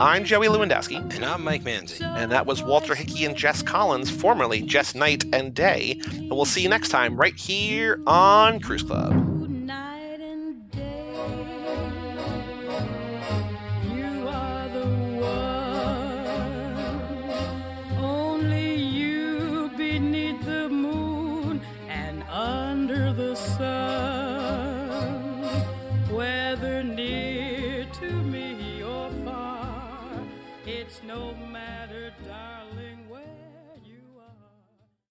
I'm 0.00 0.24
Joey 0.24 0.48
Lewandowski. 0.48 1.14
And 1.14 1.24
I'm 1.24 1.44
Mike 1.44 1.62
Manzi. 1.62 2.02
And 2.02 2.32
that 2.32 2.46
was 2.46 2.64
Walter 2.64 2.96
Hickey 2.96 3.24
and 3.24 3.36
Jess 3.36 3.62
Collins, 3.62 4.10
formerly 4.10 4.60
Jess 4.60 4.92
Knight 4.96 5.24
and 5.32 5.54
Day. 5.54 6.00
And 6.10 6.30
we'll 6.30 6.46
see 6.46 6.62
you 6.62 6.68
next 6.68 6.88
time 6.88 7.16
right 7.16 7.36
here 7.38 8.00
on 8.04 8.58
Cruise 8.58 8.82
Club. 8.82 9.12